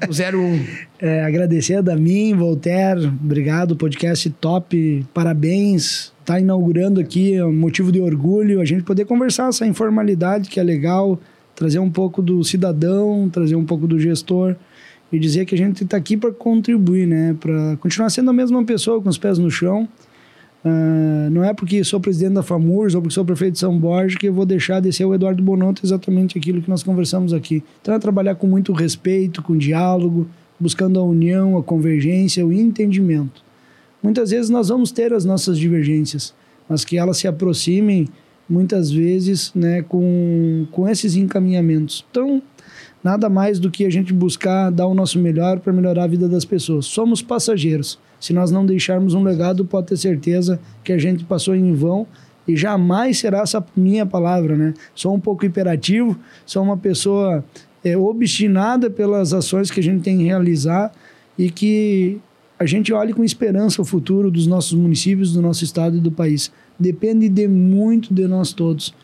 o 0.08 0.48
01. 0.48 0.90
É, 1.02 1.24
agradecer 1.24 1.76
a 1.76 1.80
Damin, 1.80 2.34
Voltaire, 2.70 3.06
obrigado, 3.06 3.74
podcast 3.74 4.30
top, 4.40 5.04
parabéns. 5.12 6.12
Está 6.20 6.38
inaugurando 6.38 7.00
aqui, 7.00 7.34
é 7.34 7.44
um 7.44 7.52
motivo 7.52 7.90
de 7.90 8.00
orgulho, 8.00 8.60
a 8.60 8.64
gente 8.64 8.84
poder 8.84 9.06
conversar 9.06 9.48
essa 9.48 9.66
informalidade 9.66 10.48
que 10.48 10.60
é 10.60 10.62
legal, 10.62 11.18
trazer 11.56 11.80
um 11.80 11.90
pouco 11.90 12.22
do 12.22 12.44
cidadão, 12.44 13.28
trazer 13.28 13.56
um 13.56 13.64
pouco 13.64 13.88
do 13.88 13.98
gestor 13.98 14.54
e 15.10 15.18
dizer 15.18 15.46
que 15.46 15.54
a 15.56 15.58
gente 15.58 15.82
está 15.82 15.96
aqui 15.96 16.16
para 16.16 16.30
contribuir, 16.30 17.08
né? 17.08 17.36
Para 17.40 17.76
continuar 17.78 18.08
sendo 18.08 18.30
a 18.30 18.32
mesma 18.32 18.64
pessoa 18.64 19.02
com 19.02 19.08
os 19.08 19.18
pés 19.18 19.36
no 19.36 19.50
chão. 19.50 19.88
Uh, 20.64 21.28
não 21.30 21.42
é 21.42 21.52
porque 21.52 21.82
sou 21.82 21.98
presidente 21.98 22.34
da 22.34 22.42
FAMURS 22.42 22.94
ou 22.94 23.02
porque 23.02 23.14
sou 23.14 23.24
prefeito 23.24 23.54
de 23.54 23.58
São 23.58 23.76
Borja 23.76 24.16
que 24.16 24.28
eu 24.28 24.32
vou 24.32 24.46
deixar 24.46 24.78
de 24.78 24.92
ser 24.92 25.06
o 25.06 25.14
Eduardo 25.14 25.42
Bonotto 25.42 25.84
exatamente 25.84 26.38
aquilo 26.38 26.62
que 26.62 26.70
nós 26.70 26.84
conversamos 26.84 27.32
aqui. 27.32 27.64
Então 27.82 27.92
é 27.94 27.98
trabalhar 27.98 28.36
com 28.36 28.46
muito 28.46 28.72
respeito, 28.72 29.42
com 29.42 29.56
diálogo, 29.56 30.28
buscando 30.60 31.00
a 31.00 31.02
união, 31.02 31.56
a 31.56 31.62
convergência, 31.62 32.46
o 32.46 32.52
entendimento. 32.52 33.42
Muitas 34.02 34.30
vezes 34.30 34.50
nós 34.50 34.68
vamos 34.68 34.92
ter 34.92 35.12
as 35.12 35.24
nossas 35.24 35.58
divergências, 35.58 36.34
mas 36.68 36.84
que 36.84 36.98
elas 36.98 37.16
se 37.16 37.26
aproximem 37.26 38.08
muitas 38.48 38.90
vezes 38.90 39.52
né, 39.54 39.82
com, 39.82 40.66
com 40.70 40.88
esses 40.88 41.16
encaminhamentos. 41.16 42.04
Então, 42.10 42.42
nada 43.02 43.28
mais 43.28 43.58
do 43.58 43.70
que 43.70 43.84
a 43.84 43.90
gente 43.90 44.12
buscar 44.12 44.70
dar 44.70 44.86
o 44.86 44.94
nosso 44.94 45.18
melhor 45.18 45.60
para 45.60 45.72
melhorar 45.72 46.04
a 46.04 46.08
vida 46.08 46.28
das 46.28 46.44
pessoas. 46.44 46.86
Somos 46.86 47.22
passageiros. 47.22 47.98
Se 48.18 48.32
nós 48.32 48.50
não 48.50 48.66
deixarmos 48.66 49.14
um 49.14 49.22
legado, 49.22 49.64
pode 49.64 49.86
ter 49.86 49.96
certeza 49.96 50.60
que 50.84 50.92
a 50.92 50.98
gente 50.98 51.24
passou 51.24 51.54
em 51.54 51.72
vão 51.72 52.06
e 52.46 52.56
jamais 52.56 53.18
será 53.18 53.40
essa 53.40 53.64
minha 53.76 54.04
palavra, 54.04 54.56
né? 54.56 54.74
Sou 54.94 55.14
um 55.14 55.20
pouco 55.20 55.46
hiperativo, 55.46 56.18
sou 56.44 56.62
uma 56.62 56.76
pessoa 56.76 57.44
é, 57.84 57.96
obstinada 57.96 58.90
pelas 58.90 59.32
ações 59.32 59.70
que 59.70 59.80
a 59.80 59.82
gente 59.82 60.02
tem 60.02 60.18
que 60.18 60.24
realizar 60.24 60.92
e 61.38 61.50
que 61.50 62.20
a 62.58 62.66
gente 62.66 62.92
olhe 62.92 63.14
com 63.14 63.24
esperança 63.24 63.80
o 63.80 63.84
futuro 63.84 64.30
dos 64.30 64.46
nossos 64.46 64.74
municípios, 64.74 65.32
do 65.32 65.40
nosso 65.40 65.64
estado 65.64 65.96
e 65.96 66.00
do 66.00 66.10
país. 66.10 66.52
Depende 66.78 67.28
de 67.28 67.48
muito 67.48 68.12
de 68.12 68.26
nós 68.26 68.52
todos. 68.52 68.94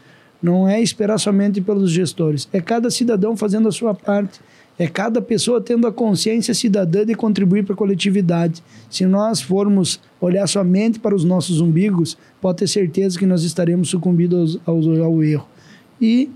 Não 0.43 0.69
é 0.69 0.81
esperar 0.81 1.19
somente 1.19 1.61
pelos 1.61 1.91
gestores, 1.91 2.47
é 2.53 2.61
cada 2.61 2.91
cidadão 2.91 3.35
fazendo 3.35 3.69
a 3.69 3.73
sua 3.73 3.95
parte, 3.95 4.41
é 4.79 4.87
cada 4.87 5.23
pessoa 5.23 5.59
tendo 5.59 5.87
a 5.87 5.93
consciência 5.93 6.53
cidadã 6.53 7.07
de 7.07 7.15
contribuir 7.15 7.65
para 7.65 7.73
a 7.73 7.77
coletividade. 7.77 8.63
Se 8.91 9.07
nós 9.07 9.41
formos 9.41 9.99
olhar 10.21 10.47
somente 10.47 10.99
para 10.99 11.15
os 11.15 11.25
nossos 11.25 11.63
umbigos, 11.63 12.19
pode 12.43 12.59
ter 12.59 12.69
certeza 12.69 13.19
que 13.19 13.25
nós 13.25 13.43
estaremos 13.43 13.89
sucumbindo 13.89 14.61
ao, 14.67 14.75
ao, 14.77 15.05
ao 15.05 15.23
erro. 15.23 15.49
E 15.99 16.29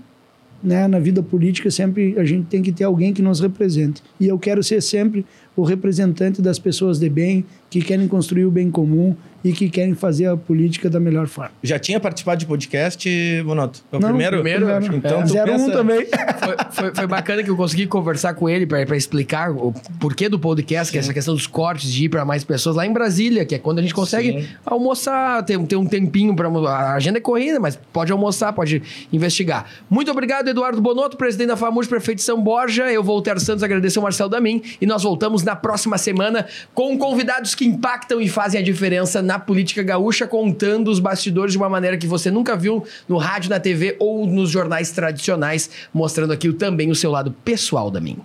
né, 0.63 0.87
na 0.87 0.99
vida 0.99 1.23
política 1.23 1.71
sempre 1.71 2.17
a 2.17 2.23
gente 2.23 2.45
tem 2.47 2.61
que 2.61 2.71
ter 2.71 2.83
alguém 2.83 3.13
que 3.13 3.21
nos 3.21 3.39
represente. 3.39 4.01
E 4.19 4.27
eu 4.27 4.37
quero 4.37 4.63
ser 4.63 4.81
sempre 4.81 5.25
o 5.55 5.63
representante 5.63 6.41
das 6.41 6.59
pessoas 6.59 6.99
de 6.99 7.09
bem, 7.09 7.45
que 7.69 7.81
querem 7.81 8.07
construir 8.07 8.45
o 8.45 8.51
bem 8.51 8.69
comum 8.69 9.15
e 9.43 9.53
que 9.53 9.69
querem 9.69 9.93
fazer 9.93 10.27
a 10.27 10.37
política 10.37 10.89
da 10.89 10.99
melhor 10.99 11.27
forma. 11.27 11.51
Já 11.63 11.79
tinha 11.79 11.99
participado 11.99 12.39
de 12.39 12.45
podcast, 12.45 13.09
Bonoto? 13.43 13.81
É 13.91 13.97
o 13.97 13.99
Não, 13.99 14.09
primeiro? 14.09 14.35
primeiro, 14.37 14.65
primeiro. 14.65 14.95
Então, 14.95 15.21
é. 15.21 15.25
Zero 15.25 15.51
pensa... 15.51 15.65
um 15.65 15.71
também. 15.71 16.05
Foi, 16.05 16.55
foi, 16.71 16.95
foi, 16.95 17.07
bacana 17.07 17.43
que 17.43 17.49
eu 17.49 17.55
consegui 17.55 17.87
conversar 17.87 18.33
com 18.33 18.49
ele 18.49 18.65
para 18.65 18.95
explicar 18.95 19.51
o 19.51 19.73
porquê 19.99 20.29
do 20.29 20.39
podcast, 20.39 20.87
Sim. 20.87 20.91
que 20.91 20.97
é 20.97 21.01
essa 21.01 21.13
questão 21.13 21.33
dos 21.33 21.47
cortes, 21.47 21.91
de 21.91 22.05
ir 22.05 22.09
para 22.09 22.25
mais 22.25 22.43
pessoas 22.43 22.75
lá 22.75 22.85
em 22.85 22.93
Brasília, 22.93 23.45
que 23.45 23.55
é 23.55 23.59
quando 23.59 23.79
a 23.79 23.81
gente 23.81 23.93
consegue 23.93 24.41
Sim. 24.41 24.47
almoçar, 24.65 25.43
ter, 25.43 25.59
ter 25.65 25.75
um 25.75 25.85
tempinho 25.85 26.35
para 26.35 26.47
a 26.47 26.93
agenda 26.93 27.17
é 27.17 27.21
corrida, 27.21 27.59
mas 27.59 27.77
pode 27.91 28.11
almoçar, 28.11 28.53
pode 28.53 28.81
investigar. 29.11 29.65
Muito 29.89 30.11
obrigado, 30.11 30.47
Eduardo 30.47 30.81
Bonotto, 30.81 31.17
presidente 31.17 31.49
da 31.49 31.57
FAMUS, 31.57 31.87
prefeito 31.87 32.19
de 32.19 32.23
São 32.23 32.41
Borja. 32.41 32.91
Eu, 32.91 33.03
Voltaire 33.03 33.39
Santos, 33.39 33.63
agradecer 33.63 33.99
o 33.99 34.01
Marcelo 34.01 34.29
Damin 34.29 34.61
e 34.79 34.85
nós 34.85 35.03
voltamos 35.03 35.43
na 35.43 35.55
próxima 35.55 35.97
semana 35.97 36.45
com 36.73 36.97
convidados 36.97 37.55
que 37.55 37.65
impactam 37.65 38.19
e 38.21 38.27
fazem 38.27 38.59
a 38.59 38.63
diferença 38.63 39.21
na 39.21 39.30
política 39.39 39.83
gaúcha, 39.83 40.27
contando 40.27 40.89
os 40.89 40.99
bastidores 40.99 41.53
de 41.53 41.57
uma 41.57 41.69
maneira 41.69 41.97
que 41.97 42.07
você 42.07 42.29
nunca 42.31 42.55
viu 42.55 42.85
no 43.07 43.17
rádio, 43.17 43.49
na 43.49 43.59
TV 43.59 43.95
ou 43.99 44.25
nos 44.25 44.49
jornais 44.49 44.91
tradicionais, 44.91 45.69
mostrando 45.93 46.33
aqui 46.33 46.51
também 46.53 46.91
o 46.91 46.95
seu 46.95 47.11
lado 47.11 47.31
pessoal 47.43 47.89
da 47.89 47.99
mim. 47.99 48.17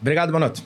Obrigado, 0.00 0.32
Bonoto. 0.32 0.62